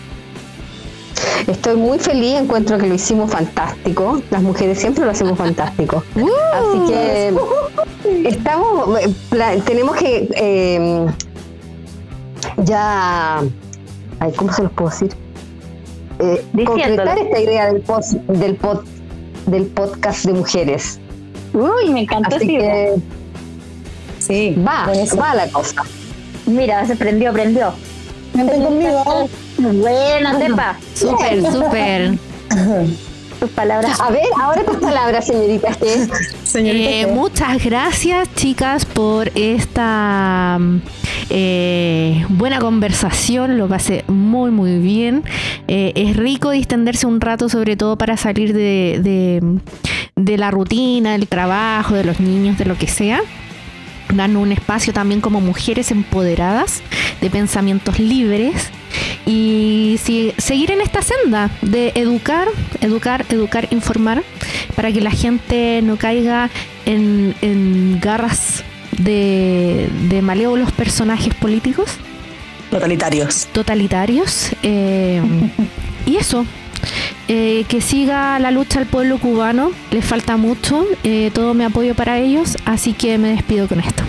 Estoy 1.47 1.77
muy 1.77 1.99
feliz, 1.99 2.35
encuentro 2.41 2.79
que 2.79 2.87
lo 2.87 2.95
hicimos 2.95 3.31
fantástico. 3.31 4.21
Las 4.31 4.43
mujeres 4.43 4.79
siempre 4.79 5.05
lo 5.05 5.11
hacemos 5.11 5.39
fantástico. 5.39 6.03
Así 6.15 6.93
que 6.93 7.35
estamos, 8.29 8.99
eh, 9.01 9.63
tenemos 9.65 9.97
que 9.97 10.29
eh, 10.35 11.07
ya, 12.59 13.41
ay, 14.21 14.33
¿cómo 14.37 14.53
se 14.53 14.63
los 14.63 14.73
puedo 14.73 14.91
decir? 14.91 15.15
Eh, 16.19 16.45
concretar 16.65 17.19
esta 17.19 17.39
idea 17.41 17.67
del, 17.73 17.83
post, 17.83 18.13
del, 18.13 18.57
pod, 18.57 18.85
del 19.47 19.67
podcast 19.67 20.25
de 20.25 20.33
mujeres. 20.33 20.99
Uy, 21.53 21.91
me 21.93 22.01
encantó 22.03 22.37
Así 22.37 22.47
que 22.47 22.95
Sí. 24.19 24.57
va, 24.67 24.89
va 25.21 25.35
la 25.35 25.49
cosa. 25.49 25.83
Mira, 26.47 26.85
se 26.87 26.97
prendió, 26.97 27.33
prendió. 27.33 27.73
Vente 28.35 28.57
conmigo. 28.57 29.29
Buena, 29.59 30.39
Tepa. 30.39 30.77
Súper, 30.95 31.43
súper. 31.53 32.19
Tus 33.41 33.51
palabras. 33.51 34.01
A 34.01 34.11
ver, 34.11 34.23
ahora 34.41 34.65
tus 34.65 34.77
palabras, 34.77 35.27
señorita. 35.27 35.75
que 35.75 36.09
Señorita. 36.45 36.91
Eh, 36.91 37.07
muchas 37.13 37.63
gracias, 37.63 38.35
chicas, 38.35 38.87
por 38.87 39.31
esta 39.35 40.57
mm, 40.59 40.79
eh, 41.29 42.25
buena 42.31 42.61
conversación. 42.61 43.59
Lo 43.59 43.69
pasé 43.69 44.05
muy, 44.09 44.51
muy 44.51 44.79
bien. 44.79 45.23
Eh, 45.69 45.93
es 45.97 46.17
rico 46.17 46.51
distenderse 46.51 47.07
un 47.07 47.21
rato, 47.21 47.51
sobre 47.51 47.77
todo 47.77 47.99
para 47.99 48.17
salir 48.17 48.55
de, 48.55 49.01
de- 49.03 49.59
de 50.17 50.39
la 50.39 50.51
rutina, 50.51 51.13
del 51.13 51.29
trabajo, 51.29 51.93
de 51.95 52.05
los 52.05 52.21
niños, 52.21 52.57
de 52.57 52.65
lo 52.65 52.79
que 52.79 52.87
sea. 52.87 53.21
Darnos 54.15 54.43
un 54.45 54.53
espacio 54.53 54.95
también 54.95 55.21
como 55.21 55.43
mujeres 55.43 55.91
empoderadas, 55.91 56.81
de 57.21 57.29
pensamientos 57.29 57.99
libres. 57.99 58.71
Y 59.27 59.99
si- 60.03 60.33
seguir 60.39 60.71
en 60.71 60.81
esta 60.81 61.03
senda 61.03 61.51
de 61.63 61.93
educar, 61.95 62.49
educar, 62.81 63.25
educar, 63.29 63.69
informar, 63.71 64.23
para 64.75 64.93
que 64.93 65.01
la 65.01 65.11
gente 65.11 65.81
no 65.83 65.97
caiga 65.97 66.51
en, 66.85 67.35
en 67.43 67.99
garras 68.01 68.63
de, 68.99 69.89
de 70.09 70.23
malévolos 70.23 70.71
personajes 70.73 71.35
políticos 71.35 71.91
Totalitarios. 72.71 73.47
totalitarios. 73.53 74.51
eh, 74.63 75.23
y 76.07 76.17
eso, 76.17 76.45
eh, 77.29 77.65
que 77.69 77.81
siga 77.81 78.39
la 78.39 78.51
lucha 78.51 78.79
al 78.79 78.87
pueblo 78.87 79.19
cubano, 79.19 79.71
les 79.91 80.05
falta 80.05 80.37
mucho, 80.37 80.87
eh, 81.05 81.31
todo 81.35 81.53
mi 81.55 81.65
apoyo 81.65 81.95
para 81.95 82.19
ellos, 82.19 82.57
así 82.65 82.93
que 82.93 83.19
me 83.19 83.29
despido 83.29 83.67
con 83.69 83.81
esto. 83.81 84.03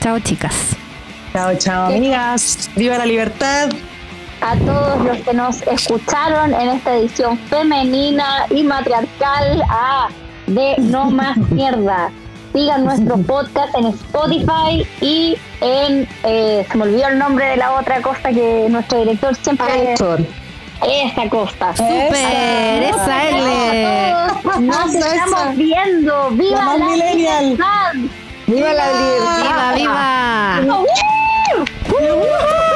Chao 0.00 0.18
chicas. 0.20 0.54
Chao, 1.32 1.52
chao, 1.58 1.86
amigas. 1.94 2.70
Viva 2.76 2.98
la 2.98 3.06
libertad. 3.06 3.70
A 4.42 4.56
todos 4.56 5.04
los 5.04 5.18
que 5.18 5.32
nos 5.32 5.62
escucharon 5.62 6.52
en 6.52 6.70
esta 6.70 6.96
edición 6.96 7.38
femenina 7.38 8.46
y 8.50 8.64
matriarcal 8.64 9.62
ah, 9.68 10.08
de 10.46 10.74
No 10.78 11.10
Más 11.10 11.36
Mierda. 11.50 12.10
Sigan 12.52 12.84
nuestro 12.84 13.16
podcast 13.18 13.74
en 13.76 13.86
Spotify 13.86 14.86
y 15.00 15.38
en, 15.60 16.06
eh, 16.24 16.66
se 16.70 16.76
me 16.76 16.84
olvidó 16.84 17.08
el 17.08 17.18
nombre 17.18 17.46
de 17.46 17.56
la 17.56 17.72
otra 17.72 18.02
cosa 18.02 18.30
que 18.30 18.66
nuestro 18.68 18.98
director 18.98 19.34
siempre... 19.36 19.90
Anchor. 19.90 20.20
Esa 20.86 21.28
costa. 21.30 21.74
Super, 21.76 22.82
esa 22.82 23.28
L. 23.28 24.66
Nos 24.66 24.94
estamos 24.94 25.56
viendo. 25.56 26.30
¡Viva 26.32 26.76
La 26.76 26.84
millennial. 26.84 28.10
¡Viva 28.48 28.72
la 28.72 28.86
libertad! 28.92 29.74
Viva, 29.76 30.60
viva. 31.86 32.71